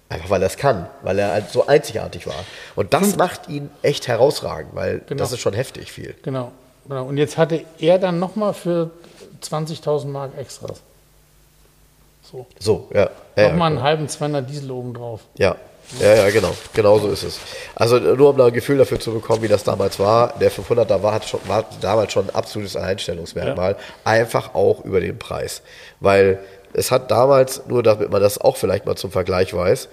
einfach 0.08 0.30
weil 0.30 0.42
er 0.42 0.46
es 0.46 0.56
kann, 0.56 0.88
weil 1.02 1.18
er 1.18 1.32
halt 1.32 1.50
so 1.50 1.66
einzigartig 1.66 2.26
war. 2.26 2.44
Und 2.76 2.92
das 2.94 3.16
macht 3.16 3.48
ihn 3.48 3.70
echt 3.82 4.08
herausragend, 4.08 4.74
weil 4.74 5.02
Genau. 5.06 5.18
das 5.22 5.32
ist 5.32 5.40
schon 5.40 5.54
heftig 5.54 5.92
viel. 5.92 6.14
Genau, 6.22 6.52
genau. 6.88 7.04
Und 7.06 7.16
jetzt 7.16 7.36
hatte 7.38 7.64
er 7.78 7.98
dann 7.98 8.18
nochmal 8.18 8.54
für 8.54 8.90
20.000 9.42 10.06
Mark 10.06 10.36
Extras. 10.36 10.80
So. 12.22 12.46
So, 12.58 12.88
ja. 12.94 13.10
ja 13.36 13.48
Nochmal 13.48 13.70
ja, 13.72 13.76
einen 13.76 13.82
halben 13.82 14.08
200 14.08 14.48
Diesel 14.48 14.70
obendrauf. 14.70 15.20
Ja, 15.36 15.56
ja, 15.98 16.14
ja, 16.14 16.30
genau. 16.30 16.54
Genau 16.72 16.98
so 16.98 17.08
ist 17.08 17.24
es. 17.24 17.40
Also 17.74 17.98
nur 17.98 18.30
um 18.30 18.36
da 18.36 18.46
ein 18.46 18.52
Gefühl 18.52 18.78
dafür 18.78 19.00
zu 19.00 19.12
bekommen, 19.12 19.42
wie 19.42 19.48
das 19.48 19.64
damals 19.64 19.98
war. 19.98 20.38
Der 20.38 20.52
500er 20.52 21.02
war, 21.02 21.14
hat 21.14 21.28
schon, 21.28 21.40
war 21.48 21.64
damals 21.80 22.12
schon 22.12 22.28
ein 22.28 22.34
absolutes 22.34 22.76
Alleinstellungsmerkmal. 22.76 23.76
Einfach 24.04 24.54
auch 24.54 24.84
über 24.84 25.00
den 25.00 25.18
Preis. 25.18 25.62
Weil 25.98 26.38
es 26.72 26.90
hat 26.90 27.10
damals, 27.10 27.66
nur 27.66 27.82
damit 27.82 28.10
man 28.10 28.22
das 28.22 28.38
auch 28.38 28.56
vielleicht 28.56 28.86
mal 28.86 28.96
zum 28.96 29.10
Vergleich 29.10 29.52
weiß, 29.52 29.88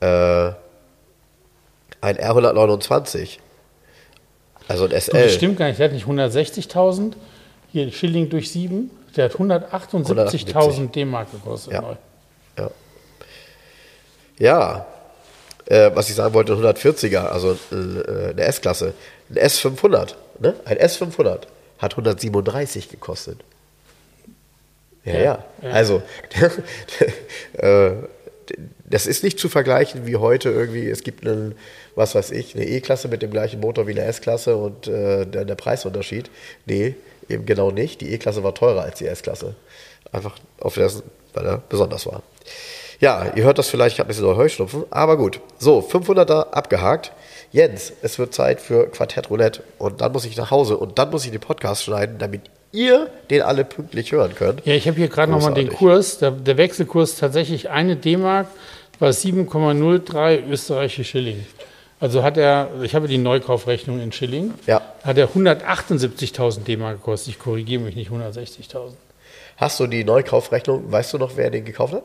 äh, 0.00 0.52
ein 2.02 2.16
R129, 2.16 3.38
also 4.68 4.84
ein 4.84 4.92
SL. 4.92 5.24
das 5.24 5.34
stimmt 5.34 5.58
gar 5.58 5.66
nicht. 5.66 5.78
Der 5.78 5.86
hat 5.86 5.92
nicht 5.92 6.06
160.000, 6.06 7.14
hier 7.72 7.90
Schilling 7.92 8.30
durch 8.30 8.50
7. 8.52 8.90
Der 9.16 9.24
hat 9.24 9.32
178.000 9.32 10.92
D-Mark 10.92 11.32
gekostet. 11.32 11.72
Ja. 11.72 11.80
neu. 11.80 11.94
Ja. 12.56 12.70
Ja. 14.38 14.86
Äh, 15.70 15.94
was 15.94 16.08
ich 16.08 16.16
sagen 16.16 16.34
wollte, 16.34 16.52
ein 16.52 16.58
140er, 16.58 17.28
also 17.28 17.56
äh, 17.70 18.30
eine 18.30 18.42
S-Klasse. 18.42 18.92
Ein 19.30 19.36
S500, 19.36 20.14
ne? 20.40 20.54
Ein 20.64 20.78
S500 20.78 21.42
hat 21.78 21.92
137 21.92 22.88
gekostet. 22.88 23.38
Ja, 25.04 25.14
ja. 25.14 25.44
Ja. 25.62 25.70
Also, 25.70 26.02
äh, 27.52 27.92
das 28.84 29.06
ist 29.06 29.22
nicht 29.22 29.38
zu 29.38 29.48
vergleichen 29.48 30.06
wie 30.06 30.16
heute 30.16 30.50
irgendwie, 30.50 30.90
es 30.90 31.04
gibt 31.04 31.24
einen, 31.24 31.54
was 31.94 32.16
weiß 32.16 32.32
ich, 32.32 32.56
eine 32.56 32.66
E-Klasse 32.66 33.06
mit 33.06 33.22
dem 33.22 33.30
gleichen 33.30 33.60
Motor 33.60 33.86
wie 33.86 33.92
eine 33.92 34.02
S-Klasse 34.02 34.56
und 34.56 34.88
äh, 34.88 35.24
der, 35.24 35.44
der 35.44 35.54
Preisunterschied. 35.54 36.30
Nee, 36.66 36.96
eben 37.28 37.46
genau 37.46 37.70
nicht. 37.70 38.00
Die 38.00 38.12
E-Klasse 38.12 38.42
war 38.42 38.56
teurer 38.56 38.82
als 38.82 38.98
die 38.98 39.06
S-Klasse. 39.06 39.54
Einfach 40.10 40.36
auf 40.58 40.74
das, 40.74 41.04
weil 41.32 41.46
er 41.46 41.62
besonders 41.68 42.06
war. 42.06 42.24
Ja, 43.00 43.32
ihr 43.34 43.44
hört 43.44 43.58
das 43.58 43.68
vielleicht, 43.68 43.94
ich 43.94 43.98
habe 44.00 44.08
ein 44.08 44.14
bisschen 44.14 44.36
Heuschnupfen, 44.36 44.84
aber 44.90 45.16
gut. 45.16 45.40
So, 45.58 45.78
500er 45.80 46.50
abgehakt. 46.50 47.12
Jens, 47.50 47.92
es 48.02 48.18
wird 48.18 48.34
Zeit 48.34 48.60
für 48.60 48.88
Quartett 48.88 49.30
Roulette 49.30 49.62
und 49.78 50.00
dann 50.02 50.12
muss 50.12 50.24
ich 50.26 50.36
nach 50.36 50.50
Hause 50.50 50.76
und 50.76 50.98
dann 50.98 51.10
muss 51.10 51.24
ich 51.24 51.30
den 51.30 51.40
Podcast 51.40 51.82
schneiden, 51.84 52.18
damit 52.18 52.42
ihr 52.72 53.08
den 53.30 53.42
alle 53.42 53.64
pünktlich 53.64 54.12
hören 54.12 54.34
könnt. 54.34 54.64
Ja, 54.66 54.74
ich 54.74 54.86
habe 54.86 54.98
hier 54.98 55.08
gerade 55.08 55.32
nochmal 55.32 55.54
den. 55.54 55.70
Kurs. 55.70 56.18
Der, 56.18 56.30
der 56.30 56.56
Wechselkurs 56.58 57.16
tatsächlich 57.16 57.70
eine 57.70 57.96
D-Mark 57.96 58.46
war 58.98 59.10
7,03 59.10 60.46
österreichische 60.48 61.04
Schilling. 61.04 61.44
Also 62.00 62.22
hat 62.22 62.36
er, 62.36 62.68
ich 62.82 62.94
habe 62.94 63.08
die 63.08 63.18
Neukaufrechnung 63.18 64.00
in 64.00 64.12
Schilling, 64.12 64.54
Ja. 64.66 64.80
hat 65.04 65.18
er 65.18 65.28
178.000 65.28 66.64
D-Mark 66.64 66.98
gekostet. 66.98 67.34
Ich 67.34 67.38
korrigiere 67.38 67.82
mich 67.82 67.96
nicht, 67.96 68.10
160.000. 68.10 68.92
Hast 69.56 69.80
du 69.80 69.86
die 69.86 70.04
Neukaufrechnung? 70.04 70.90
Weißt 70.92 71.12
du 71.12 71.18
noch, 71.18 71.36
wer 71.36 71.50
den 71.50 71.64
gekauft 71.64 71.94
hat? 71.94 72.02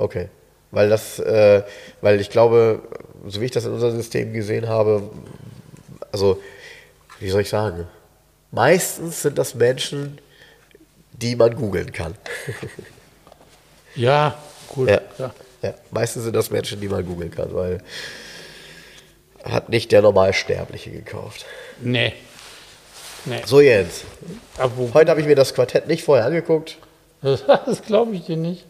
Okay. 0.00 0.28
Weil 0.70 0.88
das, 0.88 1.18
äh, 1.18 1.62
weil 2.00 2.20
ich 2.20 2.30
glaube, 2.30 2.80
so 3.26 3.40
wie 3.40 3.44
ich 3.44 3.50
das 3.50 3.66
in 3.66 3.72
unserem 3.72 3.96
System 3.96 4.32
gesehen 4.32 4.68
habe, 4.68 5.10
also, 6.10 6.40
wie 7.18 7.28
soll 7.28 7.42
ich 7.42 7.50
sagen? 7.50 7.86
Meistens 8.50 9.22
sind 9.22 9.36
das 9.36 9.54
Menschen, 9.54 10.18
die 11.12 11.36
man 11.36 11.54
googeln 11.54 11.92
kann. 11.92 12.14
Ja, 13.96 14.38
gut. 14.68 14.88
Ja. 14.88 15.00
Ja. 15.18 15.34
Ja, 15.62 15.74
meistens 15.90 16.22
sind 16.22 16.36
das 16.36 16.48
Menschen, 16.52 16.80
die 16.80 16.88
man 16.88 17.04
googeln 17.04 17.32
kann, 17.32 17.52
weil 17.52 17.82
hat 19.42 19.68
nicht 19.68 19.90
der 19.90 20.00
Normalsterbliche 20.00 20.92
gekauft. 20.92 21.44
Nee. 21.80 22.12
Nee. 23.24 23.42
So 23.44 23.60
Jens, 23.60 24.04
heute 24.94 25.10
habe 25.10 25.20
ich 25.20 25.26
mir 25.26 25.34
das 25.34 25.54
Quartett 25.54 25.88
nicht 25.88 26.04
vorher 26.04 26.24
angeguckt. 26.24 26.78
das 27.20 27.82
glaube 27.82 28.14
ich 28.14 28.26
dir 28.26 28.36
nicht. 28.36 28.64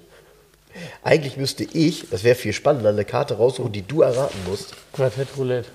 Eigentlich 1.02 1.36
müsste 1.36 1.64
ich, 1.64 2.08
das 2.10 2.24
wäre 2.24 2.34
viel 2.34 2.52
spannender, 2.52 2.90
eine 2.90 3.04
Karte 3.04 3.34
raussuchen, 3.34 3.72
die 3.72 3.82
du 3.82 4.02
erraten 4.02 4.38
musst. 4.48 4.74
Quartett 4.92 5.28
Roulette. 5.36 5.68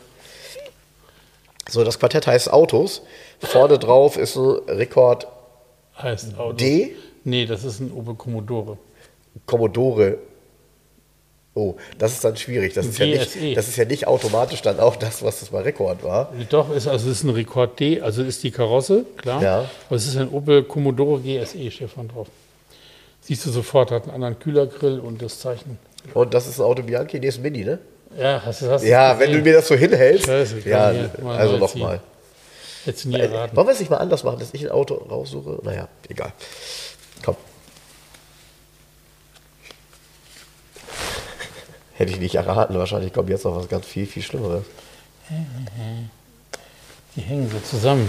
So, 1.69 1.83
das 1.83 1.99
Quartett 1.99 2.27
heißt 2.27 2.51
Autos. 2.51 3.01
Vorne 3.39 3.79
drauf 3.79 4.17
ist 4.17 4.35
ein 4.35 4.59
Rekord 4.67 5.27
Heißt 5.97 6.37
Auto. 6.37 6.53
D, 6.53 6.95
Nee, 7.25 7.47
das 7.47 7.63
ist 7.63 7.79
ein 7.79 7.91
Opel 7.91 8.13
Commodore. 8.13 8.77
Commodore. 9.47 10.19
Oh, 11.55 11.75
das 11.97 12.13
ist 12.13 12.23
dann 12.23 12.37
schwierig. 12.37 12.73
Das 12.73 12.85
ist, 12.85 12.99
ja 12.99 13.05
nicht, 13.07 13.57
das 13.57 13.67
ist 13.67 13.77
ja 13.77 13.85
nicht 13.85 14.07
automatisch 14.07 14.61
dann 14.61 14.79
auch 14.79 14.95
das, 14.95 15.23
was 15.23 15.39
das 15.39 15.51
mal 15.51 15.63
Rekord 15.63 16.03
war. 16.03 16.31
Doch, 16.49 16.69
ist, 16.69 16.87
also 16.87 17.09
es 17.09 17.17
ist 17.19 17.23
ein 17.23 17.31
Rekord 17.31 17.79
D, 17.79 18.01
also 18.01 18.21
ist 18.23 18.43
die 18.43 18.51
Karosse, 18.51 19.05
klar. 19.17 19.41
Ja. 19.41 19.69
Aber 19.87 19.95
es 19.95 20.05
ist 20.05 20.17
ein 20.17 20.29
Opel 20.29 20.63
Commodore 20.63 21.21
GSE, 21.21 21.71
steht 21.71 21.89
vorne 21.89 22.09
drauf. 22.09 22.27
Siehst 23.25 23.43
du 23.47 23.49
sofort, 23.49 23.89
hat 23.89 24.03
einen 24.03 24.11
anderen 24.11 24.37
Kühlergrill 24.37 24.99
und 24.99 25.19
das 25.19 25.39
Zeichen. 25.39 25.79
Und 26.13 26.35
das 26.35 26.45
ist 26.45 26.59
ein 26.59 26.63
Auto 26.63 26.83
Bianchi, 26.83 27.19
nee, 27.19 27.27
ist 27.27 27.39
ein 27.39 27.41
Mini, 27.41 27.63
ne? 27.63 27.79
Ja, 28.15 28.39
hast 28.45 28.61
du 28.61 28.67
das? 28.67 28.83
Ja, 28.85 29.17
wenn 29.17 29.31
du 29.31 29.39
mir 29.39 29.53
das 29.53 29.67
so 29.67 29.73
hinhältst. 29.73 30.27
Scheiße, 30.27 30.59
ja, 30.69 30.91
hier, 30.91 31.09
mal 31.23 31.35
also 31.35 31.57
nochmal. 31.57 32.01
Hättest 32.83 33.05
du 33.05 33.09
nie 33.09 33.19
erraten. 33.19 33.57
Wollen 33.57 33.65
wir 33.65 33.73
es 33.73 33.79
nicht 33.79 33.89
mal 33.89 33.97
anders 33.97 34.23
machen, 34.23 34.37
dass 34.37 34.53
ich 34.53 34.63
ein 34.63 34.69
Auto 34.69 34.93
raussuche? 34.93 35.57
Naja, 35.63 35.87
egal. 36.07 36.33
Komm. 37.23 37.35
Hätte 41.95 42.11
ich 42.11 42.19
nicht 42.19 42.35
erraten, 42.35 42.77
wahrscheinlich 42.77 43.11
kommt 43.11 43.29
jetzt 43.29 43.43
noch 43.43 43.55
was 43.55 43.67
ganz 43.67 43.87
viel, 43.87 44.05
viel 44.05 44.21
Schlimmeres. 44.21 44.65
Die 47.15 47.21
hängen 47.21 47.49
so 47.49 47.57
zusammen. 47.59 48.07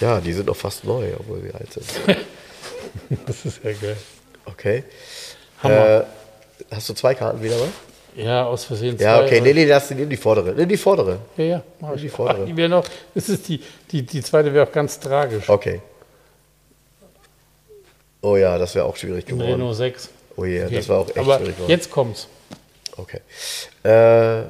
Ja, 0.00 0.20
die 0.20 0.32
sind 0.32 0.46
noch 0.46 0.56
fast 0.56 0.82
neu, 0.82 1.12
obwohl 1.16 1.42
sie 1.42 1.54
alt 1.54 1.72
sind. 1.72 1.86
Das 3.26 3.44
ist 3.44 3.62
ja 3.62 3.72
geil. 3.72 3.96
Okay. 4.50 4.84
Hammer. 5.62 6.00
Äh, 6.00 6.04
hast 6.74 6.88
du 6.88 6.94
zwei 6.94 7.14
Karten 7.14 7.42
wieder 7.42 7.56
mal? 7.56 7.68
Ja, 8.16 8.46
aus 8.46 8.64
Versehen 8.64 8.96
zwei. 8.98 9.04
Ja, 9.04 9.22
okay, 9.22 9.40
nee, 9.40 9.52
nee, 9.52 9.64
lass 9.64 9.90
nimm 9.90 10.08
die 10.08 10.16
vordere. 10.16 10.52
Nimm 10.52 10.68
die 10.68 10.76
vordere. 10.76 11.18
Ja, 11.36 11.44
ja, 11.44 11.62
mach 11.80 11.94
ich. 11.94 12.02
Die 12.02 12.08
vordere. 12.08 12.42
Ach, 12.42 12.46
die 12.46 12.56
wäre 12.56 12.68
noch, 12.68 12.84
das 13.14 13.28
ist 13.28 13.48
die, 13.48 13.62
die, 13.90 14.02
die 14.02 14.22
zweite 14.22 14.52
wäre 14.52 14.66
auch 14.66 14.72
ganz 14.72 14.98
tragisch. 14.98 15.48
Okay. 15.48 15.80
Oh 18.22 18.36
ja, 18.36 18.58
das 18.58 18.74
wäre 18.74 18.84
auch 18.86 18.96
schwierig 18.96 19.26
geworden. 19.26 19.52
Renault 19.52 19.76
6. 19.76 20.08
Oh 20.36 20.44
je, 20.44 20.64
Okay. 20.64 20.74
das 20.76 20.88
war 20.88 20.98
auch 20.98 21.08
echt 21.08 21.18
Aber 21.18 21.36
schwierig 21.38 21.54
geworden. 21.56 21.70
jetzt 21.70 21.90
kommt's. 21.90 22.26
Okay. 22.96 23.20
Äh, 23.84 24.42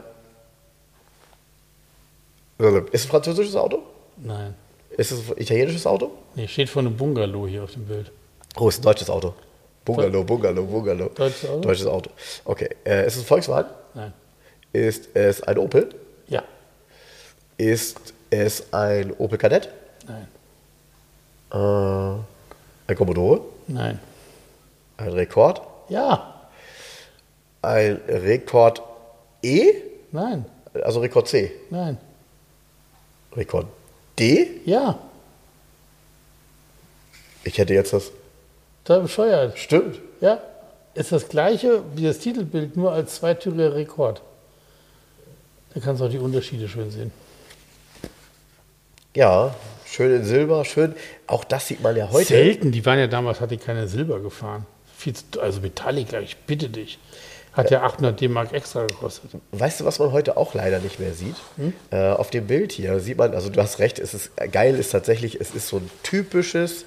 ist 2.58 2.92
es 2.92 3.04
ein 3.04 3.08
französisches 3.10 3.54
Auto? 3.56 3.82
Nein. 4.16 4.54
Ist 4.96 5.10
es 5.12 5.30
ein 5.30 5.36
italienisches 5.38 5.86
Auto? 5.86 6.10
Nee, 6.34 6.48
steht 6.48 6.70
vor 6.70 6.80
einem 6.80 6.96
Bungalow 6.96 7.46
hier 7.46 7.62
auf 7.64 7.72
dem 7.72 7.84
Bild. 7.84 8.10
Oh, 8.56 8.68
ist 8.68 8.78
ein 8.80 8.82
deutsches 8.82 9.10
Auto. 9.10 9.34
Bungalow, 9.94 10.24
Bungalow, 10.24 10.64
Bungalow. 10.64 11.08
Deutsches 11.14 11.48
Auto? 11.48 11.60
Deutsches 11.60 11.86
Auto. 11.86 12.10
Okay. 12.44 12.68
Äh, 12.84 13.06
ist 13.06 13.16
es 13.16 13.22
ein 13.22 13.26
Volkswagen? 13.26 13.70
Nein. 13.94 14.12
Ist 14.72 15.08
es 15.14 15.42
ein 15.42 15.58
Opel? 15.58 15.88
Ja. 16.28 16.42
Ist 17.56 18.12
es 18.30 18.72
ein 18.72 19.12
Opel 19.18 19.38
Kadett? 19.38 19.70
Nein. 20.06 20.28
Äh, 21.50 22.90
ein 22.90 22.96
Commodore? 22.96 23.40
Nein. 23.66 23.98
Ein 24.98 25.12
Rekord? 25.12 25.62
Ja. 25.88 26.34
Ein 27.62 28.00
Rekord 28.08 28.82
E? 29.42 29.72
Nein. 30.12 30.44
Also 30.84 31.00
Rekord 31.00 31.28
C. 31.28 31.52
Nein. 31.70 31.98
Rekord 33.34 33.66
D? 34.18 34.60
Ja. 34.64 34.98
Ich 37.44 37.56
hätte 37.56 37.72
jetzt 37.72 37.92
das 37.92 38.10
Total 38.88 39.02
bescheuert. 39.02 39.58
Stimmt. 39.58 40.00
Ja, 40.22 40.40
ist 40.94 41.12
das 41.12 41.28
gleiche 41.28 41.82
wie 41.94 42.04
das 42.04 42.20
Titelbild, 42.20 42.74
nur 42.74 42.90
als 42.90 43.16
zweitüriger 43.16 43.74
Rekord. 43.74 44.22
Da 45.74 45.80
kannst 45.80 46.00
du 46.00 46.06
auch 46.06 46.10
die 46.10 46.18
Unterschiede 46.18 46.66
schön 46.70 46.90
sehen. 46.90 47.10
Ja, 49.14 49.54
schön 49.84 50.16
in 50.16 50.24
Silber, 50.24 50.64
schön. 50.64 50.94
Auch 51.26 51.44
das 51.44 51.66
sieht 51.66 51.82
man 51.82 51.96
ja 51.96 52.08
heute. 52.10 52.28
Selten, 52.28 52.72
die 52.72 52.86
waren 52.86 52.98
ja 52.98 53.08
damals, 53.08 53.42
hat 53.42 53.50
die 53.50 53.58
keine 53.58 53.88
Silber 53.88 54.20
gefahren. 54.20 54.64
Viel 54.96 55.12
zu, 55.12 55.38
also 55.38 55.60
Metallica, 55.60 56.20
ich 56.20 56.38
bitte 56.38 56.70
dich. 56.70 56.98
Hat 57.52 57.70
ja 57.70 57.82
800 57.82 58.18
D-Mark 58.18 58.54
extra 58.54 58.86
gekostet. 58.86 59.32
Weißt 59.52 59.80
du, 59.80 59.84
was 59.84 59.98
man 59.98 60.12
heute 60.12 60.38
auch 60.38 60.54
leider 60.54 60.78
nicht 60.78 60.98
mehr 60.98 61.12
sieht? 61.12 61.36
Äh, 61.90 62.12
auf 62.12 62.30
dem 62.30 62.46
Bild 62.46 62.72
hier 62.72 63.00
sieht 63.00 63.18
man, 63.18 63.34
also 63.34 63.50
du 63.50 63.60
hast 63.60 63.80
recht, 63.80 63.98
es 63.98 64.14
ist 64.14 64.30
geil, 64.50 64.76
ist 64.76 64.92
tatsächlich, 64.92 65.38
es 65.40 65.54
ist 65.54 65.68
so 65.68 65.76
ein 65.76 65.90
typisches 66.02 66.86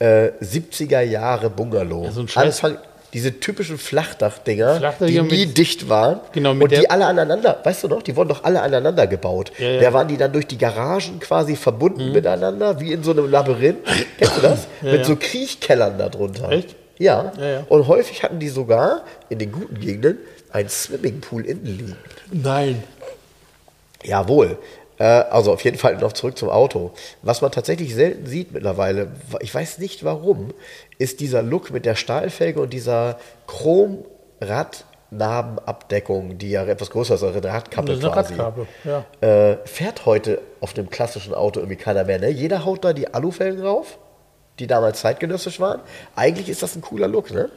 äh, 0.00 0.32
70er 0.42 1.02
Jahre 1.02 1.48
Bungalow. 1.50 2.04
Ja, 2.04 2.10
so 2.12 2.20
ein 2.22 2.26
Scheiß- 2.28 2.42
Anfang, 2.64 2.78
diese 3.12 3.38
typischen 3.40 3.76
Flachdachdinger, 3.76 4.76
Flachdächer 4.76 5.22
die 5.22 5.28
nie 5.36 5.46
mit- 5.46 5.58
dicht 5.58 5.88
waren 5.88 6.20
Genau, 6.32 6.52
und 6.52 6.70
die 6.70 6.88
alle 6.88 7.06
aneinander, 7.06 7.58
weißt 7.64 7.84
du 7.84 7.88
noch, 7.88 8.02
die 8.02 8.14
wurden 8.16 8.28
doch 8.28 8.44
alle 8.44 8.62
aneinander 8.62 9.06
gebaut. 9.06 9.50
Ja, 9.58 9.68
ja. 9.68 9.80
Da 9.80 9.92
waren 9.92 10.06
die 10.08 10.16
dann 10.16 10.32
durch 10.32 10.46
die 10.46 10.58
Garagen 10.58 11.18
quasi 11.20 11.56
verbunden 11.56 12.12
miteinander, 12.12 12.80
wie 12.80 12.92
in 12.92 13.02
so 13.02 13.10
einem 13.10 13.28
Labyrinth. 13.30 13.78
Kennst 14.18 14.36
du 14.36 14.40
das? 14.42 14.66
Ja, 14.82 14.92
Mit 14.92 15.04
so 15.06 15.16
Kriechkellern 15.16 15.98
darunter. 15.98 16.50
Echt? 16.50 16.76
Ja. 16.98 17.32
Und 17.68 17.88
häufig 17.88 18.22
hatten 18.22 18.38
die 18.38 18.48
sogar 18.48 19.02
in 19.28 19.38
den 19.38 19.50
guten 19.52 19.80
Gegenden 19.80 20.18
einen 20.52 20.68
Swimmingpool 20.68 21.44
innen 21.46 21.64
liegen. 21.66 21.96
Nein. 22.30 22.82
Jawohl. 24.04 24.56
Äh, 25.00 25.04
also 25.04 25.52
auf 25.52 25.64
jeden 25.64 25.78
Fall 25.78 25.96
noch 25.96 26.12
zurück 26.12 26.36
zum 26.36 26.50
Auto. 26.50 26.92
Was 27.22 27.40
man 27.40 27.50
tatsächlich 27.50 27.94
selten 27.94 28.26
sieht 28.26 28.52
mittlerweile, 28.52 29.12
ich 29.40 29.52
weiß 29.52 29.78
nicht 29.78 30.04
warum, 30.04 30.52
ist 30.98 31.20
dieser 31.20 31.42
Look 31.42 31.70
mit 31.70 31.86
der 31.86 31.94
Stahlfelge 31.94 32.60
und 32.60 32.74
dieser 32.74 33.18
Chrom-Radnabenabdeckung, 33.46 36.36
die 36.36 36.50
ja 36.50 36.66
etwas 36.66 36.90
größer 36.90 37.14
ist 37.14 37.22
als 37.22 37.34
eine 37.34 37.48
Radkappe 37.48 37.86
Das 37.88 37.96
ist 37.96 38.04
eine 38.04 38.12
quasi. 38.12 38.34
Radkappe, 38.34 38.66
ja. 38.84 39.06
Äh, 39.26 39.56
fährt 39.66 40.04
heute 40.04 40.42
auf 40.60 40.76
einem 40.76 40.90
klassischen 40.90 41.32
Auto 41.32 41.60
irgendwie 41.60 41.78
keiner 41.78 42.04
mehr. 42.04 42.18
Ne? 42.18 42.28
Jeder 42.28 42.66
haut 42.66 42.84
da 42.84 42.92
die 42.92 43.14
Alufelgen 43.14 43.62
drauf, 43.62 43.96
die 44.58 44.66
damals 44.66 45.00
zeitgenössisch 45.00 45.60
waren. 45.60 45.80
Eigentlich 46.14 46.50
ist 46.50 46.62
das 46.62 46.76
ein 46.76 46.82
cooler 46.82 47.08
Look, 47.08 47.30
ne? 47.30 47.48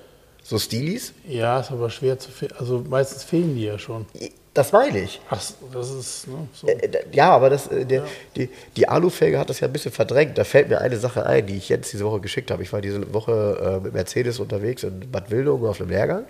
So 0.46 0.60
Stilis. 0.60 1.14
Ja, 1.28 1.60
ist 1.60 1.72
aber 1.72 1.90
schwer 1.90 2.20
zu 2.20 2.32
finden. 2.32 2.56
Also 2.58 2.86
meistens 2.88 3.26
fehlen 3.26 3.54
die 3.56 3.66
ja 3.66 3.78
schon. 3.80 4.06
Das 4.54 4.72
meine 4.72 5.00
ich. 5.00 5.20
Ach, 5.32 5.42
das 5.74 5.90
ist 5.90 6.28
ne, 6.28 6.48
so. 6.54 6.68
Äh, 6.68 6.88
d- 6.88 7.00
Ja, 7.12 7.32
aber 7.32 7.50
das, 7.50 7.68
äh, 7.68 7.86
der, 7.86 8.04
Die, 8.36 8.50
die 8.76 8.88
Alufelge 8.88 9.40
hat 9.40 9.50
das 9.50 9.60
ja 9.62 9.68
ein 9.68 9.74
bisschen 9.74 9.92
verdrängt. 9.92 10.38
Da 10.38 10.44
fällt 10.44 10.70
mir 10.70 10.80
eine 10.80 10.98
Sache 10.98 11.26
ein, 11.26 11.48
die 11.48 11.58
ich 11.58 11.70
jetzt 11.70 11.92
diese 11.92 12.06
Woche 12.06 12.20
geschickt 12.20 12.52
habe. 12.52 12.62
Ich 12.62 12.72
war 12.72 12.80
diese 12.82 13.14
Woche 13.14 13.80
äh, 13.80 13.84
mit 13.84 13.94
Mercedes 13.94 14.40
unterwegs 14.40 14.84
in 14.84 15.12
Bad 15.12 15.32
Wildungen 15.32 15.68
auf 15.68 15.82
einem 15.82 15.90
Lehrgang. 15.90 16.26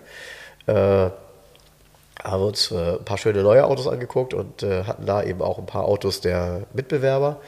Äh, 0.67 1.09
haben 2.23 2.43
uns 2.43 2.71
äh, 2.71 2.93
ein 2.93 3.03
paar 3.03 3.17
schöne 3.17 3.43
neue 3.43 3.65
Autos 3.65 3.87
angeguckt 3.87 4.33
und 4.33 4.63
äh, 4.63 4.83
hatten 4.85 5.05
da 5.05 5.21
eben 5.23 5.41
auch 5.41 5.57
ein 5.59 5.65
paar 5.65 5.83
Autos 5.85 6.21
der 6.21 6.61
Mitbewerber. 6.73 7.41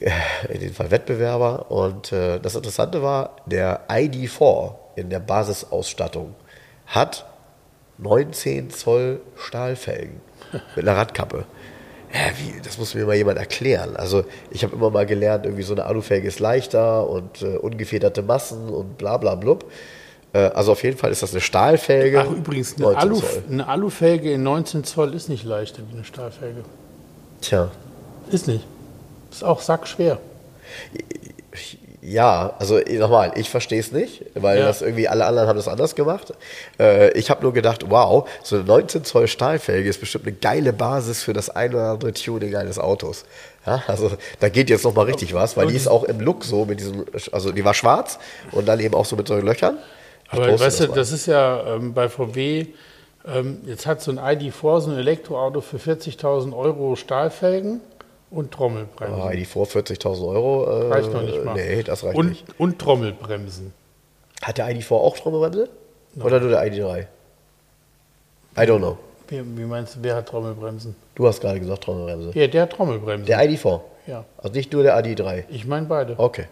Äh, 0.00 0.10
In 0.48 0.60
dem 0.60 0.72
Fall 0.74 0.90
Wettbewerber. 0.90 1.70
Und 1.70 2.12
äh, 2.12 2.38
das 2.40 2.54
Interessante 2.54 3.02
war, 3.02 3.36
der 3.44 3.86
ID4 3.90 4.74
in 4.96 5.10
der 5.10 5.20
Basisausstattung 5.20 6.34
hat 6.86 7.26
19 8.02 8.70
Zoll 8.70 9.20
Stahlfelgen 9.36 10.20
mit 10.76 10.86
einer 10.86 10.96
Radkappe. 10.96 11.44
Ja, 12.12 12.20
wie, 12.38 12.60
das 12.60 12.76
muss 12.76 12.94
mir 12.94 13.06
mal 13.06 13.16
jemand 13.16 13.38
erklären. 13.38 13.96
Also 13.96 14.24
ich 14.50 14.64
habe 14.64 14.76
immer 14.76 14.90
mal 14.90 15.06
gelernt, 15.06 15.46
irgendwie 15.46 15.62
so 15.62 15.72
eine 15.72 15.86
Alufelge 15.86 16.28
ist 16.28 16.40
leichter 16.40 17.08
und 17.08 17.40
äh, 17.40 17.56
ungefederte 17.56 18.22
Massen 18.22 18.68
und 18.68 18.98
bla 18.98 19.16
bla 19.16 19.34
blub. 19.34 19.64
Äh, 20.34 20.38
also 20.38 20.72
auf 20.72 20.82
jeden 20.82 20.98
Fall 20.98 21.10
ist 21.10 21.22
das 21.22 21.32
eine 21.32 21.40
Stahlfelge. 21.40 22.20
Ach, 22.20 22.30
übrigens, 22.30 22.76
eine, 22.76 22.84
19 22.84 23.00
Alu, 23.00 23.22
eine 23.48 23.68
Alufelge 23.68 24.32
in 24.32 24.42
19 24.42 24.84
Zoll 24.84 25.14
ist 25.14 25.30
nicht 25.30 25.44
leichter 25.44 25.82
wie 25.88 25.94
eine 25.94 26.04
Stahlfelge. 26.04 26.64
Tja, 27.40 27.70
Ist 28.30 28.46
nicht. 28.46 28.64
Ist 29.30 29.42
auch 29.42 29.60
sackschwer. 29.60 30.18
Ja, 32.04 32.54
also 32.58 32.78
eh, 32.78 32.98
nochmal, 32.98 33.32
ich 33.36 33.48
verstehe 33.48 33.78
es 33.78 33.92
nicht, 33.92 34.24
weil 34.34 34.58
Ja. 34.58 34.66
das 34.66 34.82
irgendwie 34.82 35.06
alle 35.06 35.24
anderen 35.24 35.48
haben 35.48 35.56
das 35.56 35.68
anders 35.68 35.94
gemacht. 35.94 36.32
Äh, 36.80 37.12
ich 37.16 37.30
habe 37.30 37.42
nur 37.42 37.52
gedacht, 37.52 37.84
wow, 37.88 38.28
so 38.42 38.56
eine 38.56 38.64
19 38.64 39.04
Zoll 39.04 39.28
Stahlfelge 39.28 39.88
ist 39.88 40.00
bestimmt 40.00 40.26
eine 40.26 40.34
geile 40.34 40.72
Basis 40.72 41.22
für 41.22 41.32
das 41.32 41.48
ein 41.48 41.72
oder 41.72 41.90
andere 41.92 42.12
Tuning 42.12 42.56
eines 42.56 42.78
Autos. 42.80 43.24
Ja, 43.64 43.84
also 43.86 44.10
da 44.40 44.48
geht 44.48 44.68
jetzt 44.68 44.82
nochmal 44.84 45.04
richtig 45.06 45.32
was, 45.32 45.56
weil 45.56 45.68
die 45.68 45.76
ist 45.76 45.86
auch 45.86 46.02
im 46.02 46.18
Look 46.20 46.44
so 46.44 46.64
mit 46.64 46.80
diesem, 46.80 47.04
also 47.30 47.52
die 47.52 47.64
war 47.64 47.74
schwarz 47.74 48.18
und 48.50 48.66
dann 48.66 48.80
eben 48.80 48.94
auch 48.94 49.04
so 49.04 49.14
mit 49.14 49.28
solchen 49.28 49.46
Löchern. 49.46 49.78
Ich 50.26 50.32
Aber 50.32 50.58
weißt 50.58 50.80
du, 50.80 50.88
mal. 50.88 50.94
das 50.96 51.12
ist 51.12 51.26
ja 51.26 51.76
ähm, 51.76 51.94
bei 51.94 52.08
VW, 52.08 52.66
ähm, 53.32 53.60
jetzt 53.66 53.86
hat 53.86 54.02
so 54.02 54.10
ein 54.10 54.18
ID4, 54.18 54.80
so 54.80 54.90
ein 54.90 54.98
Elektroauto 54.98 55.60
für 55.60 55.76
40.000 55.76 56.56
Euro 56.56 56.96
Stahlfelgen 56.96 57.80
und 58.32 58.50
Trommelbremsen. 58.50 59.20
Ah, 59.20 59.30
die 59.30 59.44
vor 59.44 59.66
40.000 59.66 60.26
Euro. 60.28 60.64
Äh, 60.64 60.88
reicht 60.88 61.12
noch 61.12 61.22
nicht 61.22 61.44
mal. 61.44 61.54
Nee, 61.54 61.82
das 61.82 62.02
reicht 62.04 62.16
und, 62.16 62.30
nicht. 62.30 62.44
Und 62.58 62.78
Trommelbremsen. 62.78 63.72
Hat 64.42 64.58
der 64.58 64.68
ID4 64.68 64.92
auch 64.94 65.16
Trommelbremse? 65.16 65.68
Oder 66.20 66.40
nur 66.40 66.50
der 66.50 66.62
ID3? 66.64 67.06
I 68.56 68.60
don't 68.60 68.78
know. 68.78 68.98
Wie, 69.28 69.40
wie 69.56 69.64
meinst 69.64 69.96
du, 69.96 69.98
wer 70.02 70.16
hat 70.16 70.28
Trommelbremsen? 70.28 70.94
Du 71.14 71.26
hast 71.26 71.40
gerade 71.40 71.60
gesagt 71.60 71.84
Trommelbremse. 71.84 72.38
Ja, 72.38 72.46
der 72.46 72.62
hat 72.62 72.72
Trommelbremsen. 72.72 73.26
Der 73.26 73.40
ID4. 73.40 73.80
ja, 74.06 74.24
Also 74.38 74.54
nicht 74.54 74.72
nur 74.72 74.82
der 74.82 74.96
ID3. 75.02 75.44
ich 75.48 75.66
meine 75.66 75.86
beide. 75.86 76.18
Okay. 76.18 76.46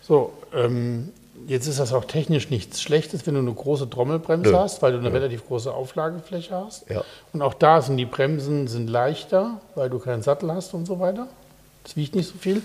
So, 0.00 0.32
ähm, 0.54 1.12
jetzt 1.46 1.66
ist 1.66 1.78
das 1.78 1.92
auch 1.92 2.04
technisch 2.04 2.50
nichts 2.50 2.82
Schlechtes, 2.82 3.26
wenn 3.26 3.34
du 3.34 3.40
eine 3.40 3.52
große 3.52 3.88
Trommelbremse 3.88 4.50
Nö. 4.50 4.56
hast, 4.56 4.82
weil 4.82 4.92
du 4.92 4.98
eine 4.98 5.12
relativ 5.12 5.46
große 5.46 5.72
Auflagefläche 5.72 6.54
hast. 6.54 6.88
Ja. 6.90 7.04
Und 7.32 7.42
auch 7.42 7.54
da 7.54 7.80
sind 7.82 7.96
die 7.96 8.06
Bremsen 8.06 8.68
sind 8.68 8.88
leichter, 8.88 9.60
weil 9.74 9.90
du 9.90 9.98
keinen 9.98 10.22
Sattel 10.22 10.52
hast 10.52 10.74
und 10.74 10.86
so 10.86 11.00
weiter. 11.00 11.28
Das 11.84 11.96
wiegt 11.96 12.14
nicht 12.14 12.28
so 12.28 12.38
viel. 12.38 12.62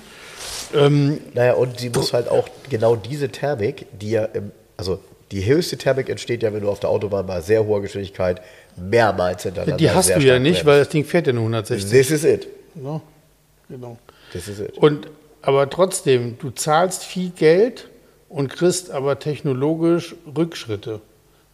Ähm, 0.74 1.20
Naja, 1.34 1.54
und 1.54 1.80
sie 1.80 1.90
muss 1.90 2.14
halt 2.14 2.30
auch 2.30 2.48
genau 2.70 2.96
diese 2.96 3.30
Thermik, 3.30 3.86
die 4.00 4.12
ja 4.12 4.26
im, 4.26 4.52
also 4.76 5.00
die 5.32 5.46
höchste 5.46 5.78
Thermik 5.78 6.10
entsteht 6.10 6.44
ja, 6.44 6.54
wenn 6.54 6.62
du 6.62 6.70
auf 6.70 6.80
der 6.80 6.90
Autobahn 6.90 7.26
bei 7.26 7.42
sehr 7.42 7.66
hoher 7.66 7.82
Geschwindigkeit 7.82 8.42
mehrmals 8.76 9.44
hintereinander 9.44 9.78
die 9.78 9.90
hast 9.90 10.10
du 10.10 10.20
ja 10.20 10.40
nicht, 10.40 10.56
bremst. 10.56 10.66
weil 10.66 10.80
das 10.80 10.90
Ding 10.90 11.06
fährt 11.06 11.28
ja 11.28 11.34
nur 11.34 11.44
160. 11.44 11.90
This 11.90 12.12
is 12.12 12.24
it. 12.24 12.48
Ne? 12.76 13.02
Genau. 13.70 13.98
This 14.32 14.48
is 14.48 14.60
it. 14.60 14.78
Und 14.78 15.08
aber 15.42 15.70
trotzdem, 15.70 16.38
du 16.40 16.52
zahlst 16.52 17.04
viel 17.04 17.30
Geld 17.32 17.90
und 18.34 18.48
kriegst 18.48 18.90
aber 18.90 19.20
technologisch 19.20 20.16
Rückschritte 20.36 21.02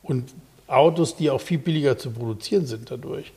und 0.02 0.34
Autos, 0.66 1.18
die 1.18 1.30
auch 1.30 1.42
viel 1.42 1.58
billiger 1.58 1.98
zu 1.98 2.10
produzieren 2.10 2.66
sind 2.66 2.90
dadurch. 2.90 3.34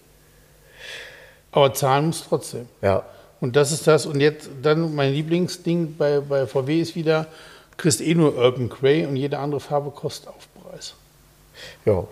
Aber 1.51 1.75
zahlen 1.75 2.07
musst 2.07 2.25
du 2.25 2.29
trotzdem. 2.29 2.69
Ja. 2.83 3.05
Und 3.41 3.57
das 3.57 3.73
ist 3.73 3.89
das. 3.89 4.07
Und 4.07 4.21
jetzt 4.21 4.49
dann 4.63 4.95
mein 4.95 5.13
Lieblingsding 5.13 5.97
bei, 5.97 6.21
bei 6.21 6.47
VW 6.47 6.81
ist 6.81 6.95
wieder, 6.95 7.27
kriegst 7.77 8.01
eh 8.01 8.15
nur 8.15 8.37
Urban 8.37 8.69
Grey 8.69 9.07
und 9.07 9.17
jede 9.17 9.39
andere 9.39 9.59
Farbe 9.61 9.91
kostet 9.91 10.29
Aufpreis. 10.29 10.95
Ja. 11.85 12.05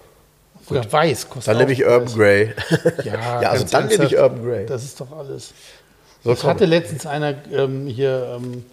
Oder 0.68 0.92
weiß 0.92 1.28
kostet 1.28 1.52
Dann 1.52 1.58
nehme 1.58 1.72
ich. 1.72 1.84
Urban 1.86 2.12
Grey. 2.12 2.54
Ja, 3.04 3.42
ja 3.42 3.50
also 3.50 3.64
dann 3.70 3.86
nehme 3.86 4.04
ich 4.04 4.18
Urban 4.18 4.44
Grey. 4.44 4.66
Das 4.66 4.82
ist 4.82 5.00
doch 5.00 5.12
alles. 5.12 5.52
So, 6.24 6.30
das 6.30 6.42
hatte 6.42 6.64
letztens 6.64 7.06
einer 7.06 7.36
ähm, 7.52 7.86
hier 7.86 8.36
ähm, 8.36 8.64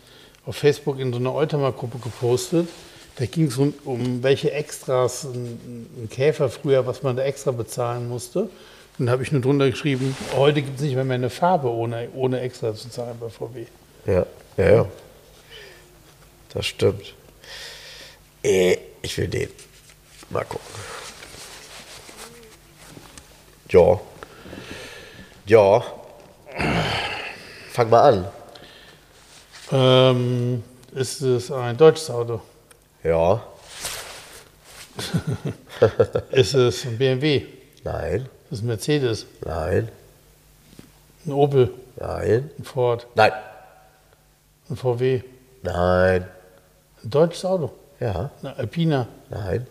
auf 0.47 0.55
Facebook 0.55 0.97
in 0.97 1.11
so 1.11 1.19
einer 1.19 1.33
Eutermer-Gruppe 1.33 1.99
gepostet. 1.99 2.69
Da 3.17 3.25
ging 3.25 3.47
es 3.47 3.57
um, 3.57 3.73
um 3.83 4.23
welche 4.23 4.51
Extras 4.51 5.25
ein, 5.25 5.89
ein 5.97 6.09
Käfer 6.09 6.49
früher, 6.49 6.87
was 6.87 7.03
man 7.03 7.15
da 7.17 7.23
extra 7.23 7.51
bezahlen 7.51 8.07
musste. 8.07 8.49
Und 8.97 9.05
da 9.05 9.11
habe 9.11 9.23
ich 9.23 9.31
nur 9.31 9.41
drunter 9.41 9.69
geschrieben, 9.69 10.15
heute 10.35 10.61
gibt 10.61 10.77
es 10.77 10.81
nicht 10.81 10.95
mehr, 10.95 11.03
mehr 11.03 11.15
eine 11.15 11.29
Farbe 11.29 11.69
ohne, 11.69 12.07
ohne 12.15 12.39
extra 12.39 12.73
zu 12.73 12.89
zahlen 12.89 13.17
bei 13.19 13.29
VW. 13.29 13.65
Ja, 14.05 14.25
ja, 14.55 14.71
ja. 14.71 14.85
Das 16.53 16.65
stimmt. 16.65 17.13
Äh, 18.41 18.77
ich 19.01 19.17
will 19.17 19.27
den. 19.27 19.49
Mal 20.29 20.45
gucken. 20.45 20.65
Ja. 23.69 23.99
Ja. 25.45 25.83
Fang 27.71 27.89
mal 27.89 28.01
an. 28.01 28.36
Ähm, 29.71 30.63
ist 30.95 31.21
es 31.21 31.51
ein 31.51 31.75
deutsches 31.77 32.09
Auto? 32.09 32.41
Ja. 33.03 33.43
Ist 36.31 36.55
es 36.55 36.85
ein 36.85 36.97
BMW? 36.97 37.43
Nein. 37.83 38.27
Ist 38.49 38.59
es 38.59 38.61
ein 38.61 38.67
Mercedes? 38.67 39.25
Nein. 39.45 39.89
Ein 41.25 41.31
Opel? 41.33 41.71
Nein. 41.99 42.49
Ein 42.57 42.63
Ford? 42.63 43.05
Nein. 43.13 43.31
Ein 44.69 44.75
VW? 44.75 45.21
Nein. 45.61 46.25
Ein 47.03 47.09
deutsches 47.09 47.45
Auto? 47.45 47.71
Ja. 47.99 48.31
Eine 48.41 48.55
Alpina? 48.57 49.07
Nein. 49.29 49.67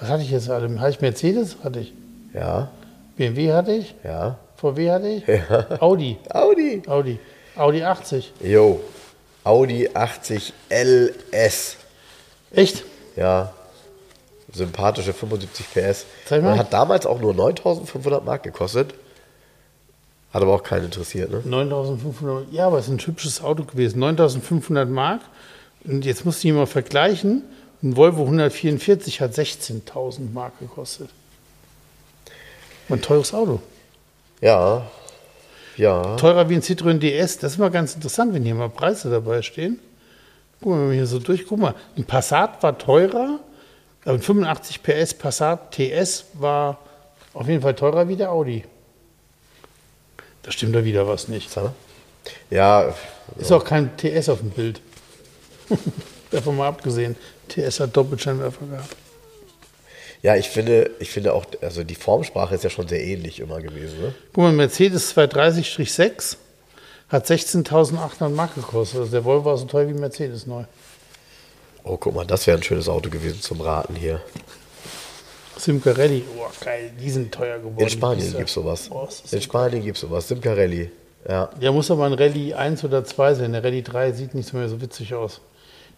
Was 0.00 0.08
hatte 0.08 0.22
ich 0.22 0.30
jetzt 0.30 0.48
alle? 0.48 0.80
Hatte 0.80 0.90
ich 0.90 1.00
Mercedes? 1.00 1.56
Hatte 1.62 1.80
ich. 1.80 1.92
Ja. 2.32 2.70
BMW 3.16 3.52
hatte 3.52 3.72
ich. 3.72 3.94
Ja. 4.02 4.38
VW 4.56 4.90
hatte 4.90 5.08
ich. 5.08 5.26
Ja. 5.26 5.80
Audi. 5.80 6.16
Audi. 6.30 6.82
Audi. 6.86 7.18
Audi 7.56 7.82
80. 7.84 8.32
Jo. 8.40 8.80
Audi 9.44 9.90
80 9.92 10.52
LS. 10.70 11.76
Echt? 12.50 12.84
Ja. 13.16 13.52
Sympathische 14.52 15.12
75 15.12 15.66
PS. 15.72 16.06
Zeig 16.26 16.42
mal. 16.42 16.52
Und 16.52 16.58
hat 16.58 16.72
damals 16.72 17.06
auch 17.06 17.20
nur 17.20 17.34
9500 17.34 18.24
Mark 18.24 18.42
gekostet. 18.42 18.94
Hat 20.32 20.42
aber 20.42 20.54
auch 20.54 20.62
keinen 20.62 20.86
interessiert, 20.86 21.30
ne? 21.30 21.42
9500, 21.44 22.52
ja, 22.52 22.66
aber 22.66 22.78
es 22.78 22.86
ist 22.86 22.92
ein 22.92 23.06
hübsches 23.06 23.42
Auto 23.42 23.64
gewesen. 23.64 24.00
9500 24.00 24.88
Mark. 24.88 25.20
Und 25.84 26.04
jetzt 26.04 26.24
musst 26.24 26.42
du 26.42 26.48
ihn 26.48 26.56
mal 26.56 26.66
vergleichen. 26.66 27.42
Ein 27.82 27.96
Volvo 27.96 28.22
144 28.22 29.20
hat 29.20 29.32
16.000 29.34 30.32
Mark 30.32 30.58
gekostet. 30.58 31.10
Ein 32.88 33.02
teures 33.02 33.34
Auto. 33.34 33.60
Ja. 34.40 34.86
Ja. 35.76 36.16
Teurer 36.16 36.48
wie 36.48 36.54
ein 36.54 36.62
Citroën 36.62 36.98
DS. 36.98 37.38
Das 37.38 37.52
ist 37.52 37.58
mal 37.58 37.70
ganz 37.70 37.94
interessant, 37.94 38.34
wenn 38.34 38.44
hier 38.44 38.54
mal 38.54 38.68
Preise 38.68 39.10
dabei 39.10 39.42
stehen. 39.42 39.78
Guck 40.60 40.72
mal, 40.72 40.80
wenn 40.80 40.88
wir 40.90 40.96
hier 40.96 41.06
so 41.06 41.18
durch, 41.18 41.46
guck 41.46 41.58
mal, 41.58 41.74
ein 41.96 42.04
Passat 42.04 42.62
war 42.62 42.78
teurer, 42.78 43.40
aber 44.04 44.14
ein 44.14 44.22
85 44.22 44.82
PS 44.82 45.14
Passat 45.14 45.72
TS 45.72 46.26
war 46.34 46.78
auf 47.32 47.48
jeden 47.48 47.62
Fall 47.62 47.74
teurer 47.74 48.08
wie 48.08 48.16
der 48.16 48.30
Audi. 48.30 48.64
Da 50.42 50.50
stimmt 50.52 50.74
da 50.74 50.84
wieder 50.84 51.08
was 51.08 51.28
nicht. 51.28 51.50
Ja, 52.50 52.94
Ist 53.38 53.52
auch 53.52 53.64
kein 53.64 53.96
TS 53.96 54.28
auf 54.28 54.40
dem 54.40 54.50
Bild. 54.50 54.80
Davon 56.30 56.56
mal 56.56 56.68
abgesehen. 56.68 57.16
TS 57.48 57.80
hat 57.80 57.96
Doppelscheinwerfer 57.96 58.66
gehabt. 58.66 58.96
Ja, 60.24 60.36
ich 60.36 60.48
finde, 60.48 60.90
ich 61.00 61.10
finde 61.10 61.34
auch, 61.34 61.44
also 61.60 61.84
die 61.84 61.94
Formsprache 61.94 62.54
ist 62.54 62.64
ja 62.64 62.70
schon 62.70 62.88
sehr 62.88 63.04
ähnlich 63.04 63.40
immer 63.40 63.60
gewesen, 63.60 64.00
ne? 64.00 64.14
Guck 64.32 64.44
mal, 64.44 64.52
Mercedes 64.52 65.14
230-6 65.14 66.38
hat 67.10 67.26
16.800 67.26 68.30
Mark 68.30 68.54
gekostet. 68.54 69.00
Also 69.00 69.10
der 69.12 69.22
Volvo 69.22 69.44
war 69.44 69.58
so 69.58 69.66
teuer 69.66 69.86
wie 69.86 69.92
Mercedes 69.92 70.46
neu. 70.46 70.64
Oh, 71.82 71.98
guck 71.98 72.14
mal, 72.14 72.24
das 72.24 72.46
wäre 72.46 72.56
ein 72.56 72.62
schönes 72.62 72.88
Auto 72.88 73.10
gewesen 73.10 73.42
zum 73.42 73.60
Raten 73.60 73.96
hier. 73.96 74.22
Simcarelli, 75.58 76.24
oh 76.38 76.46
geil, 76.64 76.92
die 76.98 77.10
sind 77.10 77.30
teuer 77.30 77.58
geworden. 77.58 77.80
In 77.80 77.90
Spanien 77.90 78.34
gibt 78.34 78.48
es 78.48 78.54
sowas. 78.54 78.90
Oh, 78.90 79.06
In 79.30 79.42
Spanien 79.42 79.84
gibt 79.84 79.98
es 79.98 80.00
sowas. 80.00 80.26
Simcarelli. 80.26 80.90
Ja. 81.28 81.50
Der 81.60 81.70
muss 81.70 81.90
aber 81.90 82.06
ein 82.06 82.14
Rallye 82.14 82.54
1 82.54 82.82
oder 82.84 83.04
2 83.04 83.34
sein. 83.34 83.52
Der 83.52 83.62
Rallye 83.62 83.82
3 83.82 84.12
sieht 84.12 84.34
nicht 84.34 84.54
mehr 84.54 84.70
so 84.70 84.80
witzig 84.80 85.12
aus. 85.12 85.42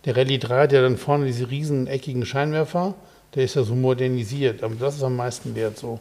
Der 0.04 0.16
Rallye 0.16 0.38
3 0.38 0.62
hat 0.62 0.72
ja 0.72 0.82
dann 0.82 0.96
vorne 0.96 1.26
diese 1.26 1.48
riesen 1.48 1.86
eckigen 1.86 2.26
Scheinwerfer. 2.26 2.96
Der 3.34 3.44
ist 3.44 3.54
ja 3.54 3.62
so 3.62 3.74
modernisiert. 3.74 4.62
Aber 4.62 4.74
das 4.76 4.96
ist 4.96 5.02
am 5.02 5.16
meisten 5.16 5.54
wert 5.54 5.78
so. 5.78 5.98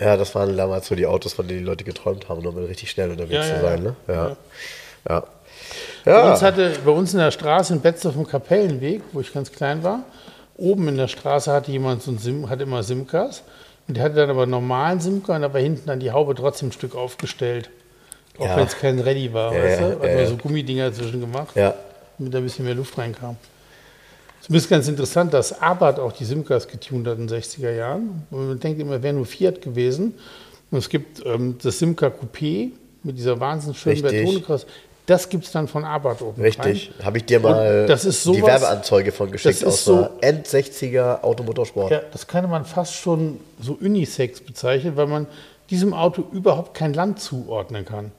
Ja, 0.00 0.16
das 0.16 0.34
waren 0.34 0.56
damals 0.56 0.86
so 0.88 0.94
die 0.94 1.06
Autos, 1.06 1.32
von 1.32 1.48
denen 1.48 1.60
die 1.60 1.64
Leute 1.64 1.84
geträumt 1.84 2.28
haben, 2.28 2.44
um 2.46 2.56
richtig 2.56 2.90
schnell 2.90 3.10
unterwegs 3.10 3.46
Ja, 3.48 3.54
zu 3.56 3.60
sein. 3.62 3.84
ja. 3.84 3.84
Ne? 3.84 3.96
Ja. 4.08 4.36
Ja. 5.08 5.24
Bei, 6.04 6.30
uns 6.32 6.42
hatte, 6.42 6.72
bei 6.84 6.90
uns 6.90 7.12
in 7.14 7.18
der 7.18 7.30
Straße 7.30 7.72
in 7.74 7.80
Betzdorf 7.80 8.14
im 8.14 8.26
Kapellenweg, 8.26 9.02
wo 9.12 9.20
ich 9.20 9.32
ganz 9.32 9.50
klein 9.52 9.82
war, 9.82 10.00
oben 10.56 10.88
in 10.88 10.96
der 10.96 11.08
Straße 11.08 11.50
hatte 11.52 11.70
jemand 11.72 12.02
so 12.02 12.10
ein 12.12 12.18
Sim, 12.18 12.48
hatte 12.48 12.62
immer 12.64 12.82
Simkas. 12.82 13.42
Und 13.88 13.96
der 13.96 14.04
hatte 14.04 14.16
dann 14.16 14.30
aber 14.30 14.42
einen 14.42 14.50
normalen 14.50 15.00
Simca 15.00 15.36
und 15.36 15.42
war 15.42 15.60
hinten 15.60 15.86
dann 15.86 16.00
die 16.00 16.10
Haube 16.10 16.34
trotzdem 16.34 16.68
ein 16.68 16.72
Stück 16.72 16.94
aufgestellt. 16.94 17.70
Auch 18.38 18.44
Ja. 18.46 18.56
wenn 18.56 18.66
es 18.66 18.76
kein 18.76 18.98
Ready 18.98 19.32
war, 19.32 19.54
Ja, 19.54 19.62
weißt 19.62 19.80
du? 19.80 19.84
Hat 20.00 20.04
ja, 20.04 20.14
man 20.16 20.26
so 20.26 20.36
Gummidinger 20.36 20.92
zwischen 20.92 21.20
gemacht. 21.20 21.56
damit 21.56 22.34
da 22.34 22.38
ein 22.38 22.44
bisschen 22.44 22.64
mehr 22.64 22.74
Luft 22.74 22.96
reinkam. 22.98 23.36
Es 24.48 24.54
ist 24.54 24.68
ganz 24.68 24.86
interessant, 24.86 25.34
dass 25.34 25.60
Abarth 25.60 25.98
auch 25.98 26.12
die 26.12 26.24
Simcas 26.24 26.68
getunt 26.68 27.06
hat 27.08 27.18
in 27.18 27.26
den 27.26 27.36
60er 27.40 27.72
Jahren. 27.72 28.26
Und 28.30 28.48
man 28.48 28.60
denkt 28.60 28.80
immer, 28.80 29.02
wäre 29.02 29.14
nur 29.14 29.26
Fiat 29.26 29.60
gewesen. 29.60 30.14
Und 30.70 30.78
es 30.78 30.88
gibt 30.88 31.24
ähm, 31.26 31.56
das 31.62 31.78
Simca 31.78 32.06
Coupé 32.08 32.70
mit 33.02 33.18
dieser 33.18 33.38
wahnsinnig 33.40 33.78
schönen. 33.78 34.02
Bertone-Kraus. 34.02 34.66
Das 35.06 35.28
gibt 35.28 35.44
es 35.44 35.52
dann 35.52 35.68
von 35.68 35.84
Abarth 35.84 36.20
oben 36.22 36.42
Richtig. 36.42 36.90
Habe 37.02 37.18
ich 37.18 37.24
dir 37.26 37.38
mal 37.38 37.86
ist 37.88 38.02
die 38.04 38.10
sowas- 38.10 38.42
Werbeanzeige 38.60 39.12
von 39.12 39.30
geschickt 39.30 39.54
das 39.54 39.62
ist 39.62 39.68
aus 39.68 39.84
so- 39.84 39.94
einer 39.96 40.10
End-60er 40.20 41.22
Automotorsport. 41.22 41.92
Ja, 41.92 42.00
das 42.12 42.26
könnte 42.26 42.48
man 42.48 42.64
fast 42.64 42.94
schon 42.94 43.38
so 43.60 43.78
Unisex 43.80 44.40
bezeichnen, 44.40 44.96
weil 44.96 45.06
man 45.06 45.26
diesem 45.70 45.94
Auto 45.94 46.24
überhaupt 46.32 46.74
kein 46.74 46.92
Land 46.92 47.20
zuordnen 47.20 47.84
kann. 47.84 48.10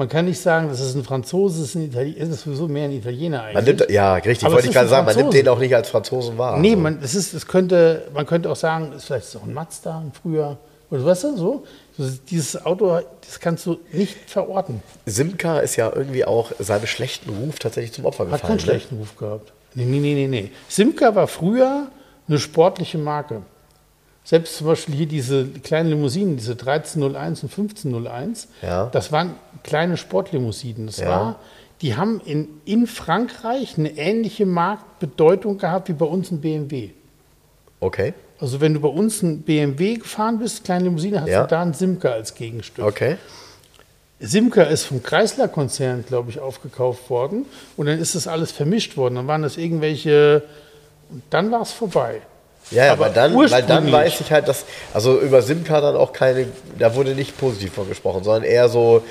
Man 0.00 0.08
kann 0.08 0.24
nicht 0.24 0.40
sagen, 0.40 0.70
das 0.70 0.80
ist 0.80 0.94
ein 0.94 1.04
Franzose, 1.04 1.60
das 1.60 1.68
ist 1.68 1.74
ein 1.74 1.82
Italiener, 1.82 2.20
das 2.20 2.28
ist 2.30 2.44
sowieso 2.44 2.68
mehr 2.68 2.84
ein 2.84 2.92
Italiener 2.92 3.42
eigentlich. 3.42 3.54
Man 3.54 3.64
nimmt, 3.64 3.90
ja, 3.90 4.14
richtig, 4.14 4.46
Aber 4.46 4.54
wollte 4.54 4.68
ich 4.68 4.70
ist 4.70 4.74
gerade 4.74 4.88
sagen, 4.88 5.04
man 5.04 5.14
nimmt 5.14 5.34
den 5.34 5.46
auch 5.46 5.58
nicht 5.58 5.74
als 5.74 5.90
Franzosen 5.90 6.38
wahr. 6.38 6.58
Nee, 6.58 6.70
Also, 6.70 6.80
man, 6.80 7.00
es 7.02 7.14
ist, 7.14 7.34
es 7.34 7.46
könnte, 7.46 8.08
man 8.14 8.24
könnte 8.24 8.50
auch 8.50 8.56
sagen, 8.56 8.94
ist 8.96 9.04
vielleicht 9.04 9.36
auch 9.36 9.42
ein 9.42 9.52
Mazda 9.52 9.98
ein 9.98 10.12
früher. 10.14 10.56
Oder 10.90 11.04
weißt 11.04 11.24
du, 11.24 11.36
so? 11.36 11.64
Dieses 12.30 12.64
Auto, 12.64 12.98
das 13.26 13.40
kannst 13.40 13.66
du 13.66 13.76
nicht 13.92 14.16
verorten. 14.26 14.82
Simca 15.04 15.58
ist 15.58 15.76
ja 15.76 15.92
irgendwie 15.94 16.24
auch 16.24 16.50
seinem 16.58 16.86
schlechten 16.86 17.28
Ruf 17.28 17.58
tatsächlich 17.58 17.92
zum 17.92 18.06
Opfer 18.06 18.20
Hat 18.20 18.30
gefallen. 18.30 18.48
keinen 18.48 18.56
ne? 18.56 18.62
schlechten 18.62 18.96
Ruf 18.96 19.18
gehabt. 19.18 19.52
Nee, 19.74 19.84
nee, 19.84 19.98
nee, 19.98 20.26
nee. 20.28 20.50
Simca 20.66 21.14
war 21.14 21.26
früher 21.26 21.88
eine 22.26 22.38
sportliche 22.38 22.96
Marke. 22.96 23.42
Selbst 24.30 24.58
zum 24.58 24.68
Beispiel 24.68 24.94
hier 24.94 25.06
diese 25.08 25.44
kleinen 25.44 25.88
Limousinen, 25.88 26.36
diese 26.36 26.52
1301 26.52 27.42
und 27.42 27.48
1501, 27.50 28.46
Ja. 28.62 28.86
das 28.92 29.10
waren 29.10 29.34
kleine 29.64 29.96
Sportlimousinen. 29.96 30.86
Das 30.86 30.98
Ja. 30.98 31.08
war, 31.08 31.40
die 31.82 31.96
haben 31.96 32.20
in, 32.24 32.46
in 32.64 32.86
Frankreich 32.86 33.76
eine 33.76 33.90
ähnliche 33.98 34.46
Marktbedeutung 34.46 35.58
gehabt 35.58 35.88
wie 35.88 35.94
bei 35.94 36.06
uns 36.06 36.30
ein 36.30 36.40
BMW. 36.40 36.90
Okay, 37.80 38.14
Also 38.38 38.60
wenn 38.60 38.72
du 38.74 38.78
bei 38.80 38.88
uns 38.88 39.20
ein 39.22 39.42
BMW 39.42 39.96
gefahren 39.96 40.38
bist, 40.38 40.62
kleine 40.62 40.84
Limousine, 40.84 41.22
hast 41.22 41.28
Ja. 41.28 41.42
du 41.42 41.48
da 41.48 41.62
einen 41.62 41.74
Simca 41.74 42.10
als 42.10 42.32
Gegenstück. 42.36 42.84
okay. 42.84 43.16
Simca 44.20 44.62
ist 44.62 44.84
vom 44.84 45.02
Chrysler-Konzern, 45.02 46.04
glaube 46.06 46.30
ich, 46.30 46.38
aufgekauft 46.38 47.10
worden 47.10 47.46
und 47.76 47.86
dann 47.86 47.98
ist 47.98 48.14
das 48.14 48.28
alles 48.28 48.52
vermischt 48.52 48.96
worden. 48.96 49.16
Dann 49.16 49.26
waren 49.26 49.42
das 49.42 49.56
irgendwelche, 49.56 50.44
und 51.10 51.22
dann 51.30 51.50
war 51.50 51.62
es 51.62 51.72
vorbei. 51.72 52.20
Ja, 52.70 52.86
ja 52.86 52.92
Aber 52.92 53.06
aber 53.06 53.14
dann, 53.14 53.34
weil 53.50 53.62
dann 53.62 53.90
weiß 53.90 54.20
ich 54.20 54.30
halt, 54.30 54.48
dass, 54.48 54.64
also 54.94 55.18
über 55.20 55.42
Simca 55.42 55.80
dann 55.80 55.96
auch 55.96 56.12
keine, 56.12 56.46
da 56.78 56.94
wurde 56.94 57.14
nicht 57.14 57.36
positiv 57.38 57.72
von 57.74 57.88
gesprochen, 57.88 58.22
sondern 58.24 58.44
eher 58.44 58.68
so, 58.68 59.02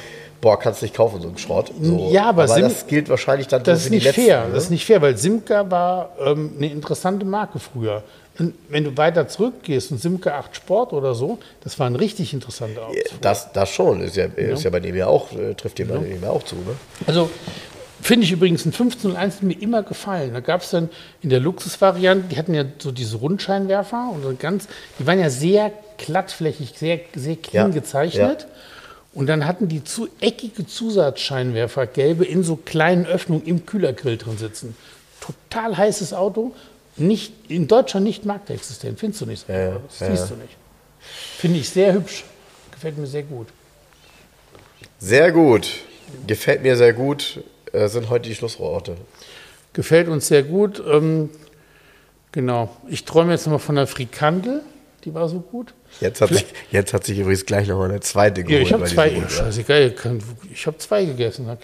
boah, 0.41 0.57
kannst 0.57 0.81
nicht 0.81 0.95
kaufen, 0.95 1.21
so 1.21 1.27
ein 1.27 1.37
Schrott. 1.37 1.71
So. 1.81 2.09
Ja, 2.11 2.29
aber 2.29 2.47
Sim- 2.47 2.63
das 2.63 2.87
gilt 2.87 3.09
wahrscheinlich 3.09 3.47
dann 3.47 3.63
Das 3.63 3.79
so 3.81 3.85
ist 3.85 3.91
nicht 3.91 4.03
letzten. 4.05 4.21
fair. 4.21 4.45
ne? 4.47 4.53
Das 4.53 4.63
ist 4.65 4.69
nicht 4.69 4.85
fair, 4.85 5.01
weil 5.01 5.17
Simca 5.17 5.69
war 5.69 6.11
ähm, 6.23 6.53
eine 6.57 6.67
interessante 6.71 7.25
Marke 7.25 7.59
früher. 7.59 8.03
Und 8.37 8.53
wenn 8.69 8.85
du 8.85 8.95
weiter 8.95 9.27
zurückgehst 9.27 9.91
und 9.91 9.99
Simca 10.01 10.39
8 10.39 10.55
Sport 10.55 10.93
oder 10.93 11.13
so, 11.13 11.39
das 11.61 11.77
waren 11.77 11.97
richtig 11.97 12.33
interessante 12.33 12.81
Autos. 12.81 12.95
Das, 13.19 13.51
das 13.51 13.69
schon, 13.69 13.99
ist 14.01 14.15
ja, 14.15 14.25
ist 14.27 14.63
ja 14.63 14.69
bei 14.69 14.79
dem 14.79 14.95
ja 14.95 15.07
auch, 15.07 15.33
äh, 15.33 15.53
trifft 15.55 15.77
dem 15.77 15.89
bei 15.89 15.97
dem 15.97 16.23
ja 16.23 16.29
auch 16.29 16.43
zu. 16.43 16.55
Ne? 16.55 16.75
Also 17.05 17.29
finde 18.01 18.25
ich 18.25 18.31
übrigens 18.31 18.65
ein 18.65 18.71
1501 18.71 19.35
hat 19.35 19.43
mir 19.43 19.61
immer 19.61 19.83
gefallen. 19.83 20.33
Da 20.33 20.39
gab 20.39 20.61
es 20.61 20.71
dann 20.71 20.89
in 21.21 21.29
der 21.29 21.39
Luxusvariante, 21.39 22.29
die 22.29 22.37
hatten 22.37 22.53
ja 22.53 22.65
so 22.77 22.91
diese 22.91 23.17
Rundscheinwerfer 23.17 24.11
und 24.13 24.23
so 24.23 24.35
ganz, 24.37 24.67
die 24.99 25.07
waren 25.07 25.19
ja 25.19 25.29
sehr 25.29 25.71
glattflächig, 25.97 26.73
sehr, 26.77 26.99
sehr 27.15 27.35
clean 27.35 27.71
Ja, 27.71 27.73
gezeichnet. 27.73 28.47
Und 29.13 29.27
dann 29.27 29.45
hatten 29.45 29.67
die 29.67 29.83
zu 29.83 30.07
eckige 30.21 30.65
Zusatzscheinwerfer, 30.67 31.87
gelbe, 31.87 32.25
in 32.25 32.43
so 32.43 32.55
kleinen 32.55 33.05
Öffnungen 33.05 33.45
im 33.45 33.65
Kühlergrill 33.65 34.17
drin 34.17 34.37
sitzen. 34.37 34.75
Total 35.19 35.77
heißes 35.77 36.13
Auto, 36.13 36.53
nicht, 36.95 37.33
in 37.47 37.67
Deutschland 37.67 38.05
nicht 38.05 38.25
marktexistent, 38.25 38.99
findest 38.99 39.21
du 39.21 39.25
nicht. 39.25 39.47
so. 39.47 39.53
Ja, 39.53 39.71
das 39.71 39.99
ja, 39.99 40.11
siehst 40.11 40.29
ja. 40.29 40.35
du 40.35 40.41
nicht. 40.41 40.55
Finde 41.37 41.59
ich 41.59 41.69
sehr 41.69 41.93
hübsch. 41.93 42.23
Gefällt 42.71 42.97
mir 42.97 43.07
sehr 43.07 43.23
gut. 43.23 43.47
Sehr 44.99 45.31
gut. 45.31 45.69
Gefällt 46.27 46.61
mir 46.61 46.75
sehr 46.75 46.93
gut. 46.93 47.41
Äh, 47.73 47.87
sind 47.87 48.09
heute 48.09 48.29
die 48.29 48.35
Schlussworte. 48.35 48.95
Gefällt 49.73 50.07
uns 50.07 50.27
sehr 50.27 50.43
gut. 50.43 50.81
Ähm, 50.89 51.29
genau. 52.31 52.75
Ich 52.87 53.05
träume 53.05 53.31
jetzt 53.31 53.45
nochmal 53.45 53.59
von 53.59 53.75
der 53.75 53.87
Frikandel. 53.87 54.61
Die 55.05 55.13
war 55.13 55.29
so 55.29 55.39
gut. 55.39 55.73
Jetzt 56.01 56.19
hat, 56.19 56.29
sich, 56.29 56.45
jetzt 56.71 56.93
hat 56.93 57.05
sich 57.05 57.17
übrigens 57.19 57.45
gleich 57.45 57.67
noch 57.69 57.81
eine 57.81 58.01
zweite 58.01 58.41
Ja, 58.41 58.47
geholt. 58.47 58.63
ich 58.63 58.73
habe 58.73 58.83
zwei. 58.85 59.07
Rundgang. 59.09 59.29
Scheißegal. 59.29 59.91
kann- 59.91 60.21
Ich 60.53 60.67
habe 60.67 60.77
zwei 60.77 61.05
gegessen. 61.05 61.45
klar. 61.45 61.57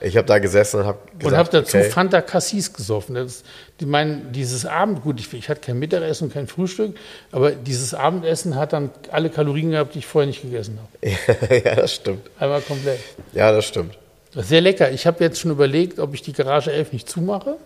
Ja, 0.00 0.06
ich 0.06 0.16
habe 0.18 0.26
da 0.26 0.38
gesessen 0.38 0.80
und 0.80 0.86
habe 0.86 0.98
Und 1.24 1.34
habe 1.34 1.48
dazu 1.48 1.78
okay, 1.78 1.88
Fanta 1.88 2.20
Cassis 2.20 2.70
gesoffen. 2.74 3.14
Das, 3.14 3.44
die 3.80 3.86
meinen, 3.86 4.30
dieses 4.32 4.66
Abend, 4.66 5.02
gut, 5.02 5.20
ich, 5.20 5.32
ich 5.32 5.48
hatte 5.48 5.60
kein 5.62 5.78
Mittagessen 5.78 6.24
und 6.24 6.34
kein 6.34 6.48
Frühstück, 6.48 6.94
aber 7.30 7.52
dieses 7.52 7.94
Abendessen 7.94 8.56
hat 8.56 8.74
dann 8.74 8.90
alle 9.10 9.30
Kalorien 9.30 9.70
gehabt, 9.70 9.94
die 9.94 10.00
ich 10.00 10.06
vorher 10.06 10.26
nicht 10.26 10.42
gegessen 10.42 10.78
habe. 10.78 11.60
ja, 11.64 11.76
das 11.76 11.94
stimmt. 11.94 12.28
Einmal 12.38 12.60
komplett. 12.60 12.98
Ja, 13.32 13.52
das 13.52 13.64
stimmt. 13.64 13.96
Sehr 14.34 14.60
lecker. 14.60 14.90
Ich 14.90 15.06
habe 15.06 15.22
jetzt 15.22 15.40
schon 15.40 15.50
überlegt, 15.50 15.98
ob 15.98 16.14
ich 16.14 16.22
die 16.22 16.32
Garage 16.32 16.72
11 16.72 16.92
nicht 16.92 17.08
zumache, 17.08 17.56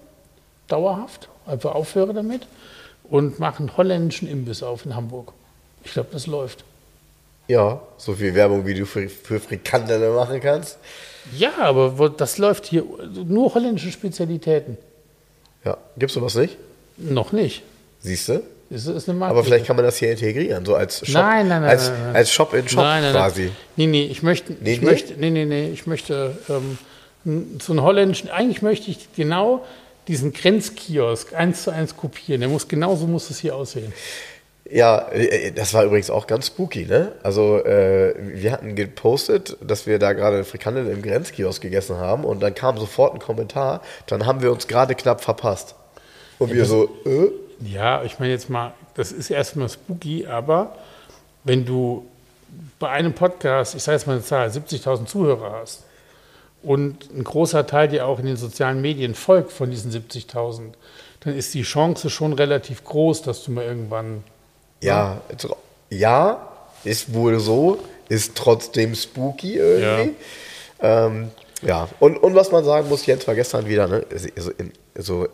dauerhaft, 0.67 1.29
einfach 1.47 1.75
aufhöre 1.75 2.13
damit 2.13 2.47
und 3.05 3.39
mache 3.39 3.61
einen 3.61 3.77
holländischen 3.77 4.29
Imbiss 4.29 4.63
auf 4.63 4.85
in 4.85 4.97
Hamburg. 4.97 5.33
Ich 5.85 5.93
glaube, 5.93 6.09
das 6.13 6.27
läuft. 6.27 6.65
Ja, 7.49 7.81
so 7.97 8.15
viel 8.15 8.35
Werbung, 8.35 8.67
wie 8.67 8.75
du 8.75 8.87
für, 8.87 9.09
für 9.09 9.39
Frikandelle 9.39 10.11
machen 10.11 10.41
kannst. 10.41 10.79
Ja, 11.37 11.53
aber 11.59 12.11
das 12.11 12.39
läuft 12.39 12.67
hier 12.67 12.83
nur 13.25 13.55
holländische 13.55 13.93
Spezialitäten. 13.93 14.77
Ja, 15.65 15.77
gibt's 15.97 16.15
sowas 16.15 16.35
nicht? 16.35 16.57
Noch 16.97 17.31
nicht. 17.31 17.63
Siehst 18.07 18.29
du? 18.29 18.43
Das 18.71 18.87
ist 18.87 19.09
eine 19.09 19.19
Marke. 19.19 19.33
Aber 19.33 19.45
vielleicht 19.45 19.67
kann 19.67 19.77
man 19.77 19.85
das 19.85 19.97
hier 19.97 20.11
integrieren, 20.13 20.65
so 20.65 20.75
als 20.75 20.99
Shop. 20.99 21.15
Nein, 21.23 21.49
nein, 21.49 21.63
nein, 21.63 21.71
Als, 21.71 21.89
nein, 21.89 22.03
nein. 22.07 22.17
als 22.17 22.31
Shop 22.33 22.55
in 22.55 22.69
Shop 22.69 22.79
nein, 22.83 23.03
nein, 23.03 23.13
quasi. 23.13 23.43
Nein. 23.43 23.53
Nee, 23.77 23.87
nee, 23.87 24.05
ich 24.07 24.23
möchte, 24.23 24.53
Nee, 24.61 24.75
ich 24.75 24.81
nee? 24.81 24.87
möchte, 24.87 25.13
nee, 25.19 25.31
nee, 25.31 25.45
nee, 25.45 25.71
ich 25.73 25.87
möchte 25.87 26.37
ähm, 26.49 26.79
so 27.61 27.73
einen 27.73 27.83
holländischen, 27.83 28.31
eigentlich 28.31 28.63
möchte 28.63 28.91
ich 28.91 29.09
genau 29.17 29.65
diesen 30.09 30.33
Grenzkiosk 30.33 31.35
eins 31.35 31.65
zu 31.65 31.71
eins 31.73 31.97
kopieren. 31.97 32.41
Der 32.41 32.49
muss 32.49 32.69
genauso 32.69 33.07
muss 33.09 33.29
es 33.31 33.39
hier 33.41 33.57
aussehen. 33.57 33.93
Ja, 34.71 35.09
äh, 35.13 35.53
das 35.53 35.75
war 35.75 35.85
übrigens 35.85 36.11
auch 36.11 36.27
ganz 36.27 36.49
spooky, 36.49 36.87
ne? 36.87 37.13
Also 37.23 37.65
äh, 37.65 38.15
wir 38.19 38.51
hatten 38.53 38.75
gepostet, 38.75 39.57
dass 39.61 39.87
wir 39.87 39.99
da 40.01 40.13
gerade 40.13 40.45
Frikandel 40.45 40.89
im 40.89 41.03
Grenzkiosk 41.03 41.63
gegessen 41.63 41.97
haben 41.99 42.25
und 42.25 42.41
dann 42.41 42.55
kam 42.55 42.79
sofort 42.79 43.15
ein 43.15 43.21
Kommentar, 43.21 43.83
dann 44.07 44.27
haben 44.27 44.43
wir 44.43 44.51
uns 44.53 44.67
gerade 44.67 44.95
knapp 44.95 45.23
verpasst. 45.23 45.75
Und 46.39 46.53
wir 46.53 46.65
so, 46.65 46.85
äh? 47.05 47.31
Ja, 47.61 48.03
ich 48.05 48.19
meine 48.19 48.33
jetzt 48.33 48.51
mal, 48.51 48.75
das 48.95 49.13
ist 49.13 49.31
erstmal 49.31 49.69
spooky, 49.69 50.27
aber 50.27 50.77
wenn 51.45 51.65
du 51.65 52.07
bei 52.79 52.91
einem 52.91 53.15
Podcast, 53.15 53.75
ich 53.75 53.83
sage 53.83 53.97
jetzt 53.97 54.07
mal 54.07 54.15
eine 54.15 54.23
Zahl, 54.23 54.49
70.000 54.49 55.07
Zuhörer 55.07 55.53
hast 55.61 55.85
und 56.63 57.11
ein 57.15 57.25
großer 57.25 57.67
Teil 57.67 57.89
dir 57.89 58.07
auch 58.07 58.19
in 58.19 58.27
den 58.27 58.37
sozialen 58.37 58.81
Medien 58.81 59.15
folgt 59.15 59.53
von 59.53 59.71
diesen 59.71 59.91
70.000, 59.91 60.73
dann 61.21 61.35
ist 61.35 61.55
die 61.55 61.63
Chance 61.63 62.11
schon 62.11 62.33
relativ 62.33 62.85
groß, 62.85 63.23
dass 63.23 63.45
du 63.45 63.53
mal 63.53 63.65
irgendwann 63.65 64.23
Ja, 64.83 65.21
ja, 65.91 66.49
ist 66.85 67.15
wohl 67.15 67.39
so, 67.41 67.79
ist 68.09 68.37
trotzdem 68.37 68.95
spooky 68.95 69.57
irgendwie. 69.57 70.15
Ja, 70.81 71.07
ähm, 71.07 71.31
ja. 71.63 71.89
Und, 72.01 72.17
und 72.19 72.35
was 72.35 72.53
man 72.53 72.65
sagen 72.65 72.89
muss, 72.89 73.07
Jens 73.07 73.27
war 73.27 73.35
gestern 73.35 73.67
wieder, 73.67 73.89
ne, 73.89 74.05
so 74.37 74.51
in, 74.51 74.73
so 74.97 75.27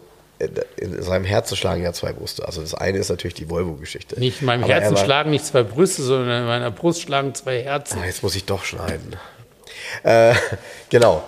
in 0.77 1.03
seinem 1.03 1.25
Herzen 1.25 1.57
schlagen 1.57 1.83
ja 1.83 1.93
zwei 1.93 2.13
Brüste. 2.13 2.47
Also 2.47 2.61
das 2.61 2.75
eine 2.75 2.99
ist 2.99 3.09
natürlich 3.09 3.35
die 3.35 3.49
Volvo-Geschichte. 3.49 4.19
Nicht 4.19 4.41
in 4.41 4.47
meinem 4.47 4.65
Aber 4.65 4.73
Herzen 4.73 4.97
war, 4.97 5.05
schlagen 5.05 5.31
nicht 5.31 5.45
zwei 5.45 5.63
Brüste, 5.63 6.03
sondern 6.03 6.43
in 6.43 6.47
meiner 6.47 6.71
Brust 6.71 7.03
schlagen 7.03 7.35
zwei 7.35 7.63
Herzen. 7.63 7.99
Ah, 8.03 8.07
jetzt 8.07 8.23
muss 8.23 8.35
ich 8.35 8.45
doch 8.45 8.65
schneiden. 8.65 9.17
Äh, 10.03 10.35
genau. 10.91 11.25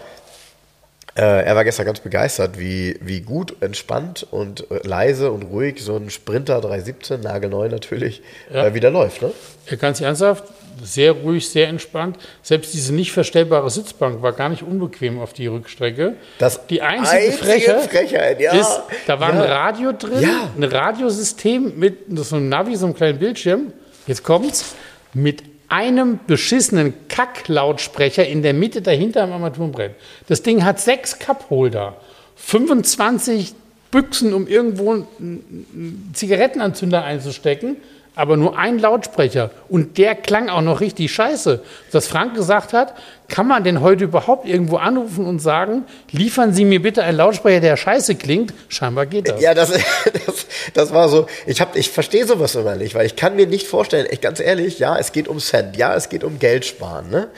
Äh, 1.16 1.44
er 1.44 1.54
war 1.54 1.62
gestern 1.62 1.86
ganz 1.86 2.00
begeistert, 2.00 2.58
wie, 2.58 2.98
wie 3.00 3.20
gut, 3.20 3.62
entspannt 3.62 4.26
und 4.28 4.68
äh, 4.70 4.80
leise 4.82 5.30
und 5.30 5.44
ruhig 5.44 5.80
so 5.80 5.96
ein 5.96 6.10
Sprinter 6.10 6.60
317, 6.60 7.20
nagelneu 7.20 7.68
natürlich, 7.68 8.20
ja. 8.52 8.66
äh, 8.66 8.74
wieder 8.74 8.90
läuft. 8.90 9.22
Ne? 9.22 9.30
Ja, 9.70 9.76
ganz 9.76 10.00
ernsthaft, 10.00 10.44
sehr 10.85 11.12
ruhig, 11.12 11.48
sehr 11.48 11.69
entspannt. 11.69 12.19
Selbst 12.43 12.74
diese 12.74 12.94
nicht 12.94 13.12
verstellbare 13.12 13.70
Sitzbank 13.70 14.23
war 14.23 14.32
gar 14.32 14.48
nicht 14.48 14.62
unbequem 14.62 15.19
auf 15.19 15.32
die 15.32 15.47
Rückstrecke. 15.47 16.15
Das 16.39 16.66
die 16.66 16.82
einzige, 16.82 17.16
einzige 17.16 17.44
Freche 17.44 17.78
Frechheit, 17.81 18.40
ja. 18.40 18.52
ist, 18.52 18.81
da 19.06 19.19
war 19.19 19.35
ja. 19.35 19.43
ein 19.43 19.51
Radio 19.51 19.93
drin, 19.93 20.23
ja. 20.23 20.51
ein 20.56 20.65
Radiosystem 20.65 21.78
mit 21.78 21.98
so 22.11 22.36
einem 22.36 22.48
Navi, 22.48 22.77
so 22.77 22.86
einem 22.86 22.94
kleinen 22.94 23.19
Bildschirm. 23.19 23.73
Jetzt 24.06 24.23
kommt's 24.23 24.74
mit 25.15 25.43
einem 25.69 26.20
beschissenen 26.27 26.93
Kacklautsprecher 27.09 28.27
in 28.27 28.43
der 28.43 28.52
Mitte 28.52 28.82
dahinter 28.82 29.23
am 29.23 29.32
Armaturenbrett. 29.32 29.94
Das 30.28 30.43
Ding 30.43 30.65
hat 30.65 30.81
sechs 30.81 31.19
Cupholder, 31.19 31.97
25 32.36 33.55
Büchsen, 33.90 34.35
um 34.35 34.47
irgendwo 34.47 34.93
einen 34.93 36.11
Zigarettenanzünder 36.15 37.05
einzustecken, 37.05 37.77
aber 38.16 38.36
nur 38.36 38.56
ein 38.58 38.78
Lautsprecher. 38.78 39.50
Und 39.68 39.98
der 39.98 40.14
klang 40.14 40.48
auch 40.48 40.60
noch 40.60 40.80
richtig 40.80 41.12
scheiße. 41.12 41.62
Dass 41.90 42.06
Frank 42.06 42.34
gesagt 42.34 42.72
hat, 42.72 42.94
kann 43.28 43.48
man 43.48 43.64
denn 43.64 43.80
heute 43.80 44.04
überhaupt 44.04 44.46
irgendwo 44.46 44.76
anrufen 44.76 45.26
und 45.26 45.40
sagen, 45.40 45.84
liefern 46.12 46.52
Sie 46.52 46.64
mir 46.64 46.80
bitte 46.80 47.02
einen 47.02 47.16
Lautsprecher, 47.16 47.60
der 47.60 47.76
scheiße 47.76 48.14
klingt? 48.14 48.54
Scheinbar 48.68 49.06
geht 49.06 49.28
das. 49.28 49.40
Ja, 49.40 49.54
das, 49.54 49.70
das, 50.26 50.46
das 50.74 50.92
war 50.92 51.08
so, 51.08 51.26
ich, 51.46 51.60
hab, 51.60 51.74
ich 51.76 51.90
verstehe 51.90 52.26
sowas 52.26 52.54
immer 52.54 52.76
nicht, 52.76 52.94
weil 52.94 53.06
ich 53.06 53.16
kann 53.16 53.34
mir 53.34 53.46
nicht 53.46 53.66
vorstellen, 53.66 54.06
echt 54.06 54.22
ganz 54.22 54.40
ehrlich, 54.40 54.78
ja, 54.78 54.96
es 54.96 55.12
geht 55.12 55.26
um 55.26 55.38
Cent, 55.38 55.76
ja, 55.76 55.94
es 55.94 56.08
geht 56.08 56.22
um 56.22 56.38
Geld 56.38 56.64
sparen, 56.64 57.10
ne? 57.10 57.28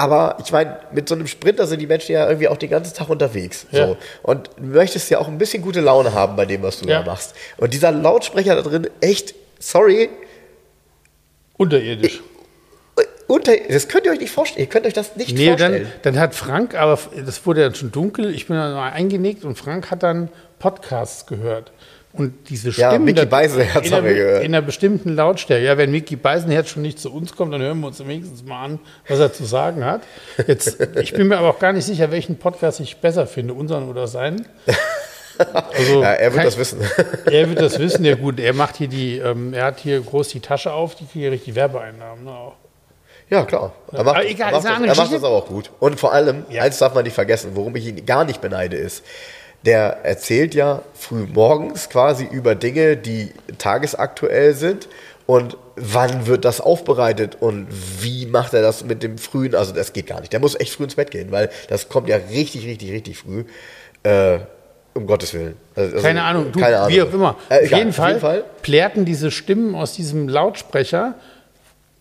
Aber 0.00 0.38
ich 0.42 0.50
meine, 0.50 0.78
mit 0.92 1.10
so 1.10 1.14
einem 1.14 1.26
Sprinter 1.26 1.66
sind 1.66 1.78
die 1.78 1.86
Menschen 1.86 2.12
ja 2.12 2.26
irgendwie 2.26 2.48
auch 2.48 2.56
den 2.56 2.70
ganzen 2.70 2.96
Tag 2.96 3.10
unterwegs. 3.10 3.66
Ja. 3.70 3.86
So. 3.86 3.96
Und 4.22 4.48
du 4.56 4.64
möchtest 4.64 5.10
ja 5.10 5.18
auch 5.18 5.28
ein 5.28 5.36
bisschen 5.36 5.62
gute 5.62 5.82
Laune 5.82 6.14
haben 6.14 6.36
bei 6.36 6.46
dem, 6.46 6.62
was 6.62 6.80
du 6.80 6.88
ja. 6.88 7.00
da 7.00 7.06
machst. 7.06 7.34
Und 7.58 7.74
dieser 7.74 7.92
Lautsprecher 7.92 8.54
da 8.54 8.62
drin, 8.62 8.88
echt, 9.02 9.34
sorry. 9.60 10.08
Unterirdisch. 11.56 12.20
Unter, 13.28 13.52
das 13.68 13.86
könnt 13.86 14.06
ihr 14.06 14.12
euch 14.12 14.18
nicht 14.18 14.32
vorstellen. 14.32 14.66
Ihr 14.66 14.68
könnt 14.68 14.86
euch 14.86 14.92
das 14.92 15.14
nicht 15.14 15.36
nee, 15.36 15.46
vorstellen. 15.46 15.86
Dann, 16.02 16.14
dann 16.14 16.20
hat 16.20 16.34
Frank, 16.34 16.74
aber 16.74 16.98
das 17.24 17.46
wurde 17.46 17.60
dann 17.60 17.76
schon 17.76 17.92
dunkel, 17.92 18.34
ich 18.34 18.48
bin 18.48 18.56
dann 18.56 18.74
mal 18.74 18.90
eingenickt 18.90 19.44
und 19.44 19.56
Frank 19.56 19.92
hat 19.92 20.02
dann 20.02 20.30
Podcasts 20.58 21.26
gehört. 21.26 21.70
Und 22.12 22.48
diese 22.48 22.72
Stimmen. 22.72 22.90
Ja, 22.90 22.98
Mickey 22.98 23.26
Beisenherz 23.26 23.86
in, 23.86 23.94
einer, 23.94 24.08
gehört. 24.08 24.42
in 24.42 24.52
einer 24.52 24.62
bestimmten 24.62 25.14
Lautstärke. 25.14 25.64
Ja, 25.64 25.78
wenn 25.78 25.92
Mickey 25.92 26.16
Beisenherz 26.16 26.70
schon 26.70 26.82
nicht 26.82 26.98
zu 26.98 27.12
uns 27.12 27.36
kommt, 27.36 27.54
dann 27.54 27.62
hören 27.62 27.78
wir 27.78 27.86
uns 27.86 28.00
wenigstens 28.00 28.42
mal 28.42 28.64
an, 28.64 28.80
was 29.06 29.20
er 29.20 29.32
zu 29.32 29.44
sagen 29.44 29.84
hat. 29.84 30.02
Jetzt, 30.48 30.80
ich 31.00 31.12
bin 31.12 31.28
mir 31.28 31.38
aber 31.38 31.50
auch 31.50 31.60
gar 31.60 31.72
nicht 31.72 31.84
sicher, 31.84 32.10
welchen 32.10 32.36
Podcast 32.36 32.80
ich 32.80 32.96
besser 32.96 33.28
finde, 33.28 33.54
unseren 33.54 33.88
oder 33.88 34.08
seinen. 34.08 34.44
Also, 35.72 36.02
ja, 36.02 36.12
er 36.12 36.34
wird 36.34 36.44
das 36.44 36.58
wissen. 36.58 36.80
Er 37.30 37.48
wird 37.48 37.60
das 37.60 37.78
wissen, 37.78 38.04
ja 38.04 38.14
gut. 38.14 38.40
Er 38.40 38.52
macht 38.52 38.76
hier 38.76 38.88
die, 38.88 39.18
ähm, 39.18 39.54
er 39.54 39.64
hat 39.66 39.80
hier 39.80 40.00
groß 40.00 40.28
die 40.28 40.40
Tasche 40.40 40.72
auf, 40.72 40.94
die 40.94 41.06
kriegt 41.06 41.30
richtig 41.30 41.54
Werbeeinnahmen. 41.54 42.24
Ne, 42.24 42.30
auch. 42.30 42.54
Ja, 43.28 43.44
klar. 43.44 43.72
Er 43.92 44.02
macht, 44.02 44.24
egal, 44.24 44.52
er 44.52 44.60
macht, 44.60 44.64
das, 44.64 44.80
er 44.80 45.04
macht 45.04 45.12
das 45.14 45.24
aber 45.24 45.36
auch 45.36 45.46
gut. 45.46 45.70
Und 45.78 46.00
vor 46.00 46.12
allem, 46.12 46.44
ja. 46.50 46.62
eins 46.62 46.78
darf 46.78 46.94
man 46.94 47.04
nicht 47.04 47.14
vergessen, 47.14 47.52
worum 47.54 47.76
ich 47.76 47.86
ihn 47.86 48.04
gar 48.04 48.24
nicht 48.24 48.40
beneide, 48.40 48.76
ist, 48.76 49.04
der 49.64 49.98
erzählt 50.04 50.54
ja 50.54 50.82
früh 50.94 51.26
morgens 51.32 51.88
quasi 51.88 52.24
über 52.24 52.54
Dinge, 52.54 52.96
die 52.96 53.32
tagesaktuell 53.58 54.54
sind 54.54 54.88
und 55.26 55.56
wann 55.76 56.26
wird 56.26 56.44
das 56.44 56.60
aufbereitet 56.60 57.36
und 57.38 57.68
wie 58.00 58.26
macht 58.26 58.52
er 58.54 58.62
das 58.62 58.84
mit 58.84 59.02
dem 59.02 59.16
frühen, 59.16 59.54
also 59.54 59.72
das 59.72 59.92
geht 59.92 60.06
gar 60.06 60.20
nicht. 60.20 60.32
Der 60.32 60.40
muss 60.40 60.58
echt 60.58 60.72
früh 60.72 60.84
ins 60.84 60.96
Bett 60.96 61.10
gehen, 61.10 61.30
weil 61.30 61.50
das 61.68 61.88
kommt 61.88 62.08
ja 62.08 62.16
richtig, 62.16 62.66
richtig, 62.66 62.90
richtig 62.90 63.18
früh. 63.18 63.44
Äh, 64.02 64.40
um 64.94 65.06
Gottes 65.06 65.34
Willen. 65.34 65.56
Also, 65.74 65.98
keine 65.98 66.22
Ahnung, 66.22 66.52
du, 66.52 66.60
keine 66.60 66.78
Ahnung. 66.78 66.90
wie 66.90 67.02
auch 67.02 67.12
immer. 67.12 67.36
Äh, 67.48 67.64
auf, 67.64 67.70
jeden 67.70 67.92
Fall, 67.92 68.04
auf 68.04 68.08
jeden 68.08 68.20
Fall 68.20 68.44
plärten 68.62 69.04
diese 69.04 69.30
Stimmen 69.30 69.74
aus 69.74 69.94
diesem 69.94 70.28
Lautsprecher 70.28 71.14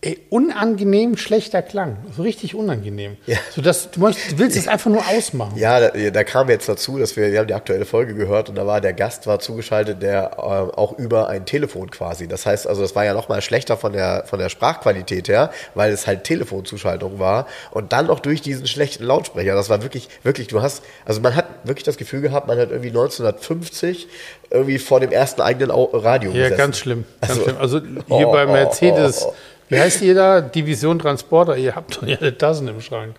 Ey, 0.02 0.18
unangenehm 0.30 1.18
schlechter 1.18 1.62
Klang. 1.62 1.98
So 2.16 2.22
richtig 2.22 2.56
unangenehm. 2.56 3.18
Ja. 3.26 3.38
So 3.54 3.62
dass, 3.62 3.92
du, 3.92 4.00
möchtest, 4.00 4.32
du 4.32 4.40
willst 4.40 4.56
es 4.56 4.70
einfach 4.70 4.90
nur 4.90 5.04
ausmachen. 5.06 5.58
Ja, 5.58 5.82
da, 5.82 5.90
da, 5.90 6.24
kam 6.24 6.48
jetzt 6.50 6.70
dazu, 6.70 6.98
dass 6.98 7.18
wir, 7.18 7.34
wir 7.34 7.40
haben 7.40 7.48
die 7.48 7.54
aktuelle 7.54 7.84
Folge 7.84 8.14
gehört 8.14 8.48
und 8.48 8.56
da 8.56 8.66
war 8.66 8.80
der 8.80 8.94
Gast 8.94 9.28
war 9.28 9.40
zugeschaltet, 9.40 10.02
der 10.02 10.32
äh, 10.38 10.40
auch 10.40 10.98
über 10.98 11.28
ein 11.28 11.46
Telefon 11.46 11.92
quasi. 11.92 12.30
Das 12.30 12.46
heißt 12.46 12.66
also, 12.66 12.82
das 12.82 12.96
war 12.96 13.04
ja 13.04 13.14
nochmal 13.14 13.42
schlechter 13.42 13.76
von 13.76 13.92
der, 13.92 14.24
von 14.26 14.40
der 14.40 14.48
Sprachqualität 14.48 15.28
her, 15.28 15.52
weil 15.76 15.92
es 15.92 16.08
halt 16.08 16.24
Telefonzuschaltung 16.24 17.20
war 17.20 17.46
und 17.72 17.92
dann 17.92 18.08
noch 18.08 18.22
durch 18.22 18.42
diesen 18.42 18.68
schlechten 18.68 19.04
Lautsprecher. 19.04 19.54
Das 19.54 19.70
war 19.70 19.84
wirklich, 19.84 20.08
wirklich, 20.24 20.48
du 20.48 20.62
hast, 20.62 20.82
also 21.04 21.20
man 21.20 21.36
hat 21.36 21.46
wirklich 21.66 21.84
das 21.84 21.98
Gefühl 21.98 22.22
gehabt, 22.22 22.48
man 22.48 22.58
hat 22.58 22.72
irgendwie 22.72 22.90
1950 22.90 24.08
irgendwie 24.50 24.80
vor 24.80 25.02
dem 25.02 25.12
ersten 25.12 25.42
eigenen 25.42 25.72
Radio 25.72 26.32
Ja, 26.32 26.50
ganz 26.52 26.78
schlimm. 26.78 27.04
Ganz 27.20 27.32
also, 27.32 27.44
schlimm. 27.44 27.58
Also 27.60 27.82
hier 28.18 28.30
oh, 28.30 28.32
bei 28.32 28.46
Mercedes. 28.46 29.26
Oh, 29.26 29.32
oh, 29.32 29.59
wie 29.70 29.80
heißt 29.80 30.02
ihr 30.02 30.16
da? 30.16 30.42
Division 30.42 31.00
Transporter. 31.00 31.56
Ihr 31.56 31.76
habt 31.76 31.98
doch 31.98 32.08
ja 32.08 32.18
eine 32.18 32.38
Tassen 32.38 32.68
im 32.68 32.82
Schrank. 32.82 33.16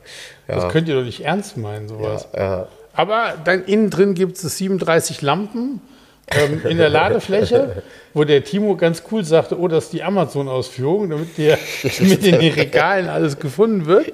Ja. 0.49 0.57
Das 0.57 0.73
könnt 0.73 0.89
ihr 0.89 0.97
doch 0.97 1.05
nicht 1.05 1.25
ernst 1.25 1.57
meinen, 1.57 1.89
sowas. 1.89 2.29
Ja. 2.37 2.67
Aber 2.93 3.35
dann 3.45 3.65
innen 3.65 3.89
drin 3.91 4.15
gibt 4.15 4.37
es 4.37 4.59
37 4.59 5.23
Lampen 5.23 5.81
ähm, 6.33 6.61
in 6.69 6.77
der 6.77 6.89
Ladefläche, 6.89 7.83
wo 8.15 8.25
der 8.25 8.45
Timo 8.45 8.77
ganz 8.77 9.05
cool 9.11 9.25
sagte, 9.25 9.59
oh, 9.59 9.69
das 9.69 9.85
ist 9.85 9.93
die 9.93 10.03
Amazon-Ausführung, 10.03 11.11
damit, 11.11 11.39
der, 11.39 11.59
damit 11.99 12.27
in 12.27 12.41
den 12.41 12.53
Regalen 12.53 13.09
alles 13.09 13.39
gefunden 13.39 13.87
wird. 13.87 14.13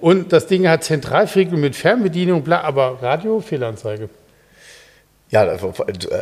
Und 0.00 0.32
das 0.32 0.46
Ding 0.46 0.68
hat 0.68 0.84
Zentralfriegel 0.84 1.58
mit 1.58 1.74
Fernbedienung, 1.74 2.42
bla, 2.42 2.60
aber 2.62 3.02
Radio, 3.02 3.40
Fehlanzeige. 3.40 4.08
Ja, 5.32 5.50
äh, 5.50 5.58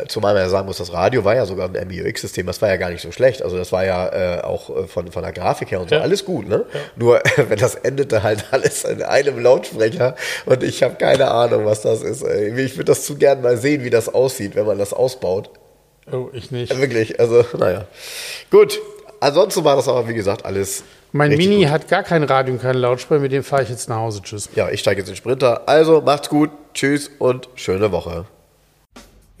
zumal 0.07 0.33
man 0.33 0.43
ja 0.43 0.47
sagen 0.47 0.67
muss, 0.67 0.77
das 0.77 0.93
Radio 0.93 1.25
war 1.25 1.35
ja 1.35 1.45
sogar 1.45 1.67
ein 1.67 1.73
MBUX-System, 1.73 2.47
das 2.47 2.61
war 2.61 2.69
ja 2.69 2.77
gar 2.77 2.89
nicht 2.89 3.01
so 3.01 3.11
schlecht. 3.11 3.43
Also 3.43 3.57
das 3.57 3.73
war 3.73 3.83
ja 3.83 4.37
äh, 4.37 4.41
auch 4.41 4.69
äh, 4.69 4.87
von, 4.87 5.11
von 5.11 5.21
der 5.21 5.33
Grafik 5.33 5.69
her 5.69 5.81
und 5.81 5.89
so 5.89 5.95
ja. 5.95 6.01
alles 6.01 6.23
gut, 6.23 6.47
ne? 6.47 6.63
Ja. 6.73 6.79
Nur 6.95 7.21
wenn 7.35 7.59
das 7.59 7.75
endete 7.75 8.23
halt 8.23 8.45
alles 8.51 8.85
in 8.85 9.03
einem 9.03 9.37
Lautsprecher 9.37 10.15
und 10.45 10.63
ich 10.63 10.81
habe 10.81 10.95
keine 10.95 11.29
Ahnung, 11.29 11.65
was 11.65 11.81
das 11.81 12.03
ist. 12.03 12.23
Ich 12.25 12.77
würde 12.77 12.85
das 12.85 13.05
zu 13.05 13.17
gern 13.17 13.41
mal 13.41 13.57
sehen, 13.57 13.83
wie 13.83 13.89
das 13.89 14.07
aussieht, 14.07 14.55
wenn 14.55 14.65
man 14.65 14.77
das 14.77 14.93
ausbaut. 14.93 15.49
Oh, 16.09 16.29
ich 16.31 16.51
nicht. 16.51 16.79
Wirklich, 16.79 17.19
also 17.19 17.43
naja. 17.57 17.87
Gut, 18.49 18.79
ansonsten 19.19 19.65
war 19.65 19.75
das 19.75 19.89
aber, 19.89 20.07
wie 20.07 20.13
gesagt, 20.13 20.45
alles 20.45 20.85
mein 21.11 21.31
Mini 21.35 21.63
gut. 21.63 21.69
hat 21.69 21.89
gar 21.89 22.03
kein 22.03 22.23
Radio 22.23 22.53
und 22.53 22.61
keinen 22.61 22.79
Lautsprecher, 22.79 23.19
mit 23.19 23.33
dem 23.33 23.43
fahre 23.43 23.63
ich 23.63 23.69
jetzt 23.69 23.89
nach 23.89 23.97
Hause. 23.97 24.21
Tschüss. 24.21 24.47
Ja, 24.55 24.69
ich 24.69 24.79
steige 24.79 25.01
jetzt 25.01 25.09
in 25.09 25.15
den 25.15 25.17
Sprinter. 25.17 25.67
Also 25.67 25.99
macht's 25.99 26.29
gut, 26.29 26.49
tschüss 26.73 27.11
und 27.19 27.49
schöne 27.55 27.91
Woche. 27.91 28.25